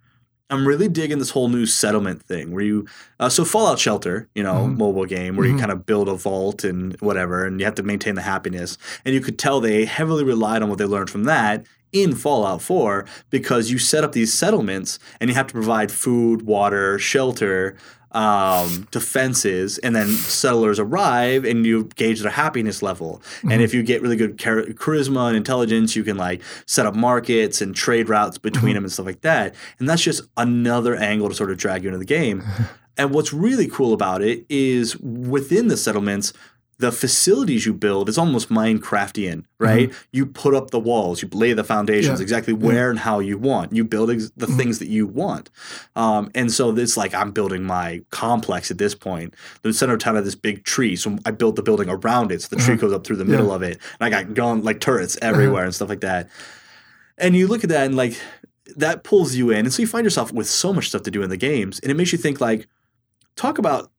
I'm 0.51 0.67
really 0.69 0.89
digging 0.89 1.19
this 1.19 1.31
whole 1.31 1.49
new 1.49 1.65
settlement 1.65 2.23
thing 2.23 2.53
where 2.53 2.63
you, 2.63 2.87
uh, 3.19 3.31
so 3.31 3.43
Fallout 3.43 3.79
Shelter, 3.79 4.29
you 4.35 4.43
know, 4.43 4.67
Mhm. 4.67 4.77
mobile 4.77 5.07
game 5.07 5.35
where 5.37 5.47
you 5.47 5.55
Mhm. 5.55 5.61
kind 5.61 5.73
of 5.73 5.87
build 5.87 6.11
a 6.11 6.15
vault 6.15 6.63
and 6.63 6.95
whatever, 7.01 7.47
and 7.47 7.59
you 7.59 7.65
have 7.65 7.75
to 7.77 7.83
maintain 7.83 8.17
the 8.17 8.21
happiness. 8.23 8.77
And 9.07 9.15
you 9.15 9.23
could 9.23 9.39
tell 9.39 9.61
they 9.61 9.87
heavily 9.87 10.25
relied 10.25 10.61
on 10.63 10.69
what 10.69 10.77
they 10.77 10.85
learned 10.85 11.09
from 11.09 11.25
that 11.25 11.65
in 11.93 12.15
Fallout 12.15 12.63
4 12.63 13.07
because 13.31 13.71
you 13.71 13.79
set 13.79 14.05
up 14.05 14.13
these 14.13 14.33
settlements 14.33 14.99
and 15.21 15.29
you 15.31 15.35
have 15.35 15.47
to 15.47 15.53
provide 15.53 15.93
food, 15.93 16.43
water, 16.43 16.99
shelter, 16.99 17.77
um, 18.13 18.87
defenses, 18.91 19.79
and 19.79 19.97
then 19.97 20.09
settlers 20.09 20.79
arrive 20.79 21.45
and 21.45 21.65
you 21.65 21.85
gauge 21.97 22.21
their 22.21 22.31
happiness 22.31 22.83
level. 22.83 23.23
And 23.51 23.63
if 23.63 23.73
you 23.75 23.83
get 23.83 24.03
really 24.03 24.17
good 24.17 24.39
char- 24.39 24.65
charisma 24.65 25.29
and 25.29 25.37
intelligence, 25.37 25.97
you 25.97 26.05
can 26.05 26.17
like 26.17 26.43
set 26.67 26.87
up 26.87 26.95
markets 26.95 27.61
and 27.61 27.75
trade 27.75 28.09
routes 28.09 28.39
between 28.39 28.75
them 28.75 28.85
and 28.85 28.93
stuff 28.93 29.07
like 29.07 29.23
that. 29.23 29.55
And 29.79 29.89
that's 29.89 30.03
just 30.03 30.23
another 30.37 30.95
angle 30.95 31.29
to 31.29 31.35
sort 31.35 31.51
of 31.51 31.57
drag 31.57 31.85
you 31.85 31.89
into 31.89 31.99
the 31.99 32.05
game. 32.05 32.43
and 32.97 33.15
what's 33.15 33.33
really 33.33 33.67
cool 33.67 33.93
about 33.93 34.23
it 34.23 34.45
is 34.49 34.97
within 34.99 35.69
the 35.69 35.77
settlements, 35.77 36.33
the 36.83 36.91
facilities 36.93 37.65
you 37.65 37.73
build 37.73 38.09
is 38.09 38.19
almost 38.19 38.49
Minecraftian, 38.51 39.45
right? 39.59 39.93
You 40.13 40.27
put 40.27 40.53
up 40.55 40.71
the 40.71 40.81
walls, 40.81 41.23
you 41.23 41.29
lay 41.33 41.53
the 41.53 41.63
foundations 41.63 42.19
Yeah. 42.19 42.23
exactly 42.23 42.53
where 42.53 42.91
and 42.91 42.99
how 42.99 43.21
you 43.21 43.39
want. 43.39 43.73
You 43.73 43.85
build 43.85 44.11
ex- 44.11 44.33
the 44.37 44.47
Mm-hmm. 44.47 44.57
things 44.59 44.79
that 44.81 44.89
you 44.89 45.07
want. 45.07 45.49
Um, 45.97 46.31
and 46.35 46.51
so 46.51 46.77
it's 46.77 46.97
like 46.97 47.15
I'm 47.15 47.31
building 47.31 47.63
my 47.63 48.03
complex 48.11 48.71
at 48.73 48.79
this 48.79 48.95
point. 48.95 49.35
The 49.63 49.73
center 49.73 49.95
of 49.95 50.01
town 50.01 50.17
had 50.17 50.25
this 50.25 50.35
big 50.35 50.65
tree, 50.65 50.97
so 50.97 51.17
I 51.25 51.31
built 51.31 51.55
the 51.57 51.63
building 51.63 51.89
around 51.89 52.33
it. 52.33 52.43
So 52.43 52.49
the 52.57 52.61
tree 52.63 52.77
goes 52.77 52.93
up 52.93 53.05
through 53.07 53.17
the 53.17 53.25
middle 53.25 53.53
of 53.53 53.63
it, 53.63 53.79
and 54.01 54.05
I 54.07 54.11
got 54.11 54.35
gun 54.35 54.63
like 54.65 54.81
turrets 54.81 55.17
everywhere 55.23 55.65
and 55.65 55.75
stuff 55.75 55.89
like 55.89 56.01
that. 56.01 56.29
And 57.17 57.37
you 57.37 57.47
look 57.47 57.63
at 57.63 57.71
that 57.71 57.87
and 57.87 57.95
like 57.97 58.21
that 58.77 59.05
pulls 59.05 59.35
you 59.37 59.51
in, 59.51 59.59
and 59.67 59.73
so 59.73 59.83
you 59.83 59.87
find 59.87 60.05
yourself 60.05 60.33
with 60.33 60.49
so 60.49 60.73
much 60.73 60.89
stuff 60.89 61.03
to 61.03 61.11
do 61.11 61.23
in 61.23 61.31
the 61.31 61.37
games, 61.37 61.79
and 61.81 61.91
it 61.93 61.95
makes 61.95 62.11
you 62.13 62.19
think 62.19 62.41
like, 62.41 62.67
talk 63.37 63.59
about 63.59 63.91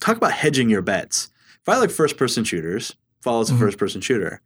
talk 0.00 0.16
about 0.16 0.32
hedging 0.32 0.68
your 0.68 0.82
bets. 0.82 1.30
If 1.68 1.74
I 1.74 1.76
like 1.80 1.90
first 1.90 2.16
person 2.16 2.44
shooters, 2.44 2.96
Fallout's 3.20 3.50
a 3.50 3.52
Mhm. 3.52 3.58
first 3.58 3.76
person 3.76 4.00
shooter. 4.00 4.40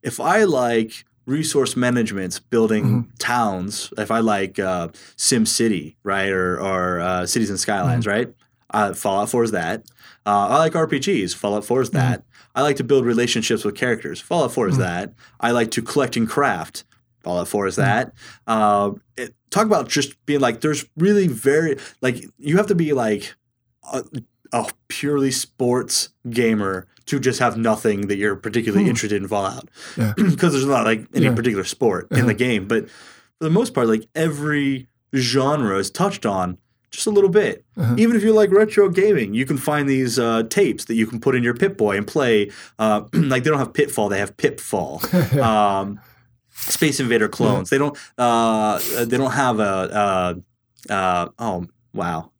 If 0.00 0.20
I 0.20 0.44
like 0.44 1.04
resource 1.26 1.74
management, 1.76 2.40
building 2.50 2.84
Mm-hmm. 2.84 3.10
towns, 3.18 3.92
if 3.98 4.12
I 4.12 4.20
like 4.20 4.60
uh, 4.60 4.88
SimCity, 5.16 5.96
right, 6.04 6.28
or 6.30 6.60
or 6.60 7.00
uh, 7.00 7.26
Cities 7.26 7.50
and 7.50 7.58
Skylines, 7.58 8.04
Mm-hmm. 8.06 8.14
right, 8.16 8.28
uh, 8.70 8.94
Fallout 8.94 9.28
Four 9.28 9.42
is 9.42 9.50
that. 9.50 9.82
Uh, 10.24 10.46
I 10.50 10.58
like 10.58 10.74
RPGs. 10.74 11.34
Fallout 11.34 11.64
Four 11.64 11.82
is 11.82 11.88
Mm-hmm. 11.90 11.98
that. 11.98 12.22
I 12.54 12.62
like 12.62 12.76
to 12.76 12.84
build 12.84 13.04
relationships 13.04 13.64
with 13.64 13.74
characters. 13.74 14.20
Fallout 14.20 14.52
4 14.52 14.68
is 14.68 14.74
Mm-hmm. 14.74 14.82
that. 14.82 15.12
I 15.40 15.50
like 15.50 15.70
to 15.72 15.82
collect 15.82 16.16
and 16.16 16.28
craft. 16.28 16.84
Fallout 17.24 17.48
4 17.48 17.66
is 17.66 17.76
that. 17.76 18.12
Uh, 18.46 18.92
it, 19.16 19.34
talk 19.50 19.66
about 19.66 19.88
just 19.88 20.14
being 20.26 20.40
like, 20.40 20.60
there's 20.60 20.84
really 20.96 21.26
very, 21.28 21.76
like, 22.02 22.24
you 22.38 22.56
have 22.56 22.66
to 22.68 22.74
be 22.74 22.92
like 22.92 23.34
a, 24.52 24.70
purely 24.88 25.30
sports 25.30 26.08
gamer 26.30 26.86
to 27.06 27.18
just 27.20 27.38
have 27.40 27.56
nothing 27.56 28.08
that 28.08 28.16
you're 28.16 28.36
particularly 28.36 28.84
Hmm. 28.84 28.90
interested 28.90 29.22
in 29.22 29.28
Fallout. 29.28 29.68
Yeah. 29.96 30.12
Because 30.16 30.52
there's 30.52 30.66
not 30.66 30.84
like 30.84 31.06
any 31.14 31.26
Yeah. 31.26 31.34
particular 31.34 31.64
sport 31.64 32.08
in 32.10 32.18
Uh-huh. 32.18 32.26
the 32.28 32.34
game. 32.34 32.66
But 32.68 32.88
for 32.90 33.44
the 33.44 33.50
most 33.50 33.72
part, 33.74 33.86
like, 33.88 34.06
every 34.14 34.88
genre 35.14 35.78
is 35.78 35.90
touched 35.90 36.26
on 36.26 36.58
just 36.90 37.06
a 37.06 37.10
little 37.10 37.30
bit. 37.30 37.64
Uh-huh. 37.76 37.94
Even 37.98 38.16
if 38.16 38.22
you 38.22 38.32
like 38.32 38.50
retro 38.50 38.88
gaming, 38.88 39.34
you 39.34 39.44
can 39.46 39.56
find 39.58 39.88
these 39.88 40.18
uh, 40.18 40.42
tapes 40.50 40.84
that 40.86 40.94
you 40.96 41.06
can 41.06 41.20
put 41.20 41.34
in 41.34 41.42
your 41.42 41.54
Pip 41.54 41.76
Boy 41.76 41.96
and 41.96 42.06
play. 42.06 42.50
Uh, 42.78 43.02
like 43.12 43.44
they 43.44 43.50
don't 43.50 43.58
have 43.58 43.72
Pitfall, 43.74 44.08
they 44.08 44.18
have 44.18 44.36
Pipfall. 44.36 45.00
um, 45.42 46.00
Space 46.50 46.98
Invader 46.98 47.28
clones. 47.28 47.70
They 47.70 47.78
don't. 47.78 47.96
Uh, 48.18 48.80
they 49.04 49.16
don't 49.16 49.30
have 49.32 49.60
a. 49.60 49.62
Uh, 49.72 50.34
uh, 50.92 51.28
oh 51.38 51.66
wow. 51.94 52.30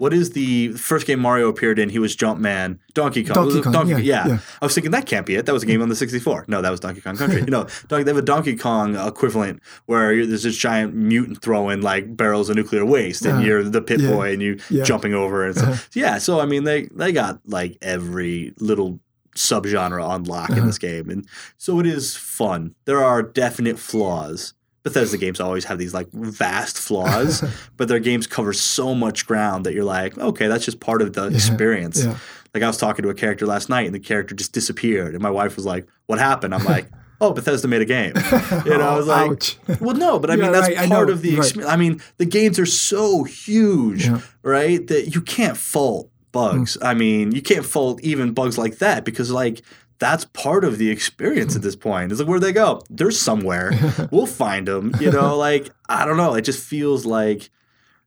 What 0.00 0.14
is 0.14 0.30
the 0.30 0.72
first 0.72 1.06
game 1.06 1.20
Mario 1.20 1.48
appeared 1.48 1.78
in? 1.78 1.90
He 1.90 1.98
was 1.98 2.16
Jumpman, 2.16 2.78
Donkey 2.94 3.22
Kong. 3.22 3.34
Donkey 3.34 3.60
Kong, 3.60 3.86
yeah, 3.86 3.98
yeah. 3.98 4.26
yeah. 4.28 4.38
I 4.62 4.64
was 4.64 4.72
thinking 4.74 4.92
that 4.92 5.04
can't 5.04 5.26
be 5.26 5.34
it. 5.36 5.44
That 5.44 5.52
was 5.52 5.62
a 5.62 5.66
game 5.66 5.82
on 5.82 5.90
the 5.90 5.94
64. 5.94 6.46
No, 6.48 6.62
that 6.62 6.70
was 6.70 6.80
Donkey 6.80 7.02
Kong 7.02 7.18
Country. 7.18 7.42
no, 7.48 7.66
Don- 7.88 8.04
they 8.04 8.10
have 8.10 8.16
a 8.16 8.22
Donkey 8.22 8.56
Kong 8.56 8.96
equivalent 8.96 9.60
where 9.84 10.24
there's 10.26 10.44
this 10.44 10.56
giant 10.56 10.94
mutant 10.94 11.42
throwing 11.42 11.82
like 11.82 12.16
barrels 12.16 12.48
of 12.48 12.56
nuclear 12.56 12.84
waste, 12.86 13.26
and 13.26 13.40
Uh, 13.40 13.42
you're 13.42 13.62
the 13.62 13.82
pit 13.82 14.00
yeah, 14.00 14.08
boy, 14.10 14.32
and 14.32 14.40
you 14.40 14.56
jumping 14.84 15.12
over 15.12 15.44
and 15.44 15.54
stuff. 15.54 15.68
Uh-huh. 15.68 15.88
Yeah, 15.92 16.16
so 16.16 16.40
I 16.40 16.46
mean, 16.46 16.64
they 16.64 16.88
they 16.94 17.12
got 17.12 17.40
like 17.44 17.76
every 17.82 18.54
little 18.58 19.00
subgenre 19.36 20.02
on 20.02 20.24
lock 20.24 20.48
in 20.50 20.56
Uh-huh. 20.60 20.66
this 20.66 20.78
game, 20.78 21.10
and 21.10 21.26
so 21.58 21.78
it 21.78 21.86
is 21.86 22.16
fun. 22.16 22.74
There 22.86 23.04
are 23.04 23.22
definite 23.22 23.78
flaws. 23.78 24.54
Bethesda 24.82 25.18
games 25.18 25.40
always 25.40 25.64
have 25.66 25.78
these 25.78 25.92
like 25.94 26.08
vast 26.12 26.78
flaws, 26.78 27.42
but 27.76 27.88
their 27.88 27.98
games 28.00 28.26
cover 28.26 28.52
so 28.52 28.94
much 28.94 29.26
ground 29.26 29.66
that 29.66 29.74
you're 29.74 29.84
like, 29.84 30.16
okay, 30.18 30.46
that's 30.48 30.64
just 30.64 30.80
part 30.80 31.02
of 31.02 31.12
the 31.12 31.26
experience. 31.26 32.04
yeah. 32.04 32.16
Like 32.54 32.62
I 32.62 32.66
was 32.66 32.78
talking 32.78 33.02
to 33.04 33.08
a 33.10 33.14
character 33.14 33.46
last 33.46 33.68
night, 33.68 33.86
and 33.86 33.94
the 33.94 34.00
character 34.00 34.34
just 34.34 34.52
disappeared, 34.52 35.14
and 35.14 35.22
my 35.22 35.30
wife 35.30 35.54
was 35.54 35.64
like, 35.64 35.86
"What 36.06 36.18
happened?" 36.18 36.52
I'm 36.54 36.64
like, 36.64 36.88
"Oh, 37.20 37.32
Bethesda 37.32 37.68
made 37.68 37.82
a 37.82 37.84
game." 37.84 38.14
You 38.64 38.76
know, 38.76 38.88
I 38.88 38.96
was 38.96 39.06
like, 39.06 39.30
Ouch. 39.30 39.56
well, 39.80 39.94
no, 39.94 40.18
but 40.18 40.30
I 40.30 40.34
Yeah, 40.34 40.42
mean 40.44 40.52
that's 40.52 40.68
right, 40.76 40.88
part 40.88 41.10
of 41.10 41.22
the 41.22 41.30
right. 41.36 41.38
experience. 41.38 41.72
I 41.72 41.76
mean, 41.76 42.00
the 42.16 42.24
games 42.26 42.58
are 42.58 42.66
so 42.66 43.22
huge, 43.22 44.06
Yeah. 44.06 44.20
right? 44.42 44.84
That 44.88 45.14
you 45.14 45.20
can't 45.20 45.56
fault 45.56 46.10
bugs. 46.32 46.76
Mm. 46.80 46.86
I 46.86 46.94
mean, 46.94 47.32
you 47.32 47.42
can't 47.42 47.64
fault 47.64 48.00
even 48.02 48.32
bugs 48.32 48.58
like 48.58 48.78
that 48.78 49.04
because 49.04 49.30
like 49.30 49.62
that's 50.00 50.24
part 50.24 50.64
of 50.64 50.78
the 50.78 50.90
experience 50.90 51.54
at 51.54 51.62
this 51.62 51.76
point. 51.76 52.10
It's 52.10 52.20
like 52.20 52.28
where'd 52.28 52.42
they 52.42 52.52
go? 52.52 52.82
They're 52.90 53.10
somewhere. 53.12 53.72
we'll 54.10 54.26
find 54.26 54.66
them. 54.66 54.92
You 54.98 55.12
know, 55.12 55.36
like 55.38 55.70
I 55.88 56.04
don't 56.04 56.16
know. 56.16 56.34
It 56.34 56.42
just 56.42 56.66
feels 56.66 57.06
like 57.06 57.50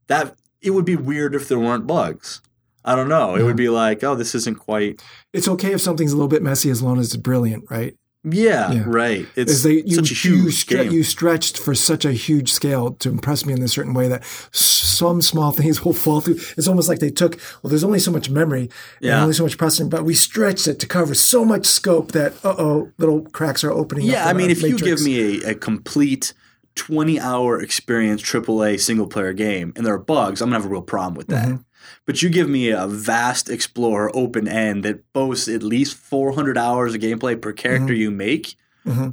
that. 0.07 0.35
It 0.61 0.71
would 0.71 0.85
be 0.85 0.95
weird 0.95 1.35
if 1.35 1.47
there 1.47 1.59
weren't 1.59 1.87
bugs. 1.87 2.41
I 2.85 2.95
don't 2.95 3.09
know. 3.09 3.35
It 3.35 3.43
would 3.43 3.55
be 3.55 3.69
like, 3.69 4.03
oh, 4.03 4.15
this 4.15 4.35
isn't 4.35 4.59
quite. 4.59 5.01
It's 5.31 5.47
okay 5.47 5.71
if 5.71 5.81
something's 5.81 6.11
a 6.11 6.15
little 6.15 6.27
bit 6.27 6.41
messy 6.41 6.69
as 6.69 6.81
long 6.81 6.99
as 6.99 7.07
it's 7.07 7.15
brilliant, 7.15 7.65
right? 7.69 7.95
Yeah, 8.23 8.71
Yeah. 8.71 8.83
right. 8.85 9.27
It's 9.35 9.63
they, 9.63 9.83
you, 9.85 9.95
such 9.95 10.11
a 10.11 10.27
you, 10.29 10.35
huge 10.43 10.65
stre- 10.65 10.83
game. 10.83 10.91
you 10.93 11.03
stretched 11.03 11.57
for 11.57 11.75
such 11.75 12.05
a 12.05 12.13
huge 12.13 12.53
scale 12.53 12.91
to 12.93 13.09
impress 13.09 13.45
me 13.45 13.51
in 13.53 13.61
a 13.61 13.67
certain 13.67 13.93
way 13.93 14.07
that 14.07 14.23
some 14.51 15.21
small 15.21 15.51
things 15.59 15.83
will 15.83 15.93
fall 15.93 16.21
through. 16.21 16.35
It's 16.57 16.67
almost 16.67 16.87
like 16.87 16.99
they 16.99 17.09
took, 17.09 17.37
well, 17.61 17.69
there's 17.69 17.83
only 17.83 17.99
so 17.99 18.11
much 18.11 18.29
memory 18.29 18.61
and 18.61 18.69
Yeah. 19.01 19.21
only 19.21 19.33
so 19.33 19.43
much 19.43 19.57
processing, 19.57 19.89
but 19.89 20.05
we 20.05 20.13
stretched 20.13 20.67
it 20.67 20.79
to 20.79 20.87
cover 20.87 21.13
so 21.13 21.43
much 21.43 21.65
scope 21.65 22.13
that, 22.13 22.33
uh 22.45 22.55
oh, 22.57 22.91
little 22.97 23.21
cracks 23.21 23.63
are 23.63 23.71
opening 23.71 24.07
up. 24.07 24.13
Yeah, 24.13 24.27
I 24.27 24.33
mean, 24.33 24.49
if 24.49 24.61
you 24.61 24.77
give 24.77 25.01
me 25.01 25.43
a, 25.43 25.49
a 25.51 25.55
complete 25.55 26.33
20 26.75 27.19
hour 27.19 27.61
experience 27.61 28.21
AAA 28.21 28.79
single 28.79 29.05
player 29.07 29.33
game 29.33 29.73
and 29.75 29.85
there 29.85 29.93
are 29.93 29.99
bugs, 29.99 30.41
I'm 30.41 30.49
going 30.49 30.59
to 30.59 30.63
have 30.63 30.71
a 30.71 30.73
real 30.73 30.81
problem 30.81 31.13
with 31.15 31.27
that. 31.27 31.47
Mm-hmm. 31.47 31.57
But 32.05 32.21
you 32.21 32.29
give 32.29 32.49
me 32.49 32.69
a 32.69 32.87
vast 32.87 33.49
explorer 33.49 34.11
open 34.15 34.47
end 34.47 34.83
that 34.85 35.11
boasts 35.13 35.47
at 35.47 35.63
least 35.63 35.95
400 35.95 36.57
hours 36.57 36.93
of 36.95 37.01
gameplay 37.01 37.39
per 37.41 37.51
character 37.53 37.93
Mm-hmm. 37.93 38.01
you 38.01 38.11
make. 38.11 38.55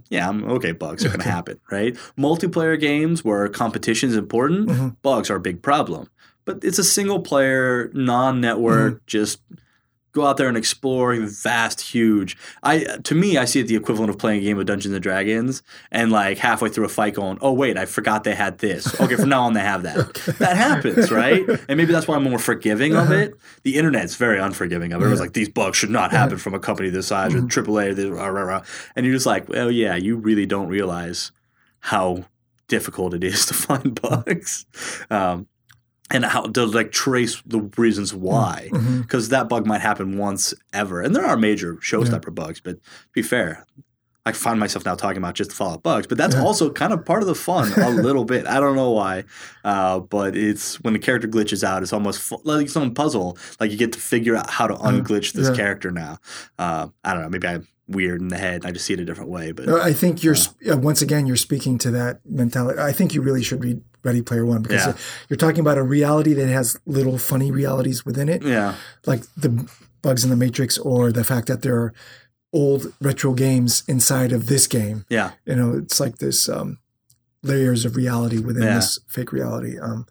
Yeah, 0.09 0.29
I'm 0.29 0.45
okay. 0.51 0.73
Bugs 0.73 1.05
are 1.05 1.09
going 1.09 1.21
to 1.21 1.31
happen, 1.31 1.61
right? 1.71 1.95
Multiplayer 2.19 2.79
games 2.79 3.25
where 3.25 3.49
competition 3.49 4.11
is 4.11 4.17
important, 4.17 4.69
Mm-hmm. 4.69 4.89
bugs 5.03 5.31
are 5.31 5.37
a 5.37 5.41
big 5.41 5.63
problem. 5.63 6.09
But 6.45 6.65
it's 6.65 6.79
a 6.81 6.85
single 6.85 7.21
player, 7.21 7.91
non 7.95 8.41
network, 8.41 8.95
Mm-hmm. 8.95 9.05
just 9.07 9.41
go 10.13 10.27
out 10.27 10.37
there 10.37 10.49
and 10.49 10.57
explore 10.57 11.15
vast 11.17 11.81
huge 11.81 12.37
i 12.63 12.79
to 13.03 13.15
me 13.15 13.37
i 13.37 13.45
see 13.45 13.61
it 13.61 13.67
the 13.67 13.77
equivalent 13.77 14.11
of 14.11 14.19
playing 14.19 14.41
a 14.41 14.45
game 14.45 14.59
of 14.59 14.67
dungeons 14.67 14.95
and 14.95 15.03
dragons 15.03 15.63
and 15.91 16.13
like 16.13 16.39
halfway 16.39 16.69
through 16.69 16.85
a 16.85 16.89
fight 16.89 17.15
going 17.15 17.39
oh 17.41 17.53
wait 17.53 17.77
i 17.77 17.85
forgot 17.85 18.25
they 18.25 18.35
had 18.35 18.59
this. 18.59 18.99
Okay 19.01 19.17
from 19.17 19.29
now 19.29 19.43
on 19.43 19.53
they 19.53 19.61
have 19.61 19.83
that. 19.83 19.97
That 20.41 20.57
happens 20.57 21.11
right? 21.11 21.47
And 21.69 21.77
maybe 21.77 21.93
that's 21.93 22.09
why 22.09 22.17
i'm 22.17 22.25
more 22.25 22.39
forgiving 22.39 22.93
of 22.95 23.05
uh-huh. 23.05 23.15
it. 23.15 23.35
The 23.63 23.77
internet's 23.77 24.17
very 24.17 24.39
unforgiving 24.39 24.93
of 24.93 25.03
it. 25.03 25.07
It 25.07 25.11
was 25.11 25.21
like 25.21 25.33
these 25.33 25.49
bugs 25.49 25.77
should 25.77 25.91
not 25.91 26.07
uh-huh. 26.11 26.17
happen 26.17 26.39
from 26.39 26.55
a 26.55 26.61
company 26.61 26.89
this 26.89 27.09
size 27.09 27.35
or 27.35 27.43
mm-hmm. 27.43 27.71
aaa 27.71 27.95
this, 27.95 28.07
rah, 28.07 28.27
rah, 28.27 28.43
rah. 28.43 28.63
and 28.97 29.05
you're 29.05 29.15
just 29.15 29.27
like 29.27 29.49
well 29.49 29.71
yeah 29.71 29.97
you 29.97 30.17
really 30.17 30.47
don't 30.47 30.69
realize 30.69 31.33
how 31.81 32.25
difficult 32.69 33.13
it 33.15 33.25
is 33.25 33.45
to 33.47 33.55
find 33.67 33.95
mm-hmm. 33.95 34.23
bugs. 34.25 34.65
Um, 35.11 35.47
and 36.11 36.25
how 36.25 36.43
to 36.43 36.67
like 36.67 36.93
trace 36.93 37.41
the 37.47 37.61
reasons 37.77 38.13
why 38.15 38.69
Mm-hmm. 38.73 39.01
because 39.03 39.29
that 39.31 39.49
bug 39.49 39.67
might 39.67 39.81
happen 39.81 40.19
once 40.19 40.55
ever. 40.73 41.01
And 41.01 41.15
there 41.15 41.25
are 41.25 41.37
major 41.37 41.77
showstopper 41.77 42.35
bugs 42.35 42.61
but 42.61 42.83
to 42.83 42.91
be 43.13 43.23
fair 43.23 43.65
i 44.27 44.33
find 44.33 44.61
myself 44.61 44.85
now 44.85 44.95
talking 44.95 45.17
about 45.17 45.35
just 45.35 45.49
the 45.51 45.57
fallout 45.57 45.83
bugs 45.83 46.07
but 46.07 46.19
that's 46.19 46.37
also 46.37 46.71
kind 46.71 46.93
of 46.93 47.05
part 47.07 47.23
of 47.23 47.27
the 47.29 47.35
fun 47.35 47.73
a 47.79 47.89
little 47.91 48.25
bit. 48.27 48.47
I 48.47 48.61
don't 48.61 48.77
know 48.77 48.91
why 48.91 49.25
uh, 49.65 50.01
but 50.01 50.37
it's 50.37 50.79
when 50.83 50.93
the 50.93 50.99
character 50.99 51.27
glitches 51.27 51.65
out 51.65 51.83
it's 51.83 51.93
almost 51.93 52.21
fu- 52.21 52.41
like 52.45 52.69
some 52.69 52.93
puzzle. 52.93 53.39
Like 53.59 53.71
you 53.71 53.79
get 53.79 53.93
to 53.93 53.99
figure 53.99 54.37
out 54.37 54.51
how 54.51 54.67
to 54.67 54.75
unglitch 54.75 55.33
this 55.33 55.49
yeah. 55.49 55.55
character 55.57 55.91
now. 55.91 56.19
Uh, 56.59 56.89
i 57.03 57.15
don't 57.15 57.23
know 57.23 57.31
maybe 57.31 57.49
i'm 57.49 57.67
weird 57.91 58.21
in 58.21 58.29
the 58.29 58.39
head 58.39 58.65
i 58.65 58.71
just 58.71 58.85
see 58.87 58.95
it 58.95 59.01
a 59.01 59.05
different 59.05 59.31
way 59.31 59.51
but 59.53 59.69
I 59.69 59.93
think 59.93 60.23
you're 60.23 60.37
sp- 60.39 60.57
uh, 60.71 60.77
once 60.79 61.03
again 61.03 61.27
you're 61.27 61.37
speaking 61.49 61.77
to 61.79 61.91
that 61.93 62.21
mentality. 62.25 62.79
I 62.81 62.93
think 62.93 63.15
you 63.15 63.21
really 63.23 63.43
should 63.43 63.63
read 63.65 63.83
Ready 64.05 64.23
Player 64.23 64.47
One 64.47 64.63
because 64.63 64.87
Yeah. 64.87 64.95
you're 65.29 65.37
talking 65.37 65.61
about 65.61 65.77
a 65.79 65.83
reality 65.83 66.33
that 66.35 66.49
has 66.49 66.77
little 66.87 67.19
funny 67.19 67.51
realities 67.51 68.07
within 68.07 68.29
it, 68.29 68.43
yeah 68.43 68.75
like 69.07 69.23
the 69.37 69.51
bugs 70.03 70.23
in 70.25 70.31
the 70.31 70.37
Matrix 70.37 70.79
or 70.79 71.11
the 71.13 71.25
fact 71.25 71.47
that 71.49 71.61
there 71.63 71.77
are 71.77 71.93
old 72.53 72.93
retro 73.01 73.33
games 73.35 73.83
inside 73.87 74.33
of 74.33 74.47
this 74.47 74.67
game. 74.67 75.05
yeah 75.11 75.33
You 75.45 75.57
know, 75.57 75.71
it's 75.77 75.99
like 76.01 76.19
this 76.19 76.49
um, 76.49 76.79
layers 77.43 77.85
of 77.85 77.97
reality 77.97 78.39
within 78.39 78.63
Yeah. 78.65 78.77
this 78.77 78.99
fake 79.09 79.33
reality. 79.33 79.79
Um, 79.79 80.07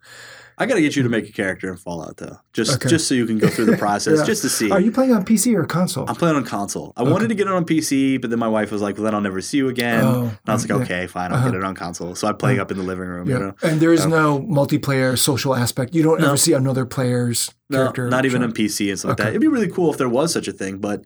i 0.60 0.66
gotta 0.66 0.80
get 0.80 0.94
you 0.94 1.02
to 1.02 1.08
make 1.08 1.28
a 1.28 1.32
character 1.32 1.68
in 1.70 1.76
fallout 1.76 2.16
though 2.18 2.36
just 2.52 2.76
Okay. 2.76 2.88
just 2.88 3.08
so 3.08 3.14
you 3.14 3.26
can 3.26 3.38
go 3.38 3.48
through 3.48 3.64
the 3.64 3.76
process 3.86 4.18
Yeah. 4.18 4.24
just 4.24 4.42
to 4.42 4.48
see 4.48 4.70
are 4.70 4.80
you 4.80 4.92
playing 4.92 5.12
on 5.12 5.24
PC 5.24 5.54
or 5.54 5.64
console? 5.64 6.04
I'm 6.08 6.14
playing 6.14 6.36
on 6.36 6.44
console. 6.44 6.92
I 6.96 7.02
wanted 7.02 7.28
to 7.28 7.34
get 7.34 7.46
it 7.46 7.52
on 7.52 7.64
PC, 7.64 8.20
but 8.20 8.30
then 8.30 8.38
my 8.38 8.48
wife 8.48 8.70
was 8.70 8.82
like, 8.82 8.96
"Well, 8.96 9.04
then 9.04 9.14
I'll 9.14 9.20
never 9.20 9.40
see 9.40 9.56
you 9.58 9.68
again." 9.68 10.04
Oh, 10.04 10.22
and 10.24 10.38
I 10.46 10.52
was 10.52 10.68
like, 10.68 10.76
yeah. 10.78 10.84
"Okay, 10.84 11.06
fine, 11.06 11.30
I'll 11.32 11.38
uh-huh. 11.38 11.50
get 11.50 11.56
it 11.58 11.64
on 11.64 11.74
console." 11.74 12.14
So 12.14 12.28
I'm 12.28 12.36
playing 12.36 12.58
uh-huh. 12.58 12.62
up 12.64 12.70
in 12.70 12.78
the 12.78 12.82
living 12.84 13.08
room. 13.08 13.28
yeah, 13.28 13.34
You 13.34 13.40
know, 13.40 13.54
and 13.62 13.80
there 13.80 13.92
is 13.92 14.06
no 14.06 14.40
multiplayer 14.40 15.18
social 15.18 15.54
aspect. 15.54 15.94
You 15.94 16.02
don't 16.02 16.20
No. 16.20 16.28
ever 16.28 16.36
see 16.36 16.52
another 16.52 16.84
player's 16.86 17.54
no, 17.68 17.78
character. 17.78 18.08
not 18.08 18.24
even 18.26 18.42
on 18.42 18.52
PC 18.52 18.90
and 18.90 18.98
stuff 18.98 19.10
like 19.10 19.18
that. 19.18 19.28
It'd 19.28 19.40
be 19.40 19.46
really 19.48 19.68
cool 19.70 19.90
if 19.92 19.98
there 19.98 20.08
was 20.08 20.32
such 20.32 20.48
a 20.48 20.52
thing, 20.52 20.78
but 20.78 21.04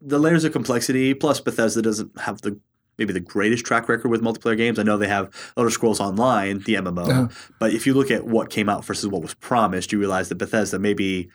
the 0.00 0.18
layers 0.18 0.44
of 0.44 0.52
complexity. 0.52 1.14
Plus, 1.14 1.40
Bethesda 1.40 1.82
doesn't 1.82 2.18
have 2.20 2.40
the 2.42 2.58
maybe 2.98 3.12
the 3.12 3.20
greatest 3.20 3.64
track 3.64 3.88
record 3.88 4.08
with 4.08 4.20
multiplayer 4.20 4.56
games. 4.56 4.78
I 4.78 4.82
know 4.82 4.98
they 4.98 5.08
have 5.08 5.30
Elder 5.56 5.70
Scrolls 5.70 6.00
Online, 6.00 6.58
the 6.60 6.74
MMO, 6.74 7.08
Uh-huh. 7.08 7.28
but 7.60 7.72
if 7.72 7.86
you 7.86 7.94
look 7.94 8.10
at 8.10 8.26
what 8.26 8.50
came 8.50 8.68
out 8.68 8.84
versus 8.84 9.06
what 9.06 9.22
was 9.22 9.34
promised, 9.34 9.92
you 9.92 9.98
realize 9.98 10.28
that 10.28 10.34
Bethesda 10.36 10.78
maybe 10.78 11.30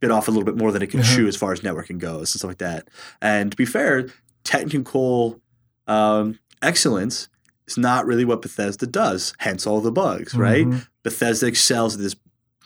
bit 0.00 0.10
off 0.10 0.28
a 0.28 0.30
little 0.30 0.44
bit 0.44 0.56
more 0.56 0.72
than 0.72 0.82
it 0.82 0.88
can 0.90 1.00
Uh-huh. 1.00 1.16
chew 1.16 1.26
as 1.28 1.36
far 1.36 1.52
as 1.52 1.60
networking 1.60 1.98
goes 1.98 2.32
and 2.32 2.38
stuff 2.40 2.48
like 2.48 2.58
that. 2.58 2.88
And 3.20 3.50
to 3.50 3.56
be 3.56 3.64
fair, 3.64 4.08
technical 4.44 5.40
um, 5.88 6.38
excellence 6.60 7.28
is 7.66 7.76
not 7.78 8.06
really 8.06 8.24
what 8.24 8.42
Bethesda 8.42 8.86
does. 8.86 9.32
Hence 9.38 9.66
all 9.66 9.80
the 9.80 9.90
bugs, 9.92 10.34
right? 10.34 10.66
Mhm. 10.66 10.86
Bethesda 11.02 11.46
excels 11.46 11.94
at 11.96 12.00
this 12.00 12.14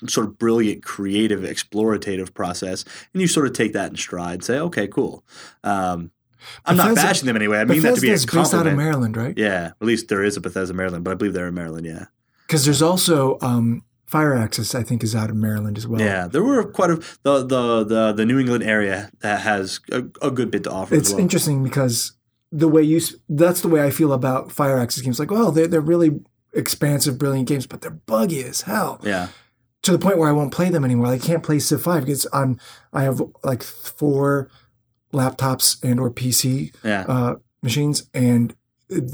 sort 0.07 0.27
of 0.27 0.39
brilliant, 0.39 0.83
creative, 0.83 1.41
explorative 1.41 2.35
process, 2.35 2.85
and 3.15 3.23
you 3.23 3.27
sort 3.29 3.47
of 3.47 3.53
take 3.55 3.73
that 3.73 3.91
in 3.91 3.97
stride 3.97 4.35
and 4.35 4.45
say, 4.45 4.59
"Okay, 4.59 4.87
cool." 4.87 5.25
Um, 5.65 6.11
I'm 6.65 6.77
not 6.77 6.95
bashing 6.95 7.27
them 7.27 7.37
anyway. 7.37 7.59
I 7.59 7.65
mean 7.65 7.83
that 7.83 7.95
to 7.97 8.01
be 8.01 8.09
a 8.09 8.13
based 8.13 8.35
out 8.55 8.67
of. 8.67 8.75
Maryland, 8.77 9.17
right? 9.17 9.37
Yeah, 9.37 9.73
at 9.81 9.87
least 9.87 10.09
there 10.09 10.23
is 10.25 10.37
a 10.37 10.41
Bethesda 10.41 10.75
Maryland, 10.75 11.05
but 11.05 11.11
I 11.13 11.15
believe 11.15 11.33
they're 11.35 11.49
in 11.49 11.55
Maryland. 11.55 11.87
Yeah, 11.87 12.07
Because 12.47 12.65
there's 12.65 12.83
also 12.83 13.39
um, 13.41 13.83
Firaxis, 14.11 14.75
I 14.75 14.83
think, 14.83 15.03
is 15.03 15.15
out 15.15 15.31
of 15.31 15.37
Maryland 15.37 15.77
as 15.79 15.87
well. 15.87 16.01
yeah. 16.01 16.27
There 16.29 16.43
were 16.45 16.65
quite 16.65 16.91
a 16.91 16.97
the 17.23 17.45
the 17.45 17.85
the, 17.85 18.13
the 18.13 18.27
New 18.27 18.39
England 18.39 18.65
area 18.65 19.11
that 19.21 19.41
has 19.41 19.81
a, 19.91 20.05
a 20.23 20.31
good 20.31 20.51
bit 20.51 20.65
to 20.65 20.71
offer. 20.71 20.95
It's 20.95 21.09
as 21.09 21.15
well. 21.15 21.23
interesting 21.23 21.65
because 21.65 22.13
the 22.53 22.69
way 22.69 22.83
you, 22.83 23.01
that's 23.29 23.61
the 23.61 23.69
way 23.69 23.85
I 23.85 23.91
feel 23.91 24.13
about 24.13 24.49
Firaxis 24.51 25.03
games. 25.03 25.19
Like, 25.19 25.31
well, 25.33 25.51
they're, 25.51 25.67
they're 25.67 25.81
really 25.81 26.21
expansive, 26.55 27.19
brilliant 27.19 27.49
games, 27.49 27.67
but 27.67 27.81
they're 27.83 27.91
buggy 27.91 28.43
as 28.45 28.63
hell 28.63 29.01
Yeah, 29.03 29.29
to 29.83 29.93
the 29.93 29.99
point 29.99 30.17
where 30.17 30.29
I 30.29 30.33
won't 30.33 30.53
play 30.55 30.71
them 30.71 30.85
anymore. 30.85 31.09
I 31.09 31.19
can't 31.19 31.43
play 31.43 31.59
Civ 31.59 31.83
5 31.83 32.05
because 32.07 32.27
I'm, 32.33 32.59
I 32.93 33.03
have 33.03 33.21
like 33.45 33.63
four 33.63 34.49
laptops 35.13 35.83
and 35.83 36.01
or 36.01 36.11
PC 36.11 36.75
yeah. 36.85 37.05
uh, 37.09 37.35
machines 37.63 38.09
and 38.15 38.55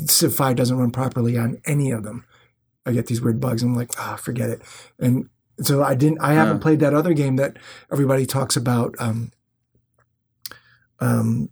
Civ 0.07 0.35
5 0.35 0.57
doesn't 0.57 0.77
run 0.77 0.91
properly 0.91 1.39
on 1.39 1.61
any 1.65 1.91
of 1.91 2.03
them. 2.03 2.27
I 2.85 2.93
get 2.93 3.07
these 3.07 3.21
weird 3.21 3.41
bugs. 3.41 3.63
I'm 3.63 3.75
like, 3.75 3.93
ah, 3.99 4.17
forget 4.17 4.51
it. 4.51 4.63
And 4.99 5.29
so 5.61 5.83
I 5.83 5.95
didn't, 5.95 6.21
I 6.21 6.35
haven't 6.35 6.61
played 6.61 6.81
that 6.81 6.95
other 6.95 7.15
game 7.15 7.37
that 7.37 7.57
everybody 7.91 8.27
talks 8.27 8.57
about. 8.57 8.95
Um, 8.99 9.33
um, 11.01 11.49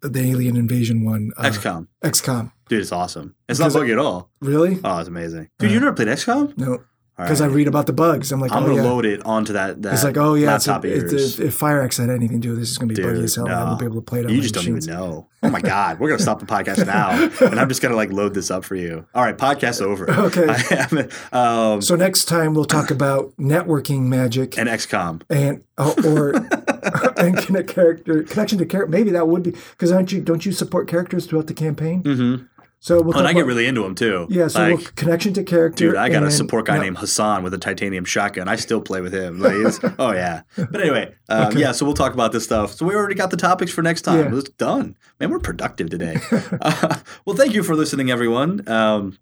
the 0.00 0.20
alien 0.20 0.56
invasion 0.56 1.04
one, 1.04 1.32
uh, 1.36 1.44
XCOM, 1.44 1.88
XCOM. 2.04 2.52
dude, 2.68 2.80
it's 2.80 2.92
awesome. 2.92 3.34
It's 3.48 3.58
Because 3.58 3.74
not 3.74 3.80
buggy 3.80 3.92
at 3.92 3.98
all. 3.98 4.30
Really? 4.40 4.78
Oh, 4.84 4.98
it's 4.98 5.08
amazing, 5.08 5.48
dude. 5.58 5.72
you 5.72 5.80
never 5.80 5.92
played 5.92 6.08
XCOM? 6.08 6.56
No, 6.56 6.84
because 7.18 7.40
right. 7.40 7.50
I 7.50 7.52
read 7.52 7.66
about 7.66 7.86
the 7.86 7.92
bugs. 7.92 8.30
I'm 8.30 8.40
like, 8.40 8.52
I'm 8.52 8.62
oh 8.62 8.66
gonna 8.66 8.76
yeah. 8.76 8.88
load 8.88 9.04
it 9.04 9.26
onto 9.26 9.54
that. 9.54 9.82
that 9.82 9.92
It's 9.92 10.04
like, 10.04 10.16
oh 10.16 10.34
yeah, 10.34 10.54
it's 10.54 10.68
a, 10.68 10.80
it's 10.84 11.38
a, 11.40 11.46
if 11.46 11.58
Firaxis 11.58 11.98
had 11.98 12.10
anything 12.10 12.40
to 12.40 12.46
do 12.46 12.50
with 12.50 12.60
this, 12.60 12.68
it's 12.68 12.78
going 12.78 12.90
to 12.90 12.94
be 12.94 13.02
buggy 13.02 13.24
as 13.24 13.34
hell. 13.34 13.48
I 13.48 13.50
no. 13.50 13.66
won't 13.66 13.80
be 13.80 13.86
able 13.86 13.96
to 13.96 14.02
play 14.02 14.20
it 14.20 14.26
on 14.26 14.30
You 14.30 14.36
my 14.36 14.42
just 14.42 14.54
don't 14.54 14.68
even 14.68 14.84
know. 14.84 15.26
Oh 15.42 15.50
my 15.50 15.60
God, 15.60 15.98
we're 15.98 16.08
gonna 16.10 16.22
stop 16.22 16.38
the 16.38 16.46
podcast 16.46 16.86
now, 16.86 17.10
and 17.46 17.58
I'm 17.58 17.68
just 17.68 17.82
gonna 17.82 17.96
like 17.96 18.12
load 18.12 18.34
this 18.34 18.52
up 18.52 18.64
for 18.64 18.76
you. 18.76 19.04
All 19.14 19.24
right, 19.24 19.36
podcast 19.36 19.82
over. 19.82 20.08
Okay. 20.28 21.08
um, 21.32 21.80
So 21.80 21.96
next 21.96 22.26
time 22.26 22.54
we'll 22.54 22.64
talk 22.64 22.90
about 22.90 23.34
networking 23.36 24.02
magic 24.02 24.58
and 24.58 24.68
XCOM. 24.68 25.22
and 25.30 25.62
uh, 25.76 25.94
or 26.04 26.34
and 27.16 27.38
connect 27.38 27.68
character 27.68 28.22
connection 28.24 28.58
to 28.58 28.66
character. 28.66 28.90
Maybe 28.90 29.10
that 29.10 29.26
would 29.28 29.42
be 29.42 29.52
because 29.52 29.90
aren't 29.92 30.12
you 30.12 30.20
don't 30.20 30.44
you 30.44 30.52
support 30.52 30.88
characters 30.88 31.26
throughout 31.26 31.46
the 31.46 31.54
campaign? 31.54 32.02
Mm-hmm. 32.02 32.44
So 32.80 33.02
we'll 33.02 33.16
Oh, 33.16 33.18
and 33.18 33.26
I 33.26 33.32
get 33.32 33.44
really 33.44 33.66
into 33.66 33.82
them 33.82 33.94
too. 33.96 34.26
yeah. 34.30 34.46
So 34.46 34.60
like, 34.60 34.76
we'll, 34.78 34.86
connection 34.94 35.32
to 35.34 35.42
character. 35.42 35.88
dude, 35.88 35.96
I 35.96 36.08
got 36.08 36.22
a 36.22 36.30
support 36.30 36.66
guy 36.66 36.76
yeah. 36.76 36.82
named 36.82 36.98
Hassan 36.98 37.42
with 37.42 37.52
a 37.52 37.58
titanium 37.58 38.04
shotgun. 38.04 38.46
I 38.48 38.54
still 38.56 38.80
play 38.80 39.00
with 39.00 39.12
him. 39.12 39.40
Like, 39.40 39.54
it's, 39.54 39.80
oh 39.98 40.12
yeah. 40.12 40.42
But 40.56 40.80
anyway, 40.80 41.12
um, 41.28 41.48
Okay. 41.48 41.60
yeah. 41.60 41.72
So 41.72 41.84
we'll 41.84 41.94
talk 41.94 42.14
about 42.14 42.30
this 42.32 42.44
stuff. 42.44 42.72
So 42.74 42.86
we 42.86 42.94
already 42.94 43.16
got 43.16 43.30
the 43.30 43.36
topics 43.36 43.72
for 43.72 43.82
next 43.82 44.02
time. 44.02 44.32
Yeah. 44.32 44.38
It's 44.38 44.50
done. 44.50 44.96
Man, 45.18 45.30
we're 45.30 45.40
productive 45.40 45.90
today. 45.90 46.18
uh, 46.60 46.98
well, 47.24 47.34
thank 47.36 47.52
you 47.54 47.62
for 47.64 47.74
listening, 47.74 48.10
everyone. 48.12 48.66
Um, 48.68 49.18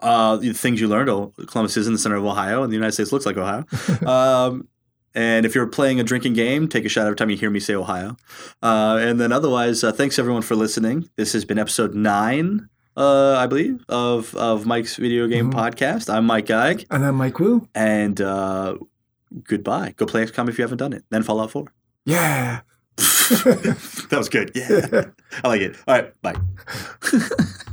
uh, 0.00 0.36
the 0.36 0.52
things 0.52 0.80
you 0.80 0.88
learned. 0.88 1.08
Oh, 1.08 1.32
Columbus 1.46 1.76
is 1.76 1.86
in 1.86 1.92
the 1.92 1.98
center 1.98 2.16
of 2.16 2.24
Ohio, 2.24 2.62
and 2.62 2.70
the 2.72 2.76
United 2.76 2.92
States 2.92 3.12
looks 3.12 3.24
like 3.26 3.36
Ohio. 3.38 3.64
Um, 4.06 4.68
and 5.14 5.46
if 5.46 5.54
you're 5.54 5.66
playing 5.66 6.00
a 6.00 6.04
drinking 6.04 6.32
game, 6.34 6.68
take 6.68 6.84
a 6.84 6.88
shot 6.88 7.06
every 7.06 7.16
time 7.16 7.30
you 7.30 7.36
hear 7.36 7.50
me 7.50 7.60
say 7.60 7.74
Ohio. 7.74 8.16
Uh, 8.62 8.98
and 9.00 9.20
then 9.20 9.32
otherwise, 9.32 9.82
uh, 9.84 9.92
thanks 9.92 10.18
everyone 10.18 10.42
for 10.42 10.54
listening. 10.56 11.08
This 11.16 11.32
has 11.34 11.44
been 11.44 11.58
episode 11.58 11.94
nine, 11.94 12.68
uh, 12.96 13.36
I 13.36 13.46
believe, 13.46 13.84
of 13.88 14.34
of 14.34 14.66
Mike's 14.66 14.96
video 14.96 15.26
game 15.26 15.50
Mhm. 15.50 15.54
podcast. 15.54 16.12
I'm 16.12 16.24
Mike 16.26 16.46
Geig, 16.46 16.86
And 16.90 17.04
I'm 17.04 17.14
Mike 17.16 17.38
Wu. 17.38 17.68
and 17.74 18.20
uh, 18.20 18.76
goodbye. 19.44 19.94
Go 19.96 20.06
play 20.06 20.24
XCOM 20.26 20.48
if 20.48 20.58
you 20.58 20.62
haven't 20.62 20.78
done 20.78 20.92
it. 20.92 21.04
Then 21.10 21.22
Fallout 21.22 21.50
4. 21.50 21.66
Yeah. 22.06 22.60
that 22.96 24.08
was 24.12 24.28
good. 24.28 24.52
Yeah. 24.54 25.06
I 25.44 25.48
like 25.48 25.60
it. 25.62 25.76
All 25.88 25.94
right. 25.94 26.22
Bye. 26.22 26.34